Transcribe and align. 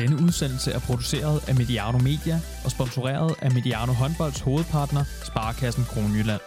Denne 0.00 0.16
udsendelse 0.26 0.70
er 0.72 0.78
produceret 0.78 1.48
af 1.48 1.54
Mediano 1.54 1.98
Media 1.98 2.36
og 2.64 2.70
sponsoreret 2.70 3.34
af 3.42 3.50
Mediano 3.52 3.92
Håndbolds 3.92 4.40
hovedpartner, 4.40 5.04
Sparkassen 5.30 5.84
Kronjylland. 5.84 6.40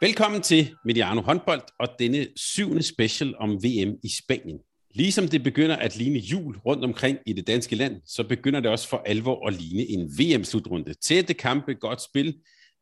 Velkommen 0.00 0.42
til 0.42 0.62
Mediano 0.84 1.20
Håndbold 1.20 1.62
og 1.78 1.88
denne 1.98 2.26
syvende 2.36 2.82
special 2.82 3.34
om 3.38 3.50
VM 3.50 3.92
i 4.04 4.10
Spanien. 4.20 4.58
Ligesom 4.94 5.28
det 5.28 5.42
begynder 5.42 5.76
at 5.76 5.96
ligne 5.96 6.18
jul 6.18 6.56
rundt 6.56 6.84
omkring 6.84 7.18
i 7.26 7.32
det 7.32 7.46
danske 7.46 7.76
land, 7.76 7.94
så 8.06 8.24
begynder 8.28 8.60
det 8.60 8.70
også 8.70 8.88
for 8.88 9.02
alvor 9.06 9.46
at 9.46 9.54
ligne 9.54 9.82
en 9.82 10.10
VM-slutrunde. 10.18 10.94
Tætte 10.94 11.34
kampe, 11.34 11.74
godt 11.74 12.02
spil 12.02 12.34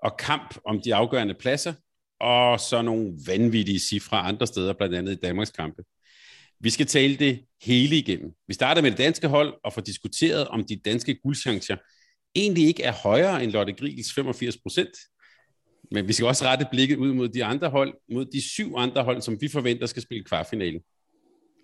og 0.03 0.17
kamp 0.19 0.59
om 0.67 0.81
de 0.85 0.95
afgørende 0.95 1.35
pladser, 1.35 1.73
og 2.21 2.61
så 2.61 2.83
nogle 2.83 3.13
vanvittige 3.27 3.81
cifre 3.81 4.17
andre 4.17 4.47
steder, 4.47 4.73
blandt 4.73 4.95
andet 4.95 5.13
i 5.13 5.21
Danmarks 5.23 5.51
kampe. 5.51 5.83
Vi 6.61 6.71
skal 6.71 6.87
tale 6.87 7.17
det 7.17 7.45
hele 7.63 7.97
igennem. 7.97 8.31
Vi 8.49 8.55
starter 8.55 8.83
med 8.83 8.91
det 8.91 8.99
danske 8.99 9.29
hold 9.29 9.55
og 9.65 9.73
får 9.73 9.81
diskuteret, 9.81 10.49
om 10.49 10.65
de 10.65 10.77
danske 10.77 11.15
guldchancer 11.15 11.77
egentlig 12.35 12.67
ikke 12.67 12.83
er 12.83 12.93
højere 12.93 13.45
end 13.45 13.53
Lotte 13.53 13.73
Grigels 13.73 14.15
85 14.15 14.57
procent. 14.57 14.91
Men 15.91 16.09
vi 16.09 16.13
skal 16.13 16.27
også 16.27 16.45
rette 16.45 16.67
blikket 16.71 16.97
ud 16.97 17.13
mod 17.13 17.29
de 17.29 17.45
andre 17.45 17.71
hold, 17.71 17.95
mod 18.13 18.25
de 18.25 18.49
syv 18.51 18.75
andre 18.77 19.05
hold, 19.05 19.23
som 19.23 19.41
vi 19.41 19.49
forventer 19.49 19.87
skal 19.87 20.03
spille 20.03 20.25
kvartfinalen. 20.25 20.81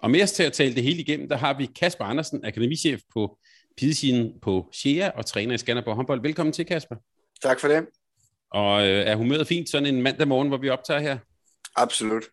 Og 0.02 0.10
med 0.10 0.22
os 0.22 0.32
til 0.32 0.42
at 0.42 0.52
tale 0.52 0.74
det 0.74 0.82
hele 0.82 1.00
igennem, 1.00 1.28
der 1.28 1.36
har 1.36 1.58
vi 1.58 1.66
Kasper 1.66 2.04
Andersen, 2.04 2.44
akademichef 2.44 3.00
på 3.12 3.38
pidesiden 3.76 4.32
på 4.42 4.68
Shea 4.72 5.10
og 5.10 5.26
træner 5.26 5.54
i 5.54 5.58
Skanderborg 5.58 5.96
håndbold. 5.96 6.22
Velkommen 6.22 6.52
til, 6.52 6.66
Kasper. 6.66 6.96
Tak 7.42 7.60
for 7.60 7.68
det. 7.68 7.86
Og 8.50 8.88
øh, 8.88 9.06
er 9.06 9.16
humøret 9.16 9.46
fint 9.46 9.68
sådan 9.68 9.94
en 9.94 10.02
mandag 10.02 10.28
morgen, 10.28 10.48
hvor 10.48 10.56
vi 10.56 10.68
optager 10.68 11.00
her? 11.00 11.18
Absolut. 11.76 12.24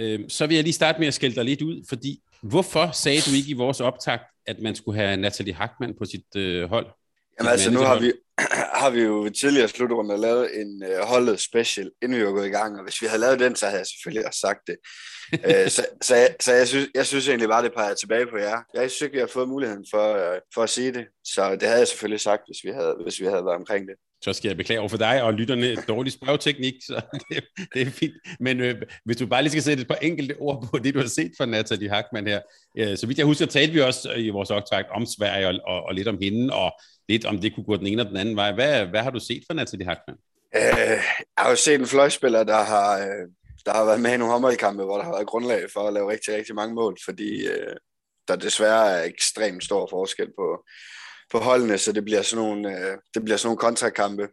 Øh, 0.00 0.20
så 0.28 0.46
vil 0.46 0.54
jeg 0.54 0.64
lige 0.64 0.74
starte 0.74 0.98
med 0.98 1.08
at 1.08 1.14
skælde 1.14 1.36
dig 1.36 1.44
lidt 1.44 1.62
ud, 1.62 1.84
fordi 1.88 2.22
hvorfor 2.42 2.90
sagde 2.92 3.20
du 3.20 3.30
ikke 3.36 3.50
i 3.50 3.52
vores 3.52 3.80
optag, 3.80 4.18
at 4.46 4.60
man 4.60 4.74
skulle 4.74 5.00
have 5.00 5.16
Natalie 5.16 5.54
Hackmann 5.54 5.94
på 5.98 6.04
sit 6.04 6.36
øh, 6.36 6.68
hold? 6.68 6.86
Jamen 7.40 7.52
altså, 7.52 7.70
nu 7.70 7.80
har 7.80 8.00
vi, 8.00 8.12
har 8.82 8.90
vi 8.90 9.00
jo 9.00 9.30
tidligere 9.40 9.68
slutrunde 9.68 10.16
lavet 10.16 10.60
en 10.60 10.82
uh, 10.82 11.08
holdet 11.08 11.40
special, 11.40 11.90
inden 12.02 12.18
vi 12.18 12.24
var 12.24 12.30
gået 12.30 12.46
i 12.46 12.50
gang, 12.50 12.76
og 12.78 12.84
hvis 12.84 13.02
vi 13.02 13.06
havde 13.06 13.20
lavet 13.20 13.40
den, 13.40 13.56
så 13.56 13.66
havde 13.66 13.78
jeg 13.78 13.86
selvfølgelig 13.86 14.26
også 14.26 14.40
sagt 14.40 14.60
det. 14.66 14.76
uh, 15.32 15.70
så 15.76 15.86
så, 16.02 16.16
jeg, 16.16 16.36
så 16.40 16.52
jeg, 16.52 16.68
synes, 16.68 16.88
jeg 16.94 17.06
synes 17.06 17.28
egentlig 17.28 17.48
bare, 17.48 17.64
det 17.64 17.72
peger 17.74 17.94
tilbage 17.94 18.26
på 18.26 18.36
jer. 18.36 18.58
Jeg 18.74 18.90
synes 18.90 19.02
ikke, 19.02 19.14
vi 19.14 19.20
har 19.20 19.26
fået 19.26 19.48
muligheden 19.48 19.86
for, 19.90 20.14
uh, 20.14 20.38
for 20.54 20.62
at 20.62 20.70
sige 20.70 20.92
det, 20.92 21.06
så 21.24 21.52
det 21.52 21.62
havde 21.62 21.78
jeg 21.78 21.88
selvfølgelig 21.88 22.20
sagt, 22.20 22.42
hvis 22.48 22.64
vi 22.64 22.70
havde, 22.70 22.96
hvis 23.02 23.20
vi 23.20 23.24
havde 23.24 23.44
været 23.44 23.56
omkring 23.56 23.88
det 23.88 23.96
så 24.22 24.32
skal 24.32 24.48
jeg 24.48 24.56
beklage 24.56 24.80
over 24.80 24.88
for 24.88 24.96
dig 24.96 25.22
og 25.22 25.34
lytterne 25.34 25.74
dårlig 25.74 26.12
spørgeteknik, 26.12 26.74
så 26.82 27.00
det, 27.30 27.44
det 27.74 27.82
er 27.82 27.90
fint. 27.90 28.14
Men 28.40 28.60
øh, 28.60 28.82
hvis 29.04 29.16
du 29.16 29.26
bare 29.26 29.42
lige 29.42 29.50
skal 29.50 29.62
sætte 29.62 29.80
et 29.80 29.88
par 29.88 29.94
enkelte 29.94 30.36
ord 30.38 30.68
på 30.70 30.78
det, 30.78 30.94
du 30.94 31.00
har 31.00 31.06
set 31.06 31.32
fra 31.38 31.46
Natalie 31.46 31.90
Hackman 31.90 32.26
her. 32.26 32.40
Øh, 32.78 32.96
så 32.96 33.06
vidt 33.06 33.18
jeg 33.18 33.26
husker, 33.26 33.46
talte 33.46 33.72
vi 33.72 33.80
også 33.80 34.12
øh, 34.12 34.18
i 34.18 34.28
vores 34.28 34.50
optræk 34.50 34.84
om 34.90 35.06
Sverige 35.06 35.48
og, 35.48 35.54
og, 35.66 35.82
og 35.82 35.94
lidt 35.94 36.08
om 36.08 36.18
hende, 36.22 36.54
og 36.54 36.72
lidt 37.08 37.24
om 37.24 37.38
det 37.38 37.54
kunne 37.54 37.64
gå 37.64 37.76
den 37.76 37.86
ene 37.86 38.02
og 38.02 38.08
den 38.08 38.16
anden 38.16 38.36
vej. 38.36 38.52
Hvad, 38.52 38.86
hvad 38.86 39.00
har 39.00 39.10
du 39.10 39.20
set 39.20 39.42
fra 39.46 39.54
Natalie 39.54 39.86
Hackman? 39.86 40.16
Øh, 40.56 40.62
jeg 41.36 41.38
har 41.38 41.50
jo 41.50 41.56
set 41.56 41.80
en 41.80 41.86
fløjspiller, 41.86 42.44
der 42.44 42.62
har, 42.64 42.98
øh, 42.98 43.28
der 43.66 43.72
har 43.72 43.84
været 43.84 44.00
med 44.00 44.14
i 44.14 44.16
nogle 44.16 44.32
håndboldkampe, 44.32 44.84
hvor 44.84 44.96
der 44.96 45.04
har 45.04 45.12
været 45.12 45.26
grundlag 45.26 45.62
for 45.72 45.80
at 45.80 45.92
lave 45.92 46.10
rigtig, 46.10 46.34
rigtig 46.34 46.54
mange 46.54 46.74
mål, 46.74 46.96
fordi 47.04 47.46
øh, 47.46 47.76
der 48.28 48.36
desværre 48.36 48.90
er 48.90 49.04
ekstremt 49.04 49.64
stor 49.64 49.86
forskel 49.90 50.28
på, 50.38 50.64
på 51.30 51.38
holdene, 51.38 51.78
så 51.78 51.92
det 51.92 52.04
bliver 52.04 52.22
sådan 52.22 52.44
nogle, 52.44 52.78
øh, 52.78 52.98
det 53.14 53.24
bliver 53.24 53.36
sådan 53.36 53.46
nogle 53.46 53.58
kontrakampe, 53.58 54.28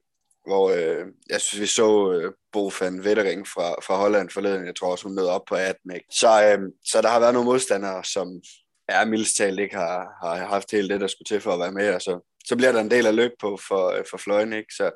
hvor 0.47 0.69
øh, 0.69 1.05
jeg 1.29 1.41
synes, 1.41 1.61
vi 1.61 1.65
så 1.65 2.11
øh, 2.13 2.31
Bo 2.53 2.71
van 2.79 3.03
Vettering 3.03 3.47
fra, 3.47 3.75
fra 3.85 3.97
Holland 3.97 4.29
forleden. 4.29 4.65
Jeg 4.65 4.75
tror 4.75 4.91
også, 4.91 5.03
hun 5.07 5.15
nåede 5.15 5.31
op 5.31 5.45
på 5.49 5.55
18. 5.55 5.91
Ikke? 5.95 6.05
Så, 6.11 6.27
øh, 6.27 6.59
så 6.85 7.01
der 7.01 7.09
har 7.09 7.19
været 7.19 7.33
nogle 7.33 7.49
modstandere, 7.49 8.03
som 8.03 8.41
er 8.89 9.05
mildest 9.05 9.37
talt 9.37 9.59
ikke 9.59 9.75
har, 9.75 10.07
har 10.23 10.47
haft 10.47 10.71
helt 10.71 10.89
det, 10.89 11.01
der 11.01 11.07
skulle 11.07 11.27
til 11.27 11.41
for 11.41 11.51
at 11.51 11.59
være 11.59 11.71
med, 11.71 11.93
og 11.93 12.01
så, 12.01 12.37
så 12.45 12.55
bliver 12.55 12.71
der 12.71 12.81
en 12.81 12.91
del 12.91 13.05
af 13.05 13.15
løb 13.15 13.31
på 13.39 13.59
for, 13.67 13.91
øh, 13.91 14.03
for 14.09 14.17
fløjen, 14.17 14.53
ikke? 14.53 14.73
Så 14.73 14.91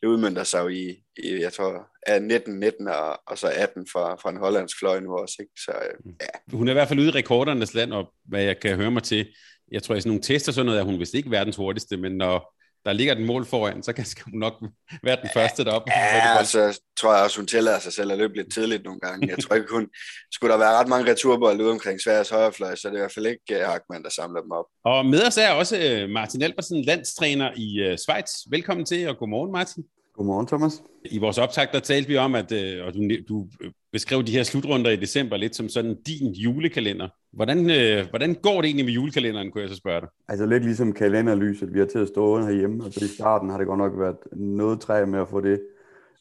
det 0.00 0.08
udmyndter 0.08 0.44
sig 0.44 0.60
jo 0.62 0.68
i, 0.68 1.02
i 1.16 1.40
jeg 1.40 1.52
tror, 1.52 1.86
er 2.06 2.18
19, 2.18 2.60
19 2.60 2.88
og, 2.88 3.20
og 3.26 3.38
så 3.38 3.52
18 3.54 3.86
fra, 3.92 4.14
fra 4.14 4.30
en 4.30 4.36
hollandsk 4.36 4.78
fløj 4.78 5.00
nu 5.00 5.16
også, 5.16 5.36
ikke? 5.40 5.52
Så, 5.64 5.72
øh, 5.72 6.12
ja. 6.20 6.56
Hun 6.56 6.68
er 6.68 6.72
i 6.72 6.74
hvert 6.74 6.88
fald 6.88 7.00
ude 7.00 7.08
i 7.08 7.10
rekordernes 7.10 7.74
land, 7.74 7.92
og 7.92 8.12
hvad 8.24 8.42
jeg 8.42 8.60
kan 8.60 8.76
høre 8.76 8.90
mig 8.90 9.02
til, 9.02 9.26
jeg 9.72 9.82
tror, 9.82 9.94
i 9.94 10.00
sådan 10.00 10.10
nogle 10.10 10.22
tester 10.22 10.52
sådan 10.52 10.66
noget, 10.66 10.78
at 10.78 10.84
hun 10.84 11.00
vist 11.00 11.14
ikke 11.14 11.30
verdens 11.30 11.56
hurtigste, 11.56 11.96
men 11.96 12.12
når 12.12 12.54
der 12.84 12.92
ligger 12.92 13.14
et 13.14 13.22
mål 13.22 13.46
foran, 13.46 13.82
så 13.82 13.92
kan 13.92 14.06
hun 14.24 14.40
nok 14.40 14.54
være 15.02 15.16
den 15.22 15.30
første 15.34 15.64
deroppe. 15.64 15.92
Ja, 15.96 16.38
altså 16.38 16.80
tror 17.00 17.14
jeg 17.14 17.24
også, 17.24 17.38
hun 17.38 17.46
tillader 17.46 17.78
sig 17.78 17.92
selv 17.92 18.12
at 18.12 18.18
løbe 18.18 18.36
lidt 18.36 18.52
tidligt 18.52 18.84
nogle 18.84 19.00
gange. 19.00 19.28
Jeg 19.28 19.38
tror 19.38 19.56
ikke, 19.56 19.72
hun 19.72 19.88
skulle 20.32 20.52
der 20.52 20.58
være 20.58 20.78
ret 20.78 20.88
mange 20.88 21.10
returbolde 21.10 21.64
ude 21.64 21.72
omkring 21.72 22.00
Sveriges 22.00 22.30
højrefløj, 22.30 22.74
så 22.74 22.88
det 22.88 22.94
er 22.94 22.98
i 22.98 23.00
hvert 23.00 23.14
fald 23.14 23.26
ikke 23.26 23.42
uh, 23.50 23.70
Hackmann, 23.72 24.04
der 24.04 24.10
samler 24.10 24.40
dem 24.40 24.50
op. 24.50 24.64
Og 24.84 25.06
med 25.06 25.26
os 25.26 25.36
er 25.36 25.50
også 25.50 25.76
uh, 25.76 26.10
Martin 26.10 26.42
Albersen, 26.42 26.82
landstræner 26.82 27.50
i 27.56 27.90
uh, 27.90 27.96
Schweiz. 27.96 28.30
Velkommen 28.50 28.86
til, 28.86 29.08
og 29.08 29.16
godmorgen 29.16 29.52
Martin. 29.52 29.84
Godmorgen, 30.16 30.46
Thomas. 30.46 30.82
I 31.04 31.18
vores 31.18 31.38
optag, 31.38 31.68
der 31.72 31.80
talte 31.80 32.08
vi 32.08 32.16
om, 32.16 32.34
at 32.34 32.52
øh, 32.52 32.86
og 32.86 32.94
du, 32.94 33.00
du 33.28 33.46
beskrev 33.92 34.22
de 34.22 34.32
her 34.32 34.42
slutrunder 34.42 34.90
i 34.90 34.96
december 34.96 35.36
lidt 35.36 35.56
som 35.56 35.68
sådan 35.68 35.96
din 36.06 36.32
julekalender. 36.32 37.08
Hvordan, 37.32 37.70
øh, 37.70 38.08
hvordan 38.10 38.34
går 38.34 38.60
det 38.60 38.64
egentlig 38.64 38.84
med 38.84 38.92
julekalenderen, 38.92 39.50
kunne 39.50 39.62
jeg 39.62 39.70
så 39.70 39.76
spørge 39.76 40.00
dig? 40.00 40.08
Altså 40.28 40.46
lidt 40.46 40.64
ligesom 40.64 40.92
kalenderlyset, 40.92 41.74
vi 41.74 41.78
har 41.78 41.86
til 41.86 41.98
at 41.98 42.08
stå 42.08 42.38
herhjemme. 42.38 42.84
Altså 42.84 43.04
i 43.04 43.08
starten 43.08 43.50
har 43.50 43.58
det 43.58 43.66
godt 43.66 43.78
nok 43.78 43.92
været 43.98 44.16
noget 44.32 44.80
træ 44.80 45.06
med 45.06 45.18
at 45.20 45.28
få 45.28 45.40
det 45.40 45.60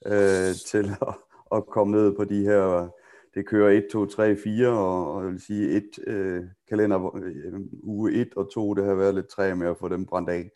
øh, 0.06 0.56
til 0.68 0.90
at, 1.02 1.16
at 1.56 1.66
komme 1.66 1.98
ned 1.98 2.16
på 2.16 2.24
de 2.24 2.42
her, 2.42 2.90
det 3.36 3.46
kører 3.46 3.78
1, 3.78 3.86
2, 3.92 4.06
3, 4.06 4.36
4, 4.44 4.68
og, 4.68 5.14
og 5.14 5.24
jeg 5.24 5.32
vil 5.32 5.42
sige 5.42 5.70
et 5.70 5.90
øh, 6.08 6.44
kalender, 6.70 7.16
øh, 7.16 7.60
uge 7.84 8.14
1 8.14 8.28
og 8.36 8.54
2, 8.54 8.74
det 8.74 8.86
har 8.86 8.96
været 8.96 9.16
lidt 9.16 9.28
træ 9.28 9.54
med 9.54 9.68
at 9.68 9.78
få 9.80 9.90
dem 9.90 10.06
brændt 10.06 10.30
af. 10.30 10.50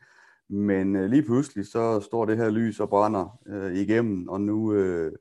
Men 0.49 0.95
øh, 0.95 1.09
lige 1.09 1.23
pludselig 1.23 1.67
så 1.67 1.99
står 1.99 2.25
det 2.25 2.37
her 2.37 2.49
lys 2.49 2.79
og 2.79 2.89
brænder 2.89 3.39
øh, 3.47 3.73
igennem, 3.75 4.27
og 4.27 4.41
nu, 4.41 4.73
øh, 4.73 5.11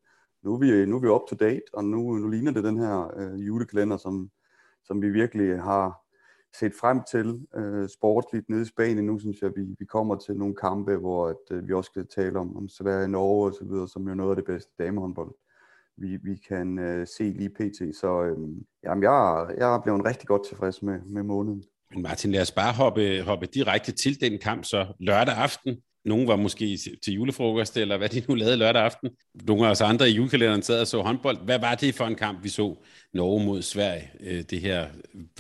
nu, 0.43 0.55
er 0.55 0.59
vi, 0.59 0.87
nu 0.87 0.97
er 0.97 1.01
vi 1.01 1.09
up 1.09 1.29
to 1.29 1.37
date, 1.37 1.63
og 1.73 1.85
nu, 1.85 2.17
nu 2.17 2.29
ligner 2.29 2.53
det 2.53 2.65
den 2.65 2.79
her 2.79 3.11
øh, 3.17 3.47
julekalender, 3.47 3.97
som, 3.97 4.31
som 4.85 5.03
vi 5.03 5.11
virkelig 5.11 5.63
har 5.63 6.09
set 6.55 6.75
frem 6.75 7.01
til 7.11 7.47
øh, 7.55 7.89
sportsligt 7.89 8.49
nede 8.49 8.63
i 8.63 8.65
Spanien. 8.65 9.07
Nu 9.07 9.19
synes 9.19 9.43
jeg, 9.43 9.53
vi, 9.57 9.77
vi 9.79 9.85
kommer 9.85 10.17
til 10.17 10.37
nogle 10.37 10.55
kampe, 10.55 10.97
hvor 10.97 11.29
at, 11.29 11.51
øh, 11.51 11.69
vi 11.69 11.73
også 11.73 11.91
skal 11.93 12.07
tale 12.07 12.39
om, 12.39 12.57
om 12.57 12.69
Sverige, 12.69 13.09
Norge 13.09 13.47
og 13.47 13.55
så 13.55 13.65
videre, 13.65 13.89
som 13.89 14.05
jo 14.05 14.11
er 14.11 14.15
noget 14.15 14.31
af 14.31 14.37
det 14.37 14.45
bedste 14.45 14.73
damehåndbold, 14.79 15.35
vi, 15.97 16.17
vi 16.17 16.37
kan 16.49 16.79
øh, 16.79 17.07
se 17.07 17.23
lige 17.23 17.51
pt. 17.51 17.97
Så 17.97 18.23
øh, 18.23 18.39
jamen, 18.85 19.03
jeg, 19.03 19.55
jeg 19.59 19.75
er 19.75 19.83
blevet 19.83 20.05
rigtig 20.05 20.29
godt 20.29 20.47
tilfreds 20.47 20.83
med, 20.83 21.01
med 21.07 21.23
måneden. 21.23 21.65
Men 21.93 22.03
Martin, 22.03 22.33
lad 22.33 22.43
os 22.43 22.53
bare 22.53 22.73
hoppe, 22.73 23.23
hoppe 23.23 23.47
direkte 23.47 23.93
til 23.93 24.21
den 24.21 24.39
kamp 24.39 24.65
så 24.65 24.87
lørdag 25.01 25.35
aften. 25.35 25.77
Nogle 26.05 26.29
var 26.29 26.37
måske 26.37 26.79
til 27.05 27.13
julefrokost, 27.13 27.77
eller 27.77 27.99
hvad 27.99 28.09
de 28.09 28.23
nu 28.29 28.35
lavede 28.35 28.57
lørdag 28.57 28.83
aften. 28.83 29.11
Nogle 29.47 29.67
af 29.67 29.71
os 29.71 29.81
andre 29.81 30.11
i 30.11 30.13
julekalenderen 30.13 30.63
sad 30.63 30.81
og 30.81 30.87
så 30.87 31.03
håndbold. 31.03 31.45
Hvad 31.45 31.59
var 31.59 31.75
det 31.75 31.95
for 31.95 32.05
en 32.05 32.15
kamp, 32.15 32.45
vi 32.45 32.49
så 32.49 32.77
Norge 33.15 33.45
mod 33.45 33.63
Sverige? 33.63 34.11
Øh, 34.21 34.43
det 34.51 34.61
her 34.61 34.87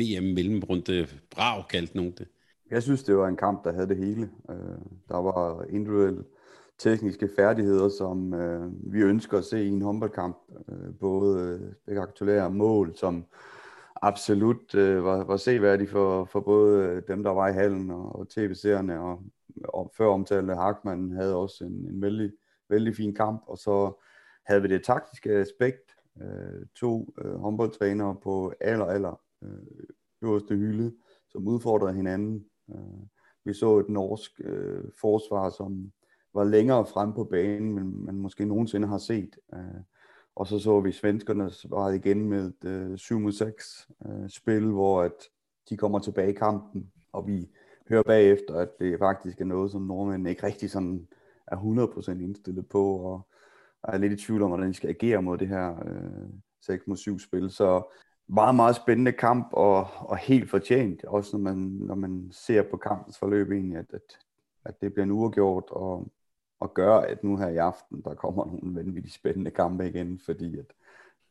VM-mellemrunde 0.00 1.06
brav, 1.30 1.64
kaldte 1.68 1.96
nogen 1.96 2.12
det. 2.18 2.28
Jeg 2.70 2.82
synes, 2.82 3.02
det 3.02 3.16
var 3.16 3.28
en 3.28 3.36
kamp, 3.36 3.64
der 3.64 3.72
havde 3.72 3.88
det 3.88 3.96
hele. 3.96 4.28
Øh, 4.50 4.56
der 5.08 5.16
var 5.16 5.64
individuelle 5.70 6.24
tekniske 6.78 7.28
færdigheder, 7.36 7.88
som 7.88 8.34
øh, 8.34 8.92
vi 8.92 9.00
ønsker 9.00 9.38
at 9.38 9.44
se 9.44 9.64
i 9.64 9.68
en 9.68 9.82
håndboldkamp. 9.82 10.36
Både 11.00 11.60
spektakulære 11.82 12.50
mål, 12.50 12.96
som 12.96 13.24
absolut 14.02 14.74
øh, 14.74 15.04
var, 15.04 15.24
var 15.24 15.36
seværdig 15.36 15.88
for, 15.88 16.24
for 16.24 16.40
både 16.40 16.84
øh, 16.84 17.02
dem, 17.08 17.22
der 17.22 17.30
var 17.30 17.48
i 17.48 17.52
hallen 17.52 17.90
og, 17.90 18.16
og 18.16 18.28
tv-seerne, 18.28 19.00
og, 19.00 19.22
og 19.64 19.92
før 19.96 20.06
omtalte 20.06 20.54
Harkmann 20.54 21.12
havde 21.12 21.36
også 21.36 21.64
en, 21.64 21.72
en 21.72 22.02
vældig, 22.02 22.32
vældig 22.68 22.96
fin 22.96 23.14
kamp, 23.14 23.42
og 23.46 23.58
så 23.58 24.02
havde 24.46 24.62
vi 24.62 24.68
det 24.68 24.84
taktiske 24.84 25.30
aspekt, 25.30 25.96
øh, 26.22 26.66
to 26.74 27.14
øh, 27.24 27.34
håndboldtrænere 27.34 28.16
på 28.22 28.52
aller, 28.60 28.84
aller 28.84 29.20
øh, 29.42 29.86
øverste 30.22 30.56
hylde, 30.56 30.94
som 31.28 31.48
udfordrede 31.48 31.94
hinanden. 31.94 32.44
Øh, 32.70 33.06
vi 33.44 33.54
så 33.54 33.78
et 33.78 33.88
norsk 33.88 34.40
øh, 34.44 34.84
forsvar, 35.00 35.50
som 35.50 35.92
var 36.34 36.44
længere 36.44 36.86
frem 36.86 37.12
på 37.12 37.24
banen, 37.24 37.74
men 37.74 38.04
man 38.04 38.14
måske 38.14 38.44
nogensinde 38.44 38.88
har 38.88 38.98
set. 38.98 39.38
Øh, 39.54 39.80
og 40.38 40.46
så 40.46 40.58
så 40.58 40.80
vi 40.80 40.92
svenskerne 40.92 41.50
svaret 41.50 41.94
igen 41.94 42.28
med 42.28 42.46
et 42.46 42.64
øh, 42.64 42.98
7 42.98 43.18
mod 43.18 43.32
6 43.32 43.88
øh, 44.06 44.28
spil, 44.28 44.66
hvor 44.66 45.02
at 45.02 45.12
de 45.68 45.76
kommer 45.76 45.98
tilbage 45.98 46.30
i 46.30 46.34
kampen, 46.34 46.90
og 47.12 47.26
vi 47.26 47.48
hører 47.88 48.02
bagefter, 48.02 48.54
at 48.54 48.78
det 48.78 48.98
faktisk 48.98 49.40
er 49.40 49.44
noget, 49.44 49.70
som 49.70 49.82
nordmændene 49.82 50.30
ikke 50.30 50.46
rigtig 50.46 50.70
sådan 50.70 51.08
er 51.46 51.56
100% 51.56 52.10
indstillet 52.10 52.68
på, 52.68 52.96
og 52.96 53.28
er 53.82 53.98
lidt 53.98 54.12
i 54.12 54.24
tvivl 54.26 54.42
om, 54.42 54.48
hvordan 54.50 54.68
de 54.68 54.74
skal 54.74 54.88
agere 54.88 55.22
mod 55.22 55.38
det 55.38 55.48
her 55.48 55.84
øh, 55.84 56.28
6 56.62 56.86
mod 56.86 56.96
7 56.96 57.18
spil. 57.18 57.50
Så 57.50 57.94
meget, 58.28 58.54
meget 58.54 58.76
spændende 58.76 59.12
kamp, 59.12 59.48
og, 59.52 59.86
og 59.98 60.16
helt 60.16 60.50
fortjent, 60.50 61.04
også 61.04 61.36
når 61.36 61.44
man, 61.44 61.56
når 61.58 61.94
man 61.94 62.28
ser 62.32 62.62
på 62.62 62.76
kampens 62.76 63.18
forløb 63.18 63.50
egentlig, 63.50 63.78
at, 63.78 63.92
at, 63.92 64.18
at 64.64 64.80
det 64.80 64.92
bliver 64.92 65.04
en 65.04 65.12
uafgjort, 65.12 65.64
og 65.70 66.12
og 66.60 66.74
gør, 66.74 66.94
at 66.96 67.24
nu 67.24 67.36
her 67.36 67.48
i 67.48 67.56
aften, 67.56 68.02
der 68.04 68.14
kommer 68.14 68.44
nogle 68.44 68.76
vanvittigt 68.76 69.14
spændende 69.14 69.50
kampe 69.50 69.88
igen, 69.88 70.20
fordi 70.24 70.58
at 70.58 70.66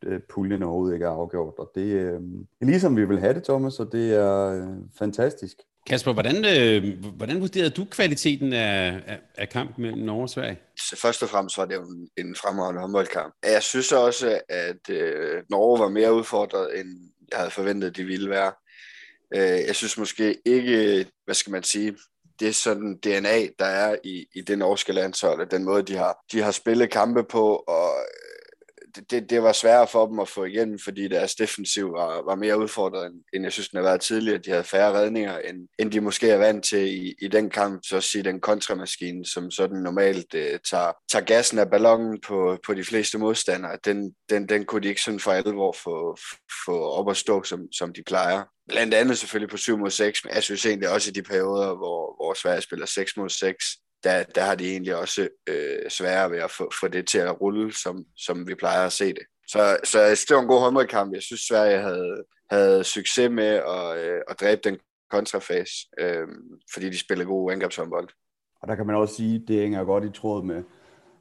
øh, 0.04 0.20
puljen 0.30 0.64
overhovedet 0.64 0.96
ikke 0.96 1.06
er 1.06 1.10
afgjort. 1.10 1.54
Og 1.58 1.72
det, 1.76 1.82
øh, 1.94 2.22
er 2.62 2.66
ligesom 2.66 2.98
vi 2.98 3.06
vil 3.06 3.20
have 3.20 3.34
det, 3.34 3.44
Thomas, 3.44 3.80
og 3.80 3.92
det 3.92 4.14
er 4.14 4.46
øh, 4.46 4.68
fantastisk. 5.00 5.58
Kasper, 5.88 6.14
hvordan, 6.14 6.36
øh, 6.36 7.04
hvordan 7.04 7.42
vurderede 7.42 7.70
du 7.70 7.86
kvaliteten 7.86 8.54
af, 8.54 9.04
af, 9.08 9.20
af 9.36 9.50
kampen 9.50 9.82
mellem 9.82 10.02
Norge 10.02 10.24
og 10.24 10.30
Sverige? 10.30 10.60
Først 10.96 11.24
og 11.24 11.30
fremmest 11.30 11.58
var 11.58 11.66
det 11.66 11.76
jo 11.76 11.82
en, 11.82 12.10
en 12.18 12.36
fremragende 12.36 12.82
håndboldkamp. 12.82 13.34
Jeg 13.44 13.64
synes 13.64 13.92
også, 13.92 14.42
at 14.50 14.90
øh, 14.90 15.44
Norge 15.50 15.80
var 15.80 15.90
mere 15.90 16.14
udfordret, 16.14 16.80
end 16.80 16.88
jeg 17.32 17.40
havde 17.40 17.52
forventet, 17.52 17.98
de 17.98 18.04
ville 18.04 18.30
være. 18.30 18.52
Øh, 19.36 19.68
jeg 19.68 19.76
synes 19.76 19.98
måske 19.98 20.38
ikke, 20.46 21.06
hvad 21.26 21.36
skal 21.36 21.52
man 21.52 21.64
sige, 21.64 21.98
det 22.40 22.48
er 22.48 22.54
sådan 22.54 22.98
DNA, 22.98 23.48
der 23.60 23.66
er 23.66 23.96
i, 24.04 24.26
i 24.36 24.42
det 24.42 24.58
norske 24.58 24.94
landshold, 24.94 25.50
den 25.50 25.64
måde, 25.64 25.84
de 25.84 25.96
har, 25.96 26.18
de 26.32 26.42
har 26.42 26.52
spillet 26.52 26.90
kampe 26.90 27.24
på, 27.24 27.56
og 27.56 27.90
det, 29.12 29.30
det, 29.30 29.44
var 29.44 29.52
sværere 29.52 29.88
for 29.88 30.08
dem 30.08 30.20
at 30.20 30.30
få 30.30 30.44
igennem, 30.44 30.80
fordi 30.80 31.08
deres 31.08 31.36
defensiv 31.36 31.92
var, 31.92 32.26
var 32.26 32.36
mere 32.36 32.60
udfordret, 32.60 33.06
end, 33.06 33.16
end 33.34 33.44
jeg 33.44 33.54
synes, 33.54 33.70
den 33.70 33.78
har 33.78 33.84
været 33.84 34.02
tidligere. 34.02 34.38
De 34.38 34.50
havde 34.50 34.64
færre 34.64 34.94
redninger, 34.94 35.38
end, 35.38 35.68
end 35.80 35.92
de 35.92 36.02
måske 36.02 36.30
er 36.30 36.38
vant 36.38 36.66
til 36.66 37.06
i, 37.06 37.16
i 37.22 37.28
den 37.28 37.50
kamp, 37.50 37.82
så 37.86 37.98
at 37.98 38.04
sige 38.04 38.24
den 38.24 38.42
kontramaskine, 38.42 39.26
som 39.26 39.52
sådan 39.52 39.78
normalt 39.78 40.34
uh, 40.34 40.60
tager, 40.70 40.92
tager 41.12 41.26
gassen 41.26 41.60
af 41.60 41.70
ballonen 41.70 42.22
på, 42.22 42.58
på 42.66 42.74
de 42.74 42.84
fleste 42.84 43.18
modstandere. 43.18 43.78
Den, 43.86 44.16
den, 44.30 44.50
den 44.50 44.66
kunne 44.66 44.82
de 44.82 44.88
ikke 44.88 45.02
sådan 45.02 45.20
for 45.20 45.32
alvor 45.32 45.76
få, 45.84 46.18
få 46.66 46.92
op 46.92 47.10
at 47.10 47.18
stå, 47.18 47.44
som, 47.44 47.72
som 47.72 47.94
de 47.94 48.04
plejer. 48.04 48.44
Blandt 48.68 48.94
andet 48.94 49.18
selvfølgelig 49.18 49.50
på 49.50 49.58
7 49.58 49.78
mod 49.78 49.90
6, 49.90 50.26
men 50.26 50.34
jeg 50.34 50.44
synes 50.44 50.66
egentlig 50.66 50.90
også 50.90 51.10
i 51.10 51.14
de 51.14 51.24
perioder, 51.24 51.76
hvor, 51.76 52.16
hvor 52.16 52.34
Sverige 52.34 52.62
spiller 52.62 52.86
6 52.86 53.18
mod 53.18 53.30
6, 53.30 53.66
der, 54.04 54.24
der 54.24 54.42
har 54.42 54.56
de 54.56 54.72
egentlig 54.72 54.96
også 54.96 55.30
øh, 55.50 55.90
sværere 55.90 56.32
ved 56.32 56.38
at 56.38 56.52
få, 56.52 56.72
få 56.80 56.88
det 56.88 57.08
til 57.08 57.18
at 57.18 57.42
rulle, 57.42 57.74
som, 57.74 58.06
som 58.16 58.48
vi 58.48 58.56
plejer 58.56 58.86
at 58.86 58.92
se 58.92 59.08
det. 59.08 59.24
Så, 59.48 59.78
så 59.84 60.26
det 60.30 60.36
var 60.36 60.42
en 60.42 60.48
god 60.48 60.60
håndboldkamp. 60.60 61.14
Jeg 61.14 61.22
synes, 61.22 61.42
Sverige 61.42 61.80
havde, 61.80 62.24
havde 62.52 62.84
succes 62.84 63.32
med 63.32 63.48
at, 63.48 63.98
øh, 63.98 64.22
at 64.28 64.40
dræbe 64.40 64.62
den 64.64 64.78
kontrafase, 65.10 65.74
øh, 66.00 66.28
fordi 66.74 66.90
de 66.90 66.98
spiller 66.98 67.26
god 67.26 67.52
angrebshåndbold. 67.52 68.10
Og 68.62 68.68
der 68.68 68.76
kan 68.76 68.88
man 68.88 68.96
også 68.96 69.16
sige, 69.16 69.44
det 69.48 69.60
hænger 69.60 69.84
godt 69.84 70.04
i 70.04 70.20
tråd 70.20 70.44
med 70.44 70.64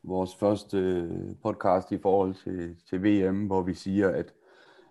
vores 0.04 0.30
første 0.40 0.76
øh, 0.76 1.34
podcast 1.42 1.92
i 1.92 1.98
forhold 2.02 2.34
til, 2.44 2.76
til 2.90 3.02
VM, 3.02 3.46
hvor 3.46 3.62
vi 3.62 3.74
siger, 3.74 4.08
at 4.08 4.32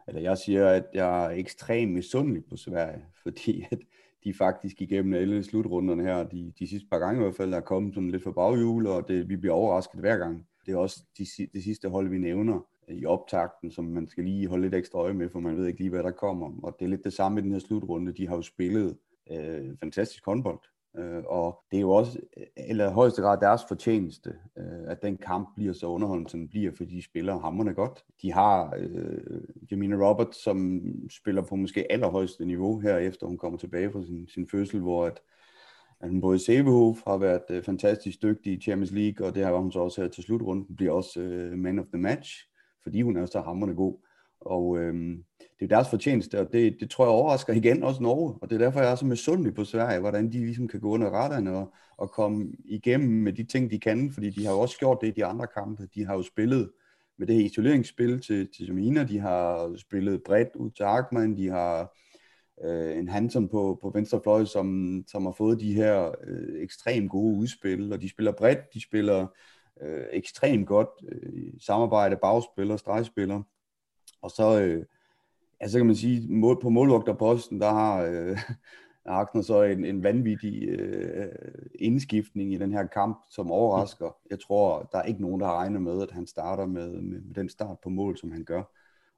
eller 0.08 0.22
jeg 0.22 0.38
siger, 0.38 0.70
at 0.70 0.86
jeg 0.94 1.26
er 1.26 1.30
ekstremt 1.30 1.94
misundelig 1.94 2.44
på 2.50 2.58
Sverige, 2.58 3.06
fordi 3.24 3.66
at 3.72 3.80
de 4.26 4.34
faktisk 4.34 4.82
igennem 4.82 5.14
alle 5.14 5.44
slutrunderne 5.44 6.04
her, 6.04 6.24
de, 6.24 6.54
de 6.60 6.68
sidste 6.68 6.88
par 6.92 7.00
gange 7.00 7.20
i 7.20 7.24
hvert 7.24 7.36
fald, 7.36 7.54
er 7.54 7.60
kommet 7.60 7.94
sådan 7.94 8.12
lidt 8.12 8.24
for 8.24 8.32
baghjul, 8.32 8.88
og 8.88 9.08
det, 9.08 9.30
vi 9.30 9.36
bliver 9.36 9.54
overrasket 9.54 10.00
hver 10.00 10.18
gang. 10.18 10.48
Det 10.66 10.74
er 10.74 10.78
også 10.78 11.04
de, 11.18 11.26
de 11.54 11.64
sidste 11.64 11.90
hold, 11.90 12.10
vi 12.10 12.18
nævner 12.18 12.68
i 12.90 13.06
optakten, 13.06 13.72
som 13.72 13.86
man 13.86 14.08
skal 14.08 14.24
lige 14.24 14.48
holde 14.48 14.64
lidt 14.64 14.76
ekstra 14.76 15.00
øje 15.00 15.14
med, 15.14 15.30
for 15.30 15.40
man 15.40 15.58
ved 15.58 15.68
ikke 15.68 15.80
lige, 15.80 15.90
hvad 15.90 16.04
der 16.04 16.12
kommer. 16.12 16.60
Og 16.64 16.76
det 16.80 16.86
er 16.86 16.90
lidt 16.90 17.04
det 17.04 17.14
samme 17.14 17.40
i 17.40 17.44
den 17.44 17.52
her 17.52 17.60
slutrunde. 17.60 18.14
De 18.14 18.28
har 18.28 18.36
jo 18.36 18.42
spillet 18.42 18.98
øh, 19.32 19.78
fantastisk 19.80 20.26
håndbold. 20.26 20.60
Øh, 20.98 21.24
og 21.28 21.64
det 21.72 21.78
er 21.78 21.82
jo 21.82 21.92
også, 21.92 22.20
øh, 22.38 22.46
eller 22.58 22.92
højeste 22.92 23.22
grad 23.22 23.38
deres 23.42 23.62
fortjeneste, 23.68 24.34
øh, 24.58 24.92
at 24.92 25.02
den 25.02 25.18
kamp 25.18 25.50
bliver 25.56 25.74
så 25.74 25.88
underholdende, 25.88 26.30
som 26.30 26.40
den 26.40 26.50
bliver, 26.50 26.72
fordi 26.78 26.96
de 26.96 27.04
spiller 27.04 27.40
hammerne 27.40 27.74
godt. 27.74 28.06
De 28.22 28.32
har 28.32 28.74
øh, 28.78 29.42
Jamina 29.72 29.96
Roberts, 29.96 30.44
som 30.44 30.82
spiller 31.10 31.42
på 31.42 31.56
måske 31.56 31.92
allerhøjeste 31.92 32.46
niveau 32.46 32.80
her, 32.80 32.98
efter 32.98 33.28
hun 33.28 33.38
kommer 33.38 33.58
tilbage 33.58 33.92
fra 33.92 34.04
sin, 34.04 34.28
sin 34.28 34.48
fødsel, 34.48 34.80
hvor 34.80 35.06
at, 35.06 35.22
at 36.00 36.10
hun 36.10 36.22
både 36.22 36.36
i 36.36 36.40
Sebehof 36.40 36.98
har 37.08 37.18
været 37.18 37.44
øh, 37.50 37.64
fantastisk 37.64 38.22
dygtig 38.22 38.54
i 38.54 38.62
Champions 38.62 38.92
League, 38.92 39.28
og 39.28 39.36
det 39.36 39.46
har 39.46 39.58
hun 39.58 39.72
så 39.72 39.80
også 39.80 40.02
her 40.02 40.10
til 40.10 40.24
slutrunden, 40.24 40.76
bliver 40.76 40.92
også 40.92 41.22
øh, 41.22 41.58
man 41.58 41.80
of 41.80 41.86
the 41.94 42.02
match, 42.02 42.50
fordi 42.84 43.02
hun 43.02 43.18
er 43.18 43.26
så 43.26 43.42
hammerne 43.42 43.76
god. 43.76 43.98
Og 44.42 44.80
øh, 44.80 45.18
det 45.60 45.66
er 45.66 45.76
deres 45.76 45.90
fortjeneste, 45.90 46.40
og 46.40 46.54
det, 46.54 46.78
det 46.80 46.90
tror 46.90 47.06
jeg 47.06 47.12
overrasker 47.12 47.54
igen 47.54 47.84
også 47.84 48.04
Norge, 48.04 48.38
og 48.42 48.50
det 48.50 48.56
er 48.56 48.66
derfor, 48.66 48.80
jeg 48.80 48.92
er 48.92 48.96
så 48.96 49.06
misundelig 49.06 49.54
på 49.54 49.64
Sverige, 49.64 50.00
hvordan 50.00 50.32
de 50.32 50.38
ligesom 50.38 50.68
kan 50.68 50.80
gå 50.80 50.90
under 50.90 51.10
retterne 51.10 51.58
og, 51.58 51.74
og 51.98 52.12
komme 52.12 52.48
igennem 52.66 53.10
med 53.10 53.34
de 53.34 53.44
ting, 53.44 53.72
de 53.72 53.80
kan, 53.80 54.12
fordi 54.12 54.30
de 54.30 54.46
har 54.46 54.52
jo 54.52 54.60
også 54.60 54.78
gjort 54.80 54.98
det 55.02 55.08
i 55.08 55.12
de 55.12 55.26
andre 55.26 55.48
kampe. 55.48 55.88
De 55.96 56.06
har 56.06 56.16
jo 56.16 56.24
spillet 56.24 56.72
med 57.18 57.28
det 57.28 57.36
her 57.36 57.46
isoleringsspil 57.46 58.22
til, 58.22 58.48
til 58.58 58.66
Jamina, 58.66 59.04
de 59.04 59.20
har 59.20 59.76
spillet 59.78 60.24
bredt 60.26 60.56
ud 60.56 60.72
til 60.72 60.84
Arkman, 60.84 61.38
de 61.38 61.50
har 61.50 61.96
øh, 62.64 62.98
en 62.98 63.10
Hansen 63.10 63.50
på, 63.50 63.80
på 63.82 63.90
venstre 63.90 64.22
fløj, 64.24 64.46
som, 64.46 65.04
som 65.08 65.26
har 65.26 65.34
fået 65.38 65.60
de 65.60 65.74
her 65.74 66.16
øh, 66.28 66.62
ekstremt 66.64 67.12
gode 67.12 67.38
udspil, 67.38 67.94
og 67.94 68.02
de 68.02 68.10
spiller 68.10 68.32
bredt, 68.32 68.74
de 68.74 68.82
spiller 68.82 69.28
øh, 69.82 70.04
ekstremt 70.12 70.68
godt 70.68 70.90
øh, 71.12 71.54
samarbejde, 71.62 72.18
bagspiller, 72.22 72.78
stregspiller, 72.78 73.42
og 74.22 74.32
så, 74.32 74.62
øh, 74.62 74.86
ja, 75.62 75.68
så 75.68 75.80
kan 75.80 75.86
man 75.86 75.96
sige, 75.96 76.28
mål, 76.30 76.62
på 76.62 76.70
målvogterposten, 76.70 77.62
der 77.62 77.70
har 77.70 78.04
øh, 78.04 78.38
Aksner 79.06 79.42
så 79.42 79.64
en, 79.64 79.86
en 79.86 80.04
vanvittig 80.04 80.70
øh, 80.70 81.28
indskiftning 81.76 82.54
i 82.54 82.58
den 82.58 82.72
her 82.72 82.88
kamp, 82.88 83.24
som 83.30 83.52
overrasker. 83.52 84.18
Jeg 84.30 84.40
tror, 84.40 84.90
der 84.92 84.98
er 84.98 85.04
ikke 85.04 85.22
nogen, 85.22 85.42
der 85.42 85.48
har 85.48 85.56
regnet 85.56 85.82
med, 85.82 86.02
at 86.02 86.12
han 86.12 86.28
starter 86.28 86.66
med, 86.66 86.90
med, 86.90 87.22
med 87.22 87.34
den 87.34 87.50
start 87.50 87.78
på 87.84 87.90
mål, 87.90 88.18
som 88.18 88.32
han 88.32 88.44
gør. 88.44 88.64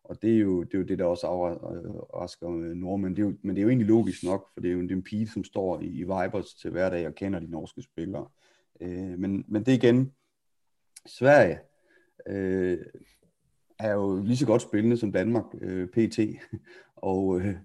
Og 0.04 0.22
det 0.22 0.36
er 0.36 0.40
jo 0.40 0.64
det, 0.64 0.74
er 0.74 0.78
jo 0.78 0.84
det 0.84 1.00
der 1.00 1.06
også 1.06 1.28
overrasker 1.28 2.50
nordmænd. 2.76 3.16
Det 3.16 3.22
er 3.22 3.26
jo, 3.26 3.34
men 3.42 3.56
det 3.56 3.62
er 3.62 3.64
jo 3.64 3.70
egentlig 3.70 3.88
logisk 3.88 4.24
nok, 4.24 4.48
for 4.54 4.62
det 4.62 4.68
er 4.68 4.74
jo 4.74 4.80
en, 4.80 4.90
det 4.90 4.92
er 4.92 4.98
en 4.98 5.04
pige, 5.04 5.28
som 5.28 5.44
står 5.44 5.80
i, 5.80 5.86
i 5.86 6.04
Vibers 6.04 6.54
til 6.54 6.72
hverdag 6.72 7.08
og 7.08 7.16
kender 7.16 7.40
de 7.40 7.52
norske 7.52 7.82
spillere. 7.82 8.28
Øh, 8.82 9.20
men, 9.20 9.46
men 9.48 9.66
det 9.66 9.72
er 9.72 9.78
igen, 9.78 10.12
Sverige, 11.06 11.60
øh, 12.28 12.78
er 13.80 13.94
jo 13.94 14.22
lige 14.24 14.38
så 14.38 14.46
godt 14.46 14.62
spillende 14.62 14.98
som 14.98 15.12
Danmark, 15.12 15.44
øh, 15.62 15.88
PT. 15.88 16.20
og, 16.96 17.40
øh, 17.40 17.56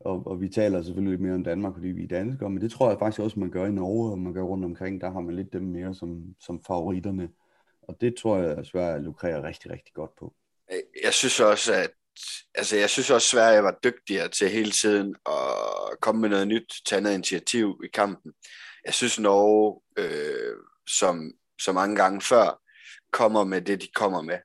og, 0.00 0.26
og 0.26 0.40
vi 0.40 0.48
taler 0.48 0.82
selvfølgelig 0.82 1.10
lidt 1.10 1.20
mere 1.20 1.34
om 1.34 1.44
Danmark, 1.44 1.74
fordi 1.74 1.88
vi 1.88 2.04
er 2.04 2.08
danskere, 2.08 2.50
men 2.50 2.62
det 2.62 2.70
tror 2.70 2.88
jeg 2.88 2.98
faktisk 2.98 3.20
også, 3.20 3.40
man 3.40 3.50
gør 3.50 3.66
i 3.66 3.72
Norge, 3.72 4.10
og 4.10 4.18
man 4.18 4.32
gør 4.32 4.42
rundt 4.42 4.64
omkring, 4.64 5.00
der 5.00 5.10
har 5.10 5.20
man 5.20 5.36
lidt 5.36 5.52
dem 5.52 5.62
mere 5.62 5.94
som, 5.94 6.24
som 6.40 6.64
favoritterne. 6.66 7.28
Og 7.82 8.00
det 8.00 8.14
tror 8.14 8.38
jeg, 8.38 8.58
at 8.58 8.66
Sverige 8.66 9.02
lukrerer 9.02 9.42
rigtig, 9.42 9.70
rigtig 9.70 9.94
godt 9.94 10.10
på. 10.18 10.34
Øh, 10.72 10.78
jeg 11.04 11.14
synes 11.14 11.40
også, 11.40 11.74
at 11.74 11.90
altså 12.54 12.76
jeg 12.76 12.90
synes 12.90 13.10
også, 13.10 13.36
at 13.36 13.40
Sverige 13.40 13.62
var 13.62 13.78
dygtigere 13.84 14.28
til 14.28 14.48
hele 14.48 14.70
tiden 14.70 15.16
at 15.26 16.00
komme 16.00 16.20
med 16.20 16.28
noget 16.28 16.48
nyt, 16.48 16.74
tage 16.86 17.00
noget 17.00 17.14
initiativ 17.14 17.80
i 17.84 17.88
kampen. 17.94 18.32
Jeg 18.84 18.94
synes, 18.94 19.20
Norge, 19.20 19.80
øh, 19.98 20.56
som 20.86 21.32
så 21.60 21.72
mange 21.72 21.96
gange 21.96 22.20
før, 22.20 22.62
kommer 23.12 23.44
med 23.44 23.60
det, 23.60 23.82
de 23.82 23.88
kommer 23.94 24.22
med 24.22 24.38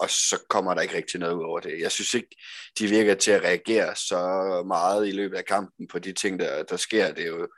og 0.00 0.10
så 0.10 0.38
kommer 0.48 0.74
der 0.74 0.82
ikke 0.82 0.96
rigtig 0.96 1.20
noget 1.20 1.34
ud 1.34 1.44
over 1.44 1.60
det. 1.60 1.80
Jeg 1.80 1.92
synes 1.92 2.14
ikke, 2.14 2.36
de 2.78 2.86
virker 2.86 3.14
til 3.14 3.30
at 3.30 3.42
reagere 3.42 3.96
så 3.96 4.20
meget 4.66 5.08
i 5.08 5.10
løbet 5.10 5.36
af 5.36 5.44
kampen 5.44 5.88
på 5.88 5.98
de 5.98 6.12
ting, 6.12 6.40
der, 6.40 6.62
der 6.62 6.76
sker. 6.76 7.12
Det 7.12 7.24
er 7.24 7.28
jo 7.28 7.48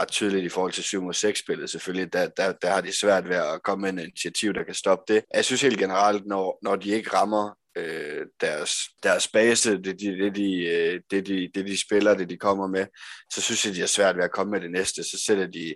ret 0.00 0.08
tydeligt 0.08 0.44
i 0.44 0.48
forhold 0.48 0.72
til 0.72 0.84
7 0.84 1.02
mod 1.02 1.14
6 1.14 1.40
spillet 1.40 1.70
selvfølgelig, 1.70 2.12
der, 2.12 2.28
der, 2.28 2.52
der 2.52 2.70
har 2.70 2.80
de 2.80 2.98
svært 2.98 3.28
ved 3.28 3.36
at 3.36 3.62
komme 3.62 3.82
med 3.82 3.90
en 3.92 4.08
initiativ, 4.08 4.54
der 4.54 4.64
kan 4.64 4.74
stoppe 4.74 5.14
det. 5.14 5.24
Jeg 5.34 5.44
synes 5.44 5.62
helt 5.62 5.78
generelt, 5.78 6.26
når, 6.26 6.58
når 6.62 6.76
de 6.76 6.90
ikke 6.90 7.10
rammer 7.16 7.58
øh, 7.76 8.26
deres, 8.40 8.74
deres 9.02 9.28
base, 9.28 9.72
det, 9.72 9.84
det, 9.84 10.18
det, 10.18 10.36
de, 10.36 10.64
øh, 10.66 11.00
det, 11.10 11.26
de, 11.26 11.50
det 11.54 11.66
de 11.66 11.80
spiller, 11.80 12.14
det 12.14 12.30
de 12.30 12.36
kommer 12.36 12.66
med, 12.66 12.86
så 13.32 13.40
synes 13.40 13.66
jeg, 13.66 13.74
de 13.74 13.80
har 13.80 13.86
svært 13.86 14.16
ved 14.16 14.24
at 14.24 14.32
komme 14.32 14.50
med 14.50 14.60
det 14.60 14.70
næste. 14.70 15.02
Så 15.02 15.22
sætter 15.26 15.46
de, 15.46 15.74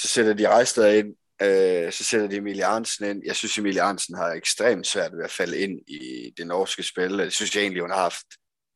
så 0.00 0.08
sætter 0.08 0.34
de 0.34 0.48
rejsteder 0.48 0.88
ind, 0.88 1.14
Øh, 1.42 1.92
så 1.92 2.04
sætter 2.04 2.28
de 2.28 2.36
Emilie 2.36 2.64
Arnsen 2.64 3.10
ind. 3.10 3.22
Jeg 3.26 3.36
synes, 3.36 3.58
Emilie 3.58 3.82
Arnsen 3.82 4.16
har 4.16 4.32
ekstremt 4.32 4.86
svært 4.86 5.12
ved 5.16 5.24
at 5.24 5.30
falde 5.30 5.58
ind 5.58 5.80
i 5.88 6.32
det 6.36 6.46
norske 6.46 6.82
spil. 6.82 7.18
Det 7.18 7.32
synes 7.32 7.56
jeg 7.56 7.62
egentlig, 7.62 7.82
hun 7.82 7.90
har 7.90 8.02
haft 8.02 8.26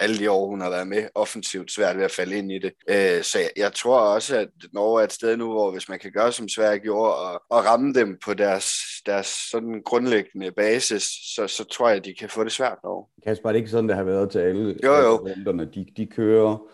alle 0.00 0.19
de 0.19 0.31
år, 0.31 0.49
hun 0.49 0.61
har 0.61 0.71
været 0.71 0.88
med, 0.88 1.09
offensivt 1.15 1.73
svært 1.73 1.97
ved 1.97 2.05
at 2.05 2.11
falde 2.11 2.38
ind 2.38 2.53
i 2.53 2.59
det. 2.59 2.73
Øh, 2.88 3.23
så 3.23 3.38
jeg, 3.38 3.50
jeg 3.57 3.73
tror 3.73 4.00
også, 4.00 4.37
at 4.37 4.49
Norge 4.73 5.00
er 5.00 5.05
et 5.05 5.12
sted 5.12 5.37
nu, 5.37 5.53
hvor 5.53 5.71
hvis 5.71 5.88
man 5.88 5.99
kan 5.99 6.12
gøre, 6.12 6.33
som 6.33 6.49
Sverige 6.49 6.79
gjorde, 6.79 7.15
og, 7.15 7.43
og 7.50 7.65
ramme 7.65 7.95
dem 7.95 8.19
på 8.25 8.35
deres, 8.35 8.71
deres 9.07 9.27
sådan 9.27 9.83
grundlæggende 9.85 10.50
basis, 10.50 11.03
så, 11.35 11.47
så 11.47 11.65
tror 11.65 11.88
jeg, 11.88 11.97
at 11.97 12.05
de 12.05 12.15
kan 12.15 12.29
få 12.29 12.45
det 12.45 12.53
svært 12.53 12.79
Norge. 12.85 13.07
Kasper, 13.25 13.49
er 13.49 13.53
det 13.53 13.59
ikke 13.59 13.71
sådan, 13.71 13.88
det 13.88 13.97
har 13.97 14.05
været 14.05 14.31
til 14.31 14.38
alle 14.38 14.79
jo, 14.85 14.95
jo. 14.95 15.27
De, 15.75 15.87
de 15.97 16.07
kører 16.07 16.69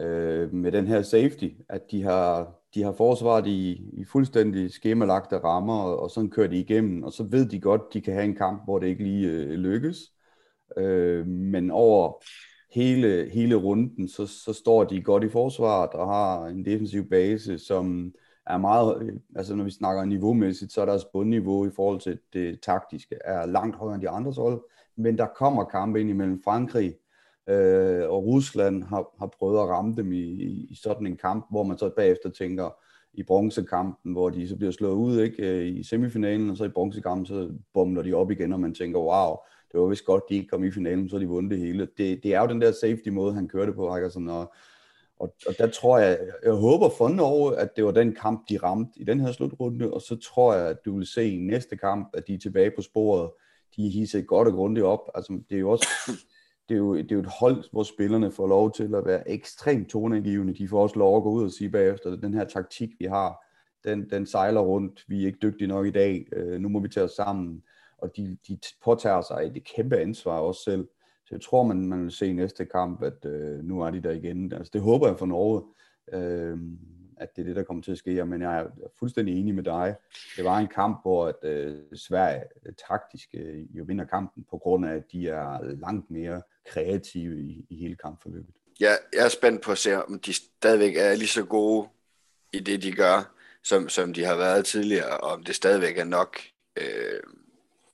øh, 0.00 0.54
med 0.54 0.72
den 0.72 0.86
her 0.86 1.02
safety, 1.02 1.48
at 1.68 1.80
de 1.90 2.02
har 2.02 2.63
de 2.74 2.82
har 2.82 2.92
forsvaret 2.92 3.46
i, 3.46 3.90
i 3.92 4.04
fuldstændig 4.04 4.70
skemalagte 4.70 5.38
rammer, 5.38 5.82
og, 5.82 6.00
og 6.00 6.10
sådan 6.10 6.30
kører 6.30 6.48
de 6.48 6.60
igennem, 6.60 7.02
og 7.02 7.12
så 7.12 7.22
ved 7.22 7.48
de 7.48 7.60
godt, 7.60 7.82
de 7.92 8.00
kan 8.00 8.14
have 8.14 8.24
en 8.24 8.36
kamp, 8.36 8.64
hvor 8.64 8.78
det 8.78 8.86
ikke 8.86 9.04
lige 9.04 9.28
øh, 9.28 9.50
lykkes. 9.50 9.98
Øh, 10.76 11.26
men 11.26 11.70
over 11.70 12.22
hele, 12.74 13.30
hele 13.32 13.54
runden, 13.54 14.08
så, 14.08 14.26
så 14.26 14.52
står 14.52 14.84
de 14.84 15.02
godt 15.02 15.24
i 15.24 15.28
forsvaret 15.28 15.90
og 15.90 16.06
har 16.06 16.46
en 16.46 16.64
defensiv 16.64 17.08
base, 17.08 17.58
som 17.58 18.12
er 18.46 18.58
meget, 18.58 19.02
øh, 19.02 19.12
altså 19.36 19.54
når 19.54 19.64
vi 19.64 19.70
snakker 19.70 20.04
niveaumæssigt, 20.04 20.72
så 20.72 20.80
er 20.80 20.86
deres 20.86 21.04
bundniveau 21.12 21.66
i 21.66 21.70
forhold 21.76 22.00
til 22.00 22.18
det 22.32 22.60
taktiske, 22.60 23.16
er 23.24 23.46
langt 23.46 23.76
højere 23.76 23.94
end 23.94 24.02
de 24.02 24.08
andres 24.08 24.36
hold, 24.36 24.62
men 24.96 25.18
der 25.18 25.26
kommer 25.26 25.64
kampe 25.64 26.00
ind 26.00 26.10
imellem 26.10 26.42
Frankrig, 26.44 26.94
øh, 27.48 28.10
og 28.10 28.24
Rusland 28.24 28.82
har, 28.82 29.14
har 29.18 29.26
prøvet 29.38 29.60
at 29.60 29.68
ramme 29.68 29.94
dem 29.96 30.12
i, 30.12 30.22
i, 30.22 30.66
i 30.70 30.74
sådan 30.82 31.06
en 31.06 31.16
kamp, 31.16 31.46
hvor 31.50 31.62
man 31.62 31.78
så 31.78 31.90
bagefter 31.96 32.30
tænker 32.30 32.70
i 33.14 33.22
bronzekampen, 33.22 34.12
hvor 34.12 34.30
de 34.30 34.48
så 34.48 34.56
bliver 34.56 34.72
slået 34.72 34.94
ud 34.94 35.20
ikke, 35.20 35.42
øh, 35.42 35.66
i 35.66 35.82
semifinalen, 35.82 36.50
og 36.50 36.56
så 36.56 36.64
i 36.64 36.68
bronzekampen, 36.68 37.26
så 37.26 37.50
bomler 37.74 38.02
de 38.02 38.14
op 38.14 38.30
igen, 38.30 38.52
og 38.52 38.60
man 38.60 38.74
tænker, 38.74 39.00
wow, 39.00 39.36
det 39.72 39.80
var 39.80 39.86
vist 39.86 40.04
godt, 40.04 40.22
de 40.28 40.34
ikke 40.34 40.48
kom 40.48 40.64
i 40.64 40.70
finalen, 40.70 41.08
så 41.08 41.18
de 41.18 41.26
vundet 41.26 41.50
det 41.50 41.58
hele. 41.58 41.88
Det, 41.98 42.22
det 42.22 42.34
er 42.34 42.40
jo 42.40 42.46
den 42.46 42.60
der 42.60 42.72
safety 42.72 43.08
måde, 43.08 43.34
han 43.34 43.48
kørte 43.48 43.72
på, 43.72 43.90
Hackerson, 43.90 44.28
og, 44.28 44.52
og, 45.18 45.34
og 45.46 45.54
der 45.58 45.66
tror 45.66 45.98
jeg, 45.98 46.18
jeg 46.44 46.52
håber 46.52 46.88
for 46.88 47.20
over, 47.20 47.52
at 47.52 47.76
det 47.76 47.84
var 47.84 47.90
den 47.90 48.14
kamp, 48.14 48.48
de 48.48 48.58
ramte 48.62 49.00
i 49.00 49.04
den 49.04 49.20
her 49.20 49.32
slutrunde, 49.32 49.92
og 49.92 50.00
så 50.00 50.16
tror 50.16 50.54
jeg, 50.54 50.68
at 50.68 50.76
du 50.84 50.96
vil 50.96 51.06
se 51.06 51.30
i 51.30 51.38
næste 51.38 51.76
kamp, 51.76 52.10
at 52.14 52.26
de 52.26 52.34
er 52.34 52.38
tilbage 52.38 52.72
på 52.76 52.82
sporet. 52.82 53.30
De 53.76 53.86
er 53.86 53.90
hisset 53.90 54.26
godt 54.26 54.48
og 54.48 54.54
grundigt 54.54 54.86
op. 54.86 55.00
Altså, 55.14 55.40
det 55.50 55.56
er 55.56 55.60
jo 55.60 55.70
også 55.70 55.88
det 56.68 56.74
er, 56.74 56.78
jo, 56.78 56.96
det 56.96 57.12
er 57.12 57.16
jo 57.16 57.20
et 57.20 57.32
hold, 57.40 57.64
hvor 57.72 57.82
spillerne 57.82 58.30
får 58.32 58.46
lov 58.46 58.72
til 58.72 58.94
at 58.94 59.06
være 59.06 59.30
ekstremt 59.30 59.88
toneangivende. 59.88 60.54
De 60.54 60.68
får 60.68 60.82
også 60.82 60.98
lov 60.98 61.16
at 61.16 61.22
gå 61.22 61.30
ud 61.30 61.44
og 61.44 61.50
sige 61.50 61.70
bagefter, 61.70 62.12
at 62.12 62.22
den 62.22 62.34
her 62.34 62.44
taktik, 62.44 62.90
vi 62.98 63.04
har, 63.04 63.44
den, 63.84 64.10
den 64.10 64.26
sejler 64.26 64.60
rundt. 64.60 65.04
Vi 65.08 65.22
er 65.22 65.26
ikke 65.26 65.38
dygtige 65.42 65.68
nok 65.68 65.86
i 65.86 65.90
dag. 65.90 66.26
Øh, 66.32 66.60
nu 66.60 66.68
må 66.68 66.80
vi 66.80 66.88
tage 66.88 67.04
os 67.04 67.10
sammen. 67.12 67.62
Og 67.98 68.16
de, 68.16 68.36
de 68.48 68.58
påtager 68.84 69.20
sig 69.20 69.52
et 69.54 69.64
kæmpe 69.64 69.96
ansvar 69.96 70.38
også 70.38 70.62
selv. 70.62 70.88
Så 71.26 71.28
jeg 71.34 71.40
tror, 71.40 71.62
man, 71.62 71.88
man 71.88 72.02
vil 72.02 72.10
se 72.10 72.26
i 72.26 72.32
næste 72.32 72.64
kamp, 72.64 73.02
at 73.02 73.24
øh, 73.26 73.64
nu 73.64 73.80
er 73.80 73.90
de 73.90 74.02
der 74.02 74.10
igen. 74.10 74.52
Altså, 74.52 74.70
det 74.72 74.80
håber 74.80 75.06
jeg 75.06 75.18
for 75.18 75.26
Norge, 75.26 75.62
øh, 76.12 76.58
at 77.16 77.36
det 77.36 77.42
er 77.42 77.46
det, 77.46 77.56
der 77.56 77.62
kommer 77.62 77.82
til 77.82 77.92
at 77.92 77.98
ske. 77.98 78.24
Men 78.24 78.42
jeg 78.42 78.58
er 78.58 78.66
fuldstændig 78.98 79.40
enig 79.40 79.54
med 79.54 79.62
dig. 79.62 79.94
Det 80.36 80.44
var 80.44 80.58
en 80.58 80.68
kamp, 80.68 81.02
hvor 81.02 81.26
at, 81.26 81.44
øh, 81.50 81.76
Sverige 81.94 82.42
øh, 82.66 82.72
taktisk 82.88 83.28
øh, 83.34 83.76
jo 83.78 83.84
vinder 83.86 84.04
kampen, 84.04 84.44
på 84.50 84.58
grund 84.58 84.86
af, 84.86 84.94
at 84.94 85.12
de 85.12 85.28
er 85.28 85.62
langt 85.62 86.10
mere 86.10 86.42
kreative 86.66 87.40
i, 87.40 87.66
i 87.70 87.76
hele 87.76 87.96
kampforløbet. 87.96 88.54
Ja, 88.80 88.92
jeg 89.12 89.24
er 89.24 89.28
spændt 89.28 89.62
på 89.62 89.72
at 89.72 89.78
se, 89.78 90.04
om 90.04 90.18
de 90.18 90.32
stadigvæk 90.32 90.96
er 90.96 91.14
lige 91.14 91.28
så 91.28 91.44
gode 91.44 91.88
i 92.52 92.60
det, 92.60 92.82
de 92.82 92.92
gør, 92.92 93.34
som, 93.64 93.88
som 93.88 94.12
de 94.12 94.24
har 94.24 94.36
været 94.36 94.64
tidligere, 94.64 95.18
og 95.20 95.30
om 95.30 95.42
det 95.42 95.54
stadigvæk 95.54 95.98
er 95.98 96.04
nok 96.04 96.38
øh, 96.76 97.20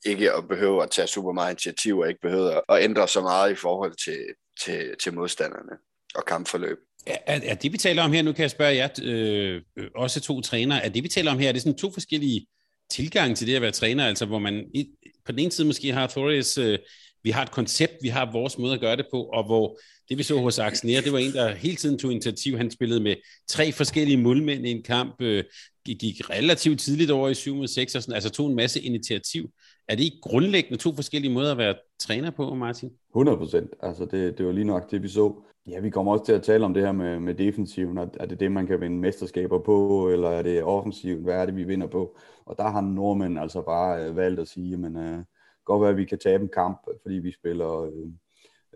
ikke 0.05 0.33
at 0.33 0.49
behøve 0.49 0.83
at 0.83 0.91
tage 0.91 1.07
super 1.07 1.33
meget 1.33 1.51
initiativ, 1.51 1.99
og 1.99 2.09
ikke 2.09 2.21
behøve 2.21 2.61
at 2.69 2.83
ændre 2.83 3.09
så 3.09 3.21
meget 3.21 3.53
i 3.53 3.55
forhold 3.55 3.95
til, 4.05 4.27
til, 4.65 4.97
til 5.03 5.15
modstanderne 5.15 5.79
og 6.15 6.25
kampforløb. 6.25 6.79
Er, 7.07 7.41
er, 7.43 7.55
det, 7.55 7.73
vi 7.73 7.79
taler 7.79 8.03
om 8.03 8.13
her, 8.13 8.23
nu 8.23 8.33
kan 8.33 8.43
jeg 8.43 8.51
spørge 8.51 8.77
jer, 8.77 8.89
øh, 9.03 9.63
også 9.97 10.21
to 10.21 10.41
trænere, 10.41 10.85
er 10.85 10.89
det, 10.89 11.03
vi 11.03 11.09
taler 11.09 11.31
om 11.31 11.39
her, 11.39 11.49
er 11.49 11.53
det 11.53 11.63
sådan 11.63 11.79
to 11.79 11.93
forskellige 11.93 12.47
tilgange 12.91 13.35
til 13.35 13.47
det 13.47 13.57
at 13.57 13.63
være 13.63 13.71
træner, 13.71 14.07
altså 14.07 14.27
hvor 14.27 14.39
man 14.39 14.65
i, 14.75 14.87
på 15.27 15.33
den 15.33 15.39
ene 15.39 15.53
side 15.53 15.67
måske 15.67 15.93
har 15.93 16.07
Thorius 16.07 16.59
øh, 16.59 16.79
vi 17.23 17.31
har 17.31 17.43
et 17.43 17.51
koncept, 17.51 17.93
vi 18.03 18.09
har 18.09 18.33
vores 18.33 18.59
måde 18.59 18.75
at 18.75 18.81
gøre 18.81 18.97
det 18.97 19.07
på, 19.11 19.23
og 19.23 19.45
hvor 19.47 19.79
det 20.09 20.19
vi 20.19 20.23
så 20.23 20.41
hos 20.41 20.59
Axner, 20.59 21.01
det 21.01 21.13
var 21.13 21.19
en, 21.19 21.33
der 21.33 21.55
hele 21.55 21.77
tiden 21.77 21.99
tog 21.99 22.13
initiativ. 22.13 22.57
Han 22.57 22.71
spillede 22.71 23.01
med 23.01 23.17
tre 23.49 23.73
forskellige 23.73 24.17
målmænd 24.17 24.67
i 24.67 24.71
en 24.71 24.83
kamp, 24.83 25.23
øh, 25.23 25.45
gik 25.85 26.31
relativt 26.31 26.81
tidligt 26.81 27.11
over 27.11 27.29
i 27.29 27.35
7 27.35 27.55
mod 27.55 27.69
6, 27.69 27.95
og 27.95 28.03
sådan, 28.03 28.15
altså 28.15 28.31
tog 28.31 28.51
en 28.51 28.57
masse 28.57 28.81
initiativ. 28.81 29.51
Er 29.91 29.95
det 29.97 30.05
ikke 30.05 30.21
grundlæggende 30.23 30.79
to 30.79 30.95
forskellige 30.95 31.33
måder 31.33 31.53
at 31.53 31.59
være 31.59 31.75
træner 31.99 32.31
på, 32.31 32.55
Martin? 32.55 32.91
100 33.09 33.39
procent. 33.39 33.75
Altså 33.81 34.05
det, 34.05 34.39
det 34.39 34.47
var 34.47 34.53
lige 34.53 34.65
nok 34.65 34.91
det, 34.91 35.03
vi 35.03 35.09
så. 35.09 35.43
Ja, 35.67 35.81
vi 35.81 35.91
kommer 35.91 36.13
også 36.13 36.25
til 36.25 36.33
at 36.33 36.43
tale 36.43 36.65
om 36.65 36.75
det 36.75 36.83
her 36.83 36.93
med, 36.93 37.21
med 37.21 37.35
defensiven. 37.35 37.99
Er 37.99 38.27
det 38.27 38.41
det, 38.41 38.53
man 38.53 38.67
kan 38.67 38.81
vinde 38.81 38.99
mesterskaber 38.99 39.59
på, 39.59 40.09
eller 40.09 40.29
er 40.29 40.43
det 40.43 40.63
offensivt? 40.63 41.23
Hvad 41.23 41.35
er 41.35 41.47
det, 41.47 41.57
vi 41.57 41.65
vinder 41.65 41.87
på? 41.87 42.19
Og 42.45 42.57
der 42.59 42.69
har 42.69 42.81
nordmænd 42.81 43.39
altså 43.39 43.63
bare 43.63 44.05
øh, 44.05 44.17
valgt 44.17 44.41
at 44.41 44.49
sige, 44.49 44.77
men 44.77 44.97
øh, 44.97 45.19
godt 45.65 45.83
være, 45.83 45.91
at 45.91 45.97
vi 45.97 46.05
kan 46.05 46.19
tabe 46.19 46.43
en 46.43 46.51
kamp, 46.55 46.87
fordi 47.03 47.15
vi 47.15 47.33
spiller 47.33 47.81
øh, 47.81 48.09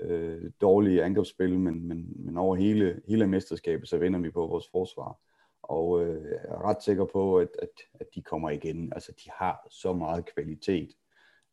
øh, 0.00 0.50
dårlige 0.60 1.04
angrebsspil, 1.04 1.58
men, 1.58 1.88
men, 1.88 2.06
men 2.16 2.38
over 2.38 2.56
hele, 2.56 3.00
hele 3.08 3.26
mesterskabet, 3.26 3.88
så 3.88 3.98
vinder 3.98 4.20
vi 4.20 4.30
på 4.30 4.46
vores 4.46 4.68
forsvar. 4.72 5.18
Og 5.62 6.04
øh, 6.04 6.24
jeg 6.24 6.38
er 6.44 6.68
ret 6.68 6.82
sikker 6.82 7.04
på, 7.04 7.38
at, 7.38 7.48
at, 7.62 7.68
at 8.00 8.06
de 8.14 8.22
kommer 8.22 8.50
igen. 8.50 8.92
Altså, 8.92 9.12
de 9.24 9.30
har 9.38 9.66
så 9.70 9.92
meget 9.92 10.34
kvalitet. 10.34 10.90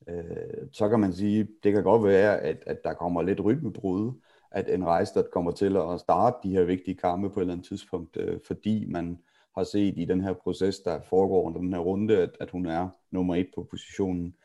Øh, 0.08 0.67
så 0.72 0.89
kan 0.89 1.00
man 1.00 1.13
sige, 1.13 1.48
det 1.63 1.74
kan 1.74 1.84
godt 1.84 2.03
være, 2.03 2.39
at, 2.39 2.63
at 2.65 2.84
der 2.84 2.93
kommer 2.93 3.22
lidt 3.22 3.43
rytmebrud, 3.43 4.12
at 4.51 4.70
en 4.70 4.86
rejse, 4.86 5.13
der 5.13 5.24
kommer 5.34 5.51
til 5.51 5.77
at 5.77 6.00
starte 6.00 6.38
de 6.43 6.51
her 6.51 6.63
vigtige 6.63 6.98
kampe 6.98 7.29
på 7.29 7.39
et 7.39 7.43
eller 7.43 7.53
andet 7.53 7.67
tidspunkt, 7.67 8.17
øh, 8.17 8.39
fordi 8.48 8.86
man 8.89 9.17
har 9.55 9.63
set 9.63 9.93
i 9.98 10.05
den 10.05 10.22
her 10.22 10.34
proces, 10.34 10.79
der 10.79 11.01
foregår 11.01 11.43
under 11.43 11.60
den 11.60 11.74
her 11.74 11.79
runde, 11.79 12.17
at, 12.17 12.29
at 12.39 12.50
hun 12.50 12.65
er 12.65 12.89
nummer 13.12 13.36
et 13.36 13.48
på 13.55 13.67
positionen 13.70 14.36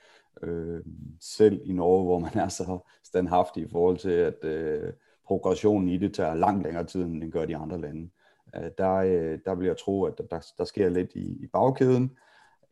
øh, 0.42 0.80
selv 1.20 1.60
i 1.64 1.72
Norge, 1.72 2.04
hvor 2.04 2.18
man 2.18 2.38
er 2.44 2.48
så 2.48 2.78
standhaftig 3.04 3.62
i 3.62 3.68
forhold 3.72 3.98
til, 3.98 4.10
at 4.10 4.44
øh, 4.44 4.92
progressionen 5.26 5.88
i 5.88 5.98
det 5.98 6.14
tager 6.14 6.34
langt 6.34 6.62
længere 6.62 6.84
tid, 6.84 7.02
end 7.02 7.20
den 7.22 7.30
gør 7.30 7.44
de 7.44 7.56
andre 7.56 7.80
lande. 7.80 8.10
Øh, 8.56 8.70
der, 8.78 8.94
øh, 8.94 9.38
der 9.44 9.54
vil 9.54 9.66
jeg 9.66 9.76
tro, 9.76 10.04
at 10.04 10.18
der, 10.30 10.46
der 10.58 10.64
sker 10.64 10.88
lidt 10.88 11.10
i, 11.14 11.42
i 11.42 11.46
bagkæden. 11.46 12.16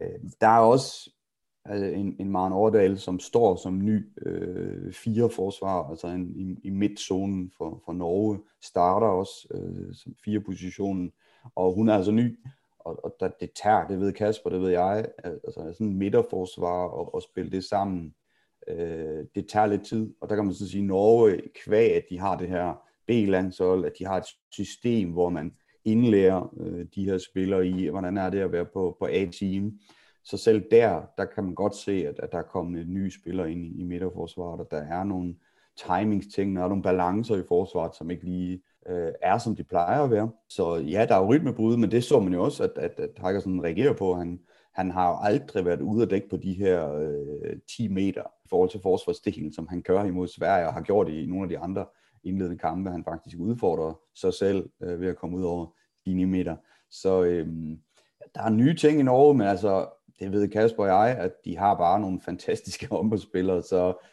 Øh, 0.01 0.31
der 0.41 0.49
er 0.49 0.61
også 0.61 1.11
Altså 1.67 1.87
en, 1.87 2.17
en 2.19 2.31
Maren 2.31 2.53
Overdal, 2.53 2.99
som 2.99 3.21
står 3.21 3.57
som 3.57 3.85
ny 3.85 4.09
øh, 4.27 4.93
fire 4.93 5.31
forsvar, 5.31 5.89
altså 5.91 6.07
en, 6.07 6.33
i, 6.37 6.57
i 6.63 6.71
midtzonen 6.71 7.51
for, 7.57 7.83
for 7.85 7.93
Norge, 7.93 8.39
starter 8.63 9.07
også 9.07 9.49
øh, 9.55 9.95
som 9.95 10.15
fire 10.25 10.41
positionen, 10.41 11.13
og 11.55 11.75
hun 11.75 11.89
er 11.89 11.95
altså 11.95 12.13
ny, 12.13 12.39
og, 12.79 13.05
og 13.05 13.17
der, 13.21 13.29
det 13.41 13.51
tager, 13.63 13.87
det 13.87 14.01
ved 14.01 14.13
Kasper, 14.13 14.51
det 14.51 14.61
ved 14.61 14.71
jeg, 14.71 15.07
altså 15.25 15.73
sådan 15.73 15.87
en 15.87 15.99
midterforsvar 15.99 16.85
og, 16.85 17.15
og 17.15 17.23
spille 17.23 17.51
det 17.51 17.65
sammen, 17.65 18.15
øh, 18.69 19.25
det 19.35 19.49
tager 19.49 19.67
lidt 19.67 19.87
tid, 19.87 20.15
og 20.21 20.29
der 20.29 20.35
kan 20.35 20.45
man 20.45 20.55
så 20.55 20.71
sige, 20.71 20.87
Norge, 20.87 21.41
kvæg, 21.65 21.95
at 21.95 22.05
de 22.11 22.19
har 22.19 22.37
det 22.37 22.49
her 22.49 22.75
B-landshold, 23.07 23.85
at 23.85 23.93
de 23.99 24.05
har 24.05 24.17
et 24.17 24.27
system, 24.51 25.11
hvor 25.11 25.29
man 25.29 25.53
indlærer 25.85 26.55
øh, 26.61 26.87
de 26.95 27.05
her 27.05 27.19
spillere 27.19 27.67
i, 27.67 27.89
hvordan 27.89 28.17
er 28.17 28.31
det 28.31 28.39
at 28.39 28.53
være 28.53 28.67
på, 28.67 28.97
på 28.99 29.07
A-team. 29.07 29.79
Så 30.25 30.37
selv 30.37 30.65
der, 30.71 31.03
der 31.19 31.25
kan 31.25 31.45
man 31.45 31.55
godt 31.55 31.77
se, 31.77 31.93
at, 31.93 32.19
at 32.19 32.33
der 32.33 32.39
er 32.39 32.43
kommet 32.43 32.89
nye 32.89 33.11
spiller 33.11 33.45
ind 33.45 33.65
i, 33.65 33.81
i 33.81 33.83
midterforsvaret, 33.83 34.61
og 34.61 34.69
der 34.71 34.81
er 34.81 35.05
nogle 35.05 35.35
timingsting, 35.77 36.57
der 36.57 36.63
er 36.63 36.69
nogle 36.69 36.83
balancer 36.83 37.37
i 37.37 37.43
forsvaret, 37.49 37.97
som 37.97 38.11
ikke 38.11 38.25
lige 38.25 38.63
øh, 38.89 39.13
er, 39.23 39.39
som 39.39 39.57
de 39.57 39.65
plejer 39.65 40.03
at 40.03 40.11
være. 40.11 40.31
Så 40.49 40.77
ja, 40.77 41.07
der 41.09 41.15
er 41.15 41.19
jo 41.19 41.27
rytmebrud, 41.27 41.77
men 41.77 41.91
det 41.91 42.05
så 42.05 42.21
man 42.21 42.33
jo 42.33 42.45
også, 42.45 42.65
at, 42.65 42.73
at, 42.77 43.01
at 43.01 43.11
Hakkersen 43.17 43.65
reagerer 43.65 43.93
på. 43.93 44.15
Han, 44.15 44.41
han 44.75 44.91
har 44.91 45.09
jo 45.09 45.17
aldrig 45.23 45.65
været 45.65 45.81
ude 45.81 46.03
at 46.03 46.11
dække 46.11 46.29
på 46.29 46.37
de 46.37 46.53
her 46.53 46.95
øh, 46.95 47.57
10 47.77 47.89
meter 47.89 48.23
i 48.45 48.49
forhold 48.51 48.71
til 48.71 48.81
forsvarsdelen, 48.83 49.53
som 49.53 49.69
han 49.69 49.83
kører 49.83 50.05
imod 50.05 50.29
Sverige 50.29 50.67
og 50.67 50.75
har 50.75 50.83
gjort 50.83 51.09
i 51.09 51.27
nogle 51.27 51.43
af 51.43 51.49
de 51.49 51.59
andre 51.59 51.87
indledende 52.25 52.59
kampe. 52.59 52.91
Han 52.91 53.05
faktisk 53.05 53.39
udfordrer 53.39 54.01
sig 54.15 54.35
selv 54.35 54.71
øh, 54.83 55.01
ved 55.01 55.09
at 55.09 55.17
komme 55.17 55.37
ud 55.37 55.43
over 55.43 55.67
de 56.07 56.15
9 56.15 56.25
meter. 56.25 56.57
Så 56.91 57.23
øh, 57.23 57.49
der 58.35 58.43
er 58.43 58.51
nye 58.51 58.77
ting 58.77 59.01
i 59.01 59.03
Norge, 59.03 59.35
men 59.35 59.47
altså, 59.47 59.87
det 60.21 60.33
ved 60.33 60.49
Kasper 60.49 60.83
og 60.83 60.89
jeg, 60.89 61.17
at 61.19 61.33
de 61.45 61.57
har 61.57 61.75
bare 61.75 62.01
nogle 62.01 62.21
fantastiske 62.25 62.87
håndboldspillere, 62.93 63.63
så 63.63 64.07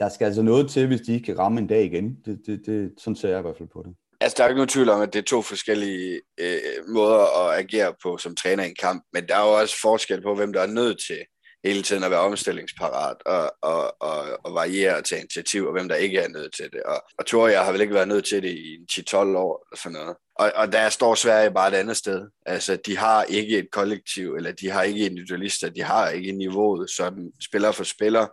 der 0.00 0.08
skal 0.08 0.24
altså 0.24 0.42
noget 0.42 0.70
til, 0.70 0.86
hvis 0.86 1.00
de 1.00 1.12
ikke 1.12 1.24
kan 1.26 1.38
ramme 1.38 1.60
en 1.60 1.66
dag 1.66 1.84
igen. 1.84 2.16
Det, 2.24 2.40
det, 2.46 2.62
det, 2.66 2.94
sådan 2.98 3.16
ser 3.16 3.28
jeg 3.28 3.38
i 3.38 3.42
hvert 3.42 3.56
fald 3.56 3.68
på 3.72 3.82
det. 3.86 3.94
Altså, 4.20 4.34
der 4.38 4.44
er 4.44 4.48
ikke 4.48 4.58
nogen 4.58 4.68
tvivl 4.68 4.88
om, 4.88 5.00
at 5.00 5.12
det 5.12 5.18
er 5.18 5.22
to 5.22 5.42
forskellige 5.42 6.20
øh, 6.40 6.88
måder 6.88 7.48
at 7.48 7.58
agere 7.58 7.94
på 8.02 8.18
som 8.18 8.36
træner 8.36 8.64
i 8.64 8.68
en 8.68 8.76
kamp, 8.80 9.04
men 9.12 9.26
der 9.28 9.36
er 9.36 9.46
jo 9.46 9.60
også 9.60 9.80
forskel 9.82 10.22
på, 10.22 10.34
hvem 10.34 10.52
der 10.52 10.60
er 10.60 10.66
nødt 10.66 10.98
til 11.06 11.18
hele 11.64 11.82
tiden 11.82 12.04
at 12.04 12.10
være 12.10 12.20
omstillingsparat 12.20 13.16
og, 13.26 13.52
og, 13.62 14.02
og, 14.02 14.44
og 14.44 14.54
variere 14.54 14.96
og 14.96 15.04
tage 15.04 15.20
initiativ, 15.20 15.66
og 15.66 15.72
hvem 15.72 15.88
der 15.88 15.94
ikke 15.94 16.18
er 16.18 16.28
nødt 16.28 16.54
til 16.54 16.64
det. 16.72 16.82
Og, 16.82 17.02
og 17.18 17.26
Tor, 17.26 17.48
jeg 17.48 17.64
har 17.64 17.72
vel 17.72 17.80
ikke 17.80 17.94
været 17.94 18.08
nødt 18.08 18.24
til 18.24 18.42
det 18.42 18.50
i 18.50 18.78
10-12 18.92 19.16
år 19.16 19.66
eller 19.66 19.78
sådan 19.82 19.98
noget. 19.98 20.16
Og, 20.34 20.52
og 20.54 20.72
der 20.72 20.88
står 20.88 21.14
Sverige 21.14 21.50
bare 21.50 21.68
et 21.68 21.74
andet 21.74 21.96
sted. 21.96 22.28
Altså, 22.46 22.78
de 22.86 22.96
har 22.96 23.24
ikke 23.24 23.58
et 23.58 23.70
kollektiv, 23.72 24.34
eller 24.34 24.52
de 24.52 24.70
har 24.70 24.82
ikke 24.82 25.06
individualister, 25.06 25.68
de 25.70 25.82
har 25.82 26.08
ikke 26.08 26.32
niveauet 26.32 26.90
sådan 26.90 27.32
spiller 27.44 27.72
for 27.72 27.84
spiller 27.84 28.26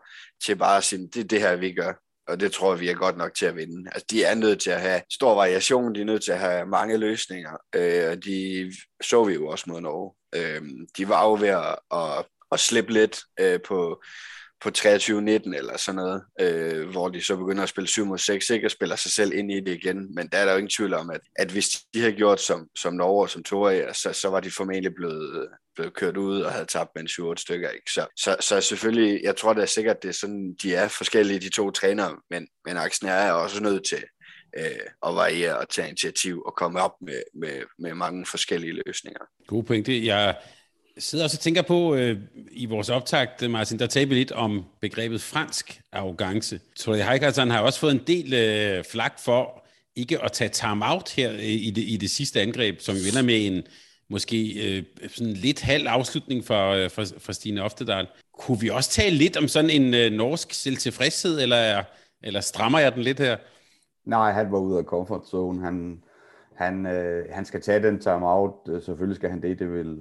til 0.46 0.56
bare 0.56 0.78
at 0.78 0.84
sige, 0.84 1.08
det 1.08 1.20
er 1.20 1.28
det 1.28 1.42
her, 1.42 1.56
vi 1.56 1.74
gør 1.74 1.94
og 2.28 2.40
det 2.40 2.52
tror 2.52 2.76
vi 2.76 2.90
er 2.90 2.94
godt 2.94 3.18
nok 3.18 3.34
til 3.34 3.46
at 3.46 3.56
vinde. 3.56 3.90
Altså, 3.92 4.06
de 4.12 4.24
er 4.24 4.36
nødt 4.36 4.62
til 4.62 4.70
at 4.70 4.82
have 4.82 5.02
stor 5.12 5.36
variation, 5.36 5.96
de 5.96 6.02
er 6.02 6.06
nødt 6.06 6.24
til 6.24 6.32
at 6.32 6.40
have 6.40 6.66
mange 6.66 6.98
løsninger, 6.98 7.58
øh, 7.76 8.18
de 8.18 8.74
så 9.04 9.24
vi 9.24 9.34
jo 9.34 9.48
også 9.48 9.66
mod 9.68 9.82
Norge. 9.82 10.14
Øh, 10.36 10.62
de 10.98 11.10
var 11.10 11.26
jo 11.28 11.34
ved 11.34 11.48
at, 11.48 11.76
at, 11.94 12.26
at 12.52 12.60
slippe 12.60 12.94
lidt 12.94 13.22
øh, 13.40 13.60
på, 13.68 14.04
på 14.62 14.70
23-19 14.78 15.58
eller 15.58 15.78
sådan 15.78 15.96
noget, 15.96 16.24
øh, 16.42 16.90
hvor 16.90 17.10
de 17.10 17.22
så 17.22 17.36
begynder 17.36 17.64
at 17.64 17.70
spille 17.70 17.88
7 17.88 18.06
mod 18.06 18.18
6, 18.18 18.50
ikke? 18.50 18.68
og 18.68 18.72
spiller 18.72 18.96
sig 18.96 19.12
selv 19.12 19.34
ind 19.34 19.52
i 19.52 19.60
det 19.60 19.68
igen. 19.68 20.16
Men 20.16 20.28
der 20.28 20.38
er 20.38 20.46
der 20.46 20.52
jo 20.52 20.58
ingen 20.58 20.70
tvivl 20.70 20.94
om, 20.94 21.10
at, 21.10 21.22
at 21.36 21.52
hvis 21.52 21.70
de 21.94 22.00
havde 22.00 22.14
gjort 22.14 22.42
som, 22.42 22.68
som 22.76 22.94
Norge 22.94 23.22
og 23.22 23.30
som 23.30 23.44
Torea, 23.44 23.94
så, 23.94 24.14
så 24.14 24.30
var 24.30 24.40
de 24.40 24.52
formentlig 24.52 24.96
blevet, 24.96 25.50
blevet 25.76 25.94
kørt 25.94 26.18
ud 26.18 26.42
og 26.42 26.52
havde 26.52 26.66
tabt 26.66 26.90
med 26.96 27.02
en 27.02 27.08
7 27.08 27.38
stykker. 27.38 27.70
Ikke? 27.70 27.92
Så, 27.92 28.06
så, 28.18 28.36
så 28.40 28.62
selvfølgelig, 28.62 29.22
jeg 29.24 29.36
tror 29.36 29.54
det 29.54 29.62
er 29.62 29.66
sikkert, 29.66 30.04
det 30.04 30.10
er 30.10 30.14
sådan, 30.14 30.56
de 30.64 30.76
er 30.76 30.88
forskellige, 30.88 31.40
de 31.40 31.50
to 31.50 31.72
trænere, 31.72 32.18
men, 32.30 32.48
men 32.66 32.78
Aksen 32.78 33.08
er 33.08 33.32
også 33.32 33.64
nødt 33.64 33.88
til 33.88 34.04
øh, 34.58 34.86
at 35.08 35.16
variere 35.16 35.58
og 35.58 35.70
tage 35.70 35.88
initiativ 35.88 36.42
og 36.46 36.54
komme 36.56 36.82
op 36.82 36.94
med, 37.02 37.22
med, 37.34 37.62
med 37.80 37.94
mange 37.94 38.26
forskellige 38.26 38.82
løsninger. 38.86 39.22
God 39.48 39.64
pointe. 39.64 40.06
Jeg 40.06 40.36
sidder 41.02 41.24
også 41.24 41.38
og 41.38 41.40
tænker 41.40 41.62
på, 41.62 41.96
øh, 41.96 42.20
i 42.52 42.66
vores 42.66 42.90
optakt, 42.90 43.44
øh, 43.44 43.52
Martin, 43.52 43.80
der 43.80 43.88
taler 43.88 44.08
vi 44.10 44.16
lidt 44.16 44.32
om 44.32 44.66
begrebet 44.82 45.22
fransk 45.22 45.82
arrogance. 45.92 46.60
Tror 46.76 46.96
jeg, 46.96 47.10
Heikersen 47.10 47.52
har 47.52 47.62
også 47.62 47.80
fået 47.80 47.92
en 47.92 48.04
del 48.08 48.34
øh, 48.34 48.84
flak 48.84 49.20
for 49.20 49.64
ikke 49.96 50.24
at 50.24 50.32
tage 50.32 50.50
time 50.50 50.86
out 50.86 51.10
her 51.10 51.32
øh, 51.32 51.40
i 51.44 51.72
det, 51.72 51.82
i 51.82 51.98
det 51.98 52.10
sidste 52.10 52.42
angreb, 52.42 52.80
som 52.80 52.96
vi 52.96 53.00
vinder 53.00 53.22
med 53.22 53.46
en 53.48 53.64
måske 54.10 54.38
øh, 54.68 54.84
sådan 55.08 55.34
lidt 55.34 55.62
halv 55.62 55.88
afslutning 55.88 56.46
for, 56.46 56.72
øh, 56.72 56.90
for, 56.90 57.04
for 57.18 57.32
Stine 57.32 57.64
Oftedal. 57.64 58.08
Kunne 58.40 58.60
vi 58.60 58.70
også 58.70 58.90
tale 58.90 59.16
lidt 59.16 59.38
om 59.38 59.48
sådan 59.48 59.70
en 59.70 59.94
øh, 59.94 60.12
norsk 60.12 60.54
selvtilfredshed, 60.54 61.42
eller, 61.42 61.84
eller 62.24 62.42
strammer 62.42 62.80
jeg 62.80 62.96
den 62.96 63.04
lidt 63.04 63.20
her? 63.20 63.38
Nej, 64.06 64.32
han 64.32 64.52
var 64.52 64.60
ude 64.60 64.78
af 64.78 64.84
comfort 64.84 65.28
zone. 65.28 65.62
Han, 65.62 66.04
han, 66.56 66.86
øh, 66.86 67.26
han 67.32 67.46
skal 67.46 67.62
tage 67.62 67.84
den 67.84 68.00
time-out. 68.00 68.54
Øh, 68.70 68.82
selvfølgelig 68.82 69.16
skal 69.16 69.30
han 69.30 69.42
det. 69.42 69.60
Det 69.60 69.74
vil, 69.74 69.98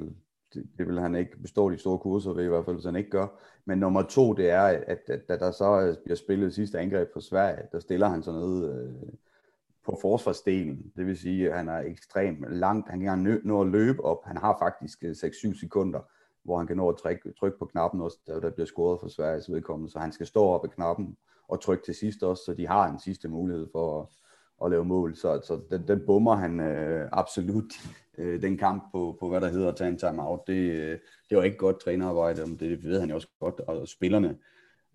det, 0.54 0.66
det 0.78 0.86
vil 0.86 1.00
han 1.00 1.14
ikke 1.14 1.38
bestå 1.38 1.70
de 1.70 1.78
store 1.78 1.98
kurser 1.98 2.32
ved, 2.32 2.44
i 2.44 2.48
hvert 2.48 2.64
fald, 2.64 2.76
hvis 2.76 2.84
han 2.84 2.96
ikke 2.96 3.10
gør. 3.10 3.26
Men 3.64 3.78
nummer 3.78 4.02
to, 4.02 4.32
det 4.32 4.50
er, 4.50 4.62
at, 4.62 5.00
at 5.06 5.28
da 5.28 5.36
der 5.36 5.50
så 5.50 5.96
bliver 6.04 6.16
spillet 6.16 6.54
sidste 6.54 6.78
angreb 6.78 7.12
for 7.12 7.20
Sverige, 7.20 7.62
der 7.72 7.80
stiller 7.80 8.08
han 8.08 8.22
sådan 8.22 8.40
noget 8.40 8.82
øh, 8.82 9.12
på 9.84 9.98
forsvarsdelen. 10.00 10.92
Det 10.96 11.06
vil 11.06 11.18
sige, 11.18 11.50
at 11.50 11.56
han 11.56 11.68
er 11.68 11.78
ekstremt 11.78 12.44
langt. 12.48 12.88
Han 12.88 13.00
kan 13.00 13.26
ikke 13.26 13.48
nå 13.48 13.60
at 13.60 13.66
løbe 13.66 14.04
op. 14.04 14.24
Han 14.24 14.36
har 14.36 14.56
faktisk 14.58 15.04
øh, 15.04 15.10
6-7 15.10 15.60
sekunder, 15.60 16.00
hvor 16.42 16.58
han 16.58 16.66
kan 16.66 16.76
nå 16.76 16.88
at 16.88 16.96
trykke, 16.96 17.32
trykke 17.32 17.58
på 17.58 17.66
knappen, 17.66 18.00
også, 18.00 18.18
der, 18.26 18.40
der 18.40 18.50
bliver 18.50 18.66
scoret 18.66 19.00
for 19.00 19.08
Sveriges 19.08 19.52
vedkommende. 19.52 19.92
Så 19.92 19.98
han 19.98 20.12
skal 20.12 20.26
stå 20.26 20.44
op 20.44 20.64
ad 20.64 20.68
knappen 20.68 21.16
og 21.48 21.60
trykke 21.60 21.84
til 21.84 21.94
sidst 21.94 22.22
også, 22.22 22.44
så 22.44 22.54
de 22.54 22.66
har 22.66 22.90
en 22.90 22.98
sidste 22.98 23.28
mulighed 23.28 23.68
for 23.72 24.00
at, 24.00 24.06
at 24.64 24.70
lave 24.70 24.84
mål. 24.84 25.16
Så, 25.16 25.40
så 25.46 25.60
den, 25.70 25.88
den 25.88 26.02
bummer 26.06 26.36
han 26.36 26.60
øh, 26.60 27.08
absolut, 27.12 27.72
øh, 28.18 28.42
den 28.42 28.58
kamp 28.58 28.92
på, 28.92 29.16
på, 29.20 29.28
hvad 29.28 29.40
der 29.40 29.48
hedder 29.48 29.68
at 29.68 29.76
tage 29.76 29.90
en 29.90 29.98
timeout. 29.98 30.40
Det, 30.46 30.72
øh, 30.72 30.98
det 31.30 31.38
var 31.38 31.42
ikke 31.42 31.56
godt 31.56 31.80
trænerarbejde, 31.80 32.46
men 32.46 32.56
det 32.56 32.84
ved 32.84 33.00
han 33.00 33.08
jo 33.08 33.14
også 33.14 33.28
godt, 33.40 33.60
og 33.60 33.88
spillerne 33.88 34.36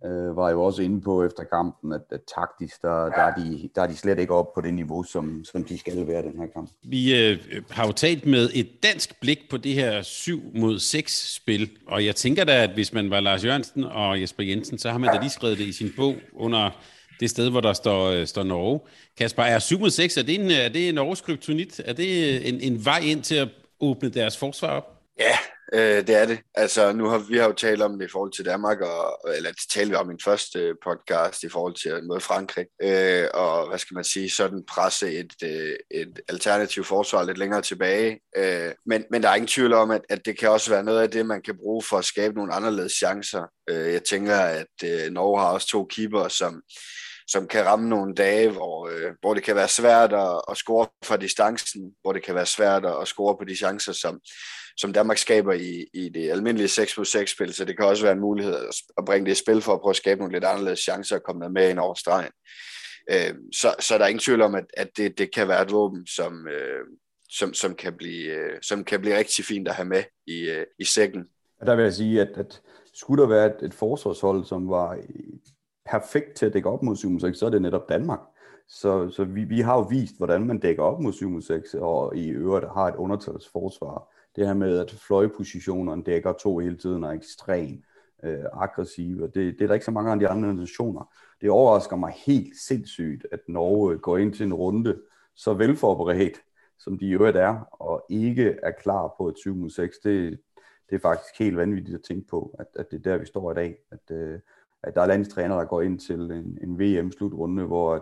øh, 0.05 0.37
var 0.37 0.49
jo 0.49 0.63
også 0.63 0.81
inde 0.81 1.01
på 1.01 1.23
efter 1.23 1.43
kampen, 1.43 1.93
at, 1.93 2.01
at 2.11 2.21
taktisk, 2.35 2.81
der, 2.81 3.05
der, 3.05 3.21
er 3.21 3.35
de, 3.35 3.69
der 3.75 3.81
er 3.81 3.87
de 3.87 3.95
slet 3.95 4.19
ikke 4.19 4.33
op 4.33 4.53
på 4.53 4.61
det 4.61 4.73
niveau, 4.73 5.03
som, 5.03 5.43
som 5.43 5.63
de 5.63 5.77
skal 5.77 6.07
være 6.07 6.21
den 6.21 6.39
her 6.39 6.47
kamp. 6.47 6.69
Vi 6.83 7.21
øh, 7.21 7.39
har 7.69 7.85
jo 7.85 7.91
talt 7.91 8.25
med 8.25 8.49
et 8.53 8.83
dansk 8.83 9.19
blik 9.21 9.39
på 9.49 9.57
det 9.57 9.73
her 9.73 10.01
7 10.01 10.41
mod 10.55 10.79
6 10.79 11.35
spil, 11.35 11.69
og 11.87 12.05
jeg 12.05 12.15
tænker 12.15 12.43
da, 12.43 12.63
at 12.63 12.69
hvis 12.69 12.93
man 12.93 13.09
var 13.09 13.19
Lars 13.19 13.45
Jørgensen 13.45 13.83
og 13.83 14.21
Jesper 14.21 14.43
Jensen, 14.43 14.77
så 14.77 14.91
har 14.91 14.97
man 14.97 15.13
da 15.13 15.19
lige 15.19 15.29
skrevet 15.29 15.57
det 15.57 15.65
i 15.65 15.71
sin 15.71 15.91
bog 15.97 16.15
under 16.33 16.69
det 17.19 17.29
sted, 17.29 17.49
hvor 17.49 17.61
der 17.61 17.73
står, 17.73 18.09
øh, 18.09 18.27
står 18.27 18.43
Norge. 18.43 18.79
Kasper, 19.17 19.43
er 19.43 19.59
7 19.59 19.79
mod 19.79 19.89
6, 19.89 20.17
er 20.17 20.23
det 20.23 20.35
en, 20.35 20.51
er 20.51 20.69
det 20.69 20.89
en 20.89 20.95
Norges 20.95 21.21
kryptonit? 21.21 21.81
Er 21.85 21.93
det 21.93 22.47
en, 22.49 22.61
en 22.61 22.85
vej 22.85 22.99
ind 22.99 23.23
til 23.23 23.35
at 23.35 23.47
åbne 23.79 24.09
deres 24.09 24.37
forsvar 24.37 24.69
op? 24.69 24.95
Ja, 25.19 25.37
øh, 25.73 26.07
det 26.07 26.15
er 26.15 26.25
det. 26.25 26.39
Altså, 26.55 26.93
nu 26.93 27.09
har 27.09 27.17
vi 27.17 27.37
har 27.37 27.45
jo 27.45 27.53
talt 27.53 27.81
om 27.81 27.99
det 27.99 28.05
i 28.05 28.11
forhold 28.11 28.31
til 28.31 28.45
Danmark, 28.45 28.81
og, 28.81 29.19
eller 29.35 29.49
det 29.49 29.69
talte 29.73 29.89
vi 29.89 29.95
om 29.95 30.07
i 30.07 30.07
min 30.07 30.19
første 30.23 30.59
øh, 30.59 30.75
podcast 30.83 31.43
i 31.43 31.49
forhold 31.49 31.73
til 31.73 32.03
mod 32.03 32.19
Frankrig, 32.19 32.65
øh, 32.81 33.27
og 33.33 33.67
hvad 33.67 33.79
skal 33.79 33.95
man 33.95 34.03
sige, 34.03 34.29
sådan 34.29 34.63
presse 34.69 35.13
et, 35.13 35.33
øh, 35.43 35.75
et 35.91 36.19
alternativt 36.29 36.87
forsvar 36.87 37.23
lidt 37.23 37.37
længere 37.37 37.61
tilbage. 37.61 38.19
Øh, 38.37 38.71
men, 38.85 39.03
men 39.11 39.23
der 39.23 39.29
er 39.29 39.35
ingen 39.35 39.47
tvivl 39.47 39.73
om, 39.73 39.91
at, 39.91 40.01
at 40.09 40.25
det 40.25 40.39
kan 40.39 40.49
også 40.49 40.69
være 40.69 40.83
noget 40.83 41.01
af 41.01 41.11
det, 41.11 41.25
man 41.25 41.41
kan 41.41 41.57
bruge 41.57 41.83
for 41.83 41.97
at 41.97 42.05
skabe 42.05 42.35
nogle 42.35 42.53
anderledes 42.53 42.93
chancer. 42.93 43.43
Øh, 43.69 43.93
jeg 43.93 44.03
tænker, 44.03 44.35
at 44.35 44.75
øh, 44.83 45.11
Norge 45.11 45.39
har 45.39 45.47
også 45.47 45.67
to 45.67 45.85
keeper, 45.85 46.27
som 46.27 46.61
som 47.27 47.47
kan 47.47 47.65
ramme 47.65 47.89
nogle 47.89 48.15
dage, 48.15 48.49
hvor, 48.49 48.87
øh, 48.87 49.11
hvor 49.21 49.33
det 49.33 49.43
kan 49.43 49.55
være 49.55 49.67
svært 49.67 50.13
at, 50.13 50.41
at 50.49 50.57
score 50.57 50.87
fra 51.03 51.17
distancen, 51.17 51.93
hvor 52.01 52.13
det 52.13 52.23
kan 52.23 52.35
være 52.35 52.45
svært 52.45 52.85
at 52.85 53.07
score 53.07 53.37
på 53.37 53.43
de 53.43 53.55
chancer, 53.55 53.93
som, 53.93 54.19
som 54.77 54.93
Danmark 54.93 55.17
skaber 55.17 55.53
i, 55.53 55.85
i 55.93 56.09
det 56.09 56.29
almindelige 56.31 56.67
6 56.67 56.97
mod 56.97 57.05
6 57.05 57.31
spil, 57.31 57.53
så 57.53 57.65
det 57.65 57.77
kan 57.77 57.85
også 57.85 58.03
være 58.03 58.13
en 58.13 58.19
mulighed 58.19 58.55
at 58.97 59.05
bringe 59.05 59.25
det 59.25 59.31
i 59.31 59.43
spil 59.43 59.61
for 59.61 59.73
at 59.73 59.81
prøve 59.81 59.89
at 59.89 59.95
skabe 59.95 60.19
nogle 60.19 60.33
lidt 60.33 60.43
anderledes 60.43 60.79
chancer 60.79 61.15
og 61.15 61.23
komme 61.23 61.49
med 61.49 61.69
ind 61.69 61.79
over 61.79 61.93
stregen. 61.93 62.31
Øh, 63.11 63.35
så, 63.53 63.75
så 63.79 63.97
der 63.97 64.03
er 64.03 64.07
ingen 64.07 64.19
tvivl 64.19 64.41
om, 64.41 64.55
at, 64.55 64.65
at 64.77 64.89
det, 64.97 65.17
det 65.17 65.33
kan 65.33 65.47
være 65.47 65.61
et 65.61 65.71
våben, 65.71 66.07
som, 66.07 66.47
øh, 66.47 66.85
som, 67.29 67.53
som, 67.53 67.75
kan 67.75 67.93
blive, 67.93 68.25
øh, 68.25 68.61
som 68.61 68.83
kan 68.83 69.01
blive 69.01 69.17
rigtig 69.17 69.45
fint 69.45 69.67
at 69.67 69.75
have 69.75 69.87
med 69.87 70.03
i, 70.27 70.49
øh, 70.49 70.65
i 70.79 70.85
sækken. 70.85 71.23
Der 71.65 71.75
vil 71.75 71.83
jeg 71.83 71.93
sige, 71.93 72.21
at, 72.21 72.29
at 72.35 72.61
skulle 72.93 73.23
der 73.23 73.29
være 73.29 73.45
et, 73.45 73.65
et 73.65 73.73
forsvarshold, 73.73 74.45
som 74.45 74.69
var 74.69 74.97
perfekt 75.85 76.33
til 76.35 76.45
at 76.45 76.53
dække 76.53 76.69
op 76.69 76.83
mod 76.83 76.95
7 76.95 77.19
6, 77.19 77.37
så 77.37 77.45
er 77.45 77.49
det 77.49 77.61
netop 77.61 77.89
Danmark. 77.89 78.19
Så, 78.67 79.09
så 79.09 79.23
vi, 79.23 79.43
vi 79.43 79.59
har 79.59 79.75
jo 79.75 79.81
vist, 79.81 80.17
hvordan 80.17 80.47
man 80.47 80.59
dækker 80.59 80.83
op 80.83 80.99
mod 80.99 81.13
7 81.13 81.41
6, 81.41 81.73
og 81.73 82.17
i 82.17 82.29
øvrigt 82.29 82.65
har 82.65 82.87
et 82.87 82.95
undertalsforsvar 82.95 84.11
det 84.35 84.47
her 84.47 84.53
med, 84.53 84.79
at 84.79 84.91
fløjepositionerne 84.91 86.03
dækker 86.03 86.33
to 86.33 86.57
hele 86.57 86.77
tiden 86.77 87.03
er 87.03 87.09
ekstremt 87.09 87.85
øh, 88.23 88.43
aggressive. 88.53 89.27
Det, 89.27 89.33
det 89.33 89.61
er 89.61 89.67
der 89.67 89.73
ikke 89.73 89.85
så 89.85 89.91
mange 89.91 90.11
af 90.11 90.19
de 90.19 90.27
andre 90.27 90.53
nationer. 90.53 91.13
Det 91.41 91.49
overrasker 91.49 91.95
mig 91.95 92.13
helt 92.25 92.57
sindssygt, 92.57 93.27
at 93.31 93.39
Norge 93.47 93.97
går 93.97 94.17
ind 94.17 94.33
til 94.33 94.45
en 94.45 94.53
runde 94.53 95.01
så 95.35 95.53
velforberedt, 95.53 96.41
som 96.79 96.97
de 96.97 97.05
i 97.05 97.11
øvrigt 97.11 97.37
er, 97.37 97.59
og 97.71 98.05
ikke 98.09 98.55
er 98.63 98.71
klar 98.71 99.13
på 99.17 99.27
et 99.27 99.37
7 99.37 99.69
6. 99.69 99.97
Det, 99.97 100.39
det 100.89 100.95
er 100.95 100.99
faktisk 100.99 101.39
helt 101.39 101.57
vanvittigt 101.57 101.95
at 101.95 102.03
tænke 102.03 102.27
på, 102.27 102.55
at, 102.59 102.67
at 102.75 102.91
det 102.91 102.97
er 102.97 103.11
der, 103.11 103.17
vi 103.17 103.25
står 103.25 103.51
i 103.51 103.55
dag. 103.55 103.77
At, 103.91 104.15
øh, 104.15 104.39
at 104.85 104.95
der 104.95 105.01
er 105.01 105.07
landstræner, 105.07 105.57
der 105.57 105.65
går 105.65 105.81
ind 105.81 105.99
til 105.99 106.19
en, 106.19 106.57
en 106.61 106.79
VM-slutrunde, 106.79 107.63
hvor 107.63 107.95
at, 107.95 108.01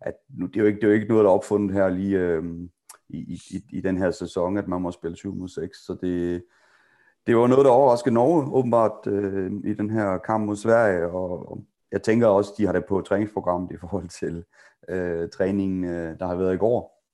at 0.00 0.14
nu, 0.38 0.46
det, 0.46 0.56
er 0.56 0.60
jo 0.60 0.66
ikke, 0.66 0.76
det 0.76 0.84
er 0.84 0.88
jo 0.88 0.94
ikke 0.94 1.08
noget, 1.08 1.24
der 1.24 1.30
er 1.30 1.34
opfundet 1.34 1.76
her 1.76 1.88
lige, 1.88 2.18
øh, 2.18 2.44
i, 3.08 3.18
i, 3.50 3.64
i 3.72 3.80
den 3.80 3.98
her 3.98 4.10
sæson, 4.10 4.56
at 4.56 4.68
man 4.68 4.82
må 4.82 4.90
spille 4.90 5.16
7 5.16 5.34
mod 5.34 5.48
6. 5.48 5.78
Så 5.78 5.96
det, 6.00 6.44
det 7.26 7.36
var 7.36 7.46
noget, 7.46 7.64
der 7.64 7.70
overraskede 7.70 8.14
Norge 8.14 8.52
åbenbart 8.52 9.06
øh, 9.06 9.52
i 9.64 9.74
den 9.74 9.90
her 9.90 10.18
kamp 10.18 10.46
mod 10.46 10.56
Sverige, 10.56 11.06
og, 11.06 11.50
og 11.50 11.64
jeg 11.92 12.02
tænker 12.02 12.26
også, 12.26 12.54
de 12.58 12.66
har 12.66 12.72
det 12.72 12.84
på 12.84 13.00
træningsprogrammet 13.00 13.72
i 13.72 13.76
forhold 13.76 14.08
til 14.08 14.44
øh, 14.88 15.28
træningen, 15.28 15.84
øh, 15.84 16.18
der 16.18 16.26
har 16.26 16.34
været 16.34 16.54
i 16.54 16.58
går, 16.58 17.04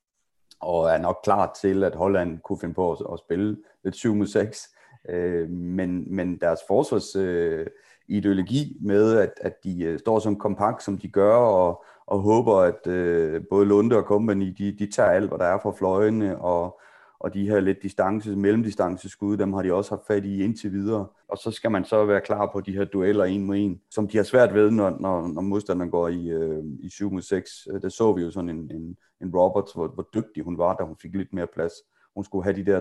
og 0.60 0.90
er 0.90 0.98
nok 0.98 1.20
klar 1.24 1.56
til, 1.60 1.84
at 1.84 1.94
Holland 1.94 2.38
kunne 2.38 2.58
finde 2.60 2.74
på 2.74 2.92
at, 2.92 2.98
at 3.12 3.18
spille 3.18 3.56
lidt 3.84 3.96
7 3.96 4.14
mod 4.14 4.26
6. 4.26 4.68
Øh, 5.08 5.50
men, 5.50 6.14
men 6.14 6.40
deres 6.40 6.60
forsvars 6.68 7.16
øh, 7.16 7.66
ideologi 8.08 8.76
med, 8.80 9.18
at, 9.18 9.32
at 9.40 9.64
de 9.64 9.84
øh, 9.84 9.98
står 9.98 10.18
som 10.18 10.36
kompakt, 10.36 10.82
som 10.82 10.98
de 10.98 11.08
gør, 11.08 11.36
og, 11.36 11.84
og 12.06 12.20
håber, 12.20 12.56
at 12.56 12.86
øh, 12.86 13.42
både 13.50 13.66
Lunde 13.66 13.96
og 13.96 14.02
company, 14.02 14.54
de, 14.58 14.76
de 14.78 14.90
tager 14.90 15.10
alt, 15.10 15.28
hvad 15.28 15.38
der 15.38 15.44
er 15.44 15.58
fra 15.58 15.72
fløjene, 15.78 16.38
og, 16.38 16.80
og 17.20 17.34
de 17.34 17.48
her 17.48 17.60
lidt 17.60 17.82
distance, 17.82 18.36
mellemdistanceskud, 18.36 19.36
dem 19.36 19.52
har 19.52 19.62
de 19.62 19.72
også 19.72 19.90
haft 19.90 20.06
fat 20.06 20.24
i 20.24 20.44
indtil 20.44 20.72
videre. 20.72 21.06
Og 21.28 21.38
så 21.38 21.50
skal 21.50 21.70
man 21.70 21.84
så 21.84 22.04
være 22.04 22.20
klar 22.20 22.50
på 22.52 22.60
de 22.60 22.72
her 22.72 22.84
dueller 22.84 23.24
en 23.24 23.44
mod 23.44 23.56
en, 23.56 23.80
som 23.90 24.08
de 24.08 24.16
har 24.16 24.24
svært 24.24 24.54
ved, 24.54 24.70
når, 24.70 24.96
når, 25.00 25.28
når 25.28 25.42
modstanderen 25.42 25.90
går 25.90 26.08
i, 26.08 26.28
øh, 26.28 26.64
i 26.80 26.88
7 26.88 27.10
mod 27.12 27.22
6. 27.22 27.68
Der 27.82 27.88
så 27.88 28.12
vi 28.12 28.22
jo 28.22 28.30
sådan 28.30 28.50
en, 28.50 28.70
en, 28.70 28.96
en 29.22 29.36
Roberts, 29.36 29.72
hvor, 29.72 29.88
hvor 29.88 30.08
dygtig 30.14 30.42
hun 30.42 30.58
var, 30.58 30.76
da 30.76 30.84
hun 30.84 30.96
fik 31.02 31.14
lidt 31.14 31.32
mere 31.32 31.46
plads. 31.46 31.72
Hun 32.14 32.24
skulle 32.24 32.44
have 32.44 32.56
de 32.56 32.64
der 32.64 32.80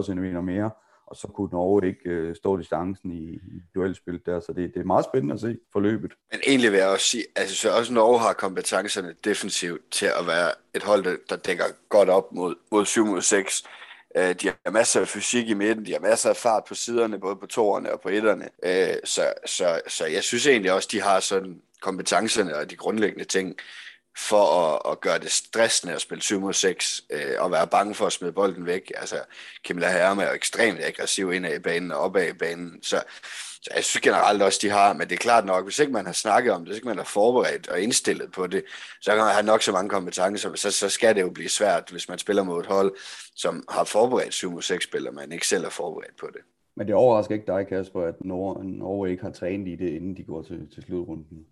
30-40 0.00 0.06
cm 0.06 0.44
mere, 0.44 0.70
og 1.14 1.18
så 1.20 1.28
kunne 1.28 1.48
Norge 1.52 1.88
ikke 1.88 2.10
øh, 2.10 2.36
stå 2.36 2.56
distancen 2.56 3.10
i, 3.12 3.34
i 3.34 3.62
duelspil 3.74 4.20
der, 4.26 4.40
så 4.40 4.52
det, 4.52 4.74
det 4.74 4.80
er 4.80 4.84
meget 4.84 5.04
spændende 5.04 5.34
at 5.34 5.40
se 5.40 5.58
forløbet. 5.72 6.12
Men 6.32 6.40
egentlig 6.46 6.72
vil 6.72 6.78
jeg 6.78 6.88
også 6.88 7.06
sige, 7.06 7.24
at 7.36 7.42
altså, 7.42 7.70
også 7.76 7.92
Norge 7.92 8.18
har 8.18 8.32
kompetencerne 8.32 9.14
defensivt 9.24 9.82
til 9.90 10.06
at 10.06 10.26
være 10.26 10.50
et 10.74 10.82
hold, 10.82 11.04
der, 11.04 11.16
der 11.28 11.36
dækker 11.36 11.64
godt 11.88 12.08
op 12.08 12.32
mod, 12.32 12.54
mod 12.70 12.84
7 12.84 13.06
mod 13.06 13.20
6. 13.20 13.64
Øh, 14.16 14.34
de 14.34 14.46
har 14.64 14.70
masser 14.70 15.00
af 15.00 15.08
fysik 15.08 15.48
i 15.48 15.54
midten, 15.54 15.86
de 15.86 15.92
har 15.92 16.00
masser 16.00 16.30
af 16.30 16.36
fart 16.36 16.64
på 16.68 16.74
siderne, 16.74 17.20
både 17.20 17.36
på 17.36 17.46
toerne 17.46 17.92
og 17.92 18.00
på 18.00 18.08
etterne. 18.08 18.48
Øh, 18.64 18.96
så, 19.04 19.32
så, 19.46 19.80
så 19.88 20.06
jeg 20.06 20.22
synes 20.22 20.46
egentlig 20.46 20.72
også, 20.72 20.88
de 20.92 21.00
har 21.00 21.20
sådan 21.20 21.62
kompetencerne 21.80 22.56
og 22.56 22.70
de 22.70 22.76
grundlæggende 22.76 23.24
ting, 23.24 23.56
for 24.16 24.44
at, 24.44 24.92
at 24.92 25.00
gøre 25.00 25.18
det 25.18 25.30
stressende 25.30 25.94
at 25.94 26.00
spille 26.00 26.22
7 26.22 26.40
mod 26.40 26.52
6, 26.52 27.04
øh, 27.10 27.34
og 27.38 27.50
være 27.50 27.66
bange 27.66 27.94
for 27.94 28.06
at 28.06 28.12
smide 28.12 28.32
bolden 28.32 28.66
væk. 28.66 28.92
Altså, 28.96 29.16
Kimla 29.64 29.92
Herrem 29.92 30.18
er 30.18 30.24
jo 30.24 30.32
ekstremt 30.32 30.80
aggressiv 30.82 31.32
ind 31.32 31.46
i 31.46 31.58
banen 31.58 31.92
og 31.92 31.98
opad 31.98 32.28
i 32.28 32.32
banen, 32.32 32.82
så, 32.82 33.02
så 33.62 33.70
jeg 33.74 33.84
synes 33.84 34.00
generelt 34.00 34.42
også, 34.42 34.58
de 34.62 34.70
har, 34.70 34.92
men 34.92 35.08
det 35.08 35.12
er 35.14 35.18
klart 35.18 35.44
nok, 35.44 35.64
hvis 35.64 35.78
ikke 35.78 35.92
man 35.92 36.06
har 36.06 36.12
snakket 36.12 36.52
om 36.52 36.60
det, 36.60 36.68
hvis 36.68 36.76
ikke 36.76 36.88
man 36.88 36.96
har 36.96 37.04
forberedt 37.04 37.68
og 37.68 37.80
indstillet 37.80 38.32
på 38.32 38.46
det, 38.46 38.64
så 39.00 39.10
kan 39.10 39.24
man 39.24 39.32
have 39.32 39.46
nok 39.46 39.62
så 39.62 39.72
mange 39.72 39.90
kompetencer, 39.90 40.54
så, 40.54 40.70
så 40.70 40.88
skal 40.88 41.14
det 41.14 41.22
jo 41.22 41.30
blive 41.30 41.48
svært, 41.48 41.88
hvis 41.90 42.08
man 42.08 42.18
spiller 42.18 42.42
mod 42.42 42.60
et 42.60 42.66
hold, 42.66 42.96
som 43.36 43.64
har 43.68 43.84
forberedt 43.84 44.34
7 44.34 44.50
mod 44.50 44.62
6 44.62 44.84
spiller, 44.84 45.10
man 45.10 45.32
ikke 45.32 45.46
selv 45.46 45.64
er 45.64 45.70
forberedt 45.70 46.16
på 46.16 46.26
det. 46.32 46.40
Men 46.76 46.86
det 46.86 46.94
overrasker 46.94 47.34
ikke 47.34 47.46
dig, 47.46 47.66
Kasper, 47.68 48.02
at 48.02 48.14
Norge, 48.24 48.64
Norge 48.78 49.10
ikke 49.10 49.22
har 49.22 49.30
trænet 49.30 49.68
i 49.68 49.76
det, 49.76 49.90
inden 49.90 50.16
de 50.16 50.24
går 50.24 50.42
til, 50.42 50.68
til 50.74 50.82
slutrunden? 50.82 51.46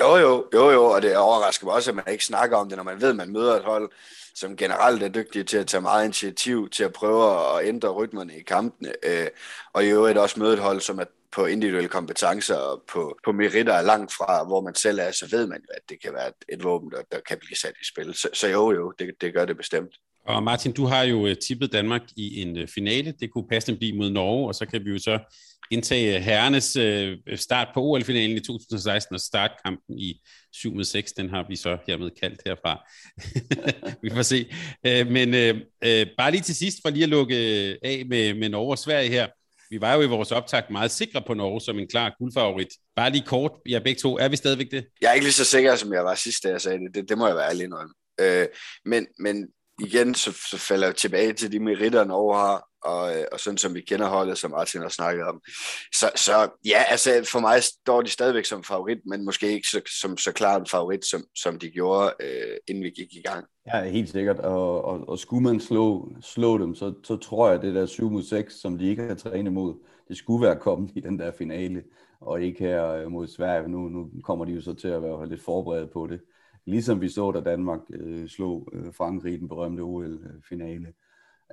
Jo, 0.00 0.16
jo, 0.16 0.48
jo, 0.54 0.70
jo, 0.70 0.84
og 0.84 1.02
det 1.02 1.16
overrasker 1.16 1.66
mig 1.66 1.74
også, 1.74 1.90
at 1.90 1.94
man 1.94 2.04
ikke 2.08 2.24
snakker 2.24 2.56
om 2.56 2.68
det, 2.68 2.76
når 2.76 2.84
man 2.84 3.00
ved, 3.00 3.08
at 3.08 3.16
man 3.16 3.32
møder 3.32 3.56
et 3.56 3.64
hold, 3.64 3.90
som 4.34 4.56
generelt 4.56 5.02
er 5.02 5.08
dygtige 5.08 5.44
til 5.44 5.56
at 5.56 5.66
tage 5.66 5.80
meget 5.80 6.04
initiativ, 6.04 6.70
til 6.70 6.84
at 6.84 6.92
prøve 6.92 7.58
at 7.58 7.66
ændre 7.68 7.88
rytmerne 7.88 8.36
i 8.36 8.42
kampene, 8.42 8.92
øh, 9.02 9.28
og 9.72 9.84
i 9.84 9.88
øvrigt 9.88 10.18
også 10.18 10.40
møde 10.40 10.52
et 10.52 10.58
hold, 10.58 10.80
som 10.80 10.98
er 10.98 11.04
på 11.32 11.46
individuelle 11.46 11.88
kompetencer 11.88 12.56
og 12.56 12.82
på, 12.88 13.18
på 13.24 13.32
meritter 13.32 13.72
er 13.72 13.82
langt 13.82 14.12
fra, 14.12 14.44
hvor 14.44 14.60
man 14.60 14.74
selv 14.74 14.98
er, 14.98 15.10
så 15.10 15.28
ved 15.30 15.46
man 15.46 15.60
jo, 15.60 15.74
at 15.74 15.82
det 15.88 16.02
kan 16.02 16.14
være 16.14 16.28
et, 16.28 16.34
et 16.48 16.64
våben, 16.64 16.90
der, 16.90 17.02
der 17.12 17.20
kan 17.20 17.38
blive 17.38 17.56
sat 17.56 17.74
i 17.82 17.84
spil. 17.84 18.14
Så, 18.14 18.28
så 18.32 18.48
jo, 18.48 18.72
jo, 18.72 18.92
det, 18.98 19.14
det 19.20 19.34
gør 19.34 19.44
det 19.44 19.56
bestemt. 19.56 19.94
Og 20.30 20.42
Martin, 20.42 20.72
du 20.72 20.84
har 20.84 21.02
jo 21.02 21.26
øh, 21.26 21.36
tippet 21.36 21.72
Danmark 21.72 22.02
i 22.16 22.42
en 22.42 22.58
øh, 22.58 22.68
finale. 22.68 23.14
Det 23.20 23.30
kunne 23.30 23.48
passende 23.48 23.78
blive 23.78 23.96
mod 23.96 24.10
Norge, 24.10 24.48
og 24.48 24.54
så 24.54 24.66
kan 24.66 24.84
vi 24.84 24.90
jo 24.90 24.98
så 24.98 25.18
indtage 25.70 26.16
øh, 26.16 26.22
herrenes 26.22 26.78
start 27.40 27.68
på 27.74 27.82
OL-finalen 27.82 28.36
i 28.36 28.40
2016 28.40 29.14
og 29.14 29.20
startkampen 29.20 29.98
i 29.98 30.20
7 30.52 30.84
6. 30.84 31.12
Den 31.12 31.30
har 31.30 31.46
vi 31.48 31.56
så 31.56 31.78
hermed 31.86 32.10
kaldt 32.20 32.40
herfra. 32.46 32.88
vi 34.02 34.10
får 34.10 34.22
se. 34.22 34.52
Men 34.84 35.34
øh, 35.34 36.06
bare 36.18 36.30
lige 36.30 36.42
til 36.42 36.54
sidst, 36.54 36.78
for 36.82 36.90
lige 36.90 37.02
at 37.02 37.08
lukke 37.08 37.36
af 37.82 38.04
med, 38.08 38.34
med 38.34 38.48
Norge 38.48 38.70
og 38.70 38.78
Sverige 38.78 39.10
her. 39.10 39.28
Vi 39.70 39.80
var 39.80 39.94
jo 39.94 40.02
i 40.02 40.06
vores 40.06 40.32
optag 40.32 40.62
meget 40.70 40.90
sikre 40.90 41.22
på 41.26 41.34
Norge 41.34 41.60
som 41.60 41.78
en 41.78 41.88
klar 41.88 42.14
guldfavorit. 42.18 42.68
Bare 42.96 43.10
lige 43.10 43.26
kort, 43.26 43.52
ja 43.68 43.78
begge 43.78 44.00
to, 44.00 44.18
er 44.18 44.28
vi 44.28 44.36
stadigvæk 44.36 44.70
det? 44.70 44.86
Jeg 45.00 45.08
er 45.08 45.12
ikke 45.12 45.24
lige 45.24 45.32
så 45.32 45.44
sikker, 45.44 45.76
som 45.76 45.92
jeg 45.92 46.04
var 46.04 46.14
sidst, 46.14 46.42
da 46.44 46.48
jeg 46.48 46.60
sagde 46.60 46.78
det. 46.78 46.94
Det, 46.94 47.08
det 47.08 47.18
må 47.18 47.26
jeg 47.26 47.36
være 47.36 47.48
ærlig 47.48 47.64
indrømme. 47.64 47.94
Øh, 48.20 48.46
men, 48.84 49.06
men 49.18 49.48
igen, 49.80 50.14
så, 50.14 50.32
så 50.50 50.58
falder 50.58 50.86
jeg 50.86 50.96
tilbage 50.96 51.32
til 51.32 51.52
de 51.52 51.60
meritter, 51.60 52.04
Norge 52.04 52.36
har, 52.36 52.66
og, 52.82 53.16
øh, 53.16 53.24
og 53.32 53.40
sådan 53.40 53.58
som 53.58 53.74
vi 53.74 53.80
kender 53.80 54.08
holdet, 54.08 54.38
som 54.38 54.50
Martin 54.50 54.80
har 54.80 54.88
snakket 54.88 55.24
om. 55.24 55.40
Så, 55.94 56.10
så 56.16 56.32
ja, 56.64 56.82
altså 56.88 57.28
for 57.32 57.40
mig 57.40 57.62
står 57.62 58.02
de 58.02 58.10
stadigvæk 58.10 58.44
som 58.44 58.64
favorit, 58.64 58.98
men 59.06 59.24
måske 59.24 59.52
ikke 59.52 59.68
så, 59.68 59.80
som 60.00 60.16
så 60.16 60.32
klar 60.32 60.60
en 60.60 60.66
favorit, 60.66 61.04
som, 61.04 61.22
som 61.34 61.58
de 61.58 61.70
gjorde, 61.70 62.12
øh, 62.20 62.56
inden 62.68 62.84
vi 62.84 62.90
gik 62.90 63.12
i 63.12 63.22
gang. 63.24 63.46
Ja, 63.74 63.84
helt 63.84 64.10
sikkert, 64.10 64.38
og, 64.38 64.84
og, 64.84 65.08
og 65.08 65.18
skulle 65.18 65.42
man 65.42 65.60
slå, 65.60 66.12
slå 66.22 66.58
dem, 66.58 66.74
så, 66.74 66.94
så 67.04 67.16
tror 67.16 67.50
jeg, 67.50 67.62
det 67.62 67.74
der 67.74 67.86
7 67.86 68.10
mod 68.10 68.22
6, 68.22 68.54
som 68.54 68.78
de 68.78 68.88
ikke 68.88 69.02
har 69.02 69.14
trænet 69.14 69.52
mod, 69.52 69.74
det 70.08 70.16
skulle 70.16 70.46
være 70.46 70.56
kommet 70.56 70.90
i 70.96 71.00
den 71.00 71.18
der 71.18 71.32
finale, 71.38 71.82
og 72.20 72.42
ikke 72.42 72.58
her 72.58 72.92
øh, 72.92 73.10
mod 73.12 73.26
Sverige. 73.26 73.68
Nu, 73.68 73.78
nu 73.78 74.10
kommer 74.24 74.44
de 74.44 74.52
jo 74.52 74.60
så 74.60 74.74
til 74.74 74.88
at 74.88 75.02
være 75.02 75.28
lidt 75.28 75.42
forberedt 75.42 75.92
på 75.92 76.06
det. 76.06 76.20
Ligesom 76.64 77.00
vi 77.00 77.08
så, 77.08 77.30
da 77.30 77.40
Danmark 77.40 77.80
øh, 77.90 78.28
slog 78.28 78.68
øh, 78.72 78.94
Frankrig 78.94 79.34
i 79.34 79.36
den 79.36 79.48
berømte 79.48 79.80
OL-finale. 79.80 80.92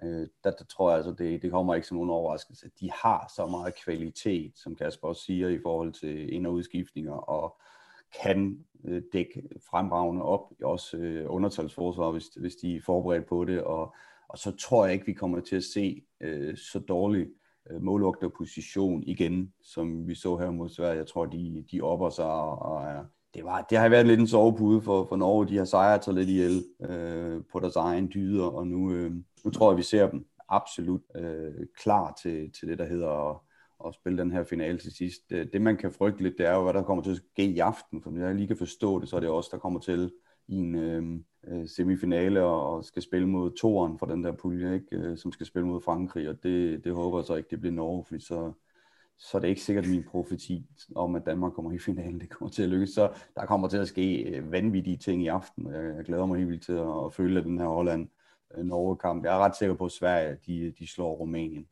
Øh, 0.04 0.28
der, 0.44 0.52
der 0.52 0.66
tror 0.70 0.90
jeg 0.90 0.98
altså, 0.98 1.12
det, 1.24 1.42
det 1.42 1.52
kommer 1.52 1.76
ikke 1.76 1.88
som 1.88 1.98
nogen 1.98 2.10
overraskelse. 2.10 2.70
De 2.80 2.92
har 2.92 3.32
så 3.36 3.48
meget 3.48 3.76
kvalitet, 3.84 4.52
som 4.56 4.76
Kasper 4.76 5.08
også 5.08 5.22
siger, 5.22 5.50
i 5.50 5.60
forhold 5.64 5.94
til 5.94 6.34
ind- 6.34 6.48
og 6.48 6.54
udskiftninger, 6.54 7.14
og 7.14 7.62
kan 8.24 8.66
øh, 8.84 9.02
dække 9.14 9.50
fremragende 9.70 10.24
op, 10.24 10.54
også 10.64 10.98
øh, 10.98 11.26
undertalsforsvar, 11.28 12.12
hvis, 12.12 12.26
hvis 12.26 12.56
de 12.56 12.76
er 12.76 12.82
forberedt 12.82 13.26
på 13.26 13.46
det, 13.46 13.64
og, 13.64 13.96
og 14.28 14.38
så 14.38 14.56
tror 14.56 14.86
jeg 14.86 14.94
ikke, 14.94 15.06
vi 15.06 15.14
kommer 15.14 15.40
til 15.40 15.56
at 15.56 15.64
se 15.64 16.04
øh, 16.22 16.58
så 16.58 16.80
dårlig 16.80 17.28
øh, 17.70 17.82
målvogterposition 17.82 19.04
igen, 19.04 19.54
som 19.62 20.08
vi 20.08 20.16
så 20.16 20.38
her 20.38 20.52
mod 20.52 20.70
Sverige. 20.70 20.98
Jeg 20.98 21.08
tror, 21.08 21.26
de, 21.26 21.66
de 21.72 21.82
opper 21.82 22.10
sig 22.10 22.26
og, 22.26 22.60
og 22.60 22.84
er 22.84 23.06
det, 23.38 23.46
var, 23.46 23.62
det 23.70 23.78
har 23.78 23.90
været 23.90 24.08
lidt 24.08 24.20
en 24.20 24.28
sovepude 24.28 24.82
for, 24.82 25.06
for 25.06 25.16
Norge. 25.16 25.48
De 25.48 25.58
har 25.58 25.66
sejret 25.66 26.04
sig 26.04 26.14
lidt 26.14 26.30
ihjel 26.30 26.66
øh, 26.90 27.42
på 27.52 27.60
deres 27.60 27.76
egen 27.76 28.12
dyder, 28.14 28.46
og 28.46 28.68
nu, 28.68 28.94
øh, 28.94 29.12
nu 29.46 29.52
tror 29.52 29.72
jeg, 29.72 29.78
vi 29.78 29.84
ser 29.84 30.10
dem 30.10 30.28
absolut 30.50 31.02
øh, 31.16 31.54
klar 31.76 32.14
til, 32.22 32.52
til 32.52 32.68
det, 32.68 32.78
der 32.80 32.86
hedder 32.86 33.30
at, 33.30 33.38
at 33.86 33.94
spille 33.94 34.18
den 34.18 34.32
her 34.32 34.44
finale 34.44 34.78
til 34.78 34.92
sidst. 34.92 35.30
Det, 35.30 35.54
det, 35.54 35.62
man 35.62 35.78
kan 35.78 35.92
frygte 35.92 36.24
lidt, 36.24 36.38
det 36.38 36.46
er 36.46 36.56
jo, 36.56 36.64
hvad 36.64 36.74
der 36.74 36.84
kommer 36.84 37.04
til 37.04 37.12
at 37.12 37.22
ske 37.34 37.46
i 37.46 37.60
aften, 37.60 38.02
for 38.02 38.12
når 38.12 38.26
jeg 38.26 38.36
lige 38.36 38.48
kan 38.48 38.58
forstå 38.58 39.00
det, 39.00 39.10
så 39.10 39.16
er 39.16 39.20
det 39.20 39.30
også 39.30 39.50
der 39.54 39.58
kommer 39.58 39.80
til 39.80 40.12
i 40.48 40.56
en 40.56 40.76
øh, 40.76 41.04
øh 41.48 41.68
semifinale 41.68 42.44
og 42.44 42.84
skal 42.84 43.02
spille 43.02 43.28
mod 43.28 43.52
toeren 43.52 44.00
for 44.00 44.06
den 44.06 44.24
der 44.24 44.32
pulje, 44.32 44.74
ikke? 44.74 44.96
Øh, 44.96 45.18
som 45.18 45.32
skal 45.32 45.46
spille 45.46 45.68
mod 45.68 45.82
Frankrig, 45.82 46.30
og 46.30 46.44
det, 46.44 46.84
det 46.84 46.94
håber 46.94 47.18
jeg 47.18 47.26
så 47.26 47.36
ikke, 47.36 47.50
det 47.50 47.60
bliver 47.60 47.76
Norge, 47.76 48.04
fordi 48.06 48.20
så, 48.20 48.52
så 49.18 49.38
er 49.38 49.42
det 49.42 49.48
ikke 49.48 49.62
sikkert 49.62 49.88
min 49.88 50.04
profeti 50.04 50.66
om, 50.96 51.16
at 51.16 51.26
Danmark 51.26 51.54
kommer 51.54 51.72
i 51.72 51.80
finalen, 51.80 52.20
det 52.22 52.30
kommer 52.30 52.50
til 52.50 52.64
at 52.64 52.70
lykkes. 52.70 52.90
Så 52.90 53.12
der 53.36 53.46
kommer 53.46 53.68
til 53.68 53.78
at 53.78 53.88
ske 53.88 54.24
øh, 54.24 54.52
vanvittige 54.52 54.98
ting 54.98 55.24
i 55.24 55.28
aften. 55.28 55.74
Øh, 55.74 55.96
jeg 55.96 56.06
glæder 56.06 56.26
mig 56.26 56.38
helt 56.38 56.50
vildt 56.50 56.64
til 56.64 56.74
at 56.74 57.14
følge 57.14 57.44
den 57.44 57.60
her 57.60 57.68
Holland-Norge-kamp. 57.68 59.20
Øh, 59.20 59.26
jeg 59.26 59.36
er 59.36 59.40
ret 59.40 59.56
sikker 59.56 59.76
på, 59.76 59.86
at 59.86 59.92
Sverige 59.92 60.38
de, 60.48 60.74
de 60.80 60.88
slår 60.88 61.16
Rumænien 61.16 61.68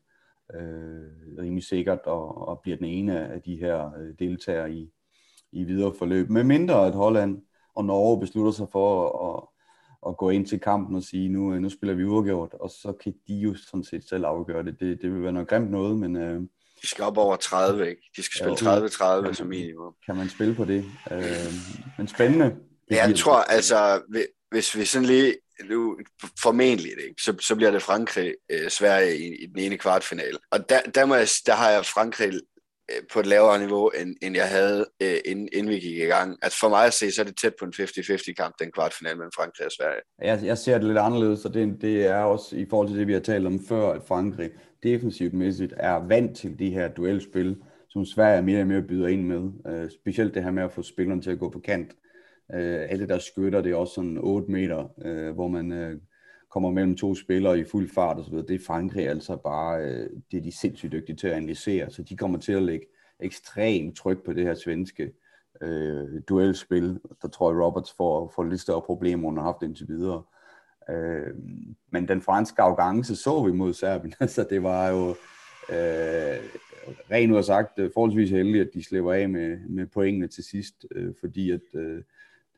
øh, 0.53 1.37
rimelig 1.37 1.63
sikkert 1.63 1.99
og, 1.99 2.47
og 2.47 2.59
bliver 2.59 2.77
den 2.77 2.85
ene 2.85 3.27
af 3.27 3.41
de 3.41 3.55
her 3.55 3.91
deltagere 4.19 4.71
i, 4.73 4.91
i 5.51 5.63
videre 5.63 5.93
forløb. 5.93 6.29
Med 6.29 6.43
mindre 6.43 6.87
at 6.87 6.93
Holland 6.93 7.41
og 7.75 7.85
Norge 7.85 8.19
beslutter 8.19 8.51
sig 8.51 8.67
for 8.71 9.09
at, 9.27 9.47
at 10.09 10.17
gå 10.17 10.29
ind 10.29 10.45
til 10.45 10.59
kampen 10.59 10.95
og 10.95 11.03
sige, 11.03 11.29
nu, 11.29 11.59
nu 11.59 11.69
spiller 11.69 11.93
vi 11.93 12.05
uafgjort, 12.05 12.53
og 12.53 12.69
så 12.69 12.93
kan 13.03 13.13
de 13.27 13.35
jo 13.35 13.55
sådan 13.55 13.83
set 13.83 14.09
selv 14.09 14.25
afgøre 14.25 14.63
det. 14.65 14.79
Det, 14.79 15.01
det 15.01 15.13
vil 15.13 15.23
være 15.23 15.33
noget 15.33 15.47
grimt 15.47 15.71
noget, 15.71 15.97
men... 15.97 16.15
Øh, 16.15 16.43
de 16.85 16.89
skal 16.89 17.03
op 17.03 17.17
over 17.17 17.35
30, 17.35 17.89
ikke? 17.89 18.01
De 18.17 18.23
skal 18.23 18.39
spille 18.39 18.87
30-30 19.29 19.33
som 19.33 19.47
minimum. 19.47 19.93
Kan 20.05 20.15
man 20.15 20.29
spille 20.29 20.55
på 20.55 20.65
det? 20.65 20.85
Øh, 21.11 21.21
men 21.97 22.07
spændende. 22.07 22.45
Det 22.89 22.95
jeg 22.95 23.15
tror, 23.15 23.37
det. 23.37 23.45
altså, 23.49 24.01
hvis 24.51 24.77
vi 24.77 24.85
sådan 24.85 25.07
lige, 25.07 25.35
nu, 25.69 25.97
formentlig 26.41 26.91
ikke, 26.91 27.21
så, 27.21 27.35
så 27.39 27.55
bliver 27.55 27.71
det 27.71 27.81
Frankrig, 27.81 28.33
øh, 28.51 28.69
Sverige 28.69 29.17
i, 29.17 29.43
i 29.43 29.45
den 29.45 29.59
ene 29.59 29.77
kvartfinale. 29.77 30.37
Og 30.51 30.69
der, 30.69 30.81
der, 30.95 31.05
må 31.05 31.15
jeg, 31.15 31.27
der 31.45 31.53
har 31.53 31.69
jeg 31.69 31.85
Frankrig 31.85 32.33
øh, 32.91 33.01
på 33.13 33.19
et 33.19 33.25
lavere 33.25 33.59
niveau, 33.59 33.89
end, 33.89 34.15
end 34.21 34.35
jeg 34.35 34.49
havde, 34.49 34.85
øh, 35.01 35.17
inden, 35.25 35.49
inden 35.53 35.69
vi 35.69 35.79
gik 35.79 35.97
i 35.97 36.01
gang. 36.05 36.37
Altså 36.41 36.59
for 36.59 36.69
mig 36.69 36.85
at 36.85 36.93
se, 36.93 37.11
så 37.11 37.21
er 37.21 37.25
det 37.25 37.37
tæt 37.37 37.53
på 37.59 37.65
en 37.65 37.73
50-50 37.79 38.33
kamp, 38.33 38.55
den 38.59 38.71
kvartfinale 38.71 39.15
mellem 39.15 39.31
Frankrig 39.35 39.65
og 39.65 39.71
Sverige. 39.71 40.01
Jeg, 40.21 40.39
jeg 40.43 40.57
ser 40.57 40.77
det 40.77 40.87
lidt 40.87 40.97
anderledes, 40.97 41.45
og 41.45 41.53
det, 41.53 41.77
det 41.81 42.05
er 42.05 42.19
også 42.19 42.55
i 42.55 42.65
forhold 42.69 42.87
til 42.87 42.97
det, 42.99 43.07
vi 43.07 43.13
har 43.13 43.19
talt 43.19 43.47
om 43.47 43.59
før, 43.67 43.91
at 43.91 44.01
Frankrig 44.07 44.49
defensivt 44.85 45.33
mæssigt 45.33 45.73
er 45.77 46.07
vant 46.07 46.37
til 46.37 46.59
de 46.59 46.69
her 46.69 46.87
duelspil, 46.87 47.57
som 47.89 48.05
Sverige 48.05 48.41
mere 48.41 48.61
og 48.61 48.67
mere 48.67 48.81
byder 48.81 49.07
ind 49.07 49.25
med. 49.25 49.51
Øh, 49.67 49.89
specielt 49.91 50.33
det 50.33 50.43
her 50.43 50.51
med 50.51 50.63
at 50.63 50.71
få 50.71 50.81
spillerne 50.81 51.21
til 51.21 51.31
at 51.31 51.39
gå 51.39 51.49
på 51.49 51.59
kant. 51.59 51.95
Øh, 52.53 52.85
alle 52.89 53.07
der 53.07 53.19
skytter, 53.19 53.61
det 53.61 53.71
er 53.71 53.75
også 53.75 53.93
sådan 53.93 54.17
8 54.17 54.51
meter, 54.51 54.87
øh, 55.05 55.33
hvor 55.33 55.47
man 55.47 55.71
øh, 55.71 55.99
kommer 56.49 56.71
mellem 56.71 56.97
to 56.97 57.15
spillere 57.15 57.59
i 57.59 57.63
fuld 57.63 57.89
fart 57.89 58.19
osv. 58.19 58.35
Det 58.35 58.51
er 58.51 58.65
Frankrig 58.67 59.09
altså 59.09 59.35
bare, 59.35 59.81
øh, 59.81 60.09
det 60.31 60.37
er 60.37 60.41
de 60.41 60.59
sindssygt 60.59 60.91
dygtige 60.91 61.15
til 61.15 61.27
at 61.27 61.33
analysere, 61.33 61.89
så 61.89 62.03
de 62.03 62.17
kommer 62.17 62.37
til 62.37 62.53
at 62.53 62.63
lægge 62.63 62.85
ekstremt 63.19 63.97
tryk 63.97 64.25
på 64.25 64.33
det 64.33 64.43
her 64.43 64.55
svenske 64.55 65.11
øh, 65.61 66.21
duelspil. 66.29 66.99
Der 67.21 67.27
tror 67.27 67.51
jeg, 67.51 67.61
Roberts 67.61 67.93
får, 67.97 68.31
får 68.35 68.43
lidt 68.43 68.61
større 68.61 68.81
problemer, 68.81 69.29
end 69.29 69.37
har 69.37 69.45
haft 69.45 69.63
indtil 69.63 69.87
videre. 69.87 70.23
Øh, 70.89 71.33
men 71.91 72.07
den 72.07 72.21
franske 72.21 72.61
arrogance 72.61 73.15
så 73.15 73.43
vi 73.43 73.51
mod 73.51 73.73
Serbien, 73.73 74.13
så 74.27 74.45
det 74.49 74.63
var 74.63 74.89
jo 74.89 75.09
øh, 75.69 76.39
rent 77.11 77.33
ud 77.33 77.43
sagt 77.43 77.79
øh, 77.79 77.91
forholdsvis 77.93 78.29
heldigt, 78.29 78.67
at 78.67 78.73
de 78.73 78.83
slipper 78.83 79.13
af 79.13 79.29
med, 79.29 79.57
med 79.69 79.87
pointene 79.87 80.27
til 80.27 80.43
sidst, 80.43 80.85
øh, 80.91 81.13
fordi 81.19 81.51
at 81.51 81.61
øh, 81.73 82.01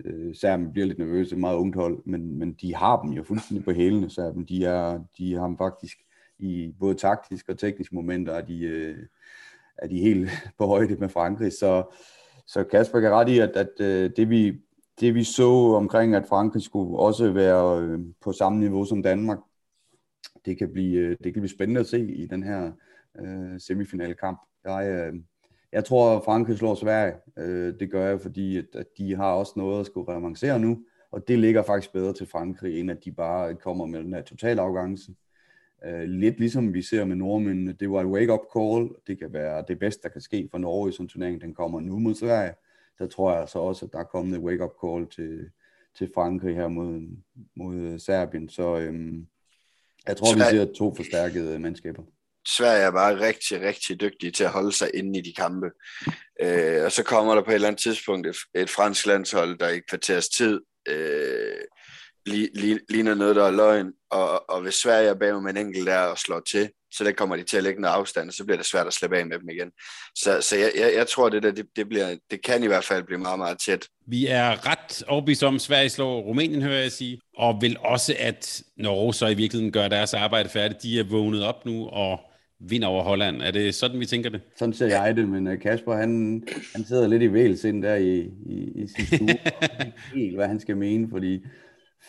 øh 0.06 0.36
Serbien 0.36 0.72
bliver 0.72 0.88
lidt 0.88 1.00
nervøse, 1.00 1.36
meget 1.36 1.58
ungt 1.58 1.76
hold, 1.76 2.00
men, 2.06 2.40
men 2.40 2.54
de 2.54 2.76
har 2.76 3.02
dem 3.02 3.12
jo 3.12 3.24
fuldstændig 3.28 3.66
på 3.66 3.72
hælene, 3.72 4.10
Serbien. 4.10 4.46
De, 4.46 4.66
er, 4.66 5.04
de 5.18 5.34
har 5.34 5.48
dem 5.48 5.58
faktisk 5.58 5.98
i 6.40 6.74
både 6.80 6.96
taktiske 6.96 7.52
og 7.52 7.60
tekniske 7.60 7.96
momenter, 7.96 8.34
er 8.34 8.42
de, 8.42 8.64
øh, 8.64 8.98
er 9.78 9.88
de 9.88 10.00
helt 10.00 10.30
på 10.58 10.66
højde 10.66 10.96
med 10.96 11.10
Frankrig, 11.10 11.54
så, 11.54 11.84
så 12.48 12.64
Kasper 12.64 13.00
kan 13.00 13.12
ret 13.12 13.30
i, 13.30 13.40
at, 13.40 13.50
at 13.50 13.80
øh, 13.80 14.12
det 14.18 14.30
vi 14.30 14.62
det 15.00 15.16
vi 15.16 15.24
så 15.24 15.50
omkring, 15.76 16.16
at 16.16 16.28
Frankrig 16.30 16.62
skulle 16.62 17.00
også 17.00 17.32
være 17.32 17.82
øh, 17.82 18.00
på 18.22 18.32
samme 18.32 18.60
niveau 18.60 18.86
som 18.86 19.04
Danmark, 19.04 19.40
det 20.46 20.58
kan 20.58 20.74
blive, 20.74 20.98
øh, 21.00 21.18
det 21.24 21.34
kan 21.34 21.42
blive 21.42 21.50
spændende 21.50 21.80
at 21.80 21.88
se 21.88 22.12
i 22.12 22.26
den 22.26 22.44
her 22.44 22.72
øh, 23.20 23.60
semifinalkamp. 23.60 24.40
Jeg, 24.66 24.88
øh, 24.90 25.20
jeg 25.72 25.86
tror, 25.86 26.18
at 26.18 26.24
Frankrig 26.26 26.58
slår 26.58 26.76
Sverige. 26.76 27.14
Øh, 27.38 27.74
det 27.80 27.92
gør 27.92 28.08
jeg, 28.08 28.22
fordi 28.22 28.58
at, 28.58 28.66
at 28.74 28.88
de 28.98 29.16
har 29.16 29.34
også 29.34 29.54
noget 29.56 29.80
at 29.80 29.86
skulle 29.86 30.14
revancere 30.14 30.60
nu, 30.60 30.80
og 31.12 31.28
det 31.28 31.40
ligger 31.40 31.64
faktisk 31.64 31.94
bedre 31.94 32.14
til 32.14 32.28
Frankrig, 32.28 32.80
end 32.80 32.92
at 32.92 33.06
de 33.06 33.12
bare 33.12 33.56
kommer 33.56 33.86
med 33.86 34.04
den 34.04 34.14
her 34.14 34.22
total 34.22 34.60
afgangse. 34.60 35.16
Øh, 35.86 36.02
lidt 36.02 36.40
ligesom 36.40 36.74
vi 36.74 36.82
ser 36.82 37.06
med 37.06 37.16
nordmændene, 37.16 37.74
det 37.74 37.92
var 37.92 38.02
et 38.02 38.08
wake-up 38.08 38.40
call. 38.58 38.90
Det 39.08 39.20
kan 39.20 39.34
være 39.34 39.64
det 39.68 39.80
bedste, 39.80 40.04
der 40.04 40.10
kan 40.10 40.22
ske 40.22 40.48
for 40.52 40.58
Norge 40.58 40.90
i 40.90 40.92
sådan 40.92 41.04
en 41.04 41.10
turnering. 41.10 41.42
Den 41.42 41.54
kommer 41.54 41.80
nu 41.80 42.00
mod 42.00 42.16
Sverige 42.16 42.54
der 43.00 43.08
tror 43.08 43.32
jeg 43.32 43.42
altså 43.42 43.60
også, 43.60 43.86
at 43.86 43.92
der 43.92 44.00
er 44.00 44.04
kommet 44.04 44.38
et 44.38 44.44
wake-up 44.44 44.72
call 44.84 45.08
til, 45.10 45.50
til 45.98 46.12
Frankrig 46.16 46.56
her 46.56 46.68
mod, 46.68 47.18
mod 47.56 48.00
Serbien. 48.00 48.50
Så 48.50 48.78
øhm, 48.78 49.28
jeg 50.08 50.18
tror, 50.18 50.34
Sverige, 50.34 50.60
vi 50.60 50.66
ser 50.66 50.74
to 50.74 50.96
forstærkede 50.96 51.60
mandskaber. 51.60 52.04
Sverige 52.48 52.84
er 52.84 52.92
bare 52.92 53.20
rigtig, 53.20 53.62
rigtig 53.62 54.02
dygtige 54.02 54.32
til 54.32 54.44
at 54.44 54.50
holde 54.50 54.72
sig 54.72 54.90
inde 54.94 55.20
i 55.20 55.22
de 55.22 55.34
kampe. 55.34 55.72
Øh, 56.42 56.84
og 56.86 56.92
så 56.92 57.04
kommer 57.04 57.36
der 57.36 57.44
på 57.44 57.50
et 57.50 57.56
eller 57.56 57.68
andet 57.68 57.82
tidspunkt 57.82 58.28
et, 58.28 58.36
et 58.56 58.70
fransk 58.70 59.06
landshold, 59.06 59.58
der 59.58 59.70
i 59.70 59.80
kvarters 59.80 60.30
tid 60.30 60.62
øh, 60.88 61.62
ligner 62.90 63.16
noget, 63.16 63.36
der 63.36 63.46
er 63.46 63.52
løgn. 63.52 63.92
Og, 64.12 64.50
og 64.50 64.62
hvis 64.62 64.74
Sverige 64.74 65.10
er 65.10 65.14
bag 65.14 65.42
med 65.42 65.52
en 65.52 65.58
enkelt 65.58 65.88
der 65.88 66.00
og 66.00 66.18
slår 66.18 66.40
til, 66.40 66.70
så 66.92 67.04
der 67.04 67.12
kommer 67.12 67.36
de 67.36 67.44
til 67.44 67.58
at 67.58 67.64
lægge 67.64 67.82
noget 67.82 67.94
afstand, 67.94 68.28
og 68.28 68.34
så 68.34 68.46
bliver 68.46 68.58
det 68.58 68.66
svært 68.66 68.88
at 68.88 68.94
slippe 68.94 69.18
af 69.18 69.26
med 69.26 69.40
dem 69.40 69.50
igen. 69.50 69.72
Så, 70.16 70.42
så 70.42 70.56
jeg, 70.56 70.72
jeg, 70.80 70.94
jeg 70.96 71.08
tror, 71.08 71.30
det 71.30 71.44
der, 71.44 71.52
det, 71.52 71.66
det, 71.76 71.90
bliver, 71.90 72.16
det 72.32 72.42
kan 72.44 72.64
i 72.64 72.68
hvert 72.68 72.84
fald 72.84 73.04
blive 73.04 73.20
meget, 73.20 73.40
meget 73.40 73.58
tæt. 73.66 73.88
Vi 74.08 74.28
er 74.28 74.68
ret 74.72 75.04
overbevist 75.08 75.44
om, 75.44 75.56
at 75.56 75.62
Sverige 75.62 75.90
slår 75.90 76.22
Rumænien, 76.22 76.62
hører 76.62 76.82
jeg 76.82 76.92
sige, 76.92 77.20
og 77.38 77.58
vil 77.62 77.78
også, 77.80 78.16
at 78.20 78.64
Norge 78.78 79.14
så 79.14 79.28
i 79.28 79.34
virkeligheden 79.34 79.72
gør 79.72 79.88
deres 79.88 80.14
arbejde 80.14 80.50
færdigt. 80.50 80.84
De 80.84 81.00
er 81.00 81.04
vågnet 81.04 81.44
op 81.44 81.66
nu 81.66 81.88
og 81.88 82.20
vinder 82.60 82.88
over 82.88 83.04
Holland. 83.04 83.42
Er 83.42 83.52
det 83.52 83.76
sådan, 83.76 84.00
vi 84.00 84.06
tænker 84.06 84.30
det? 84.30 84.42
Sådan 84.56 84.74
ser 84.74 84.88
jeg 84.88 85.16
det, 85.16 85.30
men 85.30 85.48
øh, 85.48 85.60
Kasper, 85.60 85.96
han, 85.96 86.44
han 86.76 86.86
sidder 86.86 87.08
lidt 87.08 87.24
i 87.24 87.34
vælsind 87.34 87.84
der 87.84 87.96
i, 87.96 88.20
i, 88.46 88.72
i 88.76 88.88
sin 88.88 89.06
stue, 89.06 89.30
og 89.62 89.86
helt, 90.16 90.36
hvad 90.36 90.48
han 90.48 90.60
skal 90.60 90.78
mene, 90.78 91.08
fordi 91.10 91.46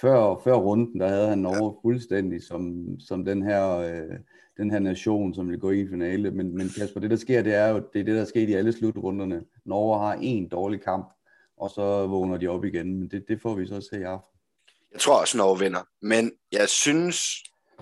før, 0.00 0.40
før 0.44 0.54
runden, 0.54 1.00
der 1.00 1.08
havde 1.08 1.28
han 1.28 1.38
Norge 1.38 1.78
fuldstændig 1.82 2.42
som, 2.42 2.86
som 3.00 3.24
den 3.24 3.42
her, 3.42 3.76
øh, 3.76 4.18
den 4.56 4.70
her 4.70 4.78
nation, 4.78 5.34
som 5.34 5.50
vil 5.50 5.58
gå 5.58 5.70
i 5.70 5.88
finale. 5.88 6.30
Men, 6.30 6.56
men 6.56 6.70
Kasper, 6.78 7.00
det 7.00 7.10
der 7.10 7.16
sker, 7.16 7.42
det 7.42 7.54
er 7.54 7.68
jo 7.68 7.76
det, 7.92 8.00
er 8.00 8.04
det 8.04 8.16
der 8.16 8.24
sker 8.24 8.48
i 8.48 8.52
alle 8.52 8.72
slutrunderne. 8.72 9.44
Norge 9.64 9.98
har 9.98 10.18
en 10.22 10.48
dårlig 10.48 10.82
kamp, 10.82 11.08
og 11.56 11.70
så 11.70 12.06
vågner 12.06 12.36
de 12.36 12.48
op 12.48 12.64
igen. 12.64 12.98
Men 12.98 13.08
det, 13.08 13.24
det 13.28 13.42
får 13.42 13.54
vi 13.54 13.66
så 13.66 13.80
se 13.80 14.00
i 14.00 14.02
aften. 14.02 14.38
Jeg 14.92 15.00
tror 15.00 15.20
også, 15.20 15.36
Norge 15.36 15.58
vinder. 15.58 15.80
Men 16.02 16.32
jeg 16.52 16.68
synes, 16.68 17.20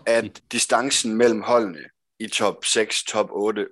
at 0.06 0.42
distancen 0.52 1.16
mellem 1.16 1.42
holdene 1.42 1.78
i 2.18 2.26
top 2.26 2.64
6, 2.64 3.04
top 3.04 3.28
8 3.32 3.66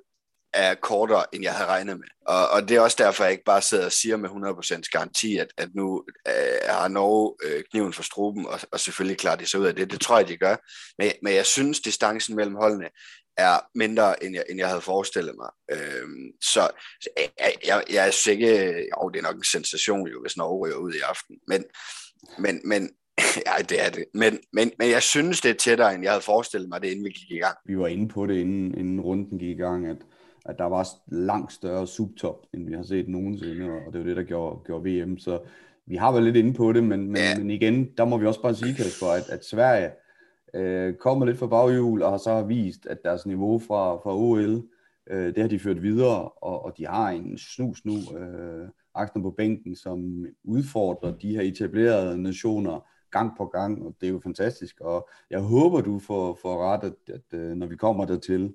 er 0.55 0.75
kortere, 0.75 1.25
end 1.33 1.43
jeg 1.43 1.53
havde 1.53 1.69
regnet 1.69 1.97
med. 1.97 2.07
Og, 2.27 2.49
og 2.49 2.69
det 2.69 2.77
er 2.77 2.81
også 2.81 2.97
derfor, 3.01 3.25
jeg 3.25 3.33
ikke 3.33 3.45
bare 3.45 3.63
sidder 3.63 3.85
og 3.85 3.93
siger 3.93 4.17
med 4.17 4.29
100% 4.29 4.89
garanti, 4.93 5.37
at, 5.37 5.49
at 5.57 5.69
nu 5.75 6.05
øh, 6.29 6.69
har 6.69 6.89
Norge 6.89 7.35
øh, 7.45 7.63
kniven 7.71 7.93
for 7.93 8.03
struben, 8.03 8.47
og, 8.47 8.61
og 8.73 8.81
selvfølgelig 8.81 9.19
klarer 9.19 9.37
de 9.37 9.47
sig 9.47 9.61
ud 9.61 9.67
af 9.67 9.75
det. 9.75 9.91
Det 9.91 10.01
tror 10.01 10.19
jeg, 10.19 10.29
de 10.29 10.37
gør. 10.37 10.57
Men, 10.99 11.13
men 11.23 11.35
jeg 11.35 11.47
synes, 11.47 11.81
distancen 11.81 12.37
mellem 12.37 12.55
holdene 12.55 12.89
er 13.37 13.59
mindre, 13.75 14.25
end 14.25 14.35
jeg, 14.35 14.45
end 14.51 14.59
jeg 14.59 14.69
havde 14.69 14.81
forestillet 14.81 15.35
mig. 15.37 15.51
Øhm, 15.71 16.33
så 16.43 16.71
jeg, 17.17 17.55
jeg, 17.67 17.85
jeg 17.91 18.07
er 18.07 18.11
sikker, 18.11 18.49
jo, 18.73 19.09
det 19.09 19.19
er 19.19 19.23
nok 19.23 19.37
en 19.37 19.45
sensation, 19.45 20.09
jo, 20.09 20.21
hvis 20.21 20.37
Norge 20.37 20.67
ryger 20.67 20.77
ud 20.77 20.93
i 20.93 21.01
aften. 21.01 21.37
Men, 21.49 21.65
men, 22.39 22.61
men 22.65 22.91
ja, 23.47 23.63
det 23.69 23.85
er 23.85 23.91
det. 23.91 24.05
Men, 24.15 24.39
men, 24.53 24.73
men 24.79 24.91
jeg 24.91 25.03
synes, 25.03 25.41
det 25.41 25.51
er 25.51 25.55
tættere, 25.55 25.95
end 25.95 26.03
jeg 26.03 26.13
havde 26.13 26.23
forestillet 26.23 26.69
mig 26.69 26.83
det, 26.83 26.89
inden 26.89 27.05
vi 27.05 27.11
gik 27.11 27.31
i 27.31 27.39
gang. 27.39 27.57
Vi 27.67 27.79
var 27.79 27.87
inde 27.87 28.09
på 28.09 28.27
det, 28.27 28.37
inden, 28.37 28.79
inden 28.79 29.01
runden 29.01 29.39
gik 29.39 29.49
i 29.49 29.61
gang, 29.63 29.87
at 29.87 29.97
at 30.45 30.59
der 30.59 30.65
var 30.65 30.89
langt 31.07 31.53
større 31.53 31.87
subtop, 31.87 32.47
end 32.55 32.67
vi 32.67 32.73
har 32.73 32.83
set 32.83 33.09
nogensinde, 33.09 33.71
og 33.87 33.93
det 33.93 34.01
var 34.01 34.07
det, 34.07 34.17
der 34.17 34.23
gjorde, 34.23 34.61
gjorde 34.65 34.85
VM. 34.85 35.19
Så 35.19 35.39
vi 35.87 35.97
har 35.97 36.13
været 36.13 36.25
lidt 36.25 36.37
inde 36.37 36.55
på 36.55 36.73
det, 36.73 36.85
men, 36.85 37.07
men, 37.07 37.17
ja. 37.17 37.39
men 37.39 37.51
igen, 37.51 37.89
der 37.99 38.05
må 38.05 38.19
vi 38.19 38.27
også 38.27 38.43
bare 38.43 38.55
sige, 38.55 38.75
Kasper, 38.75 39.07
at, 39.07 39.29
at 39.29 39.45
Sverige 39.45 39.91
øh, 40.55 40.95
kommer 40.95 41.27
lidt 41.27 41.39
fra 41.39 41.47
baghjul, 41.47 42.03
og 42.03 42.11
har 42.11 42.19
så 42.19 42.43
vist, 42.43 42.87
at 42.87 42.99
deres 43.05 43.27
niveau 43.27 43.59
fra, 43.59 43.95
fra 43.95 44.17
OL, 44.17 44.63
øh, 45.11 45.27
det 45.35 45.39
har 45.39 45.49
de 45.49 45.59
ført 45.59 45.83
videre, 45.83 46.29
og, 46.29 46.65
og 46.65 46.79
de 46.79 46.87
har 46.87 47.11
en 47.11 47.39
snus 47.39 47.85
nu, 47.85 48.19
øh, 48.19 48.69
Axner 48.95 49.23
på 49.23 49.31
bænken, 49.31 49.77
som 49.77 50.27
udfordrer 50.45 51.13
de 51.13 51.35
her 51.35 51.43
etablerede 51.43 52.23
nationer 52.23 52.87
gang 53.11 53.37
på 53.37 53.47
gang, 53.47 53.83
og 53.87 53.95
det 54.01 54.07
er 54.07 54.11
jo 54.11 54.21
fantastisk, 54.25 54.81
og 54.81 55.09
jeg 55.31 55.41
håber, 55.41 55.81
du 55.81 55.99
får, 55.99 56.39
får 56.43 56.65
ret, 56.65 56.85
at, 56.85 57.15
at, 57.15 57.21
at 57.33 57.39
øh, 57.39 57.57
når 57.57 57.67
vi 57.67 57.77
kommer 57.77 58.05
dertil, 58.05 58.55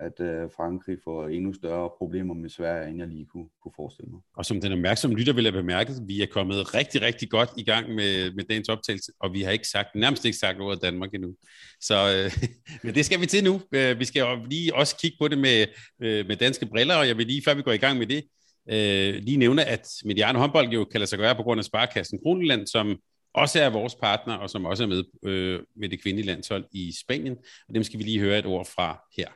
at 0.00 0.20
øh, 0.20 0.50
Frankrig 0.56 0.98
får 1.04 1.28
endnu 1.28 1.52
større 1.52 1.90
problemer 1.98 2.34
med 2.34 2.50
Sverige, 2.50 2.88
end 2.88 2.98
jeg 2.98 3.08
lige 3.08 3.26
kunne, 3.26 3.48
kunne 3.62 3.72
forestille 3.76 4.10
mig. 4.10 4.20
Og 4.36 4.44
som 4.44 4.60
den 4.60 4.72
opmærksomme 4.72 5.16
lytter 5.16 5.32
vil 5.32 5.44
have 5.44 5.62
bemærket, 5.62 6.02
vi 6.06 6.22
er 6.22 6.26
kommet 6.26 6.74
rigtig, 6.74 7.02
rigtig 7.02 7.30
godt 7.30 7.50
i 7.56 7.64
gang 7.64 7.94
med, 7.94 8.32
med 8.34 8.44
dagens 8.44 8.68
optagelse, 8.68 9.12
og 9.20 9.32
vi 9.32 9.42
har 9.42 9.50
ikke 9.50 9.68
sagt, 9.68 9.94
nærmest 9.94 10.24
ikke 10.24 10.38
sagt 10.38 10.60
ordet 10.60 10.82
Danmark 10.82 11.14
endnu. 11.14 11.34
Så 11.80 11.94
øh, 12.16 12.44
men 12.84 12.94
det 12.94 13.04
skal 13.04 13.20
vi 13.20 13.26
til 13.26 13.44
nu. 13.44 13.60
Øh, 13.72 13.98
vi 13.98 14.04
skal 14.04 14.20
jo 14.20 14.44
lige 14.44 14.74
også 14.74 14.96
kigge 14.96 15.16
på 15.20 15.28
det 15.28 15.38
med, 15.38 15.66
øh, 16.02 16.26
med 16.26 16.36
danske 16.36 16.66
briller, 16.66 16.94
og 16.94 17.08
jeg 17.08 17.16
vil 17.16 17.26
lige, 17.26 17.42
før 17.44 17.54
vi 17.54 17.62
går 17.62 17.72
i 17.72 17.76
gang 17.76 17.98
med 17.98 18.06
det, 18.06 18.24
øh, 18.70 19.14
lige 19.22 19.36
nævne, 19.36 19.64
at 19.64 19.88
Mediano 20.04 20.38
håndbold 20.38 20.68
jo 20.68 20.84
kan 20.84 21.00
lade 21.00 21.10
sig 21.10 21.18
gøre 21.18 21.34
på 21.34 21.42
grund 21.42 21.58
af 21.58 21.64
Sparkassen 21.64 22.18
Kroneland, 22.22 22.66
som 22.66 22.98
også 23.34 23.60
er 23.60 23.70
vores 23.70 23.94
partner, 23.94 24.34
og 24.34 24.50
som 24.50 24.64
også 24.64 24.82
er 24.82 24.86
med 24.86 25.04
øh, 25.24 25.60
med 25.76 25.88
det 25.88 26.02
kvindelige 26.02 26.26
landshold 26.26 26.64
i 26.72 26.92
Spanien. 27.04 27.36
Og 27.68 27.74
dem 27.74 27.82
skal 27.82 27.98
vi 27.98 28.04
lige 28.04 28.20
høre 28.20 28.38
et 28.38 28.46
ord 28.46 28.66
fra 28.66 29.04
her. 29.16 29.28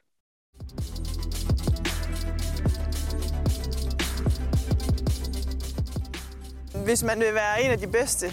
Hvis 6.84 7.02
man 7.02 7.18
vil 7.18 7.34
være 7.34 7.64
en 7.64 7.70
af 7.70 7.78
de 7.78 7.86
bedste, 7.86 8.26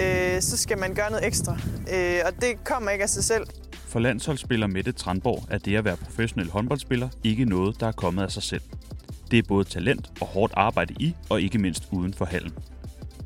øh, 0.00 0.40
så 0.40 0.56
skal 0.56 0.78
man 0.78 0.94
gøre 0.94 1.10
noget 1.10 1.26
ekstra. 1.26 1.58
Øh, 1.94 2.20
og 2.26 2.32
det 2.40 2.64
kommer 2.64 2.90
ikke 2.90 3.02
af 3.02 3.08
sig 3.08 3.24
selv. 3.24 3.46
For 3.72 4.00
landsholdsspiller 4.00 4.66
Mette 4.66 4.92
Tranborg 4.92 5.46
er 5.50 5.58
det 5.58 5.76
at 5.76 5.84
være 5.84 5.96
professionel 5.96 6.50
håndboldspiller 6.50 7.08
ikke 7.24 7.44
noget, 7.44 7.80
der 7.80 7.86
er 7.86 7.92
kommet 7.92 8.22
af 8.22 8.30
sig 8.30 8.42
selv. 8.42 8.62
Det 9.30 9.38
er 9.38 9.42
både 9.48 9.64
talent 9.64 10.12
og 10.20 10.26
hårdt 10.26 10.52
arbejde 10.56 10.94
i, 10.98 11.14
og 11.30 11.40
ikke 11.40 11.58
mindst 11.58 11.88
uden 11.92 12.14
for 12.14 12.24
hallen. 12.24 12.52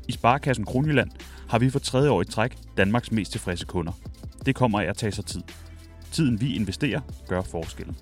I 0.07 0.11
Sparkassen 0.11 0.65
Kronjylland 0.65 1.09
har 1.49 1.59
vi 1.59 1.69
for 1.69 1.79
tredje 1.79 2.09
år 2.09 2.21
i 2.21 2.25
træk 2.25 2.57
Danmarks 2.77 3.11
mest 3.11 3.31
tilfredse 3.31 3.65
kunder. 3.65 3.91
Det 4.45 4.55
kommer 4.55 4.79
af 4.81 4.85
at 4.85 4.97
tage 4.97 5.11
sig 5.11 5.25
tid. 5.25 5.41
Tiden 6.11 6.41
vi 6.41 6.55
investerer 6.55 7.01
gør 7.27 7.41
forskellen. 7.41 7.95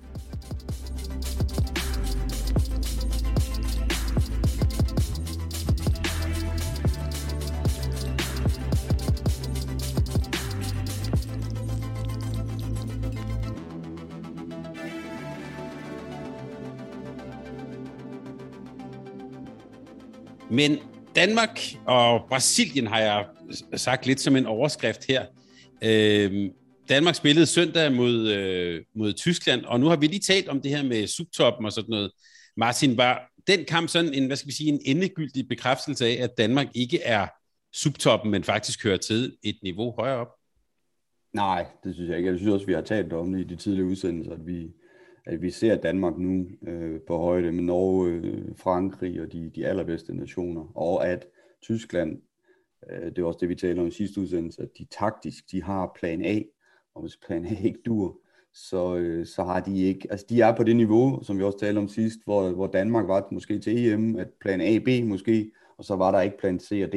Men 20.54 20.78
Danmark 21.16 21.60
og 21.86 22.24
Brasilien 22.28 22.86
har 22.86 23.00
jeg 23.00 23.26
sagt 23.76 24.06
lidt 24.06 24.20
som 24.20 24.36
en 24.36 24.46
overskrift 24.46 25.06
her. 25.06 25.26
Øh, 25.84 26.50
Danmark 26.88 27.14
spillede 27.14 27.46
søndag 27.46 27.92
mod, 27.92 28.28
øh, 28.28 28.82
mod 28.94 29.12
Tyskland, 29.12 29.64
og 29.64 29.80
nu 29.80 29.86
har 29.86 29.96
vi 29.96 30.06
lige 30.06 30.20
talt 30.20 30.48
om 30.48 30.60
det 30.60 30.70
her 30.70 30.82
med 30.82 31.06
subtoppen 31.06 31.66
og 31.66 31.72
sådan 31.72 31.90
noget. 31.90 32.10
Martin, 32.56 32.96
var 32.96 33.30
den 33.46 33.64
kamp 33.64 33.88
sådan 33.88 34.14
en, 34.14 34.26
hvad 34.26 34.36
skal 34.36 34.48
vi 34.48 34.54
sige, 34.54 34.68
en 34.68 34.80
endegyldig 34.84 35.48
bekræftelse 35.48 36.06
af, 36.06 36.22
at 36.22 36.38
Danmark 36.38 36.66
ikke 36.74 37.02
er 37.02 37.26
subtoppen, 37.72 38.30
men 38.30 38.44
faktisk 38.44 38.84
hører 38.84 38.96
til 38.96 39.36
et 39.42 39.56
niveau 39.62 39.94
højere 39.98 40.16
op? 40.16 40.28
Nej, 41.32 41.66
det 41.84 41.94
synes 41.94 42.08
jeg 42.08 42.18
ikke. 42.18 42.30
Jeg 42.30 42.38
synes 42.38 42.52
også, 42.52 42.66
vi 42.66 42.72
har 42.72 42.80
talt 42.80 43.12
om 43.12 43.32
det 43.32 43.40
i 43.40 43.44
de 43.44 43.56
tidlige 43.56 43.84
udsendelser, 43.84 44.32
at 44.32 44.46
vi, 44.46 44.68
at 45.26 45.42
vi 45.42 45.50
ser 45.50 45.76
Danmark 45.76 46.18
nu 46.18 46.46
øh, 46.66 47.00
på 47.06 47.18
højde 47.18 47.52
med 47.52 47.62
Norge, 47.62 48.10
øh, 48.10 48.56
Frankrig 48.56 49.20
og 49.20 49.32
de, 49.32 49.50
de 49.54 49.66
allerbedste 49.66 50.14
nationer, 50.14 50.76
og 50.76 51.08
at 51.08 51.26
Tyskland, 51.62 52.22
øh, 52.90 53.06
det 53.06 53.18
er 53.18 53.24
også 53.24 53.38
det, 53.40 53.48
vi 53.48 53.54
taler 53.54 53.82
om 53.82 53.88
i 53.88 53.90
sidste 53.90 54.20
udsendelse, 54.20 54.62
at 54.62 54.68
de 54.78 54.84
taktisk, 54.84 55.50
de 55.50 55.62
har 55.62 55.92
plan 55.98 56.24
A, 56.24 56.40
og 56.94 57.02
hvis 57.02 57.16
plan 57.26 57.46
A 57.46 57.54
ikke 57.64 57.80
dur, 57.86 58.20
så, 58.54 58.96
øh, 58.96 59.26
så 59.26 59.44
har 59.44 59.60
de 59.60 59.82
ikke, 59.82 60.08
altså 60.10 60.26
de 60.28 60.40
er 60.40 60.56
på 60.56 60.62
det 60.62 60.76
niveau, 60.76 61.22
som 61.22 61.38
vi 61.38 61.42
også 61.42 61.58
talte 61.58 61.78
om 61.78 61.88
sidst, 61.88 62.18
hvor, 62.24 62.50
hvor 62.50 62.66
Danmark 62.66 63.08
var 63.08 63.28
måske 63.32 63.58
til 63.58 63.92
EM, 63.92 64.16
at 64.16 64.28
plan 64.40 64.60
A, 64.60 64.78
B 64.78 65.08
måske, 65.08 65.50
og 65.78 65.84
så 65.84 65.96
var 65.96 66.10
der 66.10 66.20
ikke 66.20 66.38
plan 66.38 66.60
C 66.60 66.82
og 66.84 66.92
D. 66.92 66.94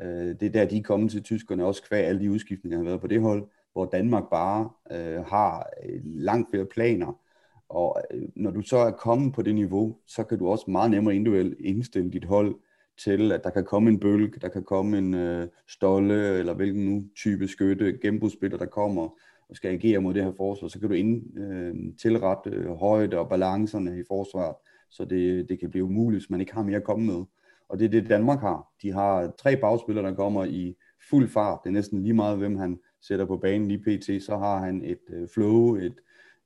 Øh, 0.00 0.34
det 0.40 0.42
er 0.42 0.50
der, 0.50 0.64
de 0.64 0.78
er 0.78 0.82
kommet 0.82 1.10
til 1.10 1.22
tyskerne, 1.22 1.64
også 1.64 1.82
kvæg 1.82 2.04
alle 2.04 2.20
de 2.20 2.30
udskiftninger, 2.30 2.78
der 2.78 2.84
har 2.84 2.90
været 2.90 3.00
på 3.00 3.06
det 3.06 3.20
hold, 3.20 3.48
hvor 3.72 3.84
Danmark 3.84 4.24
bare 4.30 4.70
øh, 4.92 5.24
har 5.24 5.70
øh, 5.84 6.00
langt 6.04 6.50
flere 6.50 6.66
planer, 6.66 7.20
og 7.68 8.02
øh, 8.10 8.22
når 8.36 8.50
du 8.50 8.62
så 8.62 8.76
er 8.76 8.90
kommet 8.90 9.32
på 9.32 9.42
det 9.42 9.54
niveau, 9.54 9.96
så 10.06 10.24
kan 10.24 10.38
du 10.38 10.48
også 10.48 10.70
meget 10.70 10.90
nemmere 10.90 11.14
individuelt 11.14 11.60
indstille 11.60 12.10
dit 12.10 12.24
hold 12.24 12.54
til, 13.04 13.32
at 13.32 13.44
der 13.44 13.50
kan 13.50 13.64
komme 13.64 13.90
en 13.90 14.00
bølge, 14.00 14.40
der 14.40 14.48
kan 14.48 14.64
komme 14.64 14.98
en 14.98 15.14
øh, 15.14 15.48
stolle, 15.68 16.38
eller 16.38 16.54
hvilken 16.54 16.84
nu 16.84 17.04
type 17.16 17.48
skytte, 17.48 17.98
gennembrudsspiller, 18.02 18.58
der 18.58 18.66
kommer 18.66 19.08
og 19.48 19.56
skal 19.56 19.70
agere 19.70 20.00
mod 20.00 20.14
det 20.14 20.24
her 20.24 20.32
forsvar, 20.36 20.68
så 20.68 20.80
kan 20.80 20.88
du 20.88 20.94
ind, 20.94 21.38
øh, 21.38 21.74
tilrette 22.02 22.50
øh, 22.50 22.70
højde 22.70 23.18
og 23.18 23.28
balancerne 23.28 23.98
i 23.98 24.02
forsvaret, 24.08 24.56
så 24.90 25.04
det, 25.04 25.48
det 25.48 25.60
kan 25.60 25.70
blive 25.70 25.84
umuligt, 25.84 26.22
hvis 26.22 26.30
man 26.30 26.40
ikke 26.40 26.54
har 26.54 26.62
mere 26.62 26.76
at 26.76 26.84
komme 26.84 27.06
med. 27.06 27.24
Og 27.68 27.78
det 27.78 27.84
er 27.84 27.88
det, 27.88 28.08
Danmark 28.08 28.40
har. 28.40 28.68
De 28.82 28.92
har 28.92 29.32
tre 29.38 29.56
bagspillere, 29.56 30.06
der 30.06 30.14
kommer 30.14 30.44
i 30.44 30.76
fuld 31.10 31.28
fart. 31.28 31.60
Det 31.64 31.68
er 31.68 31.74
næsten 31.74 32.02
lige 32.02 32.14
meget, 32.14 32.38
hvem 32.38 32.56
han 32.56 32.78
sætter 33.02 33.24
på 33.24 33.36
banen 33.36 33.68
lige 33.68 33.78
pt. 33.78 34.22
Så 34.22 34.36
har 34.36 34.58
han 34.58 34.84
et 34.84 35.00
øh, 35.10 35.28
flow, 35.34 35.74
et, 35.74 35.94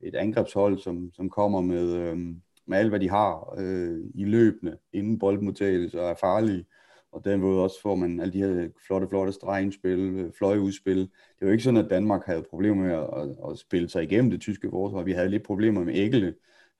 et 0.01 0.15
angrebshold, 0.15 0.79
som, 0.79 1.11
som 1.13 1.31
kommer 1.31 1.61
med, 1.61 1.93
øh, 1.93 2.19
med 2.67 2.79
alt, 2.79 2.89
hvad 2.89 3.01
de 3.01 3.11
har 3.11 3.55
øh, 3.59 4.01
i 4.15 4.25
løbende, 4.25 4.77
inden 4.93 5.19
boldmodtagelse 5.19 6.01
og 6.01 6.11
er 6.11 6.15
farlige. 6.15 6.67
Og 7.13 7.25
den 7.25 7.41
måde 7.41 7.63
også 7.63 7.81
får 7.83 7.95
man 7.95 8.21
alle 8.21 8.33
de 8.33 8.39
her 8.39 8.69
flotte, 8.87 9.09
flotte 9.09 9.33
stregindspil, 9.33 9.99
øh, 9.99 10.33
fløjeudspil. 10.39 10.99
Det 10.99 11.47
var 11.47 11.51
ikke 11.51 11.65
sådan, 11.65 11.85
at 11.85 11.91
Danmark 11.91 12.27
havde 12.27 12.45
problemer 12.51 12.83
med 12.83 12.93
at, 12.93 13.09
at, 13.23 13.51
at 13.51 13.59
spille 13.59 13.89
sig 13.89 14.03
igennem 14.03 14.31
det 14.31 14.41
tyske 14.41 14.71
forsvar. 14.71 15.03
Vi 15.03 15.13
havde 15.13 15.29
lidt 15.29 15.43
problemer 15.43 15.85
med 15.85 15.95
Ægele 15.95 16.35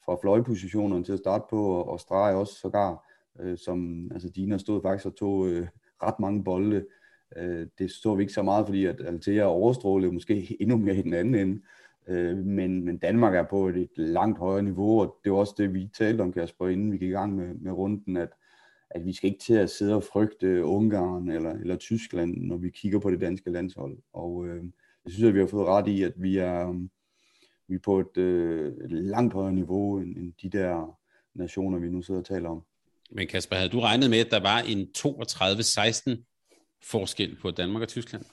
fra 0.05 0.17
fløjepositionerne 0.23 1.05
til 1.05 1.13
at 1.13 1.19
starte 1.19 1.45
på, 1.51 1.67
og, 1.67 1.89
og 1.89 2.01
strege 2.01 2.37
også 2.37 2.55
sågar, 2.55 3.07
øh, 3.41 3.59
som, 3.59 4.09
altså 4.13 4.29
Dina 4.29 4.59
stod 4.59 4.83
faktisk 4.83 5.07
og 5.07 5.17
tog 5.17 5.49
øh, 5.49 5.67
ret 6.03 6.21
mange 6.21 6.45
bolde. 6.45 6.85
Øh, 7.37 7.67
det 7.79 7.91
så 7.91 8.15
vi 8.15 8.23
ikke 8.23 8.33
så 8.33 8.43
meget, 8.43 8.67
fordi 8.67 8.85
at 8.85 9.01
Altea 9.01 9.45
overstrålede 9.45 10.13
måske 10.13 10.57
endnu 10.61 10.77
mere 10.77 10.97
i 10.97 11.03
den 11.03 11.15
anden 11.15 11.35
ende. 11.35 11.61
Øh, 12.09 12.37
men, 12.37 12.85
men 12.85 12.99
Danmark 12.99 13.35
er 13.35 13.43
på 13.43 13.69
et, 13.69 13.77
et 13.77 13.91
langt 13.97 14.39
højere 14.39 14.63
niveau, 14.63 15.01
og 15.01 15.17
det 15.25 15.33
var 15.33 15.39
også 15.39 15.55
det, 15.59 15.75
vi 15.75 15.89
talte 15.99 16.23
om, 16.23 16.33
Kasper, 16.33 16.69
inden 16.69 16.93
vi 16.93 16.99
gik 16.99 17.09
i 17.09 17.13
gang 17.13 17.37
med, 17.37 17.55
med 17.55 17.73
runden, 17.73 18.17
at, 18.17 18.29
at 18.91 19.05
vi 19.05 19.13
skal 19.13 19.31
ikke 19.31 19.45
til 19.45 19.55
at 19.55 19.71
sidde 19.71 19.95
og 19.95 20.03
frygte 20.03 20.65
Ungarn 20.65 21.31
eller, 21.31 21.51
eller 21.51 21.77
Tyskland, 21.77 22.37
når 22.37 22.57
vi 22.57 22.71
kigger 22.71 22.99
på 22.99 23.11
det 23.11 23.21
danske 23.21 23.51
landshold. 23.51 23.99
Og 24.13 24.47
øh, 24.47 24.65
jeg 25.05 25.13
synes, 25.13 25.29
at 25.29 25.35
vi 25.35 25.41
har 25.41 25.47
fået 25.47 25.67
ret 25.67 25.89
i, 25.89 26.03
at 26.03 26.13
vi 26.17 26.39
er, 26.39 26.87
vi 27.69 27.75
er 27.75 27.79
på 27.85 28.01
et, 28.01 28.17
øh, 28.17 28.73
et 28.85 28.91
langt 28.91 29.35
højere 29.35 29.53
niveau 29.53 29.99
end, 29.99 30.17
end 30.17 30.33
de 30.43 30.59
der 30.59 30.99
nationer, 31.35 31.79
vi 31.79 31.89
nu 31.89 32.03
sidder 32.03 32.21
og 32.21 32.27
taler 32.27 32.49
om. 32.49 32.63
Men 33.11 33.29
Kasper, 33.29 33.57
havde 33.57 33.69
du 33.69 33.81
regnet 33.81 34.11
med, 34.11 34.19
at 34.19 34.31
der 34.31 34.41
var 34.41 34.59
en 34.59 34.89
32-16 34.99 36.81
forskel 36.83 37.37
på 37.37 37.51
Danmark 37.51 37.83
og 37.83 37.89
Tyskland? 37.89 38.25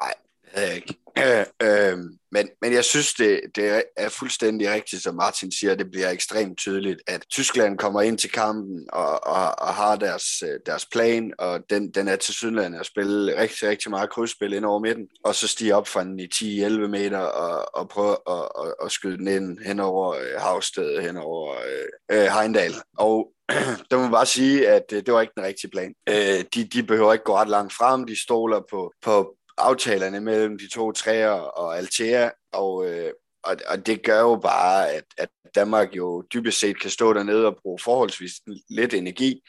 Nej, 0.00 0.14
havde 0.44 0.68
jeg 0.68 0.76
ikke. 0.76 1.03
Øh, 1.18 1.46
øh, 1.62 1.98
men, 2.32 2.48
men 2.62 2.72
jeg 2.72 2.84
synes, 2.84 3.14
det, 3.14 3.40
det 3.54 3.82
er 3.96 4.08
fuldstændig 4.08 4.70
rigtigt, 4.70 5.02
som 5.02 5.14
Martin 5.14 5.52
siger, 5.52 5.74
det 5.74 5.90
bliver 5.90 6.10
ekstremt 6.10 6.58
tydeligt, 6.58 7.00
at 7.06 7.24
Tyskland 7.30 7.78
kommer 7.78 8.02
ind 8.02 8.18
til 8.18 8.30
kampen 8.30 8.86
og, 8.92 9.26
og, 9.26 9.58
og 9.58 9.74
har 9.74 9.96
deres, 9.96 10.42
øh, 10.42 10.60
deres 10.66 10.86
plan, 10.86 11.32
og 11.38 11.60
den, 11.70 11.90
den 11.90 12.08
er 12.08 12.16
til 12.16 12.34
Sydland 12.34 12.76
at 12.76 12.86
spille 12.86 13.40
rigtig, 13.40 13.68
rigtig 13.68 13.90
meget 13.90 14.10
krydsspil 14.10 14.52
ind 14.52 14.64
over 14.64 14.80
midten, 14.80 15.08
og 15.24 15.34
så 15.34 15.48
stige 15.48 15.76
op 15.76 15.88
fra 15.88 16.04
den 16.04 16.20
i 16.20 16.28
10-11 16.34 16.68
meter 16.68 17.18
og, 17.18 17.76
og 17.76 17.88
prøve 17.88 18.16
at, 18.28 18.48
at, 18.64 18.74
at 18.84 18.92
skyde 18.92 19.18
den 19.18 19.28
ind 19.28 19.58
hen 19.66 19.80
over 19.80 20.14
øh, 20.14 20.40
Havsted, 20.40 21.02
hen 21.02 21.16
over 21.16 21.54
øh, 21.54 22.18
øh 22.18 22.26
Heindal. 22.26 22.74
Og 22.98 23.30
der 23.90 23.98
må 23.98 24.08
bare 24.08 24.26
sige, 24.26 24.68
at 24.68 24.84
øh, 24.92 25.02
det 25.06 25.14
var 25.14 25.20
ikke 25.20 25.32
den 25.36 25.44
rigtige 25.44 25.70
plan. 25.70 25.94
Øh, 26.08 26.44
de, 26.54 26.64
de 26.64 26.82
behøver 26.82 27.12
ikke 27.12 27.24
gå 27.24 27.36
ret 27.36 27.48
langt 27.48 27.72
frem, 27.72 28.04
de 28.04 28.22
stoler 28.22 28.60
på, 28.70 28.92
på, 29.02 29.36
aftalerne 29.58 30.20
mellem 30.20 30.58
de 30.58 30.68
to 30.68 30.92
træer 30.92 31.30
og 31.30 31.78
Altea, 31.78 32.30
og, 32.52 32.90
øh, 32.90 33.12
og, 33.44 33.56
og 33.68 33.86
det 33.86 34.02
gør 34.02 34.20
jo 34.20 34.36
bare, 34.42 34.90
at, 34.90 35.04
at 35.18 35.28
Danmark 35.54 35.96
jo 35.96 36.24
dybest 36.32 36.60
set 36.60 36.80
kan 36.80 36.90
stå 36.90 37.12
dernede 37.12 37.46
og 37.46 37.56
bruge 37.62 37.78
forholdsvis 37.78 38.32
lidt 38.70 38.94
energi, 38.94 39.40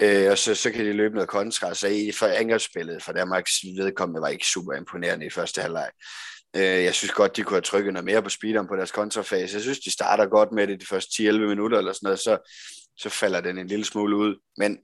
øh, 0.00 0.30
og 0.30 0.38
så, 0.38 0.54
så 0.54 0.70
kan 0.70 0.84
de 0.84 0.92
løbe 0.92 1.14
noget 1.14 1.28
kontra. 1.28 1.74
Så 1.74 1.88
i 1.88 2.12
for 2.12 2.26
angrebsspillet 2.26 3.02
for 3.02 3.12
Danmarks 3.12 3.52
vedkommende 3.76 4.20
var 4.20 4.28
ikke 4.28 4.46
super 4.46 4.72
imponerende 4.72 5.26
i 5.26 5.30
første 5.30 5.60
halvleg. 5.60 5.90
Øh, 6.56 6.62
jeg 6.84 6.94
synes 6.94 7.12
godt, 7.12 7.36
de 7.36 7.42
kunne 7.42 7.54
have 7.54 7.62
trykket 7.62 7.92
noget 7.92 8.04
mere 8.04 8.22
på 8.22 8.28
speederen 8.28 8.68
på 8.68 8.76
deres 8.76 8.90
kontrafase. 8.90 9.54
Jeg 9.54 9.62
synes, 9.62 9.78
de 9.78 9.92
starter 9.92 10.26
godt 10.26 10.52
med 10.52 10.66
det 10.66 10.80
de 10.80 10.86
første 10.86 11.22
10-11 11.22 11.32
minutter 11.32 11.78
eller 11.78 11.92
sådan 11.92 12.06
noget, 12.06 12.20
så, 12.20 12.38
så 12.96 13.08
falder 13.08 13.40
den 13.40 13.58
en 13.58 13.66
lille 13.66 13.84
smule 13.84 14.16
ud. 14.16 14.36
Men, 14.56 14.78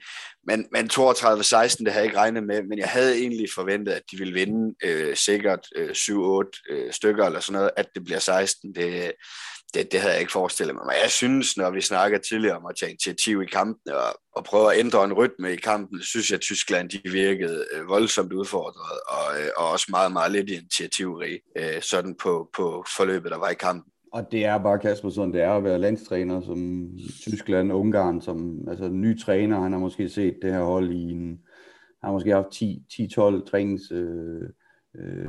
men, 0.47 0.67
men 0.73 0.91
32-16, 0.93 0.99
det 0.99 1.93
havde 1.93 1.97
jeg 1.97 2.05
ikke 2.05 2.17
regnet 2.17 2.43
med, 2.43 2.63
men 2.63 2.79
jeg 2.79 2.89
havde 2.89 3.19
egentlig 3.19 3.49
forventet, 3.55 3.93
at 3.93 4.03
de 4.11 4.17
ville 4.17 4.35
vinde 4.35 4.75
øh, 4.85 5.17
sikkert 5.17 5.67
øh, 5.77 5.91
7-8 5.91 6.67
øh, 6.71 6.93
stykker 6.93 7.27
eller 7.27 7.41
sådan 7.41 7.59
noget, 7.59 7.71
at 7.77 7.87
det 7.95 8.05
bliver 8.05 8.19
16. 8.19 8.75
Det, 8.75 9.13
det, 9.75 9.93
det 9.93 10.01
havde 10.01 10.13
jeg 10.13 10.21
ikke 10.21 10.33
forestillet 10.33 10.75
mig. 10.75 10.87
Men 10.87 10.97
jeg 11.03 11.11
synes, 11.11 11.57
når 11.57 11.71
vi 11.71 11.81
snakker 11.81 12.19
tidligere 12.19 12.57
om 12.57 12.67
at 12.67 12.77
tage 12.81 12.91
initiativ 12.91 13.43
i 13.43 13.47
kampen 13.47 13.93
og, 13.93 14.21
og 14.37 14.45
prøve 14.45 14.73
at 14.73 14.79
ændre 14.79 15.05
en 15.05 15.13
rytme 15.13 15.53
i 15.53 15.57
kampen, 15.57 16.03
synes 16.03 16.31
jeg, 16.31 16.37
at 16.37 16.41
Tyskland 16.41 16.91
de 16.91 17.01
virkede 17.05 17.67
øh, 17.73 17.89
voldsomt 17.89 18.33
udfordret 18.33 19.01
og, 19.09 19.41
øh, 19.41 19.49
og 19.57 19.71
også 19.71 19.87
meget, 19.91 20.13
meget 20.13 20.33
lidt 20.33 20.51
initiativrig 20.51 21.41
øh, 21.59 21.83
sådan 21.83 22.15
på, 22.23 22.51
på 22.57 22.85
forløbet, 22.97 23.31
der 23.31 23.39
var 23.39 23.51
i 23.51 23.55
kampen. 23.55 23.93
Og 24.13 24.33
det 24.33 24.45
er 24.45 24.59
bare 24.59 24.79
Kasper 24.79 25.09
sådan, 25.09 25.33
det 25.33 25.43
er 25.43 25.51
at 25.51 25.65
være 25.65 25.79
landstræner 25.79 26.41
som 26.41 26.91
Tyskland 27.21 27.73
og 27.73 27.81
Ungarn, 27.81 28.21
som 28.21 28.69
altså 28.69 28.85
en 28.85 29.01
ny 29.01 29.19
træner, 29.19 29.61
han 29.61 29.73
har 29.73 29.79
måske 29.79 30.09
set 30.09 30.39
det 30.43 30.53
her 30.53 30.63
hold 30.63 30.91
i 30.91 31.11
en, 31.11 31.29
han 32.01 32.09
har 32.09 32.13
måske 32.13 32.31
haft 32.31 32.63
10-12 32.63 33.51
trænings 33.51 33.93
øh, 33.93 34.49
øh, 34.95 35.29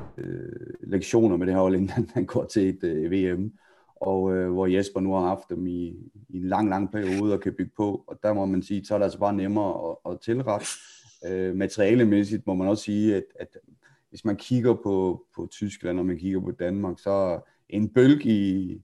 lektioner 0.84 1.38
med 1.38 1.48
det 1.48 1.56
her 1.56 1.62
hold, 1.62 1.76
inden 1.80 1.90
han, 1.90 2.10
han 2.14 2.26
går 2.26 2.46
til 2.46 2.70
et 2.70 2.84
øh, 2.84 3.12
VM, 3.12 3.52
og 3.96 4.36
øh, 4.36 4.52
hvor 4.52 4.68
Jesper 4.68 5.00
nu 5.00 5.14
har 5.14 5.28
haft 5.28 5.50
dem 5.50 5.68
i, 5.68 5.88
i 6.30 6.38
en 6.38 6.48
lang, 6.48 6.70
lang 6.70 6.92
periode 6.92 7.34
og 7.34 7.42
kan 7.42 7.54
bygge 7.58 7.72
på, 7.78 8.04
og 8.08 8.20
der 8.24 8.34
må 8.34 8.46
man 8.46 8.62
sige, 8.62 8.86
så 8.86 8.94
er 8.94 8.98
det 8.98 9.04
altså 9.04 9.20
bare 9.20 9.34
nemmere 9.34 9.98
at, 10.06 10.12
at 10.12 10.22
tilrette. 10.22 10.66
Øh, 11.28 11.56
materialemæssigt 11.56 12.48
må 12.48 12.54
man 12.54 12.68
også 12.68 12.84
sige, 12.84 13.16
at, 13.16 13.24
at 13.40 13.58
hvis 14.10 14.26
man 14.26 14.36
kigger 14.36 14.74
på, 14.74 15.26
på 15.36 15.48
Tyskland, 15.52 16.00
og 16.00 16.06
man 16.06 16.18
kigger 16.18 16.40
på 16.40 16.52
Danmark, 16.52 17.00
så 17.00 17.40
en 17.70 17.90
bølge 17.90 18.30
i, 18.30 18.82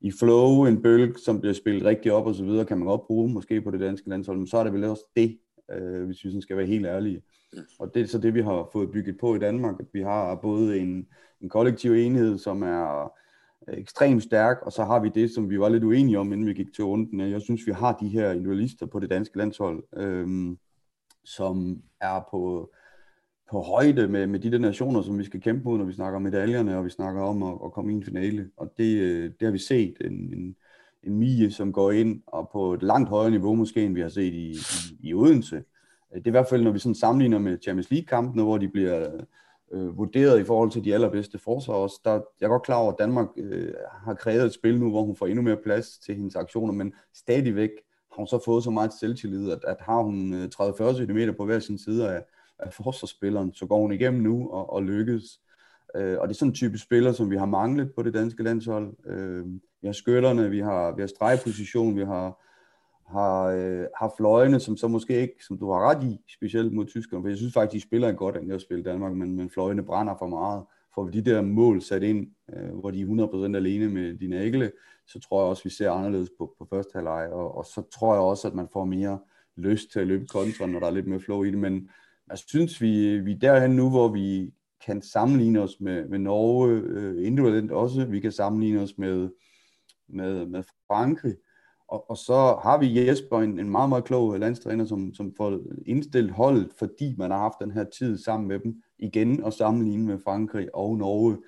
i 0.00 0.12
flow, 0.12 0.64
en 0.64 0.82
bølge, 0.82 1.14
som 1.18 1.40
bliver 1.40 1.52
spillet 1.52 1.84
rigtig 1.84 2.12
op 2.12 2.26
og 2.26 2.34
så 2.34 2.44
videre, 2.44 2.64
kan 2.64 2.78
man 2.78 2.86
godt 2.86 3.06
bruge 3.06 3.32
måske 3.32 3.62
på 3.62 3.70
det 3.70 3.80
danske 3.80 4.08
landshold, 4.08 4.38
men 4.38 4.46
så 4.46 4.58
er 4.58 4.64
det 4.64 4.72
vel 4.72 4.84
også 4.84 5.04
det, 5.16 5.38
øh, 5.72 6.04
hvis 6.04 6.24
vi 6.24 6.30
sådan 6.30 6.42
skal 6.42 6.56
være 6.56 6.66
helt 6.66 6.86
ærlige. 6.86 7.22
Og 7.78 7.94
det 7.94 8.02
er 8.02 8.06
så 8.06 8.18
det, 8.18 8.34
vi 8.34 8.42
har 8.42 8.68
fået 8.72 8.90
bygget 8.90 9.18
på 9.20 9.34
i 9.34 9.38
Danmark, 9.38 9.80
at 9.80 9.86
vi 9.92 10.02
har 10.02 10.34
både 10.34 10.78
en, 10.78 11.06
en 11.40 11.48
kollektiv 11.48 11.92
enhed, 11.92 12.38
som 12.38 12.62
er 12.62 13.12
ekstremt 13.68 14.22
stærk, 14.22 14.58
og 14.62 14.72
så 14.72 14.84
har 14.84 15.00
vi 15.00 15.10
det, 15.14 15.30
som 15.30 15.50
vi 15.50 15.60
var 15.60 15.68
lidt 15.68 15.84
uenige 15.84 16.18
om, 16.18 16.32
inden 16.32 16.46
vi 16.46 16.54
gik 16.54 16.74
til 16.74 16.84
runden. 16.84 17.20
Jeg 17.20 17.40
synes, 17.40 17.66
vi 17.66 17.72
har 17.72 17.96
de 17.96 18.08
her 18.08 18.30
individualister 18.30 18.86
på 18.86 19.00
det 19.00 19.10
danske 19.10 19.38
landshold, 19.38 19.82
øh, 19.96 20.56
som 21.24 21.82
er 22.00 22.20
på 22.30 22.72
på 23.50 23.60
højde 23.60 24.08
med, 24.08 24.26
med 24.26 24.40
de 24.40 24.52
der 24.52 24.58
nationer, 24.58 25.02
som 25.02 25.18
vi 25.18 25.24
skal 25.24 25.40
kæmpe 25.40 25.64
mod, 25.64 25.78
når 25.78 25.84
vi 25.84 25.92
snakker 25.92 26.16
om 26.16 26.22
medaljerne, 26.22 26.76
og 26.76 26.84
vi 26.84 26.90
snakker 26.90 27.22
om 27.22 27.42
at, 27.42 27.58
at 27.64 27.72
komme 27.72 27.92
i 27.92 27.94
en 27.94 28.04
finale. 28.04 28.50
Og 28.56 28.72
det, 28.78 29.00
øh, 29.00 29.24
det 29.24 29.42
har 29.46 29.50
vi 29.50 29.58
set. 29.58 29.94
En, 30.00 30.12
en, 30.12 30.56
en 31.02 31.18
Mie, 31.18 31.50
som 31.50 31.72
går 31.72 31.90
ind 31.90 32.22
og 32.26 32.48
på 32.52 32.74
et 32.74 32.82
langt 32.82 33.08
højere 33.08 33.30
niveau 33.30 33.54
måske, 33.54 33.84
end 33.84 33.94
vi 33.94 34.00
har 34.00 34.08
set 34.08 34.34
i, 34.34 34.50
i, 34.50 34.56
i 35.08 35.14
Odense. 35.14 35.56
Øh, 35.56 36.18
det 36.18 36.26
er 36.26 36.30
i 36.30 36.30
hvert 36.30 36.48
fald, 36.48 36.62
når 36.62 36.70
vi 36.70 36.78
sådan 36.78 36.94
sammenligner 36.94 37.38
med 37.38 37.58
Champions 37.62 37.90
League-kampene, 37.90 38.42
hvor 38.42 38.58
de 38.58 38.68
bliver 38.68 39.08
øh, 39.72 39.98
vurderet 39.98 40.40
i 40.40 40.44
forhold 40.44 40.70
til 40.70 40.84
de 40.84 40.94
allerbedste 40.94 41.38
forsvar 41.38 41.74
også. 41.74 42.00
Der, 42.04 42.12
jeg 42.12 42.46
er 42.46 42.50
godt 42.50 42.62
klar 42.62 42.76
over, 42.76 42.92
at 42.92 42.98
Danmark 42.98 43.28
øh, 43.36 43.72
har 44.04 44.14
krævet 44.14 44.44
et 44.44 44.54
spil 44.54 44.80
nu, 44.80 44.90
hvor 44.90 45.02
hun 45.02 45.16
får 45.16 45.26
endnu 45.26 45.42
mere 45.42 45.56
plads 45.56 45.98
til 45.98 46.14
hendes 46.14 46.36
aktioner, 46.36 46.72
men 46.72 46.92
stadigvæk 47.14 47.70
har 48.12 48.16
hun 48.16 48.26
så 48.26 48.42
fået 48.44 48.64
så 48.64 48.70
meget 48.70 48.92
selvtillid, 49.00 49.50
at, 49.50 49.58
at 49.66 49.76
har 49.80 50.02
hun 50.02 50.34
øh, 50.34 50.48
30-40 50.60 50.96
cm 50.96 51.36
på 51.36 51.44
hver 51.44 51.58
sin 51.58 51.78
side 51.78 52.10
af, 52.10 52.22
af 52.62 52.72
forsvarsspilleren, 52.72 53.52
så 53.54 53.66
går 53.66 53.80
hun 53.80 53.92
igennem 53.92 54.22
nu 54.22 54.50
og, 54.50 54.72
og 54.72 54.82
lykkes. 54.82 55.40
Øh, 55.96 56.18
og 56.18 56.28
det 56.28 56.34
er 56.34 56.38
sådan 56.38 56.50
en 56.50 56.54
type 56.54 56.78
spiller, 56.78 57.12
som 57.12 57.30
vi 57.30 57.36
har 57.36 57.46
manglet 57.46 57.92
på 57.94 58.02
det 58.02 58.14
danske 58.14 58.42
landshold. 58.42 58.92
Øh, 59.06 59.46
vi 59.82 59.88
har 59.88 59.92
skytterne, 59.92 60.50
vi 60.50 60.60
har, 60.60 60.94
vi 60.94 61.02
har 61.02 61.06
stregposition, 61.06 61.96
vi 61.96 62.04
har, 62.04 62.42
har, 63.06 63.44
øh, 63.44 63.86
har 63.96 64.14
fløjene, 64.16 64.60
som 64.60 64.76
så 64.76 64.88
måske 64.88 65.20
ikke, 65.20 65.44
som 65.46 65.58
du 65.58 65.70
har 65.70 65.90
ret 65.90 66.04
i, 66.04 66.20
specielt 66.28 66.72
mod 66.72 66.86
tyskerne, 66.86 67.22
for 67.22 67.28
jeg 67.28 67.36
synes 67.36 67.52
faktisk, 67.52 67.84
de 67.84 67.88
spiller 67.88 68.08
en 68.08 68.16
godt, 68.16 68.36
end 68.36 68.60
spiller 68.60 68.84
Danmark, 68.84 69.12
men, 69.12 69.36
men 69.36 69.50
fløjene 69.50 69.82
brænder 69.82 70.14
for 70.18 70.26
meget. 70.26 70.64
Får 70.94 71.04
vi 71.04 71.20
de 71.20 71.30
der 71.30 71.42
mål 71.42 71.82
sat 71.82 72.02
ind, 72.02 72.26
øh, 72.52 72.74
hvor 72.74 72.90
de 72.90 73.00
er 73.00 73.06
100% 73.52 73.56
alene 73.56 73.88
med 73.88 74.14
dine 74.14 74.40
ægle, 74.40 74.72
så 75.06 75.20
tror 75.20 75.42
jeg 75.42 75.48
også, 75.48 75.64
vi 75.64 75.70
ser 75.70 75.90
anderledes 75.90 76.30
på, 76.38 76.54
på 76.58 76.66
første 76.70 76.90
halvleg, 76.94 77.28
og, 77.32 77.56
og 77.58 77.64
så 77.64 77.82
tror 77.94 78.14
jeg 78.14 78.22
også, 78.22 78.48
at 78.48 78.54
man 78.54 78.68
får 78.72 78.84
mere 78.84 79.18
lyst 79.56 79.92
til 79.92 80.00
at 80.00 80.06
løbe 80.06 80.26
kontra, 80.26 80.66
når 80.66 80.80
der 80.80 80.86
er 80.86 80.90
lidt 80.90 81.06
mere 81.06 81.20
flow 81.20 81.42
i 81.42 81.50
det, 81.50 81.58
men, 81.58 81.88
jeg 82.30 82.38
synes, 82.38 82.80
vi, 82.80 83.18
vi 83.18 83.32
er 83.32 83.38
derhen 83.38 83.70
nu, 83.70 83.90
hvor 83.90 84.08
vi 84.08 84.52
kan 84.86 85.02
sammenligne 85.02 85.60
os 85.60 85.80
med, 85.80 86.08
med 86.08 86.18
Norge 86.18 86.70
øh, 86.70 87.26
individuelt 87.26 87.72
også. 87.72 88.04
Vi 88.04 88.20
kan 88.20 88.32
sammenligne 88.32 88.80
os 88.80 88.98
med, 88.98 89.30
med, 90.08 90.46
med 90.46 90.62
Frankrig. 90.86 91.36
Og, 91.88 92.10
og 92.10 92.16
så 92.16 92.58
har 92.62 92.78
vi 92.78 93.06
Jesper, 93.06 93.38
en, 93.38 93.58
en 93.58 93.70
meget, 93.70 93.88
meget 93.88 94.04
klog 94.04 94.38
landstræner, 94.38 94.84
som, 94.84 95.14
som 95.14 95.34
får 95.36 95.60
indstillet 95.86 96.32
holdet, 96.32 96.72
fordi 96.78 97.14
man 97.18 97.30
har 97.30 97.38
haft 97.38 97.60
den 97.60 97.70
her 97.70 97.84
tid 97.84 98.18
sammen 98.18 98.48
med 98.48 98.58
dem 98.58 98.82
igen 98.98 99.44
og 99.44 99.52
sammenligne 99.52 100.06
med 100.06 100.18
Frankrig 100.24 100.74
og 100.74 100.96
Norge, 100.96 101.38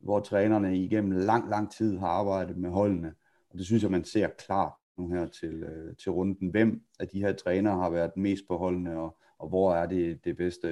hvor 0.00 0.20
trænerne 0.20 0.78
igennem 0.78 1.10
lang, 1.10 1.50
lang 1.50 1.72
tid 1.72 1.98
har 1.98 2.08
arbejdet 2.08 2.56
med 2.56 2.70
holdene. 2.70 3.14
Og 3.50 3.58
det 3.58 3.66
synes 3.66 3.82
jeg, 3.82 3.90
man 3.90 4.04
ser 4.04 4.28
klart 4.38 4.72
nu 4.98 5.08
her 5.08 5.26
til, 5.26 5.62
øh, 5.62 5.96
til 5.96 6.12
runden. 6.12 6.48
Hvem 6.48 6.80
af 7.00 7.08
de 7.08 7.18
her 7.18 7.32
trænere 7.32 7.76
har 7.76 7.90
været 7.90 8.16
mest 8.16 8.42
på 8.48 8.56
holdene, 8.56 9.00
og, 9.00 9.19
og 9.40 9.48
hvor 9.48 9.74
er 9.74 9.86
det 9.86 10.24
det 10.24 10.36
bedste 10.36 10.68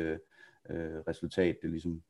øh, 0.71 0.99
resultat, 1.09 1.57
det 1.63 1.71
ligesom 1.71 2.03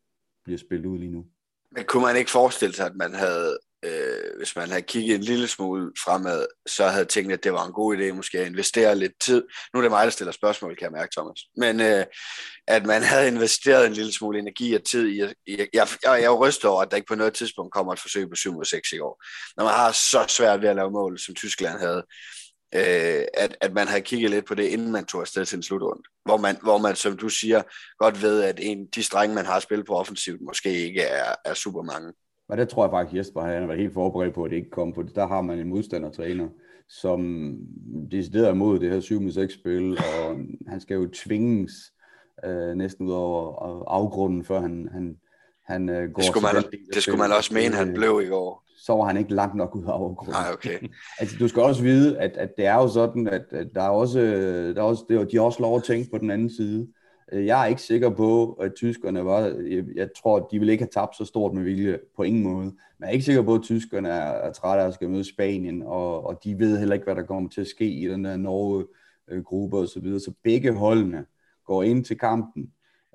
bliver 0.45 0.59
spillet 0.59 0.87
ud 0.87 0.99
lige 0.99 1.13
nu. 1.13 1.25
Men 1.71 1.85
kunne 1.85 2.03
man 2.03 2.17
ikke 2.17 2.31
forestille 2.31 2.75
sig, 2.75 2.87
at 2.87 2.97
man 2.97 3.15
havde, 3.15 3.59
øh, 3.85 4.37
hvis 4.37 4.57
man 4.57 4.69
havde 4.69 4.83
kigget 4.83 5.15
en 5.15 5.23
lille 5.23 5.49
smule 5.49 5.93
fremad, 6.05 6.47
så 6.67 6.87
havde 6.87 7.05
tænkt, 7.05 7.33
at 7.33 7.45
det 7.45 7.53
var 7.53 7.67
en 7.67 7.73
god 7.73 7.97
idé 7.97 8.13
måske 8.13 8.41
at 8.41 8.47
investere 8.47 8.95
lidt 8.95 9.13
tid. 9.21 9.45
Nu 9.75 9.79
er 9.79 9.83
det 9.83 9.91
mig, 9.91 10.05
der 10.05 10.11
stiller 10.11 10.33
spørgsmål, 10.33 10.77
kan 10.77 10.85
jeg 10.85 10.93
mærke, 10.93 11.13
Thomas. 11.17 11.41
Men 11.57 11.81
øh, 11.81 12.05
at 12.67 12.87
man 12.87 13.03
havde 13.03 13.29
investeret 13.29 13.87
en 13.87 13.93
lille 13.93 14.13
smule 14.13 14.39
energi 14.39 14.75
og 14.75 14.85
tid 14.85 15.09
i... 15.09 15.19
Jeg, 15.19 15.35
jeg, 15.47 15.69
jeg, 15.73 15.89
jeg 16.03 16.23
er 16.23 16.27
jo 16.27 16.47
rystet 16.47 16.71
over, 16.71 16.83
at 16.83 16.91
der 16.91 16.97
ikke 16.97 17.09
på 17.09 17.15
noget 17.15 17.35
tidspunkt 17.35 17.73
kommer 17.73 17.93
et 17.93 18.01
forsøg 18.01 18.29
på 18.29 18.37
7 18.37 18.65
6 18.65 18.93
i 18.93 18.99
år. 18.99 19.25
Når 19.57 19.65
man 19.65 19.75
har 19.75 19.93
så 19.93 20.25
svært 20.29 20.63
ved 20.63 20.69
at 20.69 20.77
lave 20.77 20.91
mål, 20.91 21.19
som 21.19 21.35
Tyskland 21.35 21.79
havde, 21.79 22.05
øh, 22.75 23.25
at, 23.35 23.57
at 23.61 23.73
man 23.75 23.89
havde 23.89 24.03
kigget 24.03 24.31
lidt 24.31 24.47
på 24.47 24.55
det, 24.55 24.65
inden 24.65 24.93
man 24.93 25.05
tog 25.05 25.21
afsted 25.21 25.45
til 25.45 25.57
en 25.57 25.63
slutrunde. 25.63 26.03
Hvor 26.25 26.37
man, 26.37 26.57
hvor 26.63 26.79
man, 26.79 26.97
som 26.97 27.17
du 27.17 27.29
siger, 27.29 27.63
godt 27.99 28.23
ved, 28.23 28.43
at 28.43 28.59
en, 28.63 28.87
de 28.95 29.03
strenge, 29.03 29.35
man 29.35 29.47
har 29.47 29.61
spillet 29.61 29.87
på 29.87 29.95
offensivt, 29.95 30.41
måske 30.41 30.87
ikke 30.87 31.03
er, 31.03 31.35
er 31.45 31.55
super 31.55 31.83
mange. 31.83 32.13
Men 32.49 32.59
det 32.59 32.69
tror 32.69 32.85
jeg 32.85 32.91
faktisk, 32.91 33.17
Jesper 33.19 33.43
han 33.43 33.61
har 33.61 33.67
været 33.67 33.81
helt 33.81 33.95
forberedt 33.95 34.35
på, 34.35 34.45
at 34.45 34.51
det 34.51 34.57
ikke 34.57 34.71
kom, 34.71 34.95
for 34.95 35.03
der 35.03 35.27
har 35.27 35.41
man 35.41 35.59
en 35.59 35.69
modstandertræner, 35.69 36.49
som 36.89 37.53
decideret 38.11 38.53
imod 38.53 38.79
det 38.79 38.91
her 38.91 39.01
7-6-spil, 39.01 39.99
og 39.99 40.37
han 40.69 40.81
skal 40.81 40.95
jo 40.95 41.09
tvinges 41.25 41.73
øh, 42.45 42.75
næsten 42.75 43.07
ud 43.07 43.13
over 43.13 43.85
afgrunden, 43.89 44.45
før 44.45 44.61
han, 44.61 44.89
han, 44.93 45.17
han 45.69 45.89
øh, 45.89 46.11
går 46.11 46.23
det 46.23 46.25
skulle, 46.25 46.47
man, 46.53 46.63
det 46.95 47.03
skulle 47.03 47.19
man 47.19 47.33
også 47.33 47.55
mene, 47.55 47.75
han 47.75 47.95
blev 47.95 48.21
i 48.25 48.29
går 48.29 48.69
så 48.89 48.93
var 48.93 49.05
han 49.05 49.17
ikke 49.17 49.35
langt 49.35 49.55
nok 49.55 49.77
ud 49.77 49.85
af 49.85 49.93
afgrunden. 49.93 50.33
Nej, 50.33 50.53
okay. 50.53 50.79
altså, 51.21 51.37
du 51.41 51.49
skal 51.49 51.63
også 51.63 51.83
vide, 51.83 52.19
at, 52.19 52.37
at 52.37 52.57
det 52.57 52.67
er 52.67 52.75
jo 52.75 52.89
sådan, 52.89 53.29
at, 53.29 53.45
at 53.51 53.67
der 53.75 53.83
er 53.83 53.89
også, 53.89 54.21
der 54.75 54.81
er 54.81 54.83
også, 54.83 55.05
det, 55.09 55.33
de 55.33 55.37
har 55.37 55.45
også 55.45 55.61
lov 55.61 55.77
at 55.77 55.85
tænke 55.85 56.11
på 56.11 56.19
den 56.19 56.31
anden 56.31 56.51
side. 56.51 56.89
Øh, 57.33 57.47
jeg 57.47 57.63
er 57.63 57.67
ikke 57.67 57.83
sikker 57.83 58.11
på, 58.11 58.53
at 58.53 58.75
tyskerne 58.75 59.25
var, 59.25 59.41
jeg, 59.41 59.85
jeg 59.95 60.09
tror, 60.17 60.49
de 60.53 60.59
ville 60.59 60.73
ikke 60.73 60.83
have 60.83 60.91
tabt 61.03 61.17
så 61.17 61.25
stort 61.25 61.55
med 61.55 61.63
vilje 61.63 61.99
på 62.17 62.23
ingen 62.23 62.43
måde. 62.43 62.65
Men 62.65 62.75
jeg 63.01 63.09
er 63.09 63.13
ikke 63.13 63.25
sikker 63.25 63.43
på, 63.43 63.55
at 63.55 63.63
tyskerne 63.63 64.09
er, 64.09 64.31
er 64.31 64.53
trætte 64.53 64.83
af 64.83 64.87
at 64.87 64.95
skal 64.95 65.11
møde 65.11 65.25
Spanien, 65.25 65.83
og, 65.83 66.27
og 66.27 66.45
de 66.45 66.59
ved 66.59 66.79
heller 66.79 66.95
ikke, 66.95 67.05
hvad 67.05 67.17
der 67.17 67.23
kommer 67.23 67.51
til 67.51 67.61
at 67.61 67.67
ske 67.67 67.91
i 67.91 68.09
den 68.09 68.25
der 68.25 68.37
Norge-gruppe 68.37 69.79
og 69.79 69.89
så 69.89 70.01
videre. 70.01 70.21
Så 70.21 70.33
begge 70.45 70.73
holdene 70.73 71.25
går 71.67 71.83
ind 71.83 72.05
til 72.05 72.19
kampen, 72.19 72.73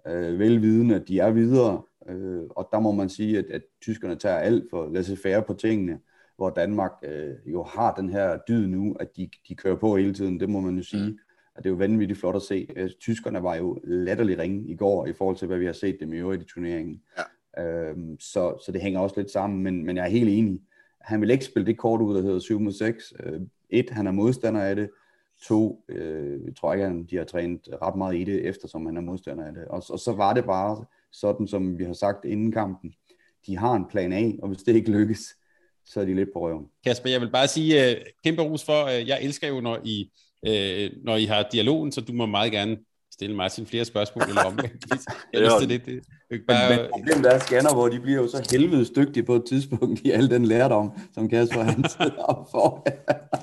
øh, 0.08 0.40
velvidende, 0.40 0.96
at 0.96 1.08
de 1.08 1.20
er 1.20 1.32
videre, 1.32 1.82
Øh, 2.10 2.44
og 2.50 2.70
der 2.72 2.80
må 2.80 2.92
man 2.92 3.10
sige, 3.10 3.38
at, 3.38 3.46
at 3.46 3.62
tyskerne 3.82 4.16
tager 4.16 4.38
alt 4.38 4.64
for 4.70 4.90
laissez-faire 4.90 5.42
på 5.42 5.54
tingene, 5.54 6.00
hvor 6.36 6.50
Danmark 6.50 6.92
øh, 7.04 7.36
jo 7.46 7.64
har 7.64 7.94
den 7.94 8.10
her 8.10 8.38
dyd 8.48 8.68
nu, 8.68 8.96
at 9.00 9.18
de, 9.18 9.30
de 9.48 9.56
kører 9.56 9.76
på 9.76 9.98
hele 9.98 10.14
tiden, 10.14 10.40
det 10.40 10.50
må 10.50 10.60
man 10.60 10.78
jo 10.78 10.84
sige. 10.84 11.10
Mm. 11.10 11.18
Og 11.56 11.64
det 11.64 11.70
er 11.70 11.74
jo 11.74 11.78
vanvittigt 11.78 12.20
flot 12.20 12.36
at 12.36 12.42
se. 12.42 12.68
Øh, 12.76 12.90
tyskerne 13.00 13.44
var 13.44 13.56
jo 13.56 13.80
latterlig 13.84 14.38
ringe 14.38 14.68
i 14.68 14.76
går, 14.76 15.06
i 15.06 15.14
forhold 15.14 15.38
til, 15.38 15.48
hvad 15.48 15.58
vi 15.58 15.66
har 15.66 15.74
set 15.74 15.98
dem 16.00 16.14
i 16.14 16.18
øvrigt 16.18 16.42
i 16.42 16.46
turneringen. 16.46 17.02
Ja. 17.18 17.24
Øhm, 17.64 18.20
så, 18.20 18.62
så 18.66 18.72
det 18.72 18.82
hænger 18.82 19.00
også 19.00 19.16
lidt 19.18 19.32
sammen, 19.32 19.64
men, 19.64 19.86
men 19.86 19.98
jeg 19.98 20.06
er 20.06 20.10
helt 20.10 20.30
enig. 20.30 20.62
Han 21.02 21.22
vil 21.22 21.30
ikke 21.30 21.46
spille 21.46 21.66
det 21.66 21.78
kort 21.78 22.02
ud, 22.02 22.16
der 22.16 22.22
hedder 22.22 22.40
7 22.40 22.60
mod 22.60 22.72
6. 22.72 23.14
Øh, 23.24 23.42
et, 23.70 23.90
han 23.90 24.08
er 24.08 24.12
modstander 24.12 24.62
af 24.62 24.76
det. 24.76 24.90
To, 25.44 25.86
øh, 25.90 26.46
jeg 26.46 26.56
tror 26.56 26.74
ikke, 26.74 26.86
at 26.86 26.94
de 27.10 27.18
har 27.18 27.24
trænet 27.24 27.70
ret 27.82 27.96
meget 27.96 28.16
i 28.16 28.24
det, 28.24 28.46
eftersom 28.48 28.86
han 28.86 28.98
er 28.98 29.02
modstander 29.02 29.46
af 29.46 29.54
det. 29.54 29.66
Og, 29.66 29.84
og 29.90 30.00
så 30.00 30.14
var 30.14 30.34
det 30.34 30.46
bare 30.46 30.86
sådan, 31.14 31.48
som 31.48 31.80
vi 31.80 31.84
har 31.84 31.94
sagt 31.94 32.26
inden 32.26 32.52
kampen. 32.52 32.94
De 33.48 33.58
har 33.58 33.74
en 33.74 33.86
plan 33.92 34.14
A, 34.14 34.32
og 34.42 34.48
hvis 34.48 34.64
det 34.64 34.76
ikke 34.76 34.92
lykkes, 34.92 35.36
så 35.86 36.02
er 36.02 36.06
de 36.06 36.16
lidt 36.16 36.30
på 36.34 36.48
røven. 36.48 36.66
Kasper, 36.84 37.10
jeg 37.10 37.22
vil 37.22 37.32
bare 37.32 37.48
sige 37.48 37.92
uh, 37.92 38.02
kæmpe 38.24 38.42
ros 38.42 38.64
for, 38.64 38.84
uh, 38.84 39.08
jeg 39.08 39.20
elsker 39.24 39.48
jo, 39.48 39.62
når 39.62 39.80
I, 39.84 40.12
uh, 40.48 41.04
når 41.06 41.16
I 41.16 41.26
har 41.26 41.48
dialogen, 41.52 41.92
så 41.92 42.02
du 42.02 42.14
må 42.14 42.26
meget 42.26 42.52
gerne 42.52 42.78
stille 43.14 43.36
Martin 43.36 43.66
flere 43.66 43.86
spørgsmål 43.86 44.24
eller 44.28 44.44
om. 44.44 44.60
jeg 45.34 45.42
lyst 45.42 45.56
til 45.60 45.70
det. 45.70 45.86
det, 45.86 46.04
det 46.30 46.42
bare... 46.48 46.78
Men, 46.78 46.88
problemet 46.92 47.34
er 47.34 47.40
scanner, 47.40 47.74
hvor 47.74 47.88
de 47.88 48.00
bliver 48.00 48.22
jo 48.22 48.28
så 48.28 48.48
helvedes 48.52 48.90
dygtige 48.90 49.24
på 49.24 49.36
et 49.36 49.44
tidspunkt 49.48 50.02
i 50.02 50.12
al 50.12 50.30
den 50.30 50.46
lærdom, 50.46 50.92
som 51.14 51.30
Kasper 51.30 51.62
han 51.62 51.90
sidder 51.98 52.24
op 52.24 52.52
for. 52.52 52.88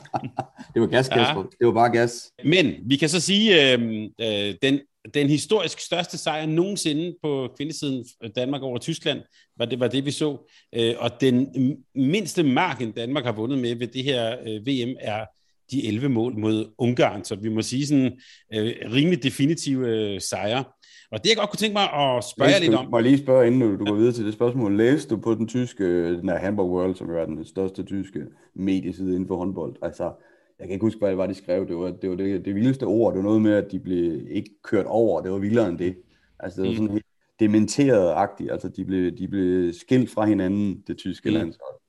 det 0.74 0.82
var 0.82 0.86
gas, 0.86 1.08
Kasper. 1.08 1.40
Ja. 1.40 1.46
Det 1.58 1.66
var 1.66 1.72
bare 1.72 1.92
gas. 1.92 2.32
Men 2.44 2.74
vi 2.86 2.96
kan 2.96 3.08
så 3.08 3.20
sige, 3.20 3.72
øh, 3.72 4.08
øh, 4.20 4.54
den 4.62 4.80
den 5.14 5.28
historisk 5.28 5.80
største 5.80 6.18
sejr 6.18 6.46
nogensinde 6.46 7.16
på 7.22 7.54
kvindesiden 7.56 8.04
Danmark 8.36 8.62
over 8.62 8.78
Tyskland, 8.78 9.20
var 9.58 9.64
det, 9.64 9.80
var 9.80 9.88
det 9.88 10.04
vi 10.04 10.10
så. 10.10 10.50
Øh, 10.74 10.94
og 10.98 11.20
den 11.20 11.46
mindste 11.94 12.42
marken 12.42 12.92
Danmark 12.92 13.24
har 13.24 13.32
vundet 13.32 13.58
med 13.58 13.74
ved 13.74 13.86
det 13.86 14.04
her 14.04 14.36
øh, 14.46 14.66
VM 14.66 14.96
er 15.00 15.24
de 15.70 15.88
11 15.88 16.08
mål 16.08 16.38
mod 16.38 16.72
Ungarn, 16.78 17.24
så 17.24 17.34
vi 17.34 17.48
må 17.48 17.62
sige 17.62 17.86
sådan 17.86 18.20
øh, 18.54 18.74
rimelig 18.92 19.22
definitive 19.22 19.88
øh, 19.88 20.20
sejre. 20.20 20.64
Og 21.12 21.24
det 21.24 21.28
jeg 21.28 21.36
godt 21.36 21.50
kunne 21.50 21.58
tænke 21.58 21.72
mig 21.72 21.82
at 21.82 22.24
spørge 22.24 22.50
Læste 22.50 22.64
lidt 22.64 22.74
om... 22.74 22.90
Må 22.90 22.98
jeg 22.98 23.04
lige 23.04 23.18
spørge, 23.18 23.46
inden 23.46 23.60
du, 23.60 23.76
du 23.78 23.84
går 23.84 23.94
videre 23.94 24.12
til 24.12 24.24
det 24.24 24.34
spørgsmål. 24.34 24.76
Læste 24.76 25.14
du 25.14 25.20
på 25.20 25.34
den 25.34 25.48
tyske, 25.48 25.84
den 26.18 26.28
her 26.28 26.38
Hamburg 26.38 26.70
World, 26.70 26.94
som 26.94 27.10
er 27.10 27.24
den 27.24 27.44
største 27.44 27.82
tyske 27.82 28.20
medieside 28.54 29.14
inden 29.14 29.28
for 29.28 29.36
håndbold? 29.36 29.76
Altså, 29.82 30.12
jeg 30.60 30.68
kan 30.68 30.74
ikke 30.74 30.86
huske, 30.86 30.98
hvad 30.98 31.08
det 31.08 31.18
var, 31.18 31.26
de 31.26 31.34
skrev. 31.34 31.68
Det 31.68 31.76
var 31.76 31.90
det, 31.90 32.10
var 32.10 32.16
det, 32.16 32.44
det 32.44 32.54
vildeste 32.54 32.84
ord. 32.84 33.12
Det 33.12 33.18
var 33.18 33.24
noget 33.24 33.42
med, 33.42 33.52
at 33.52 33.72
de 33.72 33.80
blev 33.80 34.26
ikke 34.30 34.50
kørt 34.62 34.86
over. 34.86 35.20
Det 35.20 35.32
var 35.32 35.38
vildere 35.38 35.68
end 35.68 35.78
det. 35.78 35.96
Altså, 36.38 36.62
det 36.62 36.68
var 36.68 36.72
mm. 36.72 36.76
sådan 36.76 36.90
helt 36.90 37.06
dementeret-agtigt. 37.40 38.52
Altså, 38.52 38.68
de 38.68 38.84
blev, 38.84 39.12
de 39.18 39.28
blev 39.28 39.72
skilt 39.72 40.10
fra 40.10 40.24
hinanden, 40.24 40.84
det 40.86 40.96
tyske 40.96 41.30
mm. 41.30 41.34
landshold. 41.34 41.80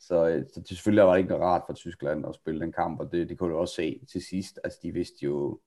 Så, 0.00 0.28
øh, 0.28 0.44
så 0.54 0.60
det 0.60 0.68
selvfølgelig 0.68 1.04
var 1.04 1.12
det 1.12 1.22
ikke 1.22 1.36
rart 1.36 1.62
for 1.66 1.74
Tyskland 1.74 2.26
at 2.28 2.34
spille 2.34 2.60
den 2.60 2.72
kamp, 2.72 3.00
og 3.00 3.12
det, 3.12 3.28
det 3.28 3.38
kunne 3.38 3.52
du 3.52 3.58
også 3.58 3.74
se 3.74 4.00
til 4.12 4.22
sidst. 4.22 4.60
Altså, 4.64 4.78
de 4.82 4.92
vidste 4.92 5.16
jo, 5.22 5.58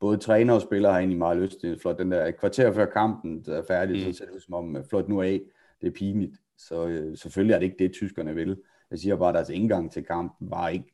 både 0.00 0.16
træner 0.16 0.54
og 0.54 0.62
spillere 0.62 0.92
har 0.92 0.98
egentlig 0.98 1.18
meget 1.18 1.38
lyst 1.38 1.60
til 1.60 1.78
flot. 1.78 1.98
Den 1.98 2.10
der 2.10 2.30
kvarter 2.30 2.72
før 2.72 2.86
kampen 2.86 3.42
der 3.42 3.56
er 3.56 3.62
færdig, 3.68 4.06
mm. 4.06 4.12
så 4.12 4.18
ser 4.18 4.24
det 4.24 4.34
ud 4.34 4.40
som 4.40 4.54
om, 4.54 4.84
flot 4.90 5.08
nu 5.08 5.22
af, 5.22 5.40
det 5.80 5.86
er 5.86 5.92
pinligt. 5.92 6.36
Så 6.58 6.86
øh, 6.86 7.16
selvfølgelig 7.16 7.54
er 7.54 7.58
det 7.58 7.66
ikke 7.66 7.78
det, 7.78 7.92
tyskerne 7.92 8.34
vil. 8.34 8.56
Jeg 8.90 8.98
siger 8.98 9.16
bare, 9.16 9.28
at 9.28 9.34
deres 9.34 9.50
indgang 9.50 9.92
til 9.92 10.04
kampen 10.04 10.50
var 10.50 10.68
ikke 10.68 10.92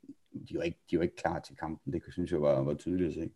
de 0.49 0.57
var 0.57 0.62
ikke, 0.62 0.78
de 0.91 0.97
var 0.97 1.03
ikke 1.03 1.16
klar 1.16 1.41
til 1.41 1.57
kampen. 1.57 1.93
Det 1.93 2.03
synes 2.12 2.30
jeg 2.30 2.43
var, 2.43 2.62
var 2.62 2.74
tydeligt 2.74 3.09
at 3.09 3.14
se. 3.14 3.30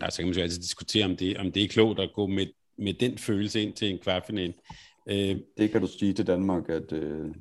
Ja, 0.00 0.10
så 0.10 0.16
kan 0.16 0.26
man 0.26 0.36
jo 0.36 0.42
altid 0.42 0.60
diskutere, 0.60 1.04
om 1.04 1.16
det, 1.16 1.36
om 1.38 1.52
det 1.52 1.64
er 1.64 1.68
klogt 1.68 2.00
at 2.00 2.10
gå 2.14 2.26
med, 2.26 2.46
med 2.78 2.94
den 2.94 3.18
følelse 3.18 3.62
ind 3.62 3.72
til 3.72 3.90
en 3.90 3.98
kvartfinal. 3.98 4.54
Øh, 5.06 5.36
det 5.56 5.70
kan 5.70 5.80
du 5.80 5.86
sige 5.86 6.12
til 6.12 6.26
Danmark, 6.26 6.68
at 6.68 6.92
øh, 6.92 7.34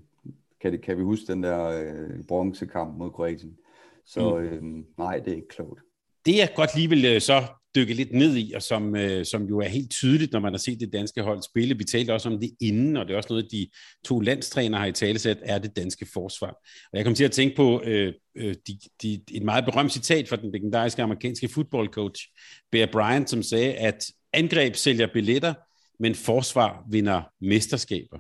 kan, 0.61 0.71
det, 0.71 0.81
kan 0.81 0.97
vi 0.97 1.03
huske 1.03 1.33
den 1.33 1.43
der 1.43 1.65
øh, 1.65 2.23
bronzekamp 2.23 2.97
mod 2.97 3.11
Kroatien. 3.11 3.57
Så 4.05 4.39
mm. 4.39 4.45
øh, 4.45 4.83
nej, 4.97 5.19
det 5.19 5.31
er 5.31 5.35
ikke 5.35 5.47
klogt. 5.47 5.81
Det 6.25 6.37
jeg 6.37 6.53
godt 6.55 6.75
lige 6.75 6.89
vil 6.89 7.05
øh, 7.05 7.21
så 7.21 7.47
dykke 7.75 7.93
lidt 7.93 8.13
ned 8.13 8.37
i, 8.37 8.53
og 8.55 8.61
som, 8.61 8.95
øh, 8.95 9.25
som 9.25 9.43
jo 9.43 9.59
er 9.59 9.67
helt 9.67 9.91
tydeligt, 9.91 10.31
når 10.31 10.39
man 10.39 10.53
har 10.53 10.57
set 10.57 10.79
det 10.79 10.93
danske 10.93 11.21
hold 11.21 11.43
spille. 11.43 11.77
Vi 11.77 11.83
talte 11.83 12.13
også 12.13 12.29
om 12.29 12.39
det 12.39 12.51
inden, 12.61 12.97
og 12.97 13.05
det 13.05 13.13
er 13.13 13.17
også 13.17 13.33
noget, 13.33 13.51
de 13.51 13.67
to 14.05 14.19
landstræner 14.19 14.77
har 14.77 14.85
i 14.85 14.91
talesat, 14.91 15.37
er 15.41 15.57
det 15.57 15.75
danske 15.75 16.07
forsvar. 16.13 16.51
Og 16.91 16.97
jeg 16.97 17.05
kom 17.05 17.15
til 17.15 17.23
at 17.23 17.31
tænke 17.31 17.55
på 17.55 17.81
øh, 17.85 18.13
øh, 18.37 18.55
de, 18.67 18.79
de, 19.01 19.21
et 19.31 19.43
meget 19.43 19.65
berømt 19.65 19.93
citat 19.93 20.27
fra 20.27 20.35
den 20.35 20.51
legendariske 20.51 21.03
amerikanske 21.03 21.49
fodboldcoach, 21.49 22.23
Bear 22.71 22.89
Bryant, 22.91 23.29
som 23.29 23.43
sagde, 23.43 23.73
at 23.73 24.05
angreb 24.33 24.75
sælger 24.75 25.07
billetter, 25.13 25.53
men 25.99 26.15
forsvar 26.15 26.83
vinder 26.91 27.21
mesterskaber. 27.41 28.19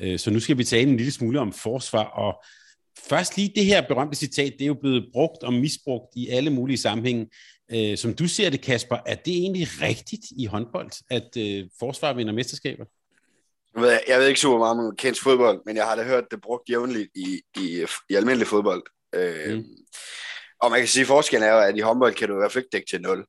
Øh, 0.00 0.18
så 0.18 0.30
nu 0.30 0.40
skal 0.40 0.58
vi 0.58 0.64
tale 0.64 0.90
en 0.90 0.96
lille 0.96 1.12
smule 1.12 1.40
om 1.40 1.52
forsvar, 1.52 2.04
og 2.04 2.44
først 3.08 3.36
lige 3.36 3.52
det 3.54 3.64
her 3.64 3.86
berømte 3.88 4.16
citat, 4.16 4.52
det 4.52 4.62
er 4.62 4.66
jo 4.66 4.74
blevet 4.74 5.08
brugt 5.12 5.42
og 5.42 5.52
misbrugt 5.52 6.06
i 6.16 6.28
alle 6.28 6.50
mulige 6.50 6.78
sammenhænge. 6.78 7.28
Øh, 7.72 7.98
som 7.98 8.14
du 8.14 8.28
ser 8.28 8.50
det, 8.50 8.60
Kasper, 8.60 8.96
er 9.06 9.14
det 9.14 9.32
egentlig 9.32 9.66
rigtigt 9.82 10.22
i 10.38 10.46
håndbold, 10.46 10.90
at 11.10 11.36
øh, 11.38 11.68
forsvar 11.78 12.12
vinder 12.12 12.32
mesterskaber? 12.32 12.84
Jeg 13.74 13.82
ved, 13.82 13.98
jeg 14.08 14.18
ved 14.18 14.26
ikke 14.26 14.40
super 14.40 14.58
meget 14.58 14.70
om 14.70 14.78
amerikansk 14.78 15.22
fodbold, 15.22 15.60
men 15.66 15.76
jeg 15.76 15.86
har 15.86 15.96
da 15.96 16.02
hørt 16.02 16.24
det 16.30 16.40
brugt 16.40 16.70
jævnligt 16.70 17.08
i, 17.14 17.40
i, 17.56 17.86
i 18.10 18.14
almindelig 18.14 18.46
fodbold. 18.46 18.82
Øh, 19.14 19.56
mm. 19.56 19.64
Og 20.62 20.70
man 20.70 20.80
kan 20.80 20.88
sige, 20.88 21.00
at 21.00 21.06
forskellen 21.06 21.48
er 21.48 21.52
jo, 21.52 21.60
at 21.60 21.76
i 21.76 21.80
håndbold 21.80 22.14
kan 22.14 22.28
du 22.28 22.34
i 22.34 22.38
hvert 22.38 22.52
fald 22.52 22.64
ikke 22.64 22.72
dække 22.72 22.90
til 22.90 23.00
nul. 23.00 23.26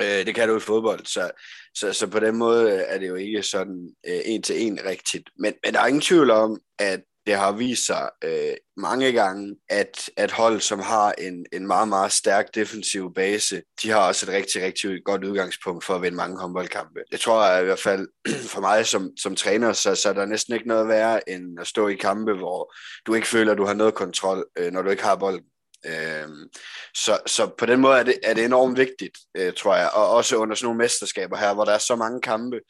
Øh, 0.00 0.26
det 0.26 0.34
kan 0.34 0.48
du 0.48 0.56
i 0.56 0.60
fodbold, 0.60 1.06
så, 1.06 1.30
så, 1.74 1.92
så 1.92 2.06
på 2.06 2.20
den 2.20 2.36
måde 2.36 2.70
er 2.70 2.98
det 2.98 3.08
jo 3.08 3.14
ikke 3.14 3.42
sådan 3.42 3.94
øh, 4.06 4.20
en 4.24 4.42
til 4.42 4.62
en 4.62 4.78
rigtigt. 4.84 5.30
Men, 5.38 5.54
men 5.64 5.74
der 5.74 5.80
er 5.80 5.86
ingen 5.86 6.00
tvivl 6.00 6.30
om, 6.30 6.60
at 6.78 7.00
det 7.28 7.36
har 7.36 7.52
vist 7.52 7.86
sig 7.86 8.10
øh, 8.24 8.54
mange 8.76 9.12
gange, 9.12 9.56
at, 9.68 10.10
at 10.16 10.32
hold, 10.32 10.60
som 10.60 10.80
har 10.80 11.12
en, 11.12 11.46
en 11.52 11.66
meget, 11.66 11.88
meget 11.88 12.12
stærk 12.12 12.54
defensiv 12.54 13.14
base, 13.14 13.62
de 13.82 13.90
har 13.90 14.08
også 14.08 14.26
et 14.26 14.32
rigtig, 14.32 14.62
rigtig 14.62 15.04
godt 15.04 15.24
udgangspunkt 15.24 15.84
for 15.84 15.94
at 15.94 16.02
vinde 16.02 16.16
mange 16.16 16.40
håndboldkampe. 16.40 17.00
Jeg 17.12 17.20
tror 17.20 17.40
at 17.40 17.62
i 17.62 17.64
hvert 17.64 17.78
fald 17.78 18.08
for 18.52 18.60
mig 18.60 18.86
som, 18.86 19.10
som 19.16 19.36
træner, 19.36 19.72
så, 19.72 19.94
så 19.94 20.08
er 20.08 20.12
der 20.12 20.26
næsten 20.26 20.54
ikke 20.54 20.68
noget 20.68 20.88
værre 20.88 21.30
end 21.30 21.60
at 21.60 21.66
stå 21.66 21.88
i 21.88 21.94
kampe, 21.94 22.32
hvor 22.32 22.74
du 23.06 23.14
ikke 23.14 23.26
føler, 23.26 23.52
at 23.52 23.58
du 23.58 23.64
har 23.64 23.74
noget 23.74 23.94
kontrol, 23.94 24.46
øh, 24.58 24.72
når 24.72 24.82
du 24.82 24.90
ikke 24.90 25.04
har 25.04 25.16
bolden. 25.16 25.44
Øhm, 25.86 26.48
så, 26.94 27.18
så 27.26 27.50
på 27.58 27.66
den 27.66 27.80
måde 27.80 27.98
er 27.98 28.02
det, 28.02 28.14
er 28.22 28.34
det 28.34 28.44
enormt 28.44 28.78
vigtigt, 28.78 29.18
øh, 29.36 29.52
tror 29.52 29.76
jeg, 29.76 29.90
og 29.94 30.10
også 30.10 30.36
under 30.36 30.54
sådan 30.54 30.66
nogle 30.66 30.78
mesterskaber 30.78 31.36
her, 31.36 31.54
hvor 31.54 31.64
der 31.64 31.72
er 31.72 31.78
så 31.78 31.96
mange 31.96 32.20
kampe, 32.20 32.60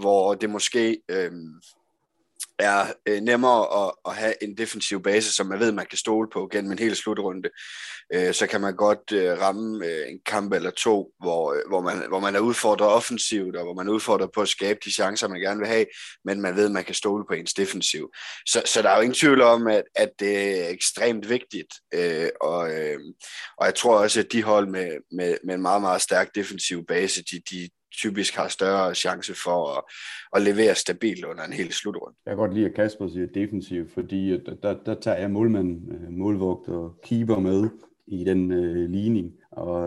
hvor 0.00 0.34
det 0.34 0.50
måske 0.50 0.98
øh, 1.08 1.32
er 2.58 2.86
øh, 3.06 3.20
nemmere 3.20 3.86
at, 3.86 3.92
at 4.06 4.14
have 4.14 4.42
en 4.42 4.56
defensiv 4.56 5.02
base, 5.02 5.32
som 5.32 5.46
man 5.46 5.60
ved, 5.60 5.72
man 5.72 5.86
kan 5.86 5.98
stole 5.98 6.28
på 6.32 6.48
gennem 6.52 6.72
en 6.72 6.78
hel 6.78 6.96
slutrunde. 6.96 7.48
Øh, 8.14 8.34
så 8.34 8.46
kan 8.46 8.60
man 8.60 8.76
godt 8.76 9.12
øh, 9.12 9.40
ramme 9.40 9.86
øh, 9.86 10.10
en 10.10 10.20
kamp 10.26 10.52
eller 10.52 10.70
to, 10.70 11.12
hvor, 11.20 11.52
øh, 11.52 11.60
hvor, 11.68 11.80
man, 11.80 12.08
hvor 12.08 12.20
man 12.20 12.36
er 12.36 12.40
udfordret 12.40 12.88
offensivt, 12.88 13.56
og 13.56 13.64
hvor 13.64 13.74
man 13.74 13.88
er 13.88 13.92
udfordret 13.92 14.30
på 14.34 14.42
at 14.42 14.48
skabe 14.48 14.78
de 14.84 14.92
chancer, 14.92 15.28
man 15.28 15.40
gerne 15.40 15.58
vil 15.58 15.68
have, 15.68 15.86
men 16.24 16.40
man 16.40 16.56
ved, 16.56 16.68
man 16.68 16.84
kan 16.84 16.94
stole 16.94 17.24
på 17.28 17.34
ens 17.34 17.54
defensiv. 17.54 18.10
Så, 18.46 18.62
så 18.64 18.82
der 18.82 18.90
er 18.90 18.96
jo 18.96 19.02
ingen 19.02 19.14
tvivl 19.14 19.42
om, 19.42 19.66
at, 19.66 19.82
at 19.94 20.10
det 20.18 20.64
er 20.64 20.68
ekstremt 20.68 21.28
vigtigt, 21.28 21.74
øh, 21.94 22.28
og, 22.40 22.70
øh, 22.72 23.00
og 23.58 23.66
jeg 23.66 23.74
tror 23.74 23.98
også, 23.98 24.20
at 24.20 24.32
de 24.32 24.42
hold 24.42 24.68
med, 24.68 24.96
med, 25.12 25.36
med 25.44 25.54
en 25.54 25.62
meget, 25.62 25.82
meget 25.82 26.02
stærk 26.02 26.34
defensiv 26.34 26.86
base, 26.86 27.22
de, 27.22 27.40
de, 27.50 27.68
typisk 27.92 28.34
har 28.34 28.48
større 28.48 28.94
chance 28.94 29.34
for 29.44 29.78
at, 29.78 29.82
at 30.36 30.42
levere 30.42 30.74
stabilt 30.74 31.24
under 31.24 31.44
en 31.44 31.52
hel 31.52 31.72
slutrunde. 31.72 32.16
Jeg 32.26 32.30
kan 32.30 32.38
godt 32.38 32.54
lide, 32.54 32.66
at 32.66 32.74
Kasper 32.74 33.08
siger 33.08 33.26
defensiv, 33.26 33.88
fordi 33.88 34.30
der, 34.62 34.74
der, 34.86 34.94
tager 34.94 35.18
jeg 35.18 35.30
målmand, 35.30 35.92
øh, 35.92 36.12
målvogt 36.12 36.68
og 36.68 37.00
keeper 37.02 37.38
med 37.38 37.68
i 38.06 38.24
den 38.24 38.52
øh, 38.52 38.90
ligning. 38.90 39.32
Og, 39.50 39.78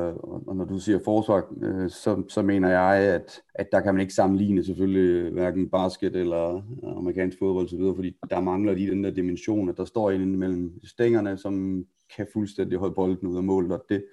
og 0.47 0.55
når 0.55 0.65
du 0.65 0.79
siger 0.79 0.99
forsvar, 1.05 1.53
øh, 1.63 1.89
så, 1.89 2.23
så 2.29 2.41
mener 2.41 2.69
jeg, 2.69 3.13
at, 3.13 3.41
at 3.55 3.71
der 3.71 3.81
kan 3.81 3.93
man 3.93 4.01
ikke 4.01 4.13
sammenligne 4.13 4.63
selvfølgelig 4.63 5.09
øh, 5.09 5.33
hverken 5.33 5.69
basket 5.69 6.15
eller 6.15 6.55
øh, 6.55 6.97
amerikansk 6.97 7.39
fodbold 7.39 7.65
osv., 7.65 7.95
fordi 7.95 8.15
der 8.29 8.39
mangler 8.39 8.73
lige 8.73 8.91
den 8.91 9.03
der 9.03 9.11
dimension, 9.11 9.69
at 9.69 9.77
der 9.77 9.85
står 9.85 10.11
en 10.11 10.39
mellem 10.39 10.71
stængerne, 10.83 11.37
som 11.37 11.85
kan 12.15 12.27
fuldstændig 12.33 12.77
holde 12.77 12.95
bolden 12.95 13.27
ud 13.27 13.37
af 13.37 13.43
målet, 13.43 13.71
og 13.71 13.85
det, 13.89 14.05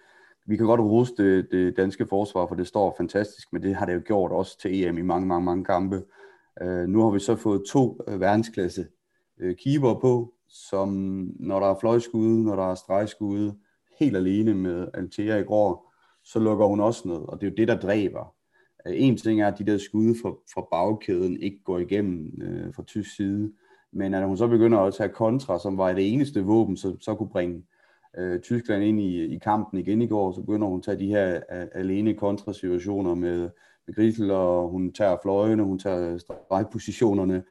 vi 0.47 0.57
kan 0.57 0.67
godt 0.67 0.81
rose 0.81 1.15
det, 1.17 1.49
det 1.51 1.77
danske 1.77 2.07
forsvar, 2.07 2.47
for 2.47 2.55
det 2.55 2.67
står 2.67 2.95
fantastisk, 2.97 3.53
men 3.53 3.63
det 3.63 3.75
har 3.75 3.87
det 3.87 3.95
jo 3.95 4.03
gjort 4.07 4.33
også 4.33 4.59
til 4.59 4.85
EM 4.85 4.99
i 4.99 5.03
mange, 5.03 5.27
mange, 5.27 5.45
mange 5.45 5.65
kampe. 5.65 6.03
Øh, 6.63 6.89
nu 6.89 7.03
har 7.03 7.11
vi 7.11 7.19
så 7.19 7.37
fået 7.37 7.63
to 7.69 8.01
øh, 8.09 8.21
verdensklasse 8.21 8.87
øh, 9.41 9.57
keeper 9.57 9.95
på, 9.95 10.35
som 10.49 10.89
når 11.41 11.61
der 11.61 11.67
er 11.67 11.79
fløjskud, 11.81 12.43
når 12.45 12.57
der 12.57 12.71
er 12.71 12.75
stregskud, 12.75 13.53
helt 14.01 14.17
alene 14.17 14.55
med 14.55 14.89
Altea 14.95 15.37
i 15.37 15.45
går, 15.45 15.93
så 16.25 16.39
lukker 16.39 16.67
hun 16.67 16.81
også 16.81 17.09
ned, 17.09 17.17
og 17.29 17.41
det 17.41 17.47
er 17.47 17.51
jo 17.51 17.57
det, 17.57 17.69
der 17.69 17.79
dræber. 17.79 18.35
Uh, 18.89 18.93
en 18.95 19.17
ting 19.17 19.41
er, 19.41 19.49
at 19.49 19.59
de 19.59 19.67
der 19.67 19.79
skud 19.79 20.15
fra, 20.23 20.31
fra 20.55 20.67
bagkæden 20.71 21.37
ikke 21.41 21.59
går 21.65 21.79
igennem 21.79 22.43
øh, 22.43 22.75
fra 22.75 22.83
tysk 22.83 23.17
side, 23.17 23.53
men 23.93 24.15
at 24.15 24.27
hun 24.27 24.37
så 24.37 24.49
begynder 24.49 24.79
at 24.79 24.95
tage 24.95 25.09
kontra, 25.09 25.59
som 25.59 25.79
var 25.79 25.93
det 25.93 26.13
eneste 26.13 26.41
våben, 26.41 26.77
så, 26.77 26.97
så 27.01 27.15
kunne 27.15 27.29
bringe 27.29 27.63
øh, 28.19 28.41
Tyskland 28.41 28.85
ind 28.85 29.01
i, 29.01 29.25
i 29.25 29.39
kampen 29.39 29.79
igen 29.79 30.03
i 30.03 30.07
går, 30.07 30.33
så 30.33 30.41
begynder 30.41 30.69
hun 30.69 30.79
at 30.79 30.85
tage 30.85 30.99
de 30.99 31.07
her 31.07 31.37
øh, 31.37 31.67
alene 31.75 32.15
kontrasituationer 32.15 33.15
med, 33.15 33.51
med 33.87 33.95
Grisel, 33.95 34.31
og 34.31 34.69
hun 34.69 34.93
tager 34.93 35.17
fløjene, 35.23 35.63
hun 35.63 35.79
tager 35.79 36.19
stregpositionerne 36.19 37.43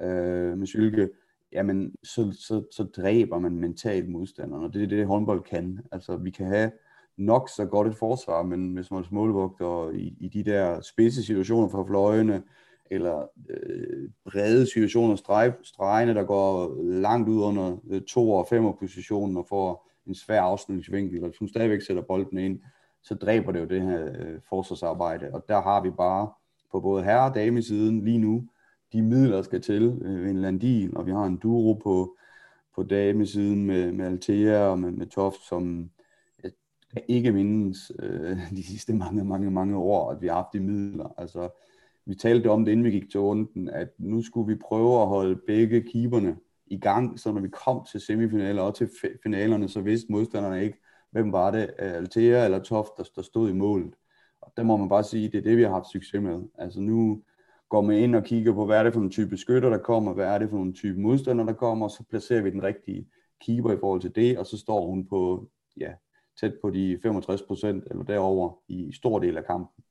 øh, 0.00 0.58
med 0.58 0.66
Sylke, 0.66 1.08
jamen 1.52 1.94
så, 2.02 2.32
så, 2.32 2.62
så 2.72 2.82
dræber 2.82 3.38
man 3.38 3.58
mentalt 3.58 4.08
modstanderne, 4.08 4.66
og 4.66 4.74
det 4.74 4.82
er 4.82 4.86
det, 4.86 5.06
håndbold 5.06 5.42
kan. 5.42 5.80
Altså 5.92 6.16
vi 6.16 6.30
kan 6.30 6.46
have 6.46 6.70
nok 7.16 7.48
så 7.48 7.64
godt 7.64 7.88
et 7.88 7.96
forsvar, 7.96 8.42
men 8.42 8.72
hvis 8.72 8.90
man 8.90 9.00
er 9.00 9.06
målvogter 9.10 9.90
i, 9.90 10.16
i 10.20 10.28
de 10.28 10.44
der 10.44 10.80
spidse 10.80 11.22
situationer 11.22 11.68
fra 11.68 11.84
fløjene, 11.84 12.42
eller 12.90 13.26
øh, 13.50 14.08
brede 14.24 14.66
situationer, 14.66 15.16
streg, 15.16 15.52
stregene, 15.62 16.14
der 16.14 16.24
går 16.24 16.76
langt 16.82 17.28
ud 17.28 17.42
under 17.42 17.76
øh, 17.90 18.02
to 18.02 18.32
og 18.32 18.46
fem 18.50 18.64
positionen 18.78 19.36
og 19.36 19.46
får 19.48 19.89
en 20.10 20.14
svær 20.14 20.42
afslutningsvinkel, 20.42 21.24
og 21.24 21.34
som 21.38 21.48
stadigvæk 21.48 21.82
sætter 21.82 22.02
bolden 22.02 22.38
ind, 22.38 22.60
så 23.02 23.14
dræber 23.14 23.52
det 23.52 23.60
jo 23.60 23.64
det 23.64 23.82
her 23.82 24.06
øh, 24.06 24.40
forsvarsarbejde. 24.48 25.30
Og 25.32 25.44
der 25.48 25.62
har 25.62 25.82
vi 25.82 25.90
bare 25.90 26.30
på 26.72 26.80
både 26.80 27.04
herre- 27.04 27.28
og 27.28 27.34
damesiden 27.34 28.04
lige 28.04 28.18
nu 28.18 28.48
de 28.92 29.02
midler, 29.02 29.36
der 29.36 29.42
skal 29.42 29.60
til. 29.60 30.02
Øh, 30.02 30.30
en 30.30 30.36
Landin, 30.36 30.96
og 30.96 31.06
vi 31.06 31.10
har 31.10 31.24
en 31.24 31.36
Duro 31.36 31.72
på, 31.74 32.16
på 32.74 32.82
damesiden 32.82 33.66
med, 33.66 33.92
med 33.92 34.06
Altea 34.06 34.58
og 34.58 34.78
med, 34.78 34.90
med 34.90 35.06
Toft, 35.06 35.48
som 35.48 35.90
jeg 36.94 37.02
ikke 37.08 37.32
mindes 37.32 37.92
øh, 37.98 38.36
de 38.56 38.62
sidste 38.62 38.94
mange, 38.94 39.24
mange, 39.24 39.50
mange 39.50 39.76
år, 39.76 40.10
at 40.10 40.22
vi 40.22 40.26
har 40.26 40.34
haft 40.34 40.52
de 40.52 40.60
midler. 40.60 41.14
Altså, 41.18 41.48
vi 42.06 42.14
talte 42.14 42.50
om 42.50 42.64
det, 42.64 42.72
inden 42.72 42.84
vi 42.84 42.90
gik 42.90 43.10
til 43.10 43.20
runden, 43.20 43.68
at 43.68 43.88
nu 43.98 44.22
skulle 44.22 44.54
vi 44.54 44.60
prøve 44.60 45.02
at 45.02 45.08
holde 45.08 45.40
begge 45.46 45.82
keeperne 45.82 46.36
i 46.70 46.78
gang, 46.78 47.20
så 47.20 47.32
når 47.32 47.40
vi 47.40 47.48
kom 47.48 47.86
til 47.90 48.00
semifinaler 48.00 48.62
og 48.62 48.74
til 48.74 48.90
finalerne, 49.22 49.68
så 49.68 49.80
vidste 49.80 50.12
modstanderne 50.12 50.64
ikke, 50.64 50.78
hvem 51.10 51.32
var 51.32 51.50
det, 51.50 51.70
øh, 51.78 51.92
Altea 51.92 52.44
eller 52.44 52.58
Toft, 52.58 52.90
der, 52.96 53.04
der 53.16 53.22
stod 53.22 53.50
i 53.50 53.52
målet. 53.52 53.94
Og 54.40 54.52
der 54.56 54.62
må 54.62 54.76
man 54.76 54.88
bare 54.88 55.04
sige, 55.04 55.28
det 55.28 55.38
er 55.38 55.42
det, 55.42 55.56
vi 55.56 55.62
har 55.62 55.70
haft 55.70 55.90
succes 55.92 56.22
med. 56.22 56.42
Altså 56.58 56.80
nu 56.80 57.22
går 57.68 57.80
man 57.80 57.96
ind 57.96 58.16
og 58.16 58.24
kigger 58.24 58.52
på, 58.54 58.66
hvad 58.66 58.78
er 58.78 58.82
det 58.82 58.94
for 58.94 59.00
en 59.00 59.10
type 59.10 59.36
skytter, 59.36 59.70
der 59.70 59.78
kommer, 59.78 60.14
hvad 60.14 60.26
er 60.26 60.38
det 60.38 60.50
for 60.50 60.62
en 60.62 60.74
type 60.74 61.00
modstander, 61.00 61.44
der 61.44 61.52
kommer, 61.52 61.86
og 61.86 61.90
så 61.90 62.04
placerer 62.10 62.42
vi 62.42 62.50
den 62.50 62.62
rigtige 62.62 63.08
keeper 63.40 63.72
i 63.72 63.78
forhold 63.80 64.00
til 64.00 64.14
det, 64.14 64.38
og 64.38 64.46
så 64.46 64.58
står 64.58 64.86
hun 64.86 65.06
på, 65.06 65.48
ja, 65.76 65.92
tæt 66.40 66.54
på 66.62 66.70
de 66.70 66.98
65 67.02 67.42
procent 67.42 67.84
eller 67.90 68.04
derover 68.04 68.58
i 68.68 68.92
stor 68.92 69.18
del 69.18 69.36
af 69.36 69.44
kampen. 69.44 69.84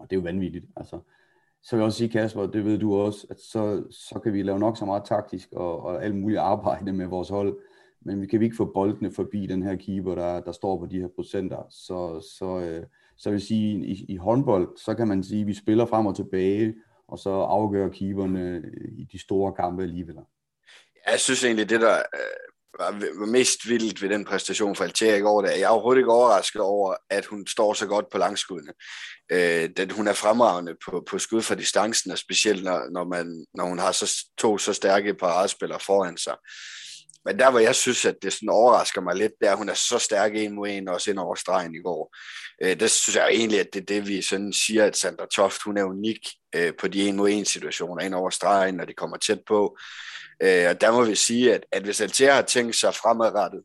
Og 0.00 0.10
det 0.10 0.16
er 0.16 0.20
jo 0.20 0.24
vanvittigt. 0.24 0.66
Altså, 0.76 0.98
så 1.68 1.76
vil 1.76 1.80
jeg 1.80 1.86
også 1.86 1.98
sige, 1.98 2.08
Kasper, 2.08 2.46
det 2.46 2.64
ved 2.64 2.78
du 2.78 2.96
også, 2.96 3.26
at 3.30 3.40
så, 3.40 3.84
så 3.90 4.20
kan 4.24 4.32
vi 4.32 4.42
lave 4.42 4.58
nok 4.58 4.76
så 4.76 4.84
meget 4.84 5.04
taktisk 5.04 5.48
og, 5.52 5.82
og 5.82 6.04
alt 6.04 6.14
muligt 6.14 6.40
arbejde 6.40 6.92
med 6.92 7.06
vores 7.06 7.28
hold, 7.28 7.58
men 8.00 8.20
vi 8.20 8.26
kan 8.26 8.40
vi 8.40 8.44
ikke 8.44 8.56
få 8.56 8.64
boldene 8.74 9.12
forbi 9.12 9.46
den 9.46 9.62
her 9.62 9.76
keeper, 9.76 10.14
der, 10.14 10.40
der 10.40 10.52
står 10.52 10.78
på 10.78 10.86
de 10.86 11.00
her 11.00 11.08
procenter. 11.08 11.66
Så, 11.70 12.28
så, 12.38 12.60
øh, 12.60 12.86
så 13.16 13.30
vil 13.30 13.36
jeg 13.36 13.42
sige, 13.42 13.86
i, 13.86 14.04
i 14.08 14.16
håndbold, 14.16 14.68
så 14.76 14.94
kan 14.94 15.08
man 15.08 15.24
sige, 15.24 15.40
at 15.40 15.46
vi 15.46 15.54
spiller 15.54 15.86
frem 15.86 16.06
og 16.06 16.16
tilbage, 16.16 16.74
og 17.08 17.18
så 17.18 17.30
afgør 17.30 17.88
keeperne 17.88 18.62
øh, 18.64 18.92
i 18.98 19.04
de 19.12 19.18
store 19.18 19.52
kampe 19.52 19.82
alligevel. 19.82 20.16
Jeg 21.10 21.20
synes 21.20 21.44
egentlig, 21.44 21.70
det 21.70 21.80
der 21.80 21.94
øh, 21.94 22.57
var 22.78 23.26
mest 23.26 23.68
vildt 23.68 24.02
ved 24.02 24.08
den 24.08 24.24
præstation 24.24 24.76
for 24.76 24.84
Altea 24.84 25.16
i 25.16 25.20
går, 25.20 25.42
det 25.42 25.50
er, 25.50 25.56
jeg 25.56 25.64
er 25.64 25.68
overhovedet 25.68 26.00
ikke 26.00 26.12
overrasket 26.12 26.62
over, 26.62 26.94
at 27.10 27.24
hun 27.24 27.46
står 27.46 27.74
så 27.74 27.86
godt 27.86 28.06
på 28.12 28.18
langskuddene. 28.18 28.72
Øh, 29.32 29.70
den, 29.76 29.90
hun 29.90 30.08
er 30.08 30.12
fremragende 30.12 30.76
på, 30.84 31.04
på 31.10 31.18
skud 31.18 31.42
fra 31.42 31.54
distancen, 31.54 32.10
og 32.10 32.18
specielt 32.18 32.64
når, 32.64 32.90
når, 32.90 33.04
man, 33.04 33.46
når 33.54 33.64
hun 33.64 33.78
har 33.78 33.92
så, 33.92 34.24
to 34.38 34.58
så 34.58 34.72
stærke 34.72 35.14
paradespillere 35.14 35.80
foran 35.80 36.16
sig. 36.16 36.36
Men 37.24 37.38
der, 37.38 37.50
hvor 37.50 37.58
jeg 37.58 37.74
synes, 37.74 38.04
at 38.04 38.16
det 38.22 38.32
sådan 38.32 38.48
overrasker 38.48 39.00
mig 39.00 39.16
lidt, 39.16 39.32
det 39.40 39.48
er, 39.48 39.52
at 39.52 39.58
hun 39.58 39.68
er 39.68 39.74
så 39.74 39.98
stærk 39.98 40.32
en 40.34 40.54
mod 40.54 40.68
en, 40.68 40.88
også 40.88 41.10
ind 41.10 41.18
over 41.18 41.34
stregen 41.34 41.74
i 41.74 41.78
går. 41.78 42.16
Øh, 42.62 42.80
det 42.80 42.90
synes 42.90 43.16
jeg 43.16 43.28
egentlig, 43.30 43.60
at 43.60 43.68
det 43.72 43.80
er 43.80 43.84
det, 43.84 44.08
vi 44.08 44.22
sådan 44.22 44.52
siger, 44.52 44.84
at 44.84 44.96
Sandra 44.96 45.26
Toft, 45.26 45.62
hun 45.62 45.76
er 45.76 45.84
unik 45.84 46.28
øh, 46.54 46.72
på 46.80 46.88
de 46.88 47.08
en 47.08 47.16
mod 47.16 47.30
en 47.30 47.44
situationer 47.44 48.04
ind 48.04 48.14
over 48.14 48.30
stregen, 48.30 48.74
når 48.74 48.84
de 48.84 48.94
kommer 48.94 49.16
tæt 49.16 49.40
på. 49.46 49.78
Øh, 50.42 50.70
og 50.70 50.80
der 50.80 50.92
må 50.92 51.04
vi 51.04 51.14
sige, 51.14 51.54
at, 51.54 51.66
at 51.72 51.82
hvis 51.82 52.00
Altea 52.00 52.34
har 52.34 52.42
tænkt 52.42 52.76
sig 52.76 52.94
fremadrettet, 52.94 53.62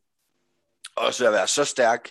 også 0.96 1.26
at 1.26 1.32
være 1.32 1.48
så 1.48 1.64
stærk 1.64 2.10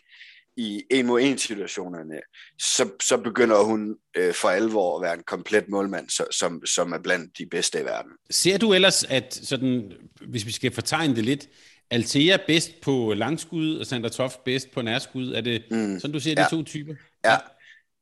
i 0.58 0.84
en 0.92 1.06
mod 1.06 1.22
en 1.22 1.38
situationerne, 1.38 2.22
så, 2.60 2.90
så 3.02 3.18
begynder 3.18 3.64
hun 3.64 3.96
øh, 4.18 4.34
for 4.34 4.50
alvor 4.50 4.98
at 4.98 5.04
være 5.04 5.14
en 5.14 5.24
komplet 5.24 5.70
målmand, 5.70 6.10
så, 6.10 6.26
som, 6.32 6.66
som 6.66 6.94
er 6.94 7.00
blandt 7.00 7.38
de 7.38 7.46
bedste 7.46 7.82
i 7.82 7.86
verden. 7.86 8.12
Ser 8.30 8.58
du 8.58 8.74
ellers, 8.74 9.04
at 9.04 9.40
sådan, 9.44 9.92
hvis 10.22 10.46
vi 10.46 10.52
skal 10.52 10.74
fortegne 10.74 11.16
det 11.16 11.24
lidt, 11.24 11.48
Altea 11.92 12.38
bedst 12.48 12.72
på 12.82 13.14
langskud, 13.14 13.78
og 13.78 13.86
Sandra 13.86 14.10
Toft 14.10 14.44
bedst 14.44 14.72
på 14.72 14.82
nærskud? 14.82 15.34
Er 15.34 15.42
det 15.42 15.64
mm, 15.72 16.00
sådan, 16.00 16.14
du 16.14 16.20
ser 16.20 16.34
ja. 16.38 16.44
de 16.44 16.50
to 16.50 16.64
typer? 16.64 16.94
Ja, 17.26 17.38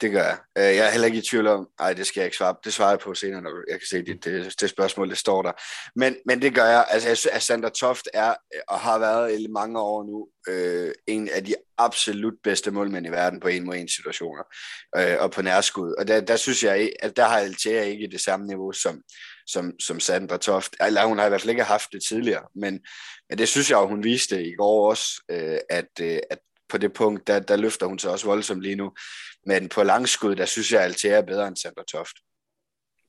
det 0.02 0.12
gør 0.12 0.24
jeg. 0.24 0.38
Øh, 0.58 0.76
jeg 0.76 0.88
er 0.88 0.92
heller 0.92 1.06
ikke 1.06 1.18
i 1.18 1.22
tvivl 1.22 1.48
om, 1.48 1.68
nej, 1.80 1.94
det 1.94 2.08
skal 2.08 2.22
jeg 2.22 2.26
ikke 2.26 2.38
svare 2.38 2.56
Det 2.64 2.74
svarer 2.74 2.90
jeg 2.90 3.00
på 3.00 3.14
senere, 3.14 3.42
når 3.42 3.72
jeg 3.72 3.80
kan 3.80 3.88
se, 3.88 4.06
det, 4.06 4.26
det, 4.26 4.32
øh, 4.32 4.52
det 4.62 4.70
spørgsmål, 4.70 5.10
det 5.10 5.18
står 5.18 5.42
der. 5.42 5.52
Men, 5.96 6.16
men 6.26 6.42
det 6.42 6.56
gør 6.56 6.66
jeg. 6.66 6.86
Altså, 6.90 7.08
jeg 7.10 7.18
synes, 7.18 7.36
at 7.36 7.42
Sandra 7.42 7.70
Toft 7.70 8.08
er, 8.14 8.30
øh, 8.30 8.62
og 8.68 8.80
har 8.80 9.00
været 9.00 9.40
i 9.40 9.48
mange 9.48 9.80
år 9.80 10.04
nu, 10.04 10.28
øh, 10.48 10.92
en 11.08 11.30
af 11.30 11.46
de 11.46 11.56
absolut 11.78 12.34
bedste 12.44 12.72
målmænd 12.72 13.08
i 13.08 13.10
verden 13.10 13.40
på 13.40 13.48
en 13.48 13.66
mod 13.66 13.76
en 13.76 13.90
situationer, 13.90 14.44
øh, 14.98 15.18
og 15.20 15.32
på 15.32 15.42
nærskud. 15.42 15.96
Og 16.00 16.08
der, 16.08 16.22
der 16.22 16.36
synes 16.36 16.64
jeg, 16.64 16.92
at 17.00 17.18
der 17.18 17.26
har 17.26 17.38
Altea 17.38 17.84
ikke 17.84 18.08
det 18.12 18.22
samme 18.22 18.48
niveau 18.48 18.72
som, 18.72 19.02
som, 19.48 19.80
som 19.80 20.00
Sandra 20.00 20.38
Toft. 20.38 20.76
Eller 20.86 21.06
hun 21.06 21.18
har 21.18 21.26
i 21.26 21.30
hvert 21.30 21.42
fald 21.42 21.50
ikke 21.50 21.64
haft 21.64 21.92
det 21.92 22.04
tidligere, 22.10 22.44
men, 22.56 22.80
men 23.30 23.38
det 23.38 23.48
synes 23.48 23.70
jeg, 23.70 23.80
at 23.80 23.88
hun 23.88 24.04
viste 24.04 24.44
i 24.44 24.54
går 24.58 24.90
også, 24.90 25.24
øh, 25.32 25.58
at, 25.70 25.90
øh, 26.02 26.20
at 26.30 26.40
på 26.72 26.78
det 26.78 26.94
punkt, 26.94 27.28
der, 27.28 27.40
der 27.40 27.56
løfter 27.56 27.86
hun 27.86 28.00
sig 28.00 28.12
også 28.12 28.26
voldsomt 28.26 28.62
lige 28.62 28.76
nu. 28.76 28.92
Men 29.46 29.70
på 29.70 29.84
langskud, 29.84 30.36
der 30.36 30.46
synes 30.46 30.72
jeg, 30.72 30.80
at 30.80 30.86
Altea 30.86 31.18
er 31.18 31.22
bedre 31.22 31.48
end 31.48 31.56
Sandra 31.56 31.84
Toft. 31.92 32.16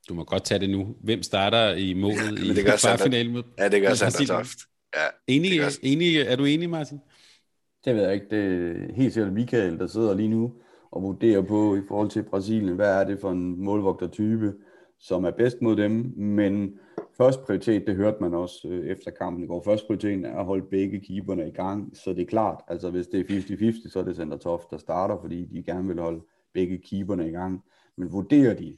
Du 0.08 0.14
må 0.14 0.24
godt 0.24 0.44
tage 0.44 0.60
det 0.60 0.70
nu. 0.70 0.96
Hvem 1.04 1.22
starter 1.22 1.74
i 1.74 1.94
målet 1.94 2.38
ja, 2.38 2.44
i 2.44 2.54
det 2.54 2.64
kvartfinalen 2.64 3.32
mod 3.36 3.42
Ja, 3.58 3.68
det 3.68 3.82
gør 3.82 3.94
Sandra 3.94 4.24
Toft. 4.24 4.58
Ja, 4.96 5.06
enig, 5.26 5.58
gør... 5.58 5.68
enig, 5.82 6.16
er 6.16 6.36
du 6.36 6.44
enig, 6.44 6.70
Martin? 6.70 6.98
Det 7.84 7.94
ved 7.94 8.02
jeg 8.02 8.14
ikke. 8.14 8.26
Det 8.30 8.70
er 8.70 8.94
helt 8.94 9.14
sikkert 9.14 9.32
Michael, 9.32 9.78
der 9.78 9.86
sidder 9.86 10.14
lige 10.14 10.28
nu 10.28 10.52
og 10.92 11.02
vurderer 11.02 11.42
på 11.42 11.76
i 11.76 11.80
forhold 11.88 12.10
til 12.10 12.22
Brasilien, 12.22 12.74
hvad 12.74 13.00
er 13.00 13.04
det 13.04 13.18
for 13.20 13.30
en 13.30 13.64
målvogtertype, 13.64 14.52
som 14.98 15.24
er 15.24 15.30
bedst 15.30 15.62
mod 15.62 15.76
dem, 15.76 16.12
men 16.16 16.78
Først 17.22 17.44
prioritet, 17.44 17.86
det 17.86 17.96
hørte 17.96 18.16
man 18.20 18.34
også 18.34 18.68
øh, 18.68 18.86
efter 18.86 19.10
kampen 19.10 19.44
i 19.44 19.46
går. 19.46 19.62
Først 19.62 19.86
prioriteten 19.86 20.24
er 20.24 20.38
at 20.38 20.44
holde 20.44 20.66
begge 20.70 21.00
keeperne 21.00 21.48
i 21.48 21.50
gang, 21.50 21.96
så 21.96 22.10
det 22.10 22.22
er 22.22 22.26
klart, 22.26 22.60
altså 22.68 22.90
hvis 22.90 23.06
det 23.06 23.20
er 23.20 23.24
50-50, 23.24 23.90
så 23.90 23.98
er 23.98 24.04
det 24.04 24.16
Center 24.16 24.36
Toft, 24.36 24.70
der 24.70 24.78
starter, 24.78 25.18
fordi 25.20 25.44
de 25.44 25.62
gerne 25.62 25.88
vil 25.88 26.00
holde 26.00 26.20
begge 26.54 26.78
keeperne 26.78 27.28
i 27.28 27.30
gang. 27.30 27.64
Men 27.96 28.12
vurderer 28.12 28.54
de, 28.54 28.76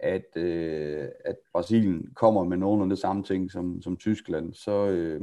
at, 0.00 0.36
øh, 0.36 1.08
at 1.24 1.36
Brasilien 1.52 2.08
kommer 2.16 2.44
med 2.44 2.56
nogenlunde 2.56 2.90
det 2.90 3.00
samme 3.00 3.22
ting 3.22 3.50
som, 3.50 3.82
som 3.82 3.96
Tyskland, 3.96 4.54
så, 4.54 4.88
øh, 4.88 5.20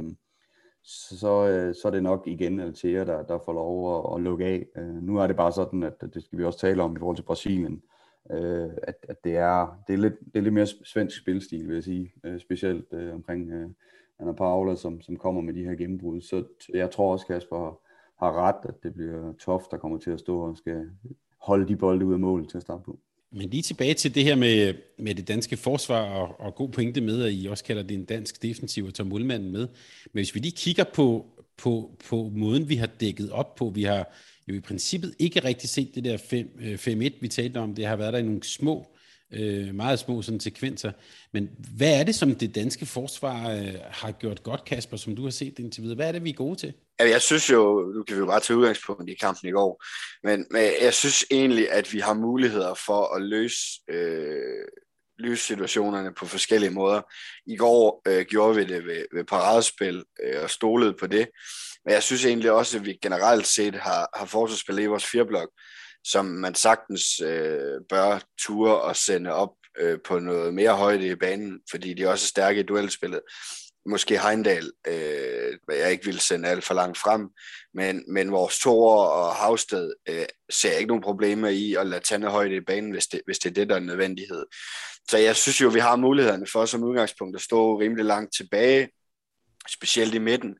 så, 0.82 1.48
øh, 1.48 1.74
så 1.74 1.88
er 1.88 1.90
det 1.90 2.02
nok 2.02 2.22
igen 2.26 2.60
Altea, 2.60 3.04
der, 3.04 3.22
der 3.22 3.38
får 3.44 3.52
lov 3.52 3.98
at, 3.98 4.16
at 4.16 4.22
lukke 4.22 4.44
af. 4.44 4.66
Øh, 4.76 5.02
nu 5.02 5.18
er 5.18 5.26
det 5.26 5.36
bare 5.36 5.52
sådan, 5.52 5.82
at 5.82 6.00
det 6.14 6.22
skal 6.22 6.38
vi 6.38 6.44
også 6.44 6.58
tale 6.58 6.82
om 6.82 6.96
i 6.96 6.98
forhold 6.98 7.16
til 7.16 7.22
Brasilien 7.22 7.82
øh, 8.32 8.70
at, 8.82 8.94
at 9.08 9.24
det, 9.24 9.36
er, 9.36 9.82
det, 9.86 9.92
er 9.92 9.98
lidt, 9.98 10.14
det 10.20 10.36
er 10.36 10.40
lidt 10.40 10.54
mere 10.54 10.66
svensk 10.66 11.18
spilstil, 11.18 11.68
vil 11.68 11.74
jeg 11.74 11.84
sige, 11.84 12.12
øh, 12.24 12.40
specielt 12.40 12.92
øh, 12.92 13.14
omkring 13.14 13.50
øh, 13.50 13.68
Anna 14.18 14.32
Paula, 14.32 14.76
som, 14.76 15.00
som 15.00 15.16
kommer 15.16 15.40
med 15.40 15.54
de 15.54 15.64
her 15.64 15.74
gennembrud. 15.74 16.20
Så 16.20 16.44
jeg 16.74 16.90
tror 16.90 17.12
også, 17.12 17.26
Kasper 17.26 17.80
har 18.18 18.32
ret, 18.32 18.68
at 18.68 18.74
det 18.82 18.94
bliver 18.94 19.32
Toft, 19.32 19.70
der 19.70 19.76
kommer 19.76 19.98
til 19.98 20.10
at 20.10 20.20
stå 20.20 20.40
og 20.40 20.56
skal 20.56 20.90
holde 21.40 21.68
de 21.68 21.76
bolde 21.76 22.06
ud 22.06 22.12
af 22.12 22.18
målet 22.18 22.48
til 22.48 22.56
at 22.56 22.62
starte 22.62 22.82
på. 22.84 22.98
Men 23.32 23.50
lige 23.50 23.62
tilbage 23.62 23.94
til 23.94 24.14
det 24.14 24.24
her 24.24 24.36
med, 24.36 24.74
med 24.98 25.14
det 25.14 25.28
danske 25.28 25.56
forsvar, 25.56 26.10
og, 26.10 26.40
og 26.40 26.54
god 26.54 26.68
pointe 26.68 27.00
med, 27.00 27.22
at 27.22 27.32
I 27.32 27.46
også 27.50 27.64
kalder 27.64 27.82
det 27.82 27.94
en 27.94 28.04
dansk 28.04 28.42
defensiv 28.42 28.84
og 28.84 28.94
tager 28.94 29.08
målmanden 29.08 29.52
med. 29.52 29.68
Men 30.04 30.18
hvis 30.18 30.34
vi 30.34 30.40
lige 30.40 30.56
kigger 30.56 30.84
på, 30.94 31.26
på, 31.56 31.96
på 32.08 32.30
måden, 32.34 32.68
vi 32.68 32.74
har 32.74 32.86
dækket 32.86 33.30
op 33.30 33.54
på, 33.54 33.72
vi 33.74 33.82
har 33.82 34.12
jo 34.50 34.56
i 34.56 34.60
princippet 34.60 35.14
ikke 35.18 35.44
rigtig 35.44 35.68
set 35.68 35.94
det 35.94 36.04
der 36.04 36.16
5-1, 36.16 37.04
øh, 37.04 37.22
vi 37.22 37.28
talte 37.28 37.58
om. 37.58 37.74
Det 37.74 37.86
har 37.86 37.96
været 37.96 38.12
der 38.12 38.18
i 38.18 38.22
nogle 38.22 38.42
små, 38.42 38.86
øh, 39.32 39.74
meget 39.74 39.98
små 39.98 40.22
sådan 40.22 40.40
sekvenser. 40.40 40.92
Men 41.32 41.50
hvad 41.76 42.00
er 42.00 42.04
det, 42.04 42.14
som 42.14 42.34
det 42.34 42.54
danske 42.54 42.86
forsvar 42.86 43.50
øh, 43.50 43.74
har 43.90 44.12
gjort 44.12 44.42
godt, 44.42 44.64
Kasper, 44.64 44.96
som 44.96 45.16
du 45.16 45.22
har 45.22 45.30
set 45.30 45.58
indtil 45.58 45.82
videre? 45.82 45.96
Hvad 45.96 46.08
er 46.08 46.12
det, 46.12 46.24
vi 46.24 46.30
er 46.30 46.34
gode 46.34 46.56
til? 46.56 46.72
Jeg 46.98 47.22
synes 47.22 47.50
jo, 47.50 47.92
nu 47.94 48.02
kan 48.02 48.16
vi 48.16 48.20
jo 48.20 48.26
bare 48.26 48.40
tage 48.40 48.56
udgangspunkt 48.56 49.10
i 49.10 49.14
kampen 49.14 49.48
i 49.48 49.52
går, 49.52 49.84
men, 50.24 50.46
men 50.50 50.62
jeg 50.82 50.94
synes 50.94 51.24
egentlig, 51.30 51.70
at 51.70 51.92
vi 51.92 51.98
har 51.98 52.14
muligheder 52.14 52.74
for 52.74 53.16
at 53.16 53.22
løse, 53.22 53.66
øh, 53.90 54.64
løse 55.18 55.44
situationerne 55.44 56.14
på 56.14 56.26
forskellige 56.26 56.70
måder. 56.70 57.02
I 57.46 57.56
går 57.56 58.02
øh, 58.08 58.24
gjorde 58.24 58.56
vi 58.56 58.64
det 58.64 58.86
ved, 58.86 59.04
ved 59.14 59.24
paradespil 59.24 60.04
øh, 60.22 60.42
og 60.42 60.50
stolede 60.50 60.94
på 61.00 61.06
det. 61.06 61.28
Men 61.84 61.94
jeg 61.94 62.02
synes 62.02 62.24
egentlig 62.24 62.50
også, 62.50 62.78
at 62.78 62.86
vi 62.86 62.98
generelt 63.02 63.46
set 63.46 63.74
har, 63.74 64.08
har 64.18 64.26
forsvarsspillet 64.26 64.82
i 64.82 64.86
vores 64.86 65.06
fireblok, 65.06 65.48
som 66.04 66.24
man 66.24 66.54
sagtens 66.54 67.20
øh, 67.20 67.80
bør 67.88 68.20
ture 68.38 68.80
og 68.80 68.96
sende 68.96 69.32
op 69.32 69.50
øh, 69.78 69.98
på 70.04 70.18
noget 70.18 70.54
mere 70.54 70.76
højde 70.76 71.06
i 71.06 71.14
banen, 71.14 71.60
fordi 71.70 71.94
de 71.94 72.02
er 72.02 72.08
også 72.08 72.26
stærke 72.26 72.60
i 72.60 72.62
duelspillet. 72.62 73.20
måske 73.86 74.18
Heindal, 74.18 74.72
øh, 74.86 75.58
jeg 75.68 75.92
ikke 75.92 76.04
vil 76.04 76.20
sende 76.20 76.48
alt 76.48 76.64
for 76.64 76.74
langt 76.74 76.98
frem, 76.98 77.28
men, 77.74 78.04
men 78.12 78.32
vores 78.32 78.58
Thor 78.58 79.04
og 79.04 79.34
Havsted 79.34 79.92
øh, 80.08 80.24
ser 80.50 80.72
ikke 80.72 80.88
nogen 80.88 81.02
problemer 81.02 81.48
i 81.48 81.74
at 81.74 81.86
lade 81.86 82.04
Tanne 82.04 82.30
højde 82.30 82.56
i 82.56 82.60
banen, 82.60 82.90
hvis 82.90 83.06
det, 83.06 83.20
hvis 83.24 83.38
det 83.38 83.50
er 83.50 83.54
det, 83.54 83.68
der 83.68 83.74
er 83.74 83.80
nødvendighed. 83.80 84.46
Så 85.10 85.18
jeg 85.18 85.36
synes 85.36 85.60
jo, 85.60 85.68
vi 85.68 85.78
har 85.78 85.96
mulighederne 85.96 86.46
for 86.46 86.64
som 86.64 86.84
udgangspunkt 86.84 87.36
at 87.36 87.42
stå 87.42 87.80
rimelig 87.80 88.04
langt 88.04 88.34
tilbage, 88.36 88.88
specielt 89.68 90.14
i 90.14 90.18
midten. 90.18 90.56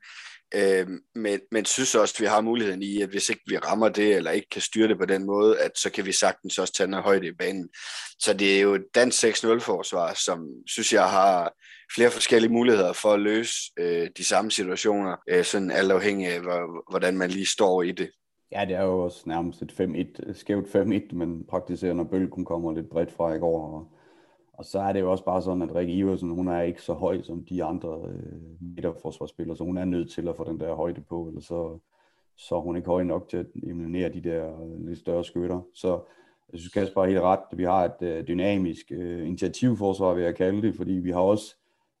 Øh, 0.55 0.87
men, 1.15 1.39
men 1.51 1.65
synes 1.65 1.95
også, 1.95 2.15
at 2.17 2.21
vi 2.21 2.25
har 2.25 2.41
muligheden 2.41 2.83
i, 2.83 3.01
at 3.01 3.09
hvis 3.09 3.29
ikke 3.29 3.41
vi 3.47 3.57
rammer 3.57 3.89
det, 3.89 4.15
eller 4.15 4.31
ikke 4.31 4.49
kan 4.49 4.61
styre 4.61 4.87
det 4.87 4.97
på 4.97 5.05
den 5.05 5.25
måde, 5.25 5.59
at 5.59 5.71
så 5.75 5.91
kan 5.91 6.05
vi 6.05 6.11
sagtens 6.11 6.57
også 6.57 6.73
tage 6.73 6.87
noget 6.87 7.03
højde 7.03 7.27
i 7.27 7.31
banen. 7.39 7.69
Så 8.19 8.33
det 8.33 8.57
er 8.57 8.61
jo 8.61 8.73
et 8.73 8.85
dansk 8.95 9.23
6-0-forsvar, 9.23 10.13
som 10.13 10.47
synes 10.67 10.93
jeg 10.93 11.09
har 11.09 11.53
flere 11.95 12.11
forskellige 12.11 12.51
muligheder 12.51 12.93
for 12.93 13.13
at 13.13 13.19
løse 13.19 13.53
øh, 13.79 14.09
de 14.17 14.25
samme 14.25 14.51
situationer, 14.51 15.15
øh, 15.29 15.43
sådan 15.43 15.71
alt 15.71 15.91
afhængig 15.91 16.27
af, 16.27 16.39
hvordan 16.89 17.17
man 17.17 17.29
lige 17.29 17.45
står 17.45 17.81
i 17.81 17.91
det. 17.91 18.09
Ja, 18.51 18.65
det 18.65 18.75
er 18.75 18.83
jo 18.83 18.99
også 18.99 19.23
nærmest 19.25 19.61
et 19.61 19.71
5-1, 19.71 20.33
skævt 20.33 20.75
5-1, 20.75 21.15
men 21.15 21.45
praktiserer, 21.49 21.93
når 21.93 22.03
bølgen 22.03 22.45
kommer 22.45 22.73
lidt 22.73 22.89
bredt 22.89 23.11
fra 23.11 23.33
i 23.33 23.39
går, 23.39 23.67
og 23.67 23.87
og 24.61 24.65
så 24.65 24.79
er 24.79 24.93
det 24.93 24.99
jo 24.99 25.11
også 25.11 25.25
bare 25.25 25.41
sådan, 25.41 25.61
at 25.61 25.75
Rikke 25.75 25.93
Iversen, 25.93 26.29
hun 26.29 26.47
er 26.47 26.61
ikke 26.61 26.81
så 26.81 26.93
høj 26.93 27.21
som 27.21 27.45
de 27.45 27.63
andre 27.63 28.01
øh, 28.07 28.41
midterforsvarsspillere, 28.75 29.57
så 29.57 29.63
hun 29.63 29.77
er 29.77 29.85
nødt 29.85 30.11
til 30.11 30.27
at 30.27 30.35
få 30.35 30.43
den 30.43 30.59
der 30.59 30.75
højde 30.75 31.01
på, 31.01 31.27
eller 31.27 31.41
så, 31.41 31.79
så 32.37 32.55
er 32.55 32.59
hun 32.59 32.75
ikke 32.75 32.87
høj 32.87 33.03
nok 33.03 33.29
til 33.29 33.37
at 33.37 33.45
eliminere 33.55 34.09
de 34.09 34.21
der 34.21 34.61
øh, 34.61 34.85
lidt 34.85 34.99
større 34.99 35.23
skytter. 35.23 35.61
Så 35.73 35.99
jeg 36.51 36.59
synes, 36.59 36.73
Kasper 36.73 37.01
er 37.01 37.07
helt 37.07 37.19
ret. 37.19 37.39
Vi 37.53 37.63
har 37.63 37.85
et 37.85 38.01
øh, 38.01 38.27
dynamisk 38.27 38.91
øh, 38.91 39.27
initiativforsvar, 39.27 40.13
vil 40.13 40.23
jeg 40.23 40.35
kalde 40.35 40.61
det, 40.61 40.75
fordi 40.75 40.93
vi 40.93 41.11
har 41.11 41.19
også 41.19 41.55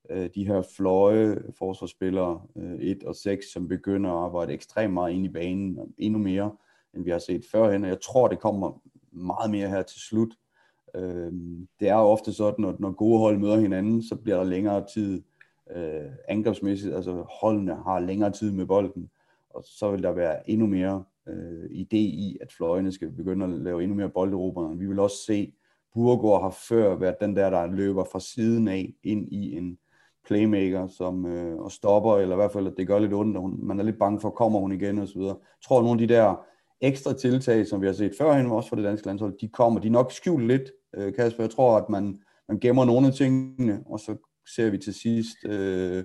øh, 0.09 0.29
de 0.35 0.47
her 0.47 0.61
fløje 0.77 1.43
forsvarsspillere, 1.57 2.41
øh, 2.55 2.79
1 2.79 3.03
og 3.03 3.15
6, 3.15 3.45
som 3.53 3.67
begynder 3.67 4.09
at 4.09 4.23
arbejde 4.25 4.53
ekstremt 4.53 4.93
meget 4.93 5.13
ind 5.13 5.25
i 5.25 5.29
banen, 5.29 5.93
endnu 5.97 6.19
mere, 6.19 6.51
end 6.93 7.03
vi 7.03 7.11
har 7.11 7.19
set 7.19 7.45
førhen. 7.51 7.83
Og 7.83 7.89
jeg 7.89 8.01
tror, 8.01 8.27
det 8.27 8.39
kommer 8.39 8.81
meget 9.11 9.51
mere 9.51 9.69
her 9.69 9.81
til 9.81 10.01
slut. 10.01 10.29
Øh, 10.95 11.31
det 11.79 11.89
er 11.89 11.95
jo 11.95 12.01
ofte 12.01 12.33
sådan, 12.33 12.65
at 12.65 12.79
når 12.79 12.91
gode 12.91 13.19
hold 13.19 13.37
møder 13.37 13.59
hinanden, 13.59 14.03
så 14.03 14.15
bliver 14.15 14.37
der 14.37 14.43
længere 14.43 14.85
tid 14.93 15.23
øh, 15.75 16.11
angrebsmæssigt, 16.27 16.95
altså 16.95 17.25
holdene 17.41 17.75
har 17.75 17.99
længere 17.99 18.31
tid 18.31 18.51
med 18.51 18.65
bolden, 18.65 19.09
og 19.49 19.63
så 19.65 19.91
vil 19.91 20.03
der 20.03 20.11
være 20.11 20.49
endnu 20.49 20.67
mere 20.67 21.03
øh, 21.27 21.65
idé 21.65 21.97
i, 21.97 22.37
at 22.41 22.51
fløjene 22.51 22.91
skal 22.91 23.11
begynde 23.11 23.45
at 23.45 23.51
lave 23.51 23.83
endnu 23.83 23.95
mere 23.95 24.09
bolderobrende. 24.09 24.79
Vi 24.79 24.85
vil 24.85 24.99
også 24.99 25.17
se, 25.27 25.53
Burgård 25.93 26.41
har 26.41 26.55
før 26.69 26.95
været 26.95 27.15
den 27.21 27.35
der, 27.35 27.49
der 27.49 27.67
løber 27.67 28.03
fra 28.03 28.19
siden 28.19 28.67
af 28.67 28.93
ind 29.03 29.27
i 29.31 29.57
en 29.57 29.77
playmaker, 30.25 30.87
som 30.87 31.25
øh, 31.25 31.57
og 31.57 31.71
stopper, 31.71 32.17
eller 32.17 32.35
i 32.35 32.37
hvert 32.37 32.51
fald, 32.51 32.67
at 32.67 32.73
det 32.77 32.87
gør 32.87 32.99
lidt 32.99 33.13
ondt, 33.13 33.37
og 33.37 33.41
hun, 33.41 33.59
man 33.63 33.79
er 33.79 33.83
lidt 33.83 33.99
bange 33.99 34.19
for, 34.19 34.29
kommer 34.29 34.59
hun 34.59 34.71
igen, 34.71 34.99
og 34.99 35.07
så 35.07 35.19
videre. 35.19 35.35
Jeg 35.39 35.63
tror, 35.63 35.77
at 35.77 35.83
nogle 35.83 36.01
af 36.01 36.07
de 36.07 36.13
der 36.13 36.45
ekstra 36.81 37.13
tiltag, 37.13 37.67
som 37.67 37.81
vi 37.81 37.85
har 37.85 37.93
set 37.93 38.15
førhen, 38.17 38.45
også 38.45 38.69
for 38.69 38.75
det 38.75 38.85
danske 38.85 39.07
landshold, 39.07 39.37
de 39.41 39.47
kommer. 39.47 39.79
De 39.79 39.87
er 39.87 39.91
nok 39.91 40.11
skjult 40.11 40.47
lidt, 40.47 40.71
øh, 40.97 41.13
Kasper. 41.13 41.43
Jeg 41.43 41.51
tror, 41.51 41.77
at 41.77 41.89
man, 41.89 42.21
man 42.49 42.59
gemmer 42.59 42.85
nogle 42.85 43.07
af 43.07 43.13
tingene, 43.13 43.83
og 43.85 43.99
så 43.99 44.15
ser 44.55 44.69
vi 44.69 44.77
til 44.77 44.93
sidst, 44.93 45.37
øh, 45.45 46.03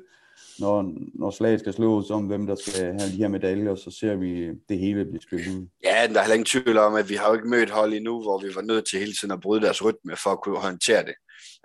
når, 0.59 0.93
når 1.15 1.31
slaget 1.31 1.61
skal 1.61 1.73
slås 1.73 2.11
om, 2.11 2.27
hvem 2.27 2.47
der 2.47 2.55
skal 2.55 2.85
have 2.85 3.13
de 3.13 3.17
her 3.17 3.29
medaljer, 3.29 3.75
så 3.75 3.91
ser 4.01 4.15
vi 4.17 4.51
det 4.69 4.79
hele 4.79 5.05
blive 5.05 5.23
spillet 5.23 5.55
ud. 5.57 5.67
Ja, 5.85 6.07
der 6.07 6.19
er 6.19 6.23
heller 6.23 6.35
ingen 6.35 6.45
tvivl 6.45 6.79
om, 6.79 6.95
at 6.95 7.09
vi 7.09 7.15
har 7.15 7.29
jo 7.29 7.35
ikke 7.35 7.49
mødt 7.49 7.71
hold 7.71 7.93
endnu, 7.95 8.23
hvor 8.23 8.39
vi 8.39 8.55
var 8.55 8.63
nødt 8.63 8.89
til 8.89 8.99
hele 8.99 9.13
tiden 9.13 9.33
at 9.33 9.41
bryde 9.41 9.63
deres 9.63 9.85
rytme 9.85 10.17
for 10.23 10.31
at 10.31 10.41
kunne 10.43 10.59
håndtere 10.59 11.05
det. 11.05 11.15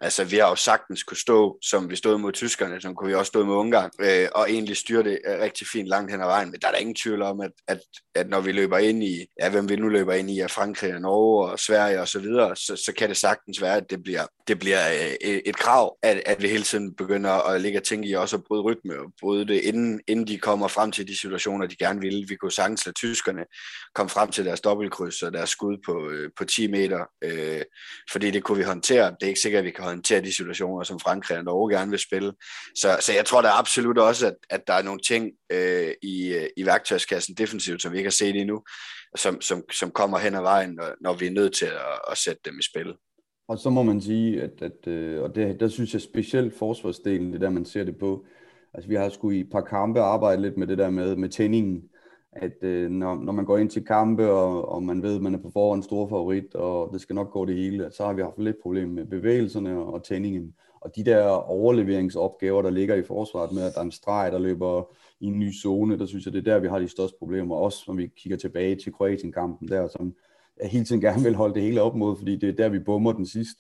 Altså, 0.02 0.24
vi 0.24 0.38
har 0.38 0.50
jo 0.50 0.56
sagtens 0.56 1.04
kunne 1.04 1.18
stå, 1.18 1.58
som 1.62 1.90
vi 1.90 1.96
stod 1.96 2.18
mod 2.18 2.32
tyskerne, 2.32 2.82
som 2.82 2.96
kunne 2.96 3.08
vi 3.08 3.16
også 3.16 3.30
stå 3.30 3.46
mod 3.46 3.56
Ungarn, 3.56 3.90
øh, 4.00 4.28
og 4.36 4.52
egentlig 4.52 4.78
styre 4.78 5.04
det 5.04 5.20
øh, 5.28 5.40
rigtig 5.40 5.68
fint 5.68 5.88
langt 5.88 6.12
hen 6.12 6.22
ad 6.22 6.26
vejen. 6.26 6.52
Men 6.52 6.60
der 6.62 6.68
er 6.68 6.72
da 6.72 6.78
ingen 6.78 6.96
tvivl 6.96 7.22
om, 7.22 7.42
at, 7.42 7.52
at, 7.68 7.80
at 8.16 8.30
når 8.30 8.42
vi 8.42 8.52
løber 8.52 8.78
ind 8.78 9.04
i, 9.04 9.26
ja, 9.42 9.50
hvem 9.50 9.70
vi 9.70 9.76
nu 9.76 9.88
løber 9.88 10.14
ind 10.14 10.32
i, 10.32 10.40
af 10.40 10.52
Frankrig 10.52 10.96
og 10.96 11.02
Norge 11.02 11.52
og 11.52 11.60
Sverige 11.60 12.02
og 12.02 12.08
så 12.08 12.20
videre, 12.20 12.56
så, 12.56 12.76
så 12.86 12.94
kan 12.98 13.10
det 13.10 13.18
sagtens 13.18 13.62
være, 13.62 13.76
at 13.76 13.90
det 13.90 14.04
bliver, 14.04 14.26
det 14.48 14.60
bliver 14.60 14.80
øh, 15.24 15.40
et 15.46 15.56
krav, 15.58 15.98
at, 16.04 16.22
at 16.26 16.42
vi 16.42 16.48
hele 16.48 16.64
tiden 16.64 16.96
begynder 16.96 17.32
at 17.32 17.62
ligge 17.62 17.80
og 17.80 17.84
tænke 17.84 18.08
i 18.08 18.14
også 18.14 18.36
at 18.38 18.44
bryde 18.48 18.62
rytme 18.62 19.00
og 19.00 19.12
bryde 19.22 19.48
det, 19.48 19.62
inden, 19.62 20.02
inden 20.08 20.28
de 20.28 20.38
kommer 20.38 20.68
frem 20.68 20.92
til 20.92 21.08
de 21.08 21.20
situationer, 21.20 21.68
de 21.68 21.76
gerne 21.76 22.02
vil. 22.02 22.26
Vi 22.30 22.36
kunne 22.36 22.52
sagtens 22.52 22.86
lade 22.86 22.96
tyskerne 22.96 23.46
komme 23.96 24.10
frem 24.10 24.32
til 24.32 24.46
deres 24.46 24.62
dobbeltkryds 24.62 25.22
og 25.22 25.34
deres 25.34 25.50
skud 25.50 25.78
på, 25.86 26.10
øh, 26.10 26.30
på 26.38 26.46
10 26.46 26.68
meter, 26.68 27.06
øh, 27.24 27.62
fordi 28.12 28.32
det 28.32 28.44
kunne 28.44 28.58
vi 28.58 28.64
håndtere. 28.64 29.12
Det 29.12 29.24
er 29.24 29.28
ikke 29.28 29.40
sikkert, 29.40 29.60
at 29.60 29.66
vi 29.66 29.72
kan 29.72 29.91
håndtere 29.92 30.22
de 30.22 30.36
situationer, 30.36 30.84
som 30.84 31.00
Frankrig 31.00 31.38
og 31.38 31.44
Norge 31.44 31.74
gerne 31.76 31.92
vil 31.92 32.00
spille. 32.00 32.34
Så, 32.76 32.98
så 33.02 33.14
jeg 33.14 33.26
tror 33.26 33.42
da 33.42 33.48
absolut 33.48 33.98
også, 33.98 34.28
at, 34.28 34.36
at 34.50 34.68
der 34.68 34.74
er 34.74 34.82
nogle 34.84 35.00
ting 35.00 35.32
øh, 35.52 35.92
i, 36.02 36.34
øh, 36.34 36.48
i 36.58 36.66
værktøjskassen 36.66 37.36
defensivt, 37.36 37.82
som 37.82 37.92
vi 37.92 37.98
ikke 37.98 38.08
har 38.08 38.12
set 38.12 38.36
endnu, 38.36 38.64
som, 39.16 39.42
som, 39.42 39.64
som 39.72 39.92
kommer 39.92 40.18
hen 40.18 40.36
ad 40.36 40.42
vejen, 40.42 40.74
når, 40.76 40.96
når 41.02 41.14
vi 41.14 41.28
er 41.28 41.32
nødt 41.32 41.54
til 41.54 41.66
at, 41.66 42.00
at 42.12 42.18
sætte 42.18 42.42
dem 42.46 42.60
i 42.60 42.64
spil. 42.64 42.94
Og 43.48 43.58
så 43.58 43.70
må 43.70 43.84
man 43.84 44.02
sige, 44.02 44.42
at, 44.42 44.62
at 44.62 44.88
øh, 44.88 45.22
og 45.22 45.36
det, 45.36 45.60
der 45.60 45.68
synes 45.68 45.94
jeg 45.94 46.02
specielt 46.02 46.58
forsvarsdelen, 46.58 47.34
det 47.34 47.42
der 47.42 47.50
man 47.50 47.66
ser 47.66 47.84
det 47.84 47.98
på, 48.00 48.26
altså 48.74 48.90
vi 48.90 48.96
har 48.96 49.10
sgu 49.10 49.32
i 49.32 49.40
et 49.40 49.52
par 49.52 49.62
kampe 49.62 50.00
arbejdet 50.00 50.42
lidt 50.42 50.58
med 50.58 50.68
det 50.68 50.78
der 50.78 50.90
med, 50.90 51.16
med 51.16 51.30
tændingen, 51.30 51.84
at 52.34 52.64
øh, 52.64 52.90
når, 52.90 53.16
når 53.16 53.32
man 53.32 53.46
går 53.46 53.58
ind 53.58 53.70
til 53.70 53.86
kampe, 53.86 54.32
og, 54.32 54.70
og 54.70 54.84
man 54.84 55.04
ved, 55.04 55.16
at 55.16 55.22
man 55.22 55.34
er 55.34 55.40
på 55.40 55.52
forhånd 55.54 55.84
stor 55.84 56.08
favorit, 56.08 56.56
og 56.56 56.94
det 56.94 57.02
skal 57.02 57.16
nok 57.16 57.32
gå 57.32 57.46
det 57.46 57.56
hele, 57.56 57.92
så 57.92 58.06
har 58.06 58.14
vi 58.14 58.22
haft 58.22 58.40
lidt 58.40 58.62
problem 58.62 58.90
med 58.90 59.06
bevægelserne 59.06 59.80
og, 59.80 59.94
og 59.94 60.04
tændingen. 60.04 60.54
Og 60.82 60.96
de 60.96 61.06
der 61.06 61.28
overleveringsopgaver, 61.28 62.62
der 62.62 62.70
ligger 62.70 62.96
i 62.96 63.04
forsvaret 63.04 63.52
med, 63.52 63.64
at 63.64 63.74
der 63.74 63.80
er 63.80 63.86
en 63.86 63.92
streg, 63.92 64.32
der 64.32 64.40
løber 64.40 64.94
i 65.20 65.26
en 65.26 65.40
ny 65.40 65.54
zone, 65.54 66.00
der 66.00 66.06
synes 66.06 66.26
jeg, 66.26 66.34
det 66.34 66.48
er 66.48 66.54
der, 66.54 66.60
vi 66.60 66.68
har 66.68 66.80
de 66.80 66.88
største 66.88 67.18
problemer. 67.20 67.56
Også 67.56 67.84
når 67.88 67.96
vi 67.96 68.08
kigger 68.18 68.38
tilbage 68.38 68.76
til 68.76 68.94
Kroatien-kampen 68.94 69.68
der, 69.68 69.88
som 69.88 70.14
jeg 70.62 70.70
hele 70.70 70.86
tiden 70.86 71.02
gerne 71.02 71.24
vil 71.24 71.36
holde 71.36 71.54
det 71.54 71.64
hele 71.64 71.82
op 71.82 71.96
mod, 71.96 72.16
fordi 72.18 72.36
det 72.36 72.50
er 72.50 72.54
der, 72.54 72.70
vi 72.70 72.80
bummer 72.80 73.12
den 73.12 73.26
sidst. 73.26 73.58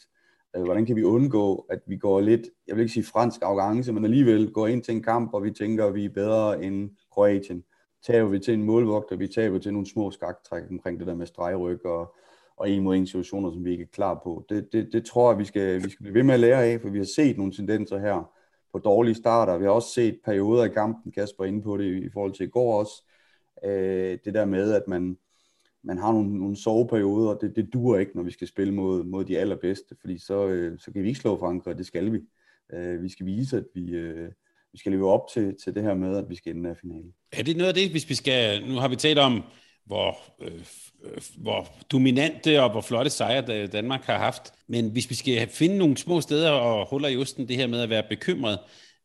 Øh, 0.56 0.64
hvordan 0.64 0.86
kan 0.86 0.96
vi 0.96 1.04
undgå, 1.04 1.66
at 1.70 1.80
vi 1.88 1.98
går 1.98 2.22
lidt, 2.22 2.42
jeg 2.68 2.76
vil 2.76 2.82
ikke 2.82 2.94
sige 2.94 3.04
fransk 3.04 3.42
arrogance, 3.42 3.94
men 3.94 4.06
alligevel 4.06 4.52
går 4.52 4.68
ind 4.68 4.84
til 4.84 4.96
en 4.96 5.04
kamp, 5.04 5.34
og 5.34 5.44
vi 5.44 5.52
tænker, 5.52 5.86
at 5.86 5.96
vi 5.96 6.06
er 6.06 6.10
bedre 6.10 6.64
end 6.64 6.90
Kroatien 7.14 7.64
taber 8.04 8.30
vi 8.30 8.40
til 8.40 8.54
en 8.54 8.64
målvogter, 8.64 9.16
vi 9.16 9.28
taber 9.28 9.60
til 9.60 9.74
nogle 9.74 9.88
små 9.88 10.12
skaktræk 10.12 10.64
omkring 10.70 11.00
det 11.00 11.08
der 11.08 11.16
med 11.16 11.26
stregryg 11.26 11.86
og, 11.86 12.16
og 12.58 12.70
en 12.70 12.84
mod 12.84 12.96
en 12.96 13.08
situationer, 13.08 13.52
som 13.52 13.66
vi 13.66 13.72
ikke 13.72 13.84
er 13.84 13.88
klar 13.94 14.22
på. 14.24 14.46
Det, 14.50 14.74
det, 14.74 14.90
det 14.94 15.06
tror 15.06 15.32
jeg, 15.32 15.40
vi 15.40 15.46
skal, 15.46 15.84
vi 15.84 15.90
skal 15.90 16.04
blive 16.04 16.16
ved 16.16 16.24
med 16.24 16.34
at 16.34 16.40
lære 16.40 16.66
af, 16.66 16.82
for 16.82 16.90
vi 16.90 16.98
har 16.98 17.06
set 17.16 17.38
nogle 17.38 17.54
tendenser 17.54 17.98
her 17.98 18.32
på 18.72 18.80
dårlige 18.80 19.16
starter. 19.16 19.58
Vi 19.58 19.64
har 19.64 19.72
også 19.72 19.94
set 19.94 20.20
perioder 20.26 20.64
i 20.64 20.70
kampen, 20.70 21.12
Kasper 21.12 21.46
inde 21.46 21.62
på 21.62 21.78
det 21.78 22.04
i 22.04 22.10
forhold 22.10 22.34
til 22.34 22.46
i 22.46 22.50
går 22.50 22.80
også. 22.80 23.04
Øh, 23.66 24.18
det 24.26 24.34
der 24.34 24.46
med, 24.46 24.74
at 24.74 24.84
man, 24.88 25.18
man 25.84 25.98
har 25.98 26.12
nogle, 26.12 26.40
nogle 26.40 26.56
soveperioder, 26.56 27.30
og 27.30 27.42
det, 27.42 27.56
det 27.56 27.74
duer 27.74 28.00
ikke, 28.00 28.16
når 28.16 28.24
vi 28.24 28.32
skal 28.32 28.48
spille 28.48 28.74
mod, 28.74 29.04
mod 29.04 29.26
de 29.26 29.38
allerbedste, 29.40 29.96
fordi 30.02 30.18
så, 30.18 30.48
øh, 30.48 30.80
så 30.80 30.92
kan 30.92 31.04
vi 31.04 31.08
ikke 31.08 31.20
slå 31.20 31.38
Frankrig, 31.38 31.78
det 31.78 31.86
skal 31.86 32.12
vi. 32.12 32.22
Øh, 32.74 33.04
vi 33.04 33.10
skal 33.10 33.26
vise, 33.26 33.58
at 33.58 33.66
vi, 33.76 33.90
øh, 33.92 34.32
vi 34.74 34.78
skal 34.78 34.92
leve 34.92 35.12
op 35.12 35.28
til, 35.34 35.56
til 35.64 35.76
det 35.76 35.84
her 35.84 35.94
med, 35.94 36.18
at 36.18 36.30
vi 36.30 36.36
skal 36.36 36.56
ind 36.56 36.68
i 36.68 36.70
finalen. 36.82 37.14
Er 37.32 37.44
det 37.44 37.58
noget 37.58 37.68
af 37.68 37.74
det, 37.74 37.92
hvis 37.92 38.10
vi 38.10 38.16
skal, 38.16 38.68
nu 38.68 38.76
har 38.76 38.88
vi 38.88 38.96
talt 38.96 39.20
om, 39.20 39.44
hvor, 39.86 40.18
øh, 40.42 40.62
hvor 41.38 41.68
dominante 41.92 42.64
og 42.64 42.72
hvor 42.72 42.82
flotte 42.82 43.10
sejre 43.10 43.68
Danmark 43.68 44.04
har 44.04 44.18
haft, 44.18 44.54
men 44.68 44.92
hvis 44.92 45.10
vi 45.10 45.16
skal 45.16 45.50
finde 45.50 45.78
nogle 45.78 45.98
små 45.98 46.22
steder 46.22 46.52
og 46.52 46.88
huller 46.90 47.10
i 47.10 47.18
osten, 47.18 47.48
det 47.48 47.58
her 47.58 47.68
med 47.68 47.82
at 47.82 47.90
være 47.90 48.04
bekymret, 48.10 48.60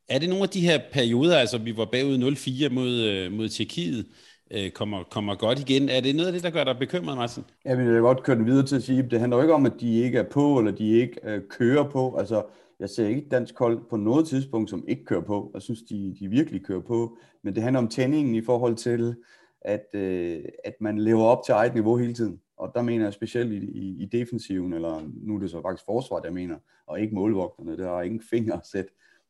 er 0.09 0.19
det 0.19 0.29
nogle 0.29 0.43
af 0.43 0.49
de 0.49 0.61
her 0.61 0.81
perioder, 0.93 1.39
altså 1.39 1.59
vi 1.59 1.77
var 1.77 1.85
bagud 1.85 2.19
0-4 2.19 2.75
mod, 2.75 3.01
øh, 3.01 3.33
mod 3.33 3.49
Tjekkiet, 3.49 4.07
øh, 4.51 4.71
kommer, 4.71 5.03
kommer 5.03 5.35
godt 5.35 5.61
igen. 5.61 5.89
Er 5.89 6.01
det 6.01 6.17
noget 6.17 6.27
af 6.27 6.33
det, 6.33 6.43
der 6.43 6.51
gør 6.51 6.65
dig 6.65 6.79
bekymret, 6.79 7.17
Martin? 7.17 7.45
Ja, 7.65 7.75
vi 7.75 7.85
vil 7.85 8.01
godt 8.01 8.23
køre 8.23 8.37
den 8.37 8.47
videre 8.47 8.67
til 8.67 8.77
at 8.77 8.83
sige, 8.83 8.99
at 8.99 9.11
det 9.11 9.21
handler 9.21 9.37
jo 9.37 9.43
ikke 9.43 9.55
om, 9.55 9.67
at 9.67 9.73
de 9.81 10.03
ikke 10.03 10.19
er 10.19 10.29
på, 10.31 10.59
eller 10.59 10.73
de 10.73 11.01
ikke 11.01 11.21
øh, 11.25 11.41
kører 11.51 11.91
på. 11.91 12.17
Altså, 12.19 12.43
jeg 12.81 12.91
ser 12.91 13.07
ikke 13.07 13.29
dansk 13.31 13.59
hold 13.59 13.89
på 13.91 13.97
noget 13.97 14.27
tidspunkt, 14.27 14.71
som 14.71 14.85
ikke 14.89 15.05
kører 15.05 15.21
på. 15.21 15.51
Jeg 15.55 15.63
synes, 15.63 15.83
de, 15.83 16.17
de 16.21 16.29
virkelig 16.29 16.65
kører 16.65 16.81
på. 16.81 17.19
Men 17.43 17.55
det 17.55 17.63
handler 17.63 17.81
om 17.81 17.89
tændingen 17.89 18.35
i 18.35 18.43
forhold 18.43 18.77
til, 18.77 19.17
at, 19.61 19.87
øh, 19.95 20.45
at 20.65 20.75
man 20.81 20.99
lever 20.99 21.25
op 21.25 21.45
til 21.47 21.53
eget 21.53 21.75
niveau 21.75 21.97
hele 21.97 22.15
tiden. 22.15 22.41
Og 22.57 22.73
der 22.75 22.83
mener 22.83 23.05
jeg 23.05 23.13
specielt 23.13 23.53
i, 23.53 23.57
i, 23.57 24.03
i 24.03 24.07
defensiven, 24.07 24.73
eller 24.73 25.11
nu 25.15 25.35
er 25.35 25.41
det 25.41 25.51
så 25.51 25.63
faktisk 25.63 25.85
forsvaret, 25.85 26.25
jeg 26.25 26.33
mener, 26.33 26.57
og 26.87 27.01
ikke 27.01 27.15
målvogterne. 27.15 27.77
Der 27.77 27.89
har 27.89 28.03
ingen 28.03 28.23
fingre 28.31 28.61
sæt 28.65 28.87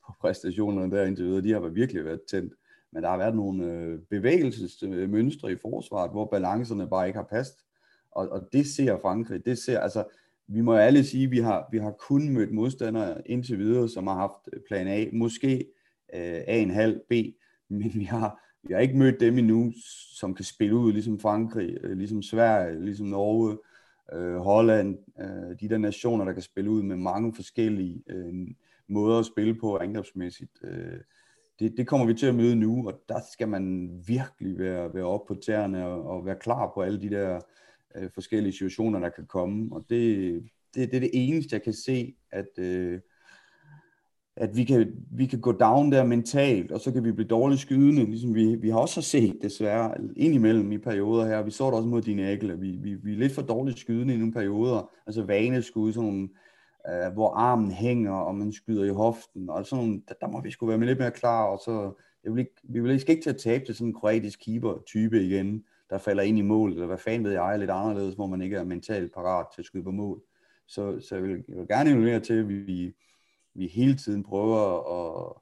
på 0.07 0.12
præstationerne 0.20 0.97
der 0.97 1.05
indtil 1.05 1.24
videre. 1.24 1.42
De 1.42 1.53
har 1.53 1.61
virkelig 1.68 2.05
været 2.05 2.20
tændt. 2.30 2.55
Men 2.92 3.03
der 3.03 3.11
har 3.11 3.16
været 3.16 3.36
nogle 3.36 3.72
øh, 3.72 3.99
bevægelsesmønstre 4.11 5.53
i 5.53 5.57
forsvaret, 5.57 6.11
hvor 6.11 6.24
balancerne 6.24 6.88
bare 6.88 7.07
ikke 7.07 7.18
har 7.18 7.26
passet. 7.30 7.59
Og, 8.11 8.28
og 8.28 8.49
det 8.53 8.66
ser 8.66 8.99
Frankrig. 8.99 9.47
Det 9.47 9.59
ser, 9.59 9.80
altså, 9.80 10.05
vi 10.49 10.61
må 10.61 10.74
alle 10.74 11.05
sige, 11.05 11.24
at 11.24 11.30
vi 11.30 11.38
har, 11.38 11.68
vi 11.72 11.78
har 11.78 11.90
kun 11.90 12.28
mødt 12.28 12.53
modstandere 12.53 13.30
indtil 13.30 13.59
videre, 13.59 13.88
som 13.88 14.07
har 14.07 14.14
haft 14.14 14.49
øh, 14.53 14.61
plan 14.68 14.88
A, 14.88 15.05
måske 15.12 15.55
øh, 16.14 16.40
A 16.47 16.59
en 16.59 16.70
halv 16.70 17.01
B, 17.09 17.12
men 17.68 17.90
vi 17.94 18.05
har, 18.05 18.40
vi 18.62 18.74
har 18.74 18.80
ikke 18.80 18.99
mødt 18.99 19.20
dem 19.20 19.38
endnu, 19.38 19.72
som 20.18 20.34
kan 20.34 20.44
spille 20.44 20.76
ud, 20.76 20.92
ligesom 20.92 21.18
Frankrig, 21.18 21.76
øh, 21.82 21.97
ligesom 21.97 22.22
Sverige, 22.22 22.84
ligesom 22.84 23.07
Norge, 23.07 23.59
øh, 24.12 24.36
Holland, 24.36 24.99
øh, 25.20 25.61
de 25.61 25.68
der 25.68 25.78
nationer, 25.78 26.24
der 26.24 26.32
kan 26.32 26.42
spille 26.42 26.70
ud 26.70 26.82
med 26.82 26.97
mange 26.97 27.34
forskellige 27.34 28.03
øh, 28.11 28.34
måder 28.88 29.18
at 29.18 29.26
spille 29.26 29.55
på 29.55 29.76
angrebsmæssigt. 29.76 30.53
Øh, 30.62 31.01
det, 31.59 31.74
det 31.76 31.86
kommer 31.86 32.07
vi 32.07 32.14
til 32.14 32.26
at 32.26 32.34
møde 32.34 32.57
nu, 32.57 32.86
og 32.86 33.01
der 33.09 33.20
skal 33.32 33.49
man 33.49 33.90
virkelig 34.07 34.59
være, 34.59 34.94
være 34.94 35.05
op 35.05 35.26
på 35.28 35.34
tæerne 35.34 35.86
og, 35.86 36.07
og 36.07 36.26
være 36.26 36.36
klar 36.36 36.70
på 36.74 36.80
alle 36.82 37.01
de 37.01 37.11
der 37.11 37.40
øh, 37.97 38.11
forskellige 38.14 38.53
situationer, 38.53 38.99
der 38.99 39.09
kan 39.09 39.26
komme. 39.26 39.68
Og 39.72 39.84
det, 39.90 40.32
det, 40.74 40.90
det 40.90 40.97
er 40.97 41.01
det 41.01 41.11
eneste, 41.12 41.55
jeg 41.55 41.62
kan 41.62 41.72
se, 41.72 42.14
at, 42.32 42.59
øh, 42.59 43.01
at 44.36 44.57
vi, 44.57 44.64
kan, 44.64 44.92
vi 45.11 45.26
kan 45.26 45.40
gå 45.40 45.53
down 45.53 45.92
der 45.92 46.05
mentalt, 46.05 46.72
og 46.72 46.80
så 46.80 46.92
kan 46.92 47.05
vi 47.05 47.12
blive 47.12 47.28
dårligt 47.28 47.61
skydende, 47.61 48.05
ligesom 48.05 48.34
vi, 48.34 48.55
vi 48.55 48.68
har 48.68 48.78
også 48.78 49.03
set 49.03 49.38
desværre 49.42 49.94
indimellem 50.16 50.72
i 50.72 50.78
perioder 50.78 51.26
her. 51.26 51.42
Vi 51.42 51.51
så 51.51 51.66
det 51.66 51.74
også 51.74 51.88
mod 51.88 52.03
dine 52.03 52.28
ægle. 52.28 52.61
Vi, 52.61 52.70
vi, 52.82 52.94
vi 52.94 53.12
er 53.12 53.18
lidt 53.18 53.32
for 53.32 53.42
dårligt 53.42 53.78
skydende 53.78 54.14
i 54.14 54.18
nogle 54.18 54.32
perioder, 54.32 54.90
altså 55.07 55.22
vaneskud, 55.22 55.92
sådan 55.92 56.09
nogle, 56.09 56.28
øh, 56.88 57.12
hvor 57.12 57.34
armen 57.34 57.70
hænger, 57.70 58.12
og 58.12 58.34
man 58.34 58.53
skyder 58.53 58.84
i 58.84 58.88
hoften, 58.88 59.51
og 59.51 59.66
sådan 59.66 59.84
nogle, 59.84 60.03
der, 60.09 60.14
der 60.20 60.28
må 60.28 60.40
vi 60.40 60.51
skulle 60.51 60.68
være 60.68 60.78
med 60.78 60.86
lidt 60.86 60.99
mere 60.99 61.11
klar, 61.11 61.44
og 61.44 61.59
så 61.64 61.92
jeg 62.24 62.34
vil 62.34 62.40
ikke, 62.40 62.55
vi 62.62 62.80
vil 62.80 62.90
ikke 62.92 63.22
til 63.22 63.30
at 63.30 63.36
tabe 63.36 63.64
til 63.64 63.74
sådan 63.74 63.86
en 63.86 63.94
kroatisk 63.94 64.40
keeper-type 64.44 65.22
igen, 65.22 65.64
der 65.91 65.99
falder 65.99 66.22
ind 66.22 66.39
i 66.39 66.43
mål, 66.43 66.72
eller 66.72 66.87
hvad 66.87 66.99
fanden 66.99 67.24
ved 67.24 67.32
jeg, 67.32 67.53
er 67.53 67.57
lidt 67.57 67.70
anderledes, 67.70 68.14
hvor 68.14 68.26
man 68.26 68.43
ikke 68.43 68.57
er 68.57 68.64
mentalt 68.64 69.14
parat 69.14 69.47
til 69.55 69.62
at 69.62 69.66
skyde 69.66 69.84
på 69.84 69.91
mål. 69.91 70.22
Så, 70.66 71.01
så 71.01 71.14
jeg, 71.14 71.24
vil, 71.24 71.45
jeg 71.49 71.57
vil 71.57 71.68
gerne 71.68 71.91
involvere 71.91 72.20
til, 72.20 72.34
at 72.34 72.49
vi, 72.49 72.93
vi 73.55 73.66
hele 73.66 73.97
tiden 73.97 74.22
prøver 74.22 74.62
at, 74.99 75.32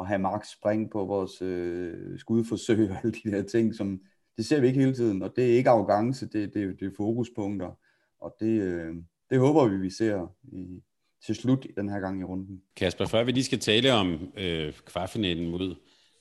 at 0.00 0.06
have 0.06 0.18
max 0.18 0.48
spring 0.52 0.90
på 0.90 1.04
vores 1.04 1.42
øh, 1.42 2.18
skudforsøg 2.18 2.90
og 2.90 2.96
alle 2.96 3.12
de 3.12 3.30
der 3.30 3.42
ting, 3.42 3.74
som 3.74 4.00
det 4.36 4.46
ser 4.46 4.60
vi 4.60 4.66
ikke 4.66 4.80
hele 4.80 4.94
tiden, 4.94 5.22
og 5.22 5.32
det 5.36 5.52
er 5.52 5.56
ikke 5.56 5.70
arrogance, 5.70 6.26
det, 6.26 6.54
det, 6.54 6.80
det 6.80 6.86
er 6.86 6.96
fokuspunkter, 6.96 7.78
og 8.20 8.36
det, 8.40 8.62
øh, 8.62 8.94
det 9.30 9.38
håber 9.38 9.68
vi, 9.68 9.76
vi 9.76 9.90
ser 9.90 10.34
i, 10.52 10.82
til 11.26 11.34
slut 11.34 11.66
den 11.76 11.88
her 11.88 12.00
gang 12.00 12.20
i 12.20 12.24
runden. 12.24 12.62
Kasper, 12.76 13.06
før 13.06 13.24
vi 13.24 13.32
lige 13.32 13.44
skal 13.44 13.58
tale 13.58 13.92
om 13.92 14.32
øh, 14.36 14.72
kvartfinalen 14.72 15.50
mod 15.50 15.74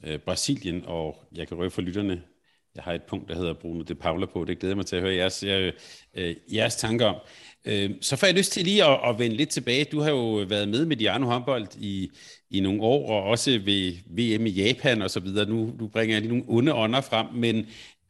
øh, 0.04 0.20
Brasilien, 0.20 0.84
og 0.86 1.16
jeg 1.36 1.48
kan 1.48 1.58
røve 1.58 1.72
for 1.72 1.82
lytterne, 1.82 2.24
jeg 2.78 2.84
har 2.84 2.94
et 2.94 3.04
punkt, 3.04 3.30
der 3.30 3.36
hedder 3.36 3.54
Bruno 3.54 3.82
de 3.82 3.96
Paula 3.96 4.26
på. 4.26 4.46
Det 4.46 4.60
glæder 4.60 4.76
mig 4.76 4.86
til 4.86 4.96
at 4.96 5.02
høre 5.02 5.16
jeres, 5.16 5.44
øh, 5.44 6.36
jeres 6.54 6.76
tanker 6.76 7.06
om. 7.06 7.16
Øh, 7.66 7.90
så 8.02 8.16
får 8.16 8.28
jeg 8.28 8.36
lyst 8.36 8.52
til 8.52 8.64
lige 8.64 8.86
at, 8.86 9.00
at 9.10 9.20
vende 9.20 9.38
lidt 9.38 9.50
tilbage. 9.50 9.84
Du 9.84 10.00
har 10.00 10.10
jo 10.10 10.46
været 10.50 10.70
med 10.70 10.86
med 10.86 10.96
Diano 10.96 11.26
håndbold 11.26 11.68
i, 11.80 12.12
i 12.52 12.60
nogle 12.60 12.82
år, 12.82 13.10
og 13.10 13.24
også 13.24 13.52
ved 13.52 13.94
VM 14.08 14.46
i 14.46 14.50
Japan 14.50 15.02
og 15.02 15.12
så 15.12 15.20
videre. 15.20 15.50
Nu, 15.50 15.74
nu 15.80 15.88
bringer 15.88 16.16
jeg 16.16 16.22
lige 16.22 16.38
nogle 16.38 16.46
onde 16.48 16.74
ånder 16.74 17.02
frem, 17.02 17.26
men 17.34 17.68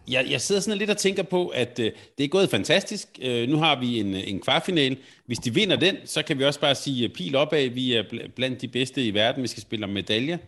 jeg, 0.09 0.25
jeg 0.29 0.41
sidder 0.41 0.61
sådan 0.61 0.77
lidt 0.77 0.89
og 0.89 0.97
tænker 0.97 1.23
på, 1.23 1.47
at 1.47 1.79
øh, 1.79 1.91
det 2.17 2.23
er 2.23 2.27
gået 2.27 2.49
fantastisk. 2.49 3.07
Øh, 3.21 3.49
nu 3.49 3.57
har 3.57 3.79
vi 3.79 3.99
en, 3.99 4.15
en 4.15 4.39
kvartfinal. 4.39 4.97
Hvis 5.25 5.39
de 5.39 5.53
vinder 5.53 5.75
den, 5.75 5.95
så 6.05 6.23
kan 6.23 6.39
vi 6.39 6.43
også 6.43 6.59
bare 6.59 6.75
sige 6.75 7.07
øh, 7.07 7.13
pil 7.13 7.35
opad. 7.35 7.69
Vi 7.69 7.93
er 7.93 8.03
blandt 8.35 8.61
de 8.61 8.67
bedste 8.67 9.05
i 9.05 9.13
verden. 9.13 9.43
Vi 9.43 9.47
skal 9.47 9.61
spille 9.61 9.85
om 9.85 9.89
medalje. 9.89 10.39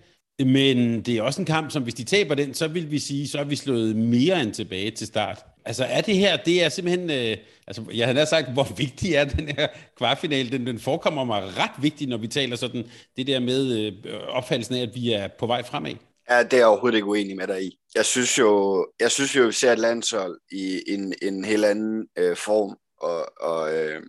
Men 0.45 1.01
det 1.01 1.17
er 1.17 1.21
også 1.21 1.41
en 1.41 1.45
kamp, 1.45 1.71
som 1.71 1.83
hvis 1.83 1.93
de 1.93 2.03
taber 2.03 2.35
den, 2.35 2.53
så 2.53 2.67
vil 2.67 2.91
vi 2.91 2.99
sige, 2.99 3.27
så 3.27 3.39
er 3.39 3.43
vi 3.43 3.55
slået 3.55 3.95
mere 3.95 4.41
end 4.41 4.53
tilbage 4.53 4.91
til 4.91 5.07
start. 5.07 5.45
Altså 5.65 5.83
er 5.83 6.01
det 6.01 6.15
her, 6.15 6.37
det 6.37 6.63
er 6.63 6.69
simpelthen, 6.69 7.09
øh, 7.09 7.37
altså 7.67 7.83
jeg 7.93 8.07
havde 8.07 8.25
sagt, 8.25 8.53
hvor 8.53 8.67
vigtig 8.77 9.13
er 9.13 9.25
den 9.25 9.47
her 9.47 9.67
kvartfinale, 9.97 10.49
den, 10.49 10.67
den 10.67 10.79
forekommer 10.79 11.23
mig 11.23 11.43
ret 11.57 11.71
vigtig, 11.81 12.07
når 12.07 12.17
vi 12.17 12.27
taler 12.27 12.55
sådan, 12.55 12.83
det 13.17 13.27
der 13.27 13.39
med 13.39 13.77
øh, 14.05 14.13
opfattelsen 14.27 14.75
af, 14.75 14.81
at 14.81 14.95
vi 14.95 15.13
er 15.13 15.27
på 15.39 15.47
vej 15.47 15.63
fremad. 15.63 15.95
Ja, 16.29 16.43
det 16.43 16.53
er 16.53 16.57
jeg 16.57 16.67
overhovedet 16.67 16.97
ikke 16.97 17.07
uenig 17.07 17.35
med 17.35 17.47
dig 17.47 17.63
i. 17.63 17.77
Jeg 17.95 18.05
synes 18.05 18.39
jo, 18.39 18.87
jeg 18.99 19.11
synes 19.11 19.35
jo, 19.35 19.45
vi 19.45 19.51
ser 19.51 19.71
et 19.71 19.79
landshold 19.79 20.39
i 20.51 20.81
en, 20.87 21.13
en 21.21 21.45
helt 21.45 21.65
anden 21.65 22.07
øh, 22.17 22.37
form, 22.37 22.77
og, 23.01 23.25
og, 23.41 23.75
øh, 23.75 24.01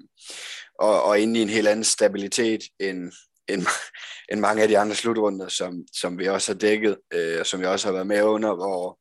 og, 0.78 1.02
og 1.02 1.20
inde 1.20 1.40
i 1.40 1.42
en 1.42 1.48
helt 1.48 1.68
anden 1.68 1.84
stabilitet, 1.84 2.60
end, 2.80 3.12
end, 3.53 3.66
end 4.32 4.40
mange 4.40 4.62
af 4.62 4.68
de 4.68 4.78
andre 4.78 4.94
slutrunder, 4.94 5.48
som, 5.48 5.84
som 5.92 6.18
vi 6.18 6.28
også 6.28 6.53
har 6.53 6.59
dækket, 6.59 6.96
øh, 7.14 7.40
og 7.40 7.46
som 7.46 7.61
vi 7.61 7.66
også 7.66 7.88
har 7.88 7.92
været 7.92 8.07
med 8.07 8.22
under, 8.22 8.55
hvor 8.55 8.98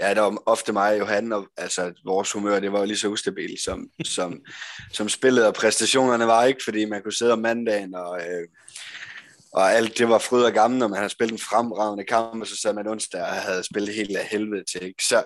ja, 0.00 0.14
der 0.14 0.20
var 0.20 0.42
ofte 0.46 0.72
mig 0.72 0.92
og 0.92 0.98
Johan, 0.98 1.32
og 1.32 1.46
altså, 1.56 1.92
vores 2.04 2.32
humør, 2.32 2.60
det 2.60 2.72
var 2.72 2.78
jo 2.78 2.84
lige 2.84 2.98
så 2.98 3.08
ustabilt 3.08 3.60
som, 3.60 3.88
som, 4.16 4.40
som 4.92 5.08
spillet, 5.08 5.46
og 5.46 5.54
præstationerne 5.54 6.26
var 6.26 6.44
ikke, 6.44 6.60
fordi 6.64 6.84
man 6.84 7.02
kunne 7.02 7.12
sidde 7.12 7.32
om 7.32 7.38
mandagen, 7.38 7.94
og, 7.94 8.20
øh, 8.20 8.48
og 9.52 9.72
alt 9.72 9.98
det 9.98 10.08
var 10.08 10.18
fryd 10.18 10.42
og 10.42 10.52
gammel, 10.52 10.78
når 10.78 10.88
man 10.88 10.96
havde 10.96 11.10
spillet 11.10 11.32
en 11.32 11.38
fremragende 11.38 12.04
kamp, 12.04 12.40
og 12.40 12.46
så 12.46 12.56
sad 12.56 12.72
man 12.72 12.88
onsdag 12.88 13.20
og 13.20 13.26
havde 13.26 13.62
spillet 13.64 13.94
helt 13.94 14.16
af 14.16 14.26
helvede 14.26 14.64
til. 14.72 14.82
Ikke? 14.82 15.04
Så, 15.04 15.24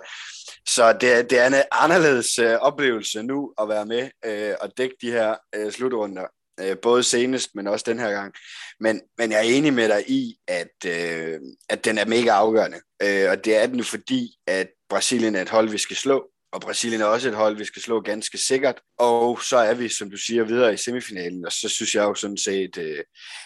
så 0.68 0.92
det, 0.92 1.30
det 1.30 1.38
er 1.38 1.46
en 1.46 1.54
anderledes 1.72 2.38
øh, 2.38 2.54
oplevelse 2.54 3.22
nu 3.22 3.54
at 3.60 3.68
være 3.68 3.86
med 3.86 4.08
øh, 4.24 4.54
og 4.60 4.72
dække 4.76 4.96
de 5.00 5.10
her 5.10 5.34
øh, 5.54 5.72
slutrunder 5.72 6.26
øh, 6.60 6.76
både 6.82 7.02
senest, 7.02 7.54
men 7.54 7.66
også 7.66 7.84
den 7.88 7.98
her 7.98 8.10
gang. 8.10 8.34
Men, 8.80 9.00
men 9.18 9.32
jeg 9.32 9.38
er 9.38 9.56
enig 9.56 9.74
med 9.74 9.88
dig 9.88 10.10
i, 10.10 10.36
at, 10.48 10.86
øh, 10.86 11.40
at 11.68 11.84
den 11.84 11.98
er 11.98 12.06
mega 12.06 12.30
afgørende. 12.30 12.80
Øh, 13.02 13.30
og 13.30 13.44
det 13.44 13.56
er 13.56 13.66
den 13.66 13.76
jo 13.76 13.84
fordi, 13.84 14.36
at 14.46 14.68
Brasilien 14.88 15.34
er 15.34 15.42
et 15.42 15.48
hold, 15.48 15.68
vi 15.68 15.78
skal 15.78 15.96
slå, 15.96 16.30
og 16.54 16.60
Brasilien 16.60 17.00
er 17.00 17.04
også 17.04 17.28
et 17.28 17.34
hold, 17.34 17.56
vi 17.56 17.64
skal 17.64 17.82
slå 17.82 18.00
ganske 18.00 18.38
sikkert. 18.38 18.80
Og 18.98 19.42
så 19.42 19.56
er 19.56 19.74
vi, 19.74 19.88
som 19.88 20.10
du 20.10 20.16
siger, 20.16 20.44
videre 20.44 20.74
i 20.74 20.76
semifinalen, 20.76 21.46
og 21.46 21.52
så 21.52 21.68
synes 21.68 21.94
jeg 21.94 22.02
jo 22.02 22.14
sådan 22.14 22.36
set, 22.36 22.78
øh, 22.78 23.04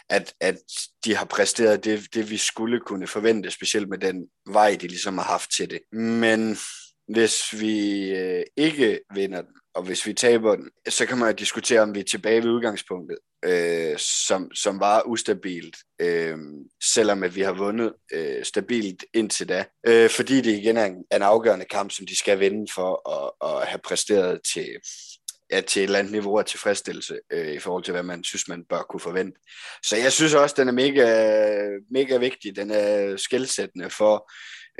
at, 0.08 0.34
at 0.40 0.58
de 1.04 1.16
har 1.16 1.24
præsteret 1.24 1.84
det, 1.84 2.14
det, 2.14 2.30
vi 2.30 2.36
skulle 2.36 2.80
kunne 2.80 3.06
forvente, 3.06 3.50
specielt 3.50 3.88
med 3.88 3.98
den 3.98 4.26
vej, 4.46 4.76
de 4.80 4.86
ligesom 4.88 5.18
har 5.18 5.24
haft 5.24 5.50
til 5.56 5.70
det. 5.70 5.80
Men 5.92 6.56
hvis 7.08 7.60
vi 7.60 8.08
øh, 8.10 8.44
ikke 8.56 9.00
vinder 9.14 9.42
den, 9.42 9.54
og 9.78 9.84
hvis 9.84 10.06
vi 10.06 10.12
taber 10.12 10.56
den, 10.56 10.70
så 10.88 11.06
kan 11.06 11.18
man 11.18 11.36
diskutere, 11.36 11.80
om 11.80 11.94
vi 11.94 12.00
er 12.00 12.04
tilbage 12.04 12.42
ved 12.42 12.50
udgangspunktet, 12.50 13.18
øh, 13.44 13.98
som, 13.98 14.54
som 14.54 14.80
var 14.80 15.02
ustabilt, 15.06 15.76
øh, 16.00 16.36
selvom 16.94 17.22
at 17.22 17.36
vi 17.36 17.40
har 17.40 17.52
vundet 17.52 17.92
øh, 18.12 18.44
stabilt 18.44 19.04
indtil 19.14 19.48
da. 19.48 19.64
Øh, 19.86 20.10
fordi 20.10 20.40
det 20.40 20.58
igen 20.58 20.76
er 20.76 20.84
en, 20.84 21.04
en 21.14 21.22
afgørende 21.22 21.64
kamp, 21.64 21.90
som 21.90 22.06
de 22.06 22.18
skal 22.18 22.40
vinde 22.40 22.72
for 22.74 23.10
at, 23.10 23.50
at 23.50 23.68
have 23.68 23.80
præsteret 23.84 24.40
til, 24.54 24.68
ja, 25.52 25.60
til 25.60 25.80
et 25.80 25.84
eller 25.84 25.98
andet 25.98 26.12
niveau 26.12 26.38
af 26.38 26.44
tilfredsstillelse 26.44 27.18
øh, 27.32 27.52
i 27.52 27.58
forhold 27.58 27.84
til, 27.84 27.92
hvad 27.92 28.02
man 28.02 28.24
synes, 28.24 28.48
man 28.48 28.64
bør 28.64 28.82
kunne 28.82 29.00
forvente. 29.00 29.40
Så 29.82 29.96
jeg 29.96 30.12
synes 30.12 30.34
også, 30.34 30.54
den 30.58 30.68
er 30.68 30.72
mega, 30.72 31.06
mega 31.90 32.16
vigtig. 32.16 32.56
Den 32.56 32.70
er 32.70 33.16
skældsættende 33.16 33.90
for, 33.90 34.30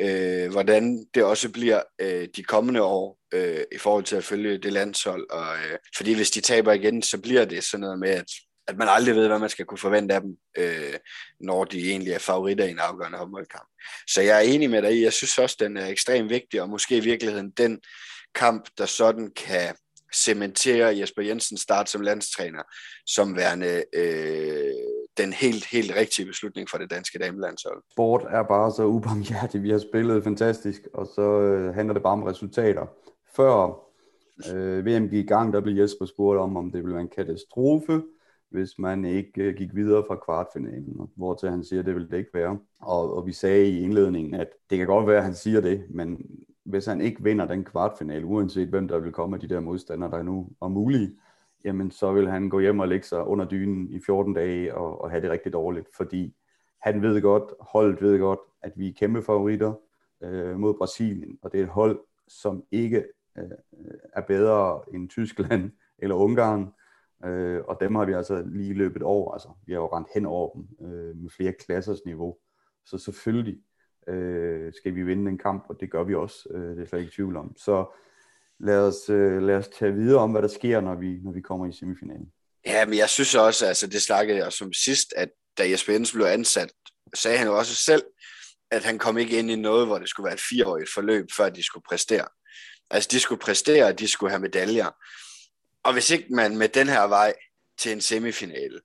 øh, 0.01 0.51
hvordan 0.51 1.07
det 1.15 1.25
også 1.25 1.49
bliver 1.49 1.83
øh, 1.99 2.29
de 2.37 2.43
kommende 2.43 2.83
år 2.83 3.19
øh, 3.35 3.65
i 3.73 3.79
forhold 3.79 4.05
til 4.05 4.17
at 4.17 4.25
følge 4.25 4.59
det 4.59 4.73
landshold. 4.73 5.31
Og, 5.31 5.57
øh, 5.57 5.79
fordi 5.97 6.15
hvis 6.15 6.31
de 6.31 6.41
taber 6.41 6.73
igen, 6.73 7.03
så 7.03 7.19
bliver 7.19 7.45
det 7.45 7.65
sådan 7.65 7.81
noget 7.81 7.99
med, 7.99 8.11
at, 8.11 8.27
at 8.69 8.77
man 8.77 8.89
aldrig 8.91 9.15
ved, 9.15 9.27
hvad 9.27 9.39
man 9.39 9.51
skal 9.51 9.65
kunne 9.65 9.79
forvente 9.79 10.15
af 10.15 10.21
dem, 10.21 10.37
øh, 10.59 10.95
når 11.41 11.65
de 11.65 11.91
egentlig 11.91 12.13
er 12.13 12.19
favoritter 12.19 12.65
i 12.65 12.71
en 12.71 12.79
afgørende 12.79 13.19
håndboldkamp. 13.19 13.69
Så 14.09 14.21
jeg 14.23 14.37
er 14.37 14.53
enig 14.55 14.71
med 14.71 14.83
dig 14.83 14.99
i, 14.99 15.03
jeg 15.03 15.13
synes 15.13 15.39
også, 15.39 15.57
den 15.61 15.77
er 15.77 15.87
ekstremt 15.87 16.31
vigtig, 16.31 16.63
og 16.63 16.69
måske 16.69 16.97
i 16.97 17.01
virkeligheden 17.01 17.51
den 17.51 17.81
kamp, 18.35 18.69
der 18.79 18.87
sådan 18.87 19.31
kan 19.37 19.75
cementere 20.15 20.99
Jesper 20.99 21.23
Jensen 21.23 21.59
start 21.59 21.91
som 21.91 22.01
landstræner, 22.01 22.63
som 23.07 23.37
værende 23.37 23.85
øh, 23.95 24.75
den 25.19 25.33
helt, 25.33 25.67
helt 25.67 25.97
rigtige 25.97 26.27
beslutning 26.27 26.69
for 26.71 26.79
det 26.79 26.91
danske 26.91 27.19
damelandshold. 27.19 27.83
Sport 27.93 28.27
er 28.29 28.43
bare 28.43 28.73
så 28.73 28.85
ubarmhjertigt. 28.85 29.63
Vi 29.63 29.71
har 29.71 29.79
spillet 29.79 30.25
fantastisk, 30.25 30.81
og 30.95 31.07
så 31.07 31.41
øh, 31.41 31.75
handler 31.75 31.95
det 31.95 32.03
bare 32.03 32.13
om 32.13 32.23
resultater. 32.23 32.87
Før 33.37 33.81
øh, 34.53 34.87
VM 34.87 35.09
gik 35.09 35.25
i 35.25 35.29
gang, 35.29 35.53
der 35.53 35.61
blev 35.61 35.75
Jesper 35.75 36.07
spurgt 36.07 36.41
om, 36.41 36.57
om 36.57 36.71
det 36.73 36.83
ville 36.83 36.95
være 36.95 37.03
en 37.03 37.17
katastrofe, 37.17 38.03
hvis 38.51 38.79
man 38.79 39.05
ikke 39.05 39.43
øh, 39.43 39.55
gik 39.55 39.75
videre 39.75 40.05
fra 40.09 40.17
kvartfinalen, 40.25 41.11
hvor 41.17 41.35
til 41.35 41.51
han 41.51 41.65
siger, 41.65 41.81
at 41.81 41.87
det 41.87 41.95
vil 41.95 42.11
det 42.11 42.19
ikke 42.19 42.35
være. 42.35 42.59
Og, 42.81 43.17
og 43.17 43.27
vi 43.27 43.33
sagde 43.33 43.69
i 43.69 43.83
indledningen, 43.83 44.35
at 44.35 44.49
det 44.71 44.79
kan 44.79 44.87
godt 44.87 45.07
være, 45.07 45.19
at 45.19 45.25
han 45.25 45.35
siger 45.35 45.61
det, 45.61 45.85
men 45.91 46.19
hvis 46.65 46.87
han 46.87 47.01
ikke 47.01 47.23
vinder 47.23 47.47
den 47.47 47.65
kvartfinale, 47.65 48.27
uanset 48.27 48.69
hvem 48.69 48.89
der 48.89 48.99
vil 48.99 49.13
komme 49.13 49.37
af 49.37 49.41
de 49.41 49.49
der 49.49 49.61
modstandere, 49.61 50.11
der 50.11 50.23
nu 50.23 50.49
er 50.63 50.69
mulige, 50.69 51.11
jamen 51.65 51.91
så 51.91 52.13
vil 52.13 52.29
han 52.29 52.49
gå 52.49 52.61
hjem 52.61 52.81
og 52.81 52.89
lægge 52.89 53.07
sig 53.07 53.25
under 53.25 53.49
dynen 53.49 53.89
i 53.89 54.01
14 54.07 54.35
dage 54.35 54.75
og, 54.75 55.01
og 55.01 55.11
have 55.11 55.23
det 55.23 55.31
rigtig 55.31 55.53
dårligt, 55.53 55.89
fordi 55.97 56.35
han 56.83 57.03
ved 57.03 57.23
godt, 57.23 57.53
holdet 57.61 58.03
ved 58.03 58.19
godt, 58.19 58.41
at 58.63 58.73
vi 58.77 58.89
er 58.89 58.93
kæmpe 58.99 59.23
favoritter 59.23 59.75
øh, 60.23 60.59
mod 60.59 60.75
Brasilien, 60.75 61.39
og 61.43 61.53
det 61.53 61.61
er 61.61 61.65
et 61.65 61.71
hold, 61.71 62.01
som 62.29 62.65
ikke 62.71 63.05
øh, 63.39 63.51
er 64.13 64.21
bedre 64.21 64.81
end 64.95 65.09
Tyskland 65.09 65.71
eller 66.03 66.15
Ungarn, 66.15 66.69
øh, 67.25 67.61
og 67.69 67.77
dem 67.81 67.95
har 67.95 68.05
vi 68.05 68.13
altså 68.13 68.43
lige 68.47 68.75
løbet 68.75 69.03
over, 69.03 69.33
altså 69.33 69.49
vi 69.67 69.73
har 69.73 69.81
jo 69.81 69.87
rent 69.87 70.09
hen 70.15 70.27
over 70.27 70.55
dem 70.55 70.69
øh, 70.87 71.17
med 71.17 71.31
flere 71.31 71.53
klassers 71.53 72.05
niveau, 72.05 72.37
så 72.85 72.99
selvfølgelig 72.99 73.61
øh, 74.09 74.73
skal 74.73 74.95
vi 74.95 75.03
vinde 75.03 75.31
en 75.31 75.39
kamp, 75.39 75.65
og 75.69 75.81
det 75.81 75.91
gør 75.91 76.05
vi 76.05 76.15
også, 76.15 76.49
øh, 76.51 76.77
det 76.77 76.83
er 76.83 76.87
slet 76.87 77.01
ikke 77.01 77.13
tvivl 77.15 77.37
om. 77.37 77.57
Så 77.57 77.87
lad 78.61 78.79
os, 78.79 79.09
øh, 79.09 79.43
lad 79.43 79.57
os 79.57 79.69
tage 79.69 79.93
videre 79.93 80.21
om, 80.21 80.31
hvad 80.31 80.43
der 80.43 80.49
sker, 80.49 80.81
når 80.81 80.95
vi, 80.95 81.19
når 81.25 81.33
vi 81.33 81.41
kommer 81.41 81.67
i 81.67 81.73
semifinalen. 81.73 82.33
Ja, 82.67 82.87
men 82.87 82.99
jeg 82.99 83.09
synes 83.09 83.35
også, 83.35 83.67
altså 83.67 83.87
det 83.87 84.03
snakkede 84.03 84.39
jeg 84.39 84.53
som 84.53 84.73
sidst, 84.73 85.15
at 85.17 85.29
da 85.59 85.71
Jesper 85.71 85.93
Jensen 85.93 86.17
blev 86.17 86.27
ansat, 86.27 86.73
sagde 87.15 87.39
han 87.39 87.47
jo 87.47 87.59
også 87.59 87.75
selv, 87.75 88.03
at 88.71 88.85
han 88.85 88.99
kom 88.99 89.19
ikke 89.19 89.39
ind 89.39 89.51
i 89.51 89.57
noget, 89.57 89.87
hvor 89.87 89.99
det 89.99 90.09
skulle 90.09 90.25
være 90.25 90.35
et 90.35 90.47
fireårigt 90.51 90.91
forløb, 90.95 91.27
før 91.37 91.49
de 91.49 91.63
skulle 91.63 91.85
præstere. 91.89 92.29
Altså 92.91 93.09
de 93.13 93.21
skulle 93.21 93.41
præstere, 93.41 93.93
de 93.93 94.09
skulle 94.09 94.31
have 94.31 94.41
medaljer. 94.41 94.91
Og 95.85 95.93
hvis 95.93 96.11
ikke 96.11 96.27
man 96.31 96.57
med 96.57 96.69
den 96.69 96.89
her 96.89 97.03
vej 97.03 97.35
til 97.79 97.93
en 97.93 98.01
semifinale 98.01 98.81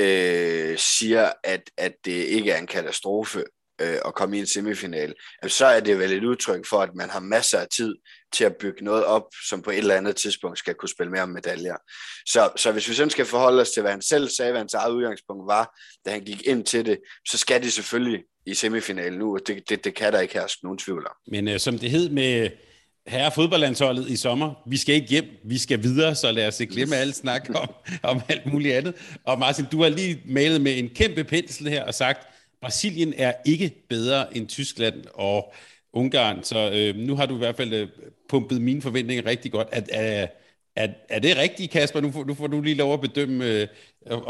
øh, 0.00 0.78
siger, 0.78 1.32
at, 1.44 1.70
at 1.76 1.94
det 2.04 2.12
ikke 2.12 2.50
er 2.50 2.58
en 2.58 2.66
katastrofe 2.66 3.44
øh, 3.80 3.98
at 4.04 4.14
komme 4.14 4.36
i 4.36 4.40
en 4.40 4.46
semifinal, 4.46 5.14
så 5.46 5.66
er 5.66 5.80
det 5.80 5.98
vel 5.98 6.12
et 6.12 6.24
udtryk 6.24 6.66
for, 6.66 6.80
at 6.80 6.94
man 6.94 7.10
har 7.10 7.20
masser 7.20 7.58
af 7.58 7.68
tid 7.68 7.94
til 8.32 8.44
at 8.44 8.56
bygge 8.56 8.84
noget 8.84 9.04
op, 9.04 9.22
som 9.48 9.62
på 9.62 9.70
et 9.70 9.78
eller 9.78 9.94
andet 9.94 10.16
tidspunkt 10.16 10.58
skal 10.58 10.74
kunne 10.74 10.88
spille 10.88 11.10
mere 11.12 11.22
om 11.22 11.28
medaljer. 11.28 11.76
Så, 12.26 12.50
så 12.56 12.72
hvis 12.72 12.88
vi 12.88 12.94
sådan 12.94 13.10
skal 13.10 13.26
forholde 13.26 13.60
os 13.60 13.70
til, 13.70 13.80
hvad 13.80 13.90
han 13.90 14.02
selv 14.02 14.28
sagde, 14.28 14.50
hvad 14.50 14.60
hans 14.60 14.74
eget 14.74 14.92
udgangspunkt 14.92 15.46
var, 15.46 15.78
da 16.04 16.10
han 16.10 16.24
gik 16.24 16.46
ind 16.46 16.64
til 16.64 16.86
det, 16.86 16.98
så 17.28 17.38
skal 17.38 17.62
de 17.62 17.70
selvfølgelig 17.70 18.22
i 18.46 18.54
semifinalen 18.54 19.18
nu, 19.18 19.34
og 19.34 19.40
det, 19.46 19.68
det, 19.68 19.84
det 19.84 19.94
kan 19.94 20.12
der 20.12 20.20
ikke 20.20 20.34
herske 20.34 20.64
nogen 20.64 20.78
tvivl 20.78 21.06
om. 21.06 21.12
Men 21.26 21.48
øh, 21.48 21.60
som 21.60 21.78
det 21.78 21.90
hed 21.90 22.08
med 22.08 22.50
herre 23.06 23.32
fodboldlandsholdet 23.34 24.08
i 24.08 24.16
sommer, 24.16 24.54
vi 24.66 24.76
skal 24.76 24.94
ikke 24.94 25.08
hjem, 25.08 25.24
vi 25.44 25.58
skal 25.58 25.82
videre, 25.82 26.14
så 26.14 26.32
lad 26.32 26.48
os 26.48 26.60
ikke 26.60 26.74
glemme 26.74 26.96
alt 26.96 27.16
snak 27.16 27.48
om, 27.54 27.68
om 28.02 28.20
alt 28.28 28.46
muligt 28.46 28.74
andet. 28.74 28.94
Og 29.24 29.38
Martin, 29.38 29.64
du 29.72 29.82
har 29.82 29.88
lige 29.88 30.22
malet 30.26 30.60
med 30.60 30.78
en 30.78 30.88
kæmpe 30.88 31.24
pensel 31.24 31.68
her 31.68 31.84
og 31.84 31.94
sagt, 31.94 32.28
Brasilien 32.62 33.14
er 33.16 33.32
ikke 33.46 33.86
bedre 33.88 34.36
end 34.36 34.48
Tyskland 34.48 35.04
og 35.14 35.52
Ungarn, 35.92 36.42
så 36.44 36.70
øh, 36.74 36.96
nu 36.96 37.16
har 37.16 37.26
du 37.26 37.34
i 37.34 37.38
hvert 37.38 37.56
fald 37.56 37.72
øh, 37.72 37.88
pumpet 38.28 38.62
mine 38.62 38.82
forventninger 38.82 39.26
rigtig 39.26 39.52
godt. 39.52 39.68
Er, 39.72 39.82
er, 39.90 40.26
er, 40.76 40.88
er 41.08 41.18
det 41.18 41.36
rigtigt, 41.36 41.72
Kasper? 41.72 42.00
Nu 42.00 42.10
får, 42.10 42.24
nu 42.24 42.34
får 42.34 42.46
du 42.46 42.60
lige 42.60 42.74
lov 42.76 42.94
at 42.94 43.00
bedømme, 43.00 43.44
øh, 43.44 43.68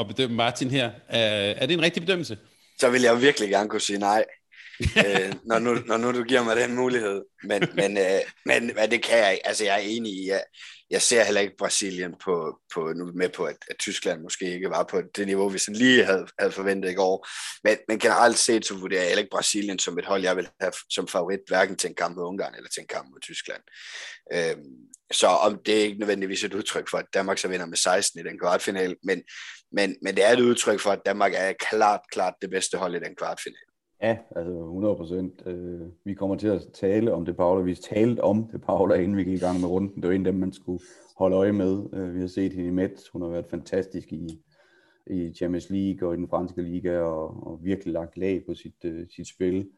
at 0.01 0.09
bedømme 0.09 0.37
Martin 0.37 0.71
her. 0.71 0.91
Er, 1.09 1.21
er 1.57 1.67
det 1.67 1.75
en 1.75 1.83
rigtig 1.83 2.03
bedømmelse? 2.03 2.39
Så 2.79 2.91
vil 2.91 3.03
jeg 3.03 3.21
virkelig 3.21 3.49
gerne 3.49 3.69
kunne 3.69 3.81
sige 3.81 3.99
nej 3.99 4.25
øh, 4.81 5.33
når, 5.45 5.59
nu, 5.59 5.75
når 5.75 5.97
nu 5.97 6.13
du 6.13 6.23
giver 6.25 6.45
mig 6.45 6.57
den 6.57 6.75
mulighed. 6.75 7.23
Men, 7.45 7.69
men, 7.75 7.99
øh, 7.99 8.21
men 8.47 8.73
hvad 8.73 8.89
det 8.89 9.03
kan 9.03 9.19
jeg 9.19 9.33
ikke. 9.33 9.47
Altså, 9.47 9.65
jeg 9.65 9.75
er 9.75 9.89
enig 9.89 10.13
i, 10.13 10.29
jeg, 10.29 10.43
jeg 10.91 11.03
ser 11.03 11.25
heller 11.25 11.41
ikke 11.41 11.57
Brasilien 11.59 12.15
på, 12.25 12.59
på 12.75 12.93
nu 12.93 13.13
med 13.15 13.29
på, 13.29 13.45
at, 13.45 13.57
at 13.71 13.77
Tyskland 13.79 14.23
måske 14.23 14.55
ikke 14.55 14.71
var 14.71 14.83
på 14.83 15.03
det 15.17 15.27
niveau, 15.27 15.49
vi 15.49 15.59
sådan 15.59 15.77
lige 15.77 16.05
havde, 16.05 16.27
havde 16.39 16.53
forventet 16.53 16.91
i 16.91 16.95
går. 16.95 17.29
Men, 17.65 17.79
men 17.89 17.99
generelt 17.99 18.39
set, 18.39 18.67
så 18.67 18.75
vurderer 18.75 19.01
jeg 19.01 19.09
heller 19.09 19.23
ikke 19.23 19.33
Brasilien 19.33 19.79
som 19.79 19.99
et 19.99 20.05
hold, 20.05 20.23
jeg 20.23 20.37
vil 20.37 20.49
have 20.61 20.73
som 20.91 21.09
favorit, 21.09 21.41
hverken 21.49 21.77
til 21.77 21.89
en 21.89 21.95
kamp 21.95 22.17
mod 22.17 22.25
Ungarn 22.25 22.55
eller 22.55 22.69
til 22.71 22.81
en 22.81 22.87
kamp 22.87 23.09
mod 23.11 23.21
Tyskland. 23.21 23.63
Øh, 24.33 24.57
så 25.13 25.27
om 25.27 25.59
det 25.67 25.79
er 25.79 25.83
ikke 25.83 25.99
nødvendigvis 25.99 26.45
et 26.45 26.55
udtryk 26.55 26.91
for, 26.91 26.99
at 26.99 27.07
Danmark 27.15 27.39
så 27.39 27.49
vinder 27.49 27.67
med 27.67 27.77
16 27.77 28.21
i 28.21 28.29
den 28.29 28.39
kvartfinale, 28.39 28.97
men, 29.03 29.23
men, 29.73 29.97
men 30.03 30.17
det 30.17 30.25
er 30.25 30.33
et 30.33 30.41
udtryk 30.41 30.81
for, 30.81 30.91
at 30.91 31.07
Danmark 31.07 31.33
er 31.35 31.53
klart, 31.71 32.01
klart 32.13 32.35
det 32.43 32.51
bedste 32.51 32.79
hold 32.79 32.95
i 32.95 32.99
den 32.99 33.17
kvartfinale. 33.17 33.72
Ja, 34.03 34.19
altså 34.37 34.53
100 34.53 34.97
procent. 34.97 35.43
Øh, 35.47 35.81
vi 36.05 36.15
kommer 36.15 36.37
til 36.37 36.49
at 36.49 36.63
tale 36.73 37.15
om 37.15 37.25
det, 37.25 37.37
Paula. 37.37 37.63
Vi 37.63 37.75
talte 37.75 38.21
om 38.21 38.49
det, 38.53 38.63
Paula, 38.63 38.95
inden 38.95 39.17
vi 39.17 39.25
gik 39.25 39.35
i 39.35 39.45
gang 39.45 39.61
med 39.61 39.69
runden. 39.69 40.03
Det 40.03 40.09
var 40.09 40.15
en 40.15 40.27
af 40.27 40.33
dem, 40.33 40.41
man 40.41 40.53
skulle 40.53 40.85
holde 41.17 41.37
øje 41.37 41.53
med. 41.53 41.85
Øh, 41.93 42.15
vi 42.15 42.21
har 42.21 42.27
set 42.27 42.53
hende 42.53 42.69
i 42.69 42.73
Met. 42.73 43.03
Hun 43.13 43.23
har 43.23 43.29
været 43.29 43.47
fantastisk 43.51 44.13
i, 44.13 44.43
i 45.07 45.33
Champions 45.35 45.71
League 45.71 46.09
og 46.09 46.15
i 46.15 46.17
den 46.17 46.29
franske 46.29 46.63
liga, 46.63 46.99
og, 46.99 47.47
og 47.47 47.59
virkelig 47.63 47.93
lagt 47.93 48.17
lag 48.17 48.43
på 48.47 48.55
sit, 48.55 48.85
øh, 48.85 49.07
sit 49.17 49.29
spil. 49.29 49.69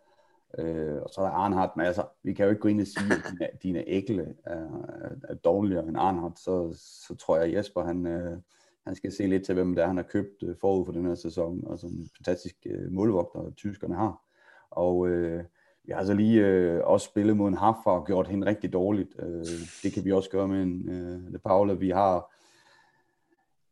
Øh, 0.59 1.03
og 1.03 1.11
så 1.13 1.21
er 1.21 1.25
der 1.25 1.33
Arnhardt, 1.33 1.77
men 1.77 1.87
altså, 1.87 2.05
vi 2.23 2.33
kan 2.33 2.45
jo 2.45 2.51
ikke 2.51 2.63
gå 2.63 2.69
ind 2.69 2.81
og 2.81 2.87
sige, 2.87 3.13
at 3.13 3.23
dine, 3.31 3.49
dine 3.63 3.89
ægle 3.89 4.35
er, 4.45 4.67
er 5.29 5.35
dårligere 5.35 5.89
end 5.89 5.97
Arnhardt. 5.99 6.39
Så, 6.39 6.83
så 7.09 7.15
tror 7.15 7.37
jeg, 7.39 7.55
Jesper, 7.55 7.83
han, 7.83 8.07
Øh, 8.07 8.39
han 8.87 8.95
skal 8.95 9.13
se 9.13 9.27
lidt 9.27 9.45
til, 9.45 9.55
hvem 9.55 9.75
det 9.75 9.83
er, 9.83 9.87
han 9.87 9.97
har 9.97 10.05
købt 10.05 10.43
øh, 10.43 10.57
forud 10.61 10.85
for 10.85 10.93
den 10.93 11.07
her 11.07 11.15
sæson, 11.15 11.67
og 11.67 11.79
som 11.79 11.91
en 11.91 12.09
fantastisk 12.17 12.57
øh, 12.67 12.93
målvogter, 12.93 13.51
tyskerne 13.57 13.95
har. 13.95 14.23
Og 14.71 15.09
øh, 15.09 15.45
vi 15.85 15.93
har 15.93 16.05
så 16.05 16.15
lige 16.15 16.47
øh, 16.47 16.81
også 16.85 17.07
spillet 17.07 17.37
mod 17.37 17.49
en 17.49 17.57
Haffa 17.57 17.91
og 17.91 18.07
gjort 18.07 18.29
hende 18.29 18.47
rigtig 18.47 18.73
dårligt. 18.73 19.17
Øh, 19.19 19.45
det 19.83 19.93
kan 19.93 20.05
vi 20.05 20.13
også 20.13 20.31
gøre 20.31 20.49
med 20.49 20.63
en 20.63 20.89
øh, 20.89 21.39
Paula. 21.39 21.73
Vi 21.73 21.91
har 21.91 22.35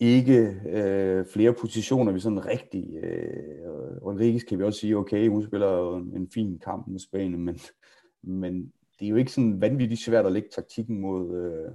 ikke 0.00 0.60
øh, 0.68 1.26
flere 1.26 1.52
positioner, 1.52 2.12
vi 2.12 2.20
sådan 2.20 2.46
rigtig... 2.46 2.96
Øh, 2.96 4.02
Rodriguez 4.04 4.42
kan 4.42 4.58
vi 4.58 4.64
også 4.64 4.80
sige, 4.80 4.96
okay, 4.96 5.28
hun 5.28 5.46
spiller 5.46 5.96
en, 5.96 6.12
en 6.16 6.28
fin 6.34 6.58
kamp 6.58 6.86
mod 6.86 6.98
Spanien, 6.98 7.44
men, 7.44 7.58
men 8.22 8.72
det 8.98 9.06
er 9.06 9.10
jo 9.10 9.16
ikke 9.16 9.32
sådan 9.32 9.60
vanvittigt 9.60 10.00
svært 10.00 10.26
at 10.26 10.32
lægge 10.32 10.48
taktikken 10.54 11.00
mod, 11.00 11.36
øh, 11.36 11.72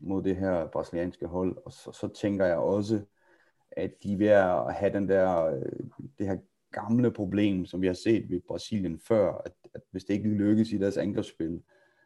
mod 0.00 0.22
det 0.22 0.36
her 0.36 0.66
brasilianske 0.66 1.26
hold. 1.26 1.56
Og 1.64 1.72
så, 1.72 1.92
så 1.92 2.08
tænker 2.08 2.46
jeg 2.46 2.56
også, 2.56 3.00
at 3.72 3.90
de 4.02 4.12
er 4.12 4.18
ved 4.18 4.26
at 4.26 4.74
have 4.74 4.92
den 4.92 5.08
der, 5.08 5.46
øh, 5.46 5.62
det 6.18 6.26
her 6.26 6.36
gamle 6.72 7.10
problem, 7.10 7.66
som 7.66 7.82
vi 7.82 7.86
har 7.86 7.94
set 7.94 8.30
ved 8.30 8.40
Brasilien 8.48 8.98
før, 8.98 9.34
at, 9.44 9.52
at 9.74 9.80
hvis 9.90 10.04
det 10.04 10.14
ikke 10.14 10.28
lykkes 10.28 10.72
i 10.72 10.78
deres 10.78 10.96
angrebsspil, 10.96 11.62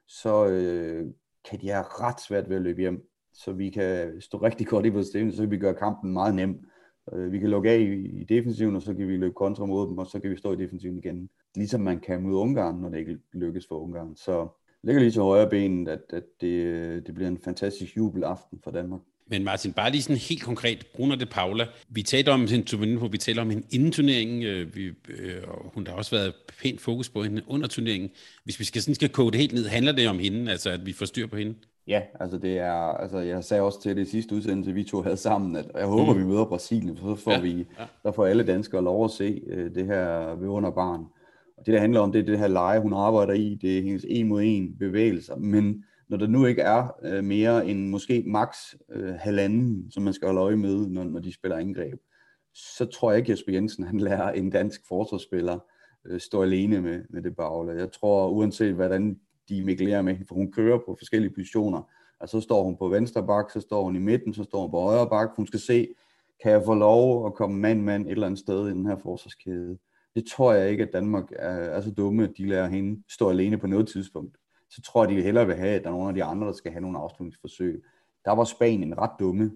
så 0.07 0.47
øh, 0.47 1.07
kan 1.51 1.61
de 1.61 1.69
have 1.69 1.85
ret 1.85 2.21
svært 2.21 2.49
ved 2.49 2.57
at 2.57 2.63
løbe 2.63 2.81
hjem. 2.81 3.09
Så 3.33 3.53
vi 3.53 3.71
kan 3.71 4.21
stå 4.21 4.39
rigtig 4.39 4.67
godt 4.67 4.87
i 4.87 4.89
vores 4.89 5.07
stemme, 5.07 5.33
så 5.33 5.43
kan 5.43 5.51
vi 5.51 5.59
gøre 5.59 5.75
kampen 5.75 6.13
meget 6.13 6.35
nem. 6.35 6.65
Øh, 7.13 7.33
vi 7.33 7.39
kan 7.39 7.51
lukke 7.51 7.71
af 7.71 7.79
i, 7.79 8.21
i 8.21 8.25
defensiven, 8.25 8.77
og 8.77 8.83
så 8.83 8.95
kan 8.95 9.09
vi 9.09 9.17
løbe 9.17 9.35
kontra 9.35 9.67
mod 9.67 9.89
dem, 9.89 9.99
og 9.99 10.07
så 10.07 10.21
kan 10.21 10.31
vi 10.31 10.37
stå 10.37 10.53
i 10.53 10.57
defensiven 10.57 10.99
igen. 10.99 11.31
Ligesom 11.57 11.81
man 11.81 12.01
kan 12.01 12.23
mod 12.23 12.35
Ungarn, 12.35 12.77
når 12.77 12.89
det 12.89 12.99
ikke 12.99 13.19
lykkes 13.33 13.67
for 13.69 13.79
Ungarn. 13.79 14.17
Så 14.17 14.49
ligger 14.85 15.01
lige 15.01 15.13
til 15.13 15.23
højre 15.23 15.51
benet, 15.51 15.89
at, 15.89 16.01
at 16.11 16.25
det, 16.41 17.07
det 17.07 17.15
bliver 17.15 17.29
en 17.29 17.39
fantastisk 17.45 17.97
jubelaften 17.97 18.59
for 18.65 18.71
Danmark. 18.71 19.01
Men 19.27 19.45
Martin, 19.45 19.73
bare 19.73 19.91
lige 19.91 20.03
sådan 20.03 20.17
helt 20.17 20.43
konkret, 20.43 20.87
Bruno 20.95 21.15
de 21.15 21.27
Paula, 21.27 21.67
vi 21.89 22.03
talte 22.03 22.29
om 22.29 22.47
sin 22.47 22.65
turnering, 22.65 23.13
vi 23.13 23.19
talte 23.19 23.41
om 23.41 23.51
en 23.51 23.65
inden 23.71 23.93
turnering, 23.93 24.45
øh, 24.45 24.77
vi, 24.77 24.87
øh, 24.87 25.43
og 25.49 25.71
hun 25.75 25.87
har 25.87 25.95
også 25.95 26.11
været 26.11 26.35
pænt 26.63 26.81
fokus 26.81 27.09
på 27.09 27.23
hende 27.23 27.43
under 27.47 27.69
turneringen. 27.69 28.11
Hvis 28.45 28.61
vi 28.61 28.65
skal, 28.65 28.83
sådan 28.83 28.95
skal 28.95 29.09
kode 29.09 29.31
det 29.31 29.41
helt 29.41 29.53
ned, 29.53 29.67
handler 29.67 29.93
det 29.93 30.09
om 30.09 30.19
hende, 30.19 30.51
altså 30.51 30.71
at 30.71 30.87
vi 30.87 30.93
får 30.93 31.07
styr 31.07 31.27
på 31.27 31.37
hende? 31.37 31.55
Ja, 31.87 32.03
altså 32.21 32.39
det 32.39 32.59
er, 32.59 32.73
altså 32.73 33.19
jeg 33.19 33.45
sagde 33.45 33.63
også 33.63 33.83
til 33.83 33.97
det 33.97 34.09
sidste 34.09 34.35
udsendelse, 34.35 34.73
vi 34.73 34.85
to 34.85 35.03
havde 35.03 35.17
sammen, 35.17 35.57
at 35.57 35.67
jeg 35.75 35.87
håber, 35.87 36.15
mm. 36.15 36.21
vi 36.21 36.25
møder 36.25 36.45
Brasilien, 36.45 36.97
for 36.97 37.17
så 37.17 37.23
får 37.23 37.33
ja, 37.33 37.41
vi, 37.41 37.67
ja. 37.79 37.85
der 38.03 38.13
får 38.13 38.27
alle 38.27 38.43
danskere 38.43 38.85
lov 38.85 39.05
at 39.05 39.11
se 39.11 39.43
øh, 39.47 39.75
det 39.75 39.87
her 39.87 40.35
ved 40.35 40.49
under 40.49 40.71
barn. 40.71 41.05
Og 41.57 41.67
det, 41.67 41.75
der 41.75 41.81
handler 41.81 42.01
om, 42.01 42.13
det 42.13 42.19
er 42.19 42.25
det 42.25 42.39
her 42.39 42.49
leje, 42.49 42.81
hun 42.81 42.93
arbejder 42.93 43.33
i, 43.33 43.59
det 43.63 43.79
er 43.79 43.83
hendes 43.83 44.07
en 44.09 44.29
mod 44.29 44.43
en 44.45 44.79
bevægelser. 44.79 45.37
Men 45.37 45.85
når 46.09 46.17
der 46.17 46.27
nu 46.27 46.47
ikke 46.47 46.63
er 46.63 46.89
øh, 47.03 47.25
mere 47.25 47.67
end 47.67 47.89
måske 47.89 48.25
maks 48.27 48.77
øh, 48.91 49.15
halvanden, 49.15 49.91
som 49.91 50.03
man 50.03 50.13
skal 50.13 50.27
holde 50.27 50.41
øje 50.41 50.57
med, 50.57 50.87
når, 50.87 51.05
når 51.05 51.21
de 51.21 51.35
spiller 51.35 51.57
angreb, 51.57 52.01
så 52.55 52.87
tror 52.87 53.11
jeg 53.11 53.19
ikke, 53.19 53.33
at 53.33 53.39
Jesper 53.39 53.53
Jensen 53.53 53.85
han 53.85 54.01
lærer 54.01 54.33
en 54.33 54.51
dansk 54.51 54.81
forsvarsspiller 54.89 55.59
øh, 56.07 56.21
stå 56.21 56.43
alene 56.43 56.81
med, 56.81 57.03
med 57.11 57.23
det 57.23 57.37
bagle. 57.37 57.73
Jeg 57.73 57.93
tror, 57.93 58.29
uanset 58.29 58.75
hvordan 58.75 59.21
de 59.49 59.65
migrerer 59.65 60.03
med 60.03 60.17
for 60.29 60.35
hun 60.35 60.53
kører 60.53 60.79
på 60.79 60.97
forskellige 60.99 61.35
positioner, 61.35 61.91
altså 62.21 62.41
så 62.41 62.45
står 62.45 62.63
hun 62.63 62.77
på 62.77 62.89
venstre 62.89 63.27
bak, 63.27 63.51
så 63.51 63.61
står 63.61 63.85
hun 63.85 63.97
i 63.97 63.99
midten, 63.99 64.35
så 64.35 64.45
står 64.45 64.63
hun 64.63 64.71
på 64.71 64.81
højre 64.81 65.09
bak, 65.09 65.29
hun 65.37 65.47
skal 65.47 65.61
se, 65.61 65.89
kan 66.43 66.53
jeg 66.53 66.63
få 66.65 66.75
lov 66.75 67.27
at 67.27 67.35
komme 67.35 67.61
mand-mand 67.61 68.07
et 68.07 68.13
eller 68.13 68.27
andet 68.27 68.41
sted 68.41 68.69
i 68.69 68.71
den 68.71 68.87
her 68.87 68.97
forsvarskæde 68.97 69.79
det 70.15 70.25
tror 70.27 70.53
jeg 70.53 70.71
ikke, 70.71 70.83
at 70.83 70.93
Danmark 70.93 71.33
er, 71.33 71.49
er 71.49 71.81
så 71.81 71.91
dumme, 71.91 72.25
at 72.25 72.31
de 72.39 72.47
lader 72.47 72.69
hende 72.69 73.03
stå 73.09 73.31
alene 73.31 73.59
på 73.59 73.67
noget 73.67 73.89
tidspunkt. 73.89 74.37
Så 74.71 74.83
tror 74.83 75.05
jeg, 75.05 75.17
de 75.17 75.23
hellere 75.23 75.47
vil 75.47 75.57
have, 75.57 75.75
at 75.75 75.83
der 75.83 75.89
er 75.89 75.93
nogle 75.93 76.09
af 76.09 76.15
de 76.15 76.25
andre, 76.25 76.47
der 76.47 76.53
skal 76.53 76.73
have 76.73 76.83
nogle 76.83 76.99
afslutningsforsøg. 76.99 77.85
Der 78.25 78.33
var 78.33 78.45
Spanien 78.45 78.99
ret 78.99 79.11
dumme. 79.19 79.53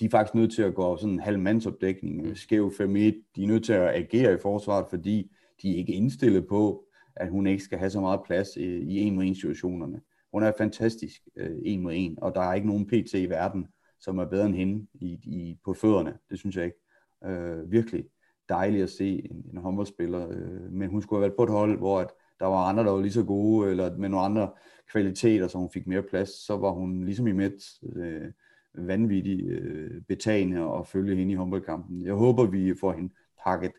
De 0.00 0.04
er 0.04 0.10
faktisk 0.10 0.34
nødt 0.34 0.54
til 0.54 0.62
at 0.62 0.74
gå 0.74 0.96
sådan 0.96 1.12
en 1.12 1.20
halv 1.20 1.38
mandsopdækning, 1.38 2.28
mm. 2.28 2.34
skæv 2.34 2.72
5-1. 2.80 2.82
De 2.82 3.42
er 3.42 3.46
nødt 3.46 3.64
til 3.64 3.72
at 3.72 3.94
agere 3.94 4.34
i 4.34 4.38
forsvaret, 4.42 4.86
fordi 4.90 5.30
de 5.62 5.72
er 5.72 5.76
ikke 5.76 5.92
indstillet 5.92 6.46
på, 6.46 6.84
at 7.16 7.30
hun 7.30 7.46
ikke 7.46 7.62
skal 7.62 7.78
have 7.78 7.90
så 7.90 8.00
meget 8.00 8.20
plads 8.26 8.56
i 8.56 8.98
en 8.98 9.14
mod 9.14 9.24
en 9.24 9.34
situationerne. 9.34 10.00
Hun 10.32 10.42
er 10.42 10.52
fantastisk 10.58 11.28
øh, 11.36 11.56
en 11.62 11.82
mod 11.82 11.92
en, 11.94 12.18
og 12.22 12.34
der 12.34 12.40
er 12.40 12.54
ikke 12.54 12.66
nogen 12.66 12.86
PT 12.86 13.14
i 13.14 13.28
verden, 13.28 13.66
som 14.00 14.18
er 14.18 14.24
bedre 14.24 14.46
end 14.46 14.54
hende 14.54 14.86
i, 14.94 15.06
i, 15.22 15.58
på 15.64 15.74
fødderne. 15.74 16.18
Det 16.30 16.38
synes 16.38 16.56
jeg 16.56 16.64
ikke. 16.64 16.78
Øh, 17.24 17.70
virkelig 17.70 18.04
dejligt 18.48 18.82
at 18.82 18.90
se 18.90 19.30
en, 19.30 19.44
en 19.52 19.58
håndboldspiller, 19.58 20.28
øh, 20.30 20.72
men 20.72 20.90
hun 20.90 21.02
skulle 21.02 21.18
have 21.18 21.28
været 21.28 21.36
på 21.36 21.42
et 21.44 21.50
hold, 21.50 21.78
hvor 21.78 22.00
at 22.00 22.10
der 22.40 22.46
var 22.46 22.64
andre, 22.68 22.84
der 22.84 22.90
var 22.90 23.00
lige 23.00 23.12
så 23.12 23.24
gode, 23.24 23.70
eller 23.70 23.96
med 23.96 24.08
nogle 24.08 24.24
andre 24.24 24.50
kvaliteter, 24.92 25.48
så 25.48 25.58
hun 25.58 25.70
fik 25.70 25.86
mere 25.86 26.02
plads, 26.02 26.46
så 26.46 26.56
var 26.56 26.70
hun 26.70 27.04
ligesom 27.04 27.26
i 27.26 27.32
midt 27.32 27.62
øh, 27.96 28.32
vanvittigt 28.74 29.50
øh, 29.50 30.02
betagende 30.08 30.60
og 30.60 30.86
følge 30.86 31.16
hende 31.16 31.32
i 31.32 31.36
håndboldkampen. 31.36 32.04
Jeg 32.04 32.14
håber, 32.14 32.46
vi 32.46 32.74
får 32.80 32.92
hende 32.92 33.14
pakket 33.44 33.72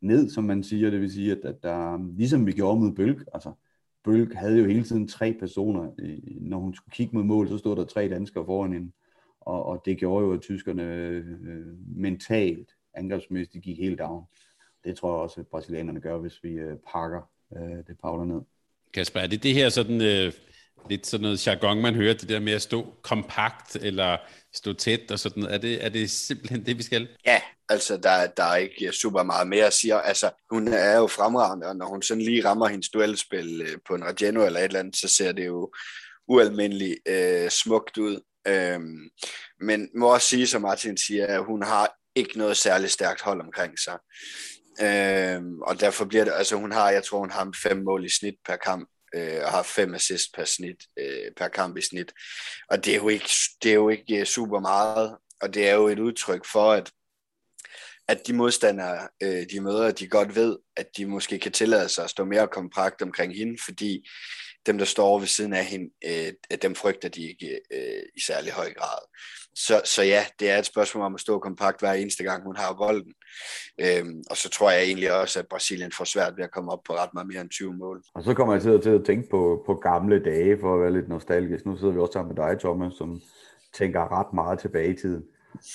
ned, 0.00 0.30
som 0.30 0.44
man 0.44 0.62
siger, 0.62 0.90
det 0.90 1.00
vil 1.00 1.12
sige, 1.12 1.32
at, 1.32 1.38
at 1.44 1.62
der, 1.62 1.98
ligesom 2.16 2.46
vi 2.46 2.52
gjorde 2.52 2.80
med 2.80 2.92
Bølg, 2.94 3.24
altså 3.34 3.52
Bølg 4.04 4.38
havde 4.38 4.58
jo 4.58 4.64
hele 4.64 4.82
tiden 4.82 5.08
tre 5.08 5.36
personer, 5.40 5.90
øh, 5.98 6.18
når 6.40 6.58
hun 6.58 6.74
skulle 6.74 6.92
kigge 6.92 7.16
mod 7.16 7.24
mål, 7.24 7.48
så 7.48 7.58
stod 7.58 7.76
der 7.76 7.84
tre 7.84 8.08
danskere 8.08 8.44
foran 8.44 8.72
hende, 8.72 8.92
og, 9.40 9.66
og 9.66 9.82
det 9.84 9.98
gjorde 9.98 10.26
jo, 10.26 10.32
at 10.32 10.40
tyskerne 10.40 10.94
øh, 10.94 11.26
øh 11.30 11.66
mentalt 11.96 12.75
angrebsmæssigt 12.96 13.64
gik 13.64 13.78
helt 13.78 13.98
down. 13.98 14.24
Det 14.84 14.96
tror 14.96 15.14
jeg 15.14 15.22
også, 15.22 15.40
at 15.40 15.46
brasilianerne 15.46 16.00
gør, 16.00 16.18
hvis 16.18 16.38
vi 16.42 16.48
øh, 16.48 16.76
pakker 16.92 17.30
øh, 17.56 17.76
det 17.86 17.96
Paula 18.02 18.24
ned. 18.24 18.40
Kasper, 18.94 19.20
er 19.20 19.26
det 19.26 19.42
det 19.42 19.54
her 19.54 19.68
sådan, 19.68 20.00
øh, 20.00 20.32
lidt 20.90 21.06
sådan 21.06 21.22
noget 21.22 21.46
jargon, 21.46 21.80
man 21.82 21.94
hører, 21.94 22.14
det 22.14 22.28
der 22.28 22.40
med 22.40 22.52
at 22.52 22.62
stå 22.62 22.94
kompakt 23.02 23.76
eller 23.76 24.16
stå 24.54 24.72
tæt 24.72 25.10
og 25.10 25.18
sådan 25.18 25.42
noget? 25.42 25.54
Er 25.54 25.58
det, 25.58 25.84
er 25.84 25.88
det 25.88 26.10
simpelthen 26.10 26.66
det, 26.66 26.78
vi 26.78 26.82
skal? 26.82 27.08
Ja, 27.26 27.40
altså 27.68 27.96
der, 27.96 28.26
der 28.26 28.44
er 28.44 28.56
ikke 28.56 28.92
super 28.92 29.22
meget 29.22 29.48
mere 29.48 29.66
at 29.66 29.72
sige. 29.72 30.02
Altså, 30.02 30.30
hun 30.50 30.68
er 30.68 30.96
jo 30.96 31.06
fremragende, 31.06 31.66
og 31.66 31.76
når 31.76 31.86
hun 31.86 32.02
sådan 32.02 32.22
lige 32.22 32.44
rammer 32.44 32.68
hendes 32.68 32.88
duelspil 32.88 33.62
øh, 33.62 33.78
på 33.88 33.94
en 33.94 34.04
Rageno 34.04 34.46
eller 34.46 34.60
et 34.60 34.64
eller 34.64 34.80
andet, 34.80 34.96
så 34.96 35.08
ser 35.08 35.32
det 35.32 35.46
jo 35.46 35.72
ualmindeligt 36.28 36.98
øh, 37.08 37.50
smukt 37.50 37.98
ud. 37.98 38.20
Øhm, 38.48 39.10
men 39.60 39.88
må 39.94 40.14
også 40.14 40.28
sige, 40.28 40.46
som 40.46 40.62
Martin 40.62 40.96
siger, 40.96 41.26
at 41.26 41.44
hun 41.44 41.62
har 41.62 41.95
ikke 42.16 42.38
noget 42.38 42.56
særligt 42.56 42.92
stærkt 42.92 43.20
hold 43.20 43.40
omkring 43.40 43.78
sig. 43.78 43.98
Øhm, 44.82 45.60
og 45.60 45.80
derfor 45.80 46.04
bliver 46.04 46.24
det, 46.24 46.32
altså 46.32 46.56
hun 46.56 46.72
har, 46.72 46.90
jeg 46.90 47.04
tror 47.04 47.18
hun 47.18 47.30
har 47.30 47.50
fem 47.62 47.76
mål 47.76 48.04
i 48.04 48.08
snit 48.08 48.34
per 48.46 48.56
kamp, 48.56 48.88
øh, 49.14 49.40
og 49.44 49.50
har 49.50 49.62
fem 49.62 49.94
assist 49.94 50.34
per, 50.34 50.44
snit, 50.44 50.84
øh, 50.98 51.32
per 51.36 51.48
kamp 51.48 51.76
i 51.76 51.82
snit. 51.82 52.12
Og 52.70 52.84
det 52.84 52.92
er, 52.92 52.96
jo 52.96 53.08
ikke, 53.08 53.30
det 53.62 53.70
er 53.70 53.74
jo 53.74 53.88
ikke 53.88 54.20
øh, 54.20 54.26
super 54.26 54.60
meget, 54.60 55.16
og 55.40 55.54
det 55.54 55.68
er 55.68 55.74
jo 55.74 55.88
et 55.88 55.98
udtryk 55.98 56.44
for, 56.52 56.72
at 56.72 56.90
at 58.08 58.26
de 58.26 58.32
modstandere, 58.32 59.08
øh, 59.22 59.46
de 59.50 59.60
møder, 59.60 59.90
de 59.90 60.08
godt 60.08 60.34
ved, 60.34 60.56
at 60.76 60.86
de 60.96 61.06
måske 61.06 61.38
kan 61.38 61.52
tillade 61.52 61.88
sig 61.88 62.04
at 62.04 62.10
stå 62.10 62.24
mere 62.24 62.48
kompakt 62.48 63.02
omkring 63.02 63.36
hende, 63.36 63.58
fordi 63.64 64.08
dem, 64.66 64.78
der 64.78 64.84
står 64.84 65.06
over 65.06 65.18
ved 65.18 65.26
siden 65.26 65.52
af 65.52 65.64
hende, 65.64 65.90
øh, 66.06 66.58
dem 66.62 66.74
frygter 66.74 67.08
de 67.08 67.22
ikke 67.22 67.60
øh, 67.72 68.02
i 68.16 68.20
særlig 68.20 68.52
høj 68.52 68.72
grad. 68.74 68.98
Så, 69.54 69.80
så 69.84 70.02
ja, 70.02 70.24
det 70.40 70.50
er 70.50 70.58
et 70.58 70.66
spørgsmål 70.66 71.04
om 71.04 71.14
at 71.14 71.20
stå 71.20 71.38
kompakt 71.38 71.80
hver 71.80 71.92
eneste 71.92 72.24
gang, 72.24 72.44
hun 72.44 72.56
har 72.56 72.74
bolden. 72.74 73.12
Øhm, 73.80 74.22
og 74.30 74.36
så 74.36 74.48
tror 74.48 74.70
jeg 74.70 74.82
egentlig 74.82 75.12
også, 75.20 75.38
at 75.38 75.48
Brasilien 75.48 75.92
får 75.92 76.04
svært 76.04 76.36
ved 76.36 76.44
at 76.44 76.50
komme 76.50 76.72
op 76.72 76.82
på 76.86 76.92
ret 76.92 77.14
meget 77.14 77.28
mere 77.28 77.40
end 77.40 77.50
20 77.50 77.74
mål. 77.74 78.02
Og 78.14 78.22
så 78.24 78.34
kommer 78.34 78.54
jeg 78.54 78.62
til 78.62 78.70
at, 78.70 78.82
til 78.82 78.90
at 78.90 79.04
tænke 79.06 79.28
på, 79.30 79.62
på 79.66 79.74
gamle 79.74 80.24
dage, 80.24 80.58
for 80.60 80.74
at 80.74 80.80
være 80.80 80.92
lidt 80.92 81.08
nostalgisk. 81.08 81.66
Nu 81.66 81.76
sidder 81.76 81.92
vi 81.92 82.00
også 82.00 82.12
sammen 82.12 82.34
med 82.34 82.44
dig, 82.44 82.60
Thomas, 82.60 82.92
som 82.98 83.22
tænker 83.74 84.20
ret 84.20 84.32
meget 84.34 84.58
tilbage 84.58 84.90
i 84.90 84.96
tiden 84.96 85.24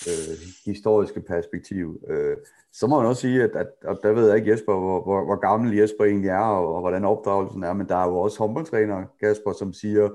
øh, 0.07 0.37
historiske 0.65 1.21
perspektiv. 1.21 1.99
Øh, 2.07 2.37
så 2.73 2.87
må 2.87 2.99
man 2.99 3.07
også 3.07 3.21
sige, 3.21 3.43
at, 3.43 3.55
at, 3.55 3.67
at 3.81 3.97
der 4.03 4.11
ved 4.11 4.27
jeg 4.27 4.37
ikke, 4.37 4.51
Jesper, 4.51 4.73
hvor, 4.73 5.03
hvor, 5.03 5.25
hvor 5.25 5.35
gammel 5.35 5.77
Jesper 5.77 6.05
egentlig 6.05 6.29
er, 6.29 6.37
og, 6.37 6.75
og 6.75 6.81
hvordan 6.81 7.05
opdragelsen 7.05 7.63
er, 7.63 7.73
men 7.73 7.89
der 7.89 7.95
er 7.95 8.07
jo 8.07 8.17
også 8.17 8.39
håndboldtræner, 8.39 9.03
Kasper, 9.19 9.53
som 9.53 9.73
siger, 9.73 10.09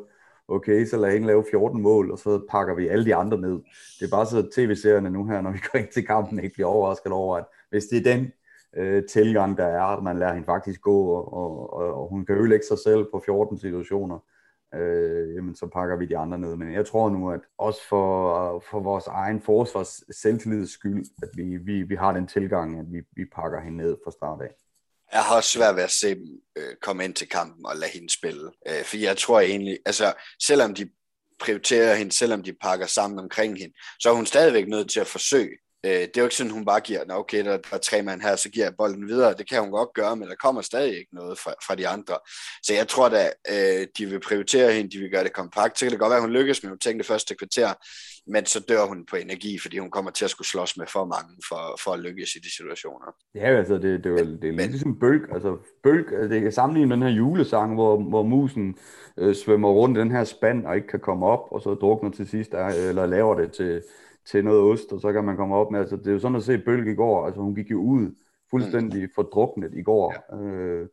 okay, 0.49 0.87
så 0.87 0.97
lad 0.97 1.13
hende 1.13 1.27
lave 1.27 1.45
14 1.51 1.83
mål, 1.83 2.11
og 2.11 2.19
så 2.19 2.41
pakker 2.51 2.75
vi 2.75 2.89
alle 2.89 3.05
de 3.05 3.15
andre 3.15 3.41
ned. 3.41 3.61
Det 4.01 4.07
er 4.07 4.11
bare 4.11 4.27
så 4.27 4.49
tv-serierne 4.55 5.11
nu 5.11 5.27
her, 5.27 5.41
når 5.41 5.51
vi 5.51 5.59
går 5.73 5.79
ind 5.79 5.89
til 5.89 6.07
kampen, 6.07 6.39
ikke 6.39 6.55
bliver 6.55 6.69
overrasket 6.69 7.13
over, 7.13 7.37
at 7.37 7.45
hvis 7.71 7.85
det 7.85 7.99
er 7.99 8.15
den 8.15 8.33
øh, 8.77 9.05
tilgang, 9.05 9.57
der 9.57 9.65
er, 9.65 9.83
at 9.83 10.03
man 10.03 10.19
lader 10.19 10.33
hende 10.33 10.47
faktisk 10.47 10.81
gå, 10.81 11.05
og, 11.05 11.33
og, 11.33 11.73
og, 11.73 11.95
og 11.95 12.09
hun 12.09 12.27
kan 12.27 12.39
ødelægge 12.39 12.67
sig 12.67 12.79
selv 12.79 13.07
på 13.13 13.23
14 13.27 13.59
situationer, 13.59 14.19
øh, 14.77 15.35
jamen 15.35 15.55
så 15.55 15.67
pakker 15.67 15.97
vi 15.97 16.07
de 16.07 16.17
andre 16.17 16.39
ned. 16.39 16.57
Men 16.57 16.73
jeg 16.73 16.87
tror 16.87 17.11
nu, 17.11 17.31
at 17.31 17.41
også 17.59 17.81
for, 17.89 18.65
for 18.71 18.81
vores 18.81 19.07
egen 19.07 19.43
forsvars 19.43 20.05
selvtillids 20.11 20.71
skyld, 20.71 21.05
at 21.23 21.29
vi, 21.35 21.57
vi, 21.57 21.83
vi 21.83 21.95
har 21.95 22.13
den 22.13 22.27
tilgang, 22.27 22.79
at 22.79 22.87
vi, 22.93 23.01
vi 23.17 23.25
pakker 23.35 23.61
hende 23.61 23.79
ned 23.79 23.97
fra 24.05 24.11
start 24.11 24.41
af. 24.41 24.51
Jeg 25.13 25.23
har 25.23 25.37
også 25.37 25.51
svært 25.51 25.77
ved 25.77 25.83
at 25.83 25.91
se 25.91 26.15
dem 26.15 26.41
øh, 26.57 26.77
komme 26.83 27.05
ind 27.05 27.15
til 27.15 27.29
kampen 27.29 27.67
og 27.67 27.77
lade 27.77 27.91
hende 27.91 28.13
spille. 28.13 28.51
Øh, 28.69 28.85
for 28.85 28.97
jeg 28.97 29.17
tror 29.17 29.41
egentlig, 29.41 29.79
altså 29.87 30.15
selvom 30.43 30.75
de 30.75 30.91
prioriterer 31.41 31.95
hende, 31.95 32.13
selvom 32.13 32.43
de 32.43 32.53
pakker 32.53 32.87
sammen 32.87 33.19
omkring 33.19 33.59
hende, 33.59 33.75
så 34.01 34.11
er 34.11 34.15
hun 34.15 34.27
stadigvæk 34.27 34.69
nødt 34.69 34.91
til 34.91 35.01
at 35.01 35.07
forsøge 35.07 35.57
Øh, 35.87 35.93
det 35.93 36.17
er 36.17 36.21
jo 36.21 36.25
ikke 36.25 36.37
sådan, 36.37 36.53
hun 36.53 36.65
bare 36.65 36.81
giver, 36.81 37.05
Nå, 37.05 37.15
okay, 37.15 37.45
der, 37.45 37.57
der 37.57 37.73
er 37.73 37.79
tre 37.79 38.03
mand 38.03 38.21
her, 38.21 38.37
så 38.37 38.51
giver 38.51 38.67
jeg 38.67 38.75
bolden 38.79 39.09
videre. 39.09 39.35
Det 39.39 39.49
kan 39.49 39.61
hun 39.61 39.71
godt 39.71 39.95
gøre, 39.95 40.17
men 40.17 40.29
der 40.29 40.35
kommer 40.35 40.63
stadig 40.63 40.99
ikke 40.99 41.15
noget 41.15 41.39
fra, 41.39 41.51
fra 41.67 41.75
de 41.75 41.89
andre. 41.89 42.19
Så 42.63 42.75
jeg 42.75 42.89
tror 42.89 43.09
da, 43.09 43.31
øh, 43.53 43.87
de 43.99 44.07
vil 44.07 44.21
prioritere 44.21 44.73
hende, 44.73 44.91
de 44.91 44.99
vil 44.99 45.11
gøre 45.11 45.25
det 45.25 45.33
kompakt. 45.33 45.79
Så 45.79 45.85
kan 45.85 45.91
det 45.91 46.01
godt 46.01 46.11
være, 46.11 46.17
at 46.17 46.23
hun 46.23 46.33
lykkes 46.33 46.63
med 46.63 46.79
tænke 46.79 46.99
det 46.99 47.07
første 47.07 47.35
kvarter, 47.35 47.73
men 48.27 48.47
så 48.47 48.61
dør 48.69 48.85
hun 48.87 49.07
på 49.11 49.17
energi, 49.17 49.59
fordi 49.59 49.79
hun 49.79 49.91
kommer 49.91 50.11
til 50.11 50.25
at 50.25 50.31
skulle 50.31 50.49
slås 50.49 50.77
med 50.77 50.87
for 50.87 51.05
mange 51.05 51.33
for, 51.49 51.81
for 51.85 51.91
at 51.93 52.01
lykkes 52.01 52.35
i 52.35 52.39
de 52.39 52.57
situationer. 52.57 53.07
Ja, 53.35 53.59
altså 53.59 53.75
det, 53.75 54.05
det, 54.05 54.13
er, 54.13 54.25
det 54.25 54.49
er 54.49 54.53
lidt 54.53 54.71
ligesom 54.71 54.99
bølg. 54.99 55.33
Altså 55.33 55.57
bølg, 55.83 56.13
altså, 56.13 56.29
det 56.35 56.43
kan 56.43 56.53
sammenligne 56.53 56.89
med 56.89 56.97
den 56.97 57.03
her 57.03 57.17
julesang, 57.21 57.75
hvor, 57.75 57.97
hvor 58.03 58.23
musen 58.23 58.77
øh, 59.19 59.35
svømmer 59.35 59.69
rundt 59.69 59.99
i 59.99 60.01
den 60.01 60.11
her 60.11 60.25
spand 60.25 60.67
og 60.67 60.77
ikke 60.77 60.89
kan 60.89 61.01
komme 61.01 61.27
op, 61.27 61.49
og 61.51 61.63
så 61.63 61.75
drukner 61.75 62.11
til 62.11 62.29
sidst, 62.29 62.55
eller 62.55 63.07
laver 63.07 63.35
det 63.35 63.53
til 63.53 63.83
til 64.31 64.45
noget 64.45 64.61
ost, 64.61 64.93
og 64.93 65.01
så 65.01 65.13
kan 65.13 65.25
man 65.25 65.37
komme 65.37 65.55
op 65.55 65.71
med, 65.71 65.81
altså 65.81 65.97
det 65.97 66.07
er 66.07 66.13
jo 66.13 66.19
sådan 66.19 66.37
at 66.37 66.43
se 66.43 66.59
Bølge 66.59 66.93
i 66.93 66.95
går, 66.95 67.27
altså 67.27 67.41
hun 67.41 67.55
gik 67.55 67.71
jo 67.71 67.81
ud 67.81 68.15
fuldstændig 68.51 69.03
mm. 69.03 69.11
fordruknet 69.15 69.75
i 69.75 69.83
går, 69.83 70.15
ja. 70.33 70.37
øh, 70.39 70.89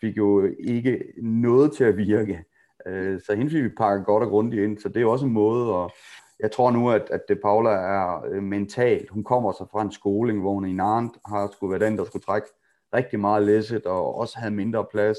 fik 0.00 0.16
jo 0.16 0.48
ikke 0.58 1.04
noget 1.22 1.72
til 1.72 1.84
at 1.84 1.96
virke, 1.96 2.44
øh, 2.86 3.20
så 3.20 3.34
hende 3.34 3.50
fik 3.50 3.62
vi 3.62 3.68
pakket 3.68 4.06
godt 4.06 4.24
og 4.24 4.30
grundigt 4.30 4.62
ind, 4.62 4.78
så 4.78 4.88
det 4.88 4.96
er 4.96 5.00
jo 5.00 5.12
også 5.12 5.26
en 5.26 5.32
måde, 5.32 5.74
og 5.74 5.90
jeg 6.40 6.52
tror 6.52 6.70
nu, 6.70 6.90
at, 6.90 7.08
at 7.10 7.20
det 7.28 7.40
Paula 7.42 7.70
er 7.70 8.24
øh, 8.30 8.42
mentalt, 8.42 9.10
hun 9.10 9.24
kommer 9.24 9.52
så 9.52 9.66
fra 9.72 9.82
en 9.82 9.92
skoling, 9.92 10.40
hvor 10.40 10.52
hun 10.52 10.66
i 10.66 10.72
Narnt 10.72 11.12
har 11.26 11.50
skulle 11.52 11.70
være 11.70 11.90
den, 11.90 11.98
der 11.98 12.04
skulle 12.04 12.22
trække 12.22 12.48
rigtig 12.94 13.20
meget 13.20 13.42
læsset, 13.42 13.86
og 13.86 14.14
også 14.14 14.38
havde 14.38 14.54
mindre 14.54 14.86
plads, 14.92 15.18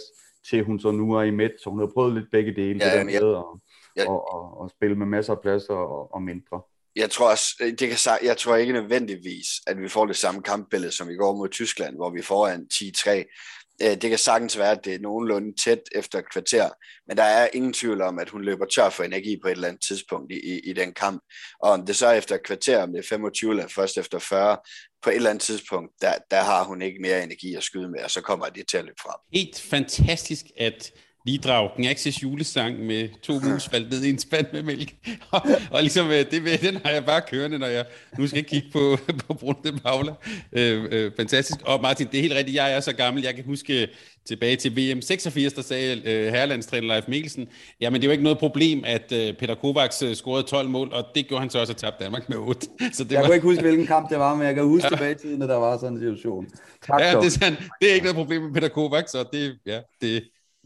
til 0.50 0.64
hun 0.64 0.80
så 0.80 0.92
nu 0.92 1.14
er 1.14 1.22
i 1.22 1.32
midt, 1.32 1.62
så 1.64 1.70
hun 1.70 1.80
har 1.80 1.90
prøvet 1.94 2.14
lidt 2.14 2.32
begge 2.32 2.56
dele, 2.56 2.80
ja, 2.84 2.86
det 2.86 3.14
der 3.14 3.22
med, 3.22 3.34
og, 3.34 3.60
ja. 3.98 4.10
og, 4.10 4.34
og, 4.34 4.62
og 4.62 4.70
spille 4.70 4.96
med 4.96 5.06
masser 5.06 5.34
af 5.34 5.42
plads 5.42 5.70
og, 5.70 6.14
og 6.14 6.22
mindre 6.22 6.62
jeg 6.96 7.10
tror 7.10 7.30
også, 7.30 7.56
øh, 7.60 7.74
det 7.80 7.90
kan, 7.90 7.98
jeg 8.24 8.38
tror 8.38 8.56
ikke 8.56 8.74
nødvendigvis, 8.74 9.48
at 9.68 9.82
vi 9.82 9.90
får 9.90 10.06
det 10.06 10.16
samme 10.16 10.42
kampbillede, 10.42 10.92
som 10.92 11.08
vi 11.08 11.16
går 11.16 11.36
mod 11.36 11.50
Tyskland, 11.50 11.96
hvor 11.96 12.10
vi 12.10 12.22
får 12.22 12.48
en 12.48 12.68
10-3. 12.74 13.10
Øh, 13.82 14.02
det 14.02 14.10
kan 14.10 14.18
sagtens 14.18 14.58
være, 14.58 14.72
at 14.72 14.86
det 14.86 14.96
er 14.96 15.00
nogenlunde 15.00 15.64
tæt 15.64 15.82
efter 15.96 16.20
et 16.20 16.32
kvarter, 16.32 16.70
men 17.08 17.18
der 17.18 17.24
er 17.24 17.48
ingen 17.54 17.74
tvivl 17.74 18.02
om, 18.02 18.20
at 18.20 18.30
hun 18.30 18.42
løber 18.42 18.66
tør 18.66 18.90
for 18.90 19.04
energi 19.04 19.40
på 19.42 19.48
et 19.48 19.52
eller 19.52 19.68
andet 19.68 19.88
tidspunkt 19.88 20.32
i, 20.32 20.36
i, 20.36 20.60
i 20.60 20.74
den 20.74 20.94
kamp. 20.94 21.24
Og 21.64 21.72
om 21.72 21.86
det 21.86 21.96
så 21.96 22.08
er 22.08 22.14
efter 22.14 22.36
et 22.36 22.46
kvarter, 22.46 22.84
om 22.84 22.92
det 22.92 23.00
er 23.00 23.08
25 23.10 23.52
eller 23.52 23.68
først 23.68 23.98
efter 23.98 24.20
40, 24.20 24.58
på 25.04 25.10
et 25.10 25.16
eller 25.16 25.30
andet 25.30 25.42
tidspunkt, 25.42 25.92
der, 26.02 26.14
der 26.32 26.42
har 26.42 26.64
hun 26.64 26.82
ikke 26.82 27.00
mere 27.02 27.24
energi 27.24 27.56
at 27.56 27.64
skyde 27.64 27.90
med, 27.90 28.04
og 28.04 28.12
så 28.12 28.22
kommer 28.22 28.46
det 28.46 28.68
til 28.68 28.78
at 28.78 28.86
løbe 28.86 29.02
frem. 29.02 29.20
Helt 29.34 29.60
fantastisk, 29.60 30.46
at 30.58 30.92
lige 31.26 31.38
drage 31.38 31.70
Gnaxis 31.78 32.24
julesang 32.24 32.80
med 32.86 33.10
to 33.22 33.34
mus 33.34 33.70
faldt 33.70 33.92
ned 33.92 34.04
i 34.04 34.10
en 34.10 34.20
spand 34.20 34.46
med 34.54 34.64
mælk. 34.64 34.94
og, 35.32 35.42
og 35.72 35.82
ligesom, 35.82 36.08
øh, 36.08 36.32
det, 36.32 36.62
den 36.62 36.78
har 36.86 36.92
jeg 36.92 37.06
bare 37.06 37.22
kørende, 37.22 37.60
når 37.60 37.68
jeg 37.68 37.86
nu 38.18 38.28
skal 38.28 38.44
kigge 38.44 38.68
på, 38.74 38.98
på 39.28 39.34
Brunde 39.34 39.80
Paula. 39.84 40.14
Øh, 40.54 40.88
øh, 40.92 41.12
fantastisk. 41.18 41.60
Og 41.66 41.82
Martin, 41.82 42.08
det 42.12 42.18
er 42.18 42.22
helt 42.22 42.34
rigtigt, 42.34 42.56
jeg 42.56 42.74
er 42.74 42.80
så 42.80 42.94
gammel, 42.94 43.24
jeg 43.24 43.36
kan 43.36 43.44
huske 43.46 43.88
tilbage 44.26 44.56
til 44.56 44.72
VM 44.72 45.02
86, 45.02 45.54
der 45.54 45.62
sagde 45.62 46.02
øh, 46.06 46.34
herrelandstræner 46.34 46.88
Leif 46.88 47.04
Mikkelsen, 47.08 47.48
jamen 47.82 48.02
det 48.02 48.08
er 48.08 48.10
jo 48.10 48.12
ikke 48.12 48.24
noget 48.24 48.38
problem, 48.38 48.84
at 48.86 49.12
øh, 49.12 49.34
Peter 49.34 49.56
Kovacs 49.56 50.02
øh, 50.02 50.16
scorede 50.16 50.44
12 50.44 50.70
mål, 50.70 50.94
og 50.94 51.06
det 51.16 51.28
gjorde 51.28 51.42
han 51.42 51.50
så 51.50 51.60
også 51.60 51.74
at 51.74 51.78
tabe 51.78 51.96
Danmark 52.00 52.30
med 52.30 52.38
8. 52.38 52.68
Så 52.94 53.04
det 53.04 53.12
jeg 53.12 53.20
var... 53.20 53.26
kan 53.26 53.34
ikke 53.34 53.48
huske, 53.48 53.62
hvilken 53.62 53.88
kamp 53.88 54.10
det 54.10 54.20
var, 54.20 54.36
men 54.36 54.48
jeg 54.48 54.56
kan 54.56 54.64
huske 54.64 54.88
ja. 54.88 54.90
tilbage 54.90 55.12
i 55.12 55.16
tiden, 55.16 55.42
at 55.42 55.50
der 55.50 55.56
var 55.56 55.78
sådan 55.78 55.94
en 55.94 56.00
situation. 56.00 56.46
Tak, 56.88 57.02
ja, 57.02 57.16
det 57.20 57.26
er, 57.26 57.30
sådan, 57.30 57.56
det 57.82 57.90
er 57.90 57.94
ikke 57.94 58.06
noget 58.06 58.16
problem 58.16 58.42
med 58.42 58.54
Peter 58.54 58.68
Kovac, 58.68 59.10
så 59.10 59.26
det, 59.34 59.58
ja, 59.66 59.80
det, 60.02 60.24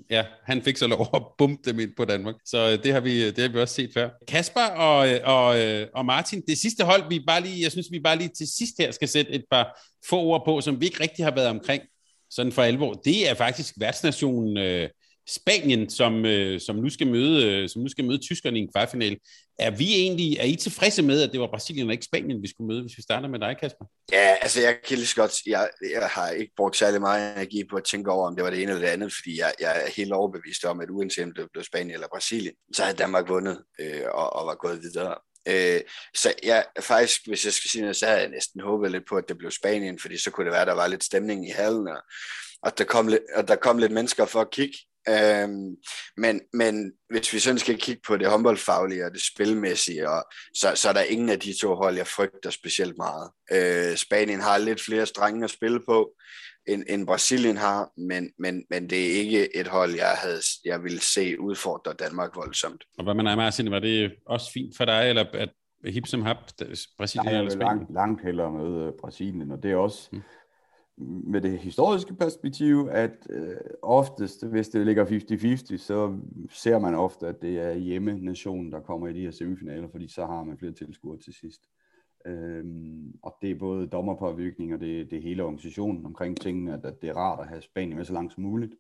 ja, 0.10 0.26
han 0.44 0.62
fik 0.62 0.78
så 0.78 0.88
lov 0.88 1.08
at 1.14 1.22
bumpe 1.38 1.72
dem 1.72 1.80
ind 1.80 1.92
på 1.98 2.06
Danmark. 2.06 2.36
Så 2.46 2.58
øh, 2.58 2.84
det 2.84 2.94
har 2.94 3.00
vi, 3.00 3.24
øh, 3.24 3.36
det 3.36 3.40
har 3.40 3.48
vi 3.48 3.60
også 3.60 3.76
set 3.76 3.92
før. 3.94 4.10
Kasper 4.28 4.66
og, 4.66 5.10
øh, 5.10 5.20
og, 5.24 5.56
og 5.94 6.06
Martin, 6.06 6.44
det 6.48 6.58
sidste 6.58 6.84
hold, 6.84 7.10
vi 7.10 7.24
bare 7.28 7.42
lige, 7.42 7.64
jeg 7.64 7.72
synes, 7.72 7.88
vi 7.92 8.00
bare 8.00 8.18
lige 8.18 8.30
til 8.38 8.48
sidst 8.58 8.74
her 8.80 8.92
skal 8.92 9.08
sætte 9.08 9.32
et 9.32 9.44
par 9.52 9.80
få 10.10 10.20
ord 10.22 10.46
på, 10.46 10.62
som 10.62 10.82
vi 10.82 10.86
ikke 10.86 11.04
rigtig 11.04 11.26
har 11.26 11.36
været 11.36 11.48
omkring 11.48 11.84
sådan 12.30 12.52
for 12.52 12.62
alvor. 12.62 12.94
Det 12.94 13.30
er 13.30 13.34
faktisk 13.34 13.74
værtsnationen 13.80 14.58
øh, 14.58 14.90
Spanien, 15.28 15.90
som, 15.90 16.26
øh, 16.26 16.62
som, 16.62 16.76
nu 16.76 16.90
skal 16.90 17.08
møde, 17.08 17.46
øh, 17.46 17.70
som 17.70 17.82
nu 17.82 17.90
skal 17.90 18.06
møde 18.06 18.18
tyskerne 18.18 18.60
i 18.60 18.62
en 18.62 18.72
kvartfinal. 18.72 19.18
Er 19.60 19.72
vi 19.72 19.94
egentlig, 19.94 20.38
er 20.38 20.44
I 20.44 20.56
tilfredse 20.56 21.02
med, 21.02 21.22
at 21.22 21.32
det 21.32 21.40
var 21.40 21.48
Brasilien 21.48 21.88
og 21.88 21.94
ikke 21.94 22.06
Spanien, 22.06 22.42
vi 22.42 22.48
skulle 22.50 22.68
møde, 22.68 22.82
hvis 22.82 22.98
vi 22.98 23.02
starter 23.02 23.28
med 23.30 23.40
dig, 23.40 23.58
Kasper? 23.60 23.86
Ja, 24.12 24.36
altså 24.42 24.62
jeg 24.62 24.78
kan 24.88 24.98
lige 24.98 25.08
så 25.08 25.16
godt, 25.16 25.46
jeg, 25.46 25.70
jeg 25.92 26.08
har 26.08 26.30
ikke 26.30 26.52
brugt 26.58 26.78
særlig 26.78 27.02
meget 27.02 27.36
energi 27.36 27.64
på 27.70 27.76
at 27.76 27.84
tænke 27.84 28.12
over, 28.12 28.28
om 28.28 28.36
det 28.36 28.44
var 28.44 28.50
det 28.50 28.62
ene 28.62 28.72
eller 28.72 28.86
det 28.86 28.94
andet, 28.94 29.14
fordi 29.14 29.40
jeg, 29.40 29.54
jeg 29.60 29.84
er 29.86 29.90
helt 29.92 30.12
overbevist 30.12 30.66
om, 30.66 30.80
at 30.82 30.90
uanset 30.90 31.24
om 31.24 31.34
det 31.34 31.48
blev 31.54 31.64
Spanien 31.64 31.94
eller 31.94 32.08
Brasilien, 32.08 32.54
så 32.74 32.84
havde 32.84 32.98
Danmark 32.98 33.30
vundet 33.30 33.60
øh, 33.80 34.04
og, 34.14 34.34
og 34.36 34.48
var 34.48 34.56
gået 34.56 34.82
videre. 34.82 35.16
Øh, 35.48 35.82
så 36.16 36.34
jeg 36.44 36.66
faktisk, 36.80 37.28
hvis 37.28 37.46
jeg 37.46 37.54
skal 37.54 37.70
sige 37.70 37.82
noget, 37.82 37.96
så 37.96 38.06
havde 38.06 38.20
jeg 38.20 38.30
næsten 38.30 38.62
håbet 38.62 38.92
lidt 38.92 39.08
på, 39.10 39.16
at 39.16 39.30
det 39.30 39.38
blev 39.38 39.52
Spanien, 39.52 40.00
fordi 40.00 40.18
så 40.18 40.32
kunne 40.32 40.46
det 40.46 40.52
være, 40.52 40.62
at 40.62 40.68
der 40.68 40.74
var 40.74 40.88
lidt 40.88 41.04
stemning 41.04 41.48
i 41.50 41.52
hallen, 41.52 41.88
og, 41.88 42.02
og 42.62 42.78
der, 42.78 42.84
kom 42.84 43.08
lidt, 43.08 43.24
og 43.36 43.48
der 43.48 43.56
kom 43.56 43.78
lidt 43.78 43.92
mennesker 43.92 44.26
for 44.26 44.42
at 44.42 44.52
kigge 44.52 44.78
Øhm, 45.10 45.76
men, 46.18 46.42
men 46.54 46.92
hvis 47.10 47.34
vi 47.34 47.40
sådan 47.40 47.60
skal 47.60 47.78
kigge 47.78 48.02
på 48.08 48.18
det 48.18 48.28
håndboldfaglige 48.28 49.06
og 49.06 49.12
det 49.12 49.22
spilmæssige, 49.22 50.10
og, 50.10 50.24
så, 50.54 50.72
så 50.76 50.90
er 50.90 50.94
der 50.94 51.02
ingen 51.02 51.30
af 51.30 51.40
de 51.40 51.60
to 51.62 51.76
hold, 51.76 51.98
jeg 51.98 52.08
frygter 52.08 52.50
specielt 52.50 52.98
meget. 52.98 53.30
Øh, 53.52 53.98
Spanien 53.98 54.42
har 54.42 54.58
lidt 54.58 54.82
flere 54.82 55.06
strenge 55.06 55.44
at 55.44 55.50
spille 55.50 55.80
på, 55.88 56.12
end, 56.68 56.84
end 56.90 57.08
Brasilien 57.08 57.58
har, 57.58 57.90
men, 57.98 58.32
men, 58.40 58.64
men 58.70 58.90
det 58.90 59.06
er 59.06 59.12
ikke 59.12 59.58
et 59.58 59.68
hold, 59.68 59.96
jeg, 59.96 60.16
havde, 60.22 60.42
jeg 60.66 60.84
ville 60.84 61.00
se 61.00 61.40
udfordre 61.40 61.94
Danmark 61.94 62.36
voldsomt. 62.36 62.84
Og 62.98 63.04
hvad 63.04 63.14
man 63.14 63.28
er, 63.28 63.36
Martin, 63.36 63.72
var 63.72 63.80
det 63.80 64.12
også 64.26 64.52
fint 64.52 64.78
for 64.78 64.86
dig, 64.86 65.10
eller 65.10 65.26
at 65.34 65.50
hip 65.86 66.08
som 66.08 66.22
hap, 66.22 66.38
Brasilien 66.98 67.26
Nej, 67.26 67.38
eller 67.38 67.52
Spanien? 67.52 67.78
Langt, 67.78 67.94
langt 67.94 68.24
hellere 68.24 68.52
med 68.52 68.92
Brasilien, 69.02 69.52
og 69.52 69.64
det 69.64 69.72
er 69.72 69.76
også... 69.76 70.10
Hmm 70.12 70.22
med 70.98 71.42
det 71.42 71.60
historiske 71.60 72.14
perspektiv, 72.14 72.90
at 72.92 73.28
øh, 73.30 73.56
oftest, 73.82 74.46
hvis 74.46 74.70
det 74.70 74.86
ligger 74.86 75.06
50-50, 75.06 75.78
så 75.78 76.18
ser 76.50 76.80
man 76.80 76.96
ofte, 76.96 77.28
at 77.28 77.42
det 77.42 77.60
er 77.60 77.74
hjemme-nationen, 77.74 78.72
der 78.72 78.80
kommer 78.80 79.08
i 79.08 79.14
de 79.14 79.22
her 79.22 79.32
semifinaler, 79.32 79.88
fordi 79.88 80.08
så 80.08 80.26
har 80.26 80.44
man 80.44 80.58
flere 80.58 80.72
tilskuere 80.72 81.20
til 81.20 81.34
sidst. 81.34 81.62
Øhm, 82.26 83.14
og 83.24 83.38
det 83.42 83.52
er 83.52 83.56
både 83.56 83.88
dommerpåvirkning, 83.88 84.74
og 84.74 84.80
det, 84.80 85.12
det 85.12 85.22
hele 85.22 85.44
organisationen 85.44 86.06
omkring 86.06 86.38
tingene, 86.42 86.74
at, 86.74 86.86
at 86.86 87.02
det 87.02 87.10
er 87.10 87.14
rart 87.14 87.40
at 87.40 87.48
have 87.48 87.62
Spanien 87.62 87.98
med 87.98 88.06
så 88.06 88.14
langt 88.14 88.34
som 88.34 88.44
muligt. 88.44 88.76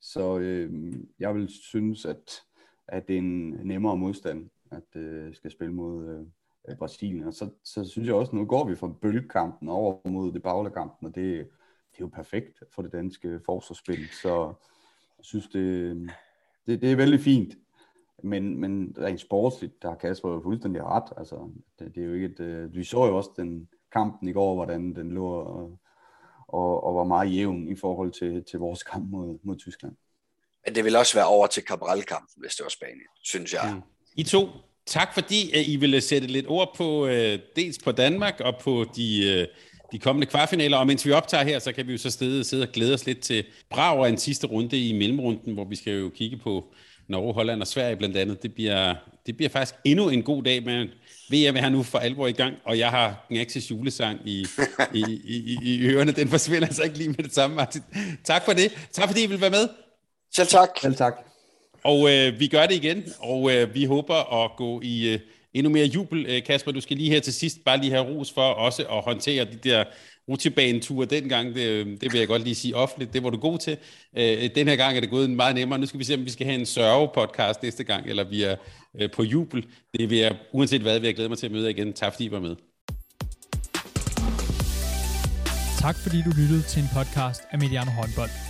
Så 0.00 0.38
øh, 0.38 0.92
jeg 1.18 1.34
vil 1.34 1.48
synes, 1.48 2.04
at, 2.04 2.42
at 2.88 3.08
det 3.08 3.14
er 3.14 3.18
en 3.18 3.48
nemmere 3.48 3.96
modstand, 3.96 4.50
at 4.70 5.00
øh, 5.00 5.34
skal 5.34 5.50
spille 5.50 5.74
mod, 5.74 6.08
øh, 6.08 6.26
øh, 6.68 6.76
Brasilien. 6.76 7.24
Og 7.24 7.34
så, 7.34 7.50
så 7.64 7.84
synes 7.84 8.06
jeg 8.06 8.14
også, 8.14 8.36
nu 8.36 8.44
går 8.44 8.68
vi 8.68 8.76
fra 8.76 8.92
bølgekampen 9.02 9.68
over 9.68 10.08
mod 10.08 10.32
det 10.32 10.42
baglekampen, 10.42 11.06
og 11.06 11.14
det, 11.14 11.38
det 11.92 11.98
er 11.98 12.00
jo 12.00 12.08
perfekt 12.08 12.62
for 12.74 12.82
det 12.82 12.92
danske 12.92 13.40
forsvarsspil. 13.46 14.08
Så 14.22 14.54
jeg 15.18 15.24
synes, 15.24 15.48
det, 15.48 15.96
det, 16.66 16.80
det 16.80 16.92
er 16.92 16.96
vældig 16.96 17.20
fint. 17.20 17.54
Men, 18.22 18.60
men 18.60 18.94
rent 18.98 19.20
sportsligt, 19.20 19.82
der 19.82 19.88
har 19.88 19.96
Kasper 19.96 20.28
jo 20.28 20.40
fuldstændig 20.42 20.84
ret. 20.84 21.12
Altså, 21.16 21.50
det, 21.78 21.94
det 21.94 22.02
er 22.02 22.06
jo 22.06 22.14
ikke 22.14 22.26
et, 22.26 22.40
øh, 22.40 22.74
vi 22.74 22.84
så 22.84 23.06
jo 23.06 23.16
også 23.16 23.30
den 23.36 23.68
kampen 23.92 24.28
i 24.28 24.32
går, 24.32 24.54
hvordan 24.54 24.94
den 24.94 25.10
lå 25.10 25.26
og, 25.26 25.78
og, 26.48 26.84
og 26.84 26.94
var 26.94 27.04
meget 27.04 27.36
jævn 27.36 27.68
i 27.68 27.76
forhold 27.76 28.12
til, 28.12 28.44
til 28.44 28.58
vores 28.58 28.82
kamp 28.82 29.10
mod, 29.10 29.38
mod 29.42 29.56
Tyskland. 29.56 29.96
Men 30.66 30.74
det 30.74 30.84
vil 30.84 30.96
også 30.96 31.16
være 31.16 31.26
over 31.26 31.46
til 31.46 31.62
Cabral-kampen, 31.62 32.42
hvis 32.42 32.54
det 32.54 32.64
var 32.64 32.70
Spanien, 32.70 33.08
synes 33.22 33.54
jeg. 33.54 33.72
Mm. 33.74 33.82
I 34.16 34.22
to, 34.22 34.48
tak 34.90 35.14
fordi 35.14 35.50
at 35.54 35.68
I 35.68 35.76
ville 35.76 36.00
sætte 36.00 36.26
lidt 36.26 36.46
ord 36.48 36.74
på 36.76 37.06
øh, 37.06 37.38
dels 37.56 37.78
på 37.84 37.92
Danmark 37.92 38.40
og 38.40 38.56
på 38.56 38.84
de, 38.96 39.26
øh, 39.26 39.46
de 39.92 39.98
kommende 39.98 40.26
kvartfinaler. 40.26 40.76
Og 40.76 40.86
mens 40.86 41.06
vi 41.06 41.12
optager 41.12 41.44
her, 41.44 41.58
så 41.58 41.72
kan 41.72 41.86
vi 41.86 41.92
jo 41.92 41.98
så 41.98 42.10
sidde, 42.10 42.44
sidde 42.44 42.62
og 42.62 42.68
glæde 42.72 42.94
os 42.94 43.06
lidt 43.06 43.20
til 43.20 43.44
Brav 43.70 44.00
og 44.00 44.08
en 44.08 44.18
sidste 44.18 44.46
runde 44.46 44.88
i 44.88 44.92
mellemrunden, 44.92 45.54
hvor 45.54 45.64
vi 45.64 45.76
skal 45.76 45.92
jo 45.92 46.08
kigge 46.08 46.36
på 46.36 46.64
Norge, 47.08 47.34
Holland 47.34 47.60
og 47.60 47.66
Sverige 47.66 47.96
blandt 47.96 48.16
andet. 48.16 48.42
Det 48.42 48.54
bliver, 48.54 48.94
det 49.26 49.36
bliver 49.36 49.50
faktisk 49.50 49.74
endnu 49.84 50.08
en 50.08 50.22
god 50.22 50.42
dag, 50.42 50.64
men 50.64 50.88
VM 51.30 51.56
er 51.56 51.68
nu 51.68 51.82
for 51.82 51.98
alvor 51.98 52.26
i 52.26 52.32
gang, 52.32 52.54
og 52.64 52.78
jeg 52.78 52.90
har 52.90 53.26
Gnaxis 53.28 53.70
julesang 53.70 54.20
i, 54.28 54.46
i, 54.94 55.04
i, 55.24 55.58
i 55.62 55.80
ørerne. 55.82 56.12
Den 56.12 56.28
forsvinder 56.28 56.66
altså 56.66 56.82
ikke 56.82 56.98
lige 56.98 57.08
med 57.08 57.24
det 57.24 57.34
samme, 57.34 57.56
Martin. 57.56 57.82
Tak 58.24 58.44
for 58.44 58.52
det. 58.52 58.88
Tak 58.92 59.08
fordi 59.08 59.22
I 59.22 59.26
vil 59.26 59.40
være 59.40 59.50
med. 59.50 59.68
Selv 60.34 60.48
tak. 60.48 60.68
Selv 60.80 60.96
tak. 60.96 61.29
Og 61.84 62.10
øh, 62.12 62.40
vi 62.40 62.46
gør 62.46 62.66
det 62.66 62.74
igen, 62.74 63.04
og 63.18 63.52
øh, 63.52 63.74
vi 63.74 63.84
håber 63.84 64.44
at 64.44 64.50
gå 64.56 64.80
i 64.84 65.08
øh, 65.08 65.20
endnu 65.54 65.72
mere 65.72 65.86
jubel. 65.86 66.26
Øh, 66.28 66.42
Kasper, 66.44 66.72
du 66.72 66.80
skal 66.80 66.96
lige 66.96 67.10
her 67.10 67.20
til 67.20 67.34
sidst 67.34 67.64
bare 67.64 67.80
lige 67.80 67.90
have 67.90 68.04
ros 68.04 68.32
for 68.32 68.42
også 68.42 68.82
at 68.82 69.04
håndtere 69.04 69.44
de 69.44 69.58
der 69.64 69.84
rutsjebaneture 70.28 71.06
dengang. 71.06 71.54
Det, 71.54 71.62
øh, 71.62 71.86
det 71.86 72.12
vil 72.12 72.18
jeg 72.18 72.28
godt 72.28 72.44
lige 72.44 72.54
sige 72.54 72.76
offentligt. 72.76 73.12
Det 73.12 73.22
var 73.22 73.30
du 73.30 73.38
god 73.38 73.58
til. 73.58 73.76
Øh, 74.16 74.50
den 74.54 74.68
her 74.68 74.76
gang 74.76 74.96
er 74.96 75.00
det 75.00 75.10
gået 75.10 75.30
meget 75.30 75.54
nemmere. 75.54 75.78
Nu 75.78 75.86
skal 75.86 76.00
vi 76.00 76.04
se, 76.04 76.14
om 76.14 76.24
vi 76.24 76.30
skal 76.30 76.46
have 76.46 76.58
en 76.58 76.66
sørge-podcast 76.66 77.62
næste 77.62 77.84
gang, 77.84 78.06
eller 78.06 78.24
vi 78.24 78.42
er 78.42 78.56
øh, 79.00 79.10
på 79.10 79.22
jubel. 79.22 79.66
Det 79.98 80.10
vil 80.10 80.18
jeg, 80.18 80.36
uanset 80.52 80.80
hvad, 80.80 80.98
vil 80.98 81.06
jeg 81.06 81.14
glæde 81.14 81.28
mig 81.28 81.38
til 81.38 81.46
at 81.46 81.52
møde 81.52 81.70
igen. 81.70 81.92
Tak 81.92 82.12
fordi 82.12 82.24
I 82.24 82.30
var 82.30 82.40
med. 82.40 82.56
Tak 85.80 85.96
fordi 86.02 86.16
du 86.22 86.30
lyttede 86.30 86.62
til 86.62 86.82
en 86.82 86.88
podcast 86.94 87.42
af 87.50 87.58
Mediano 87.58 87.90
Håndbold. 87.90 88.49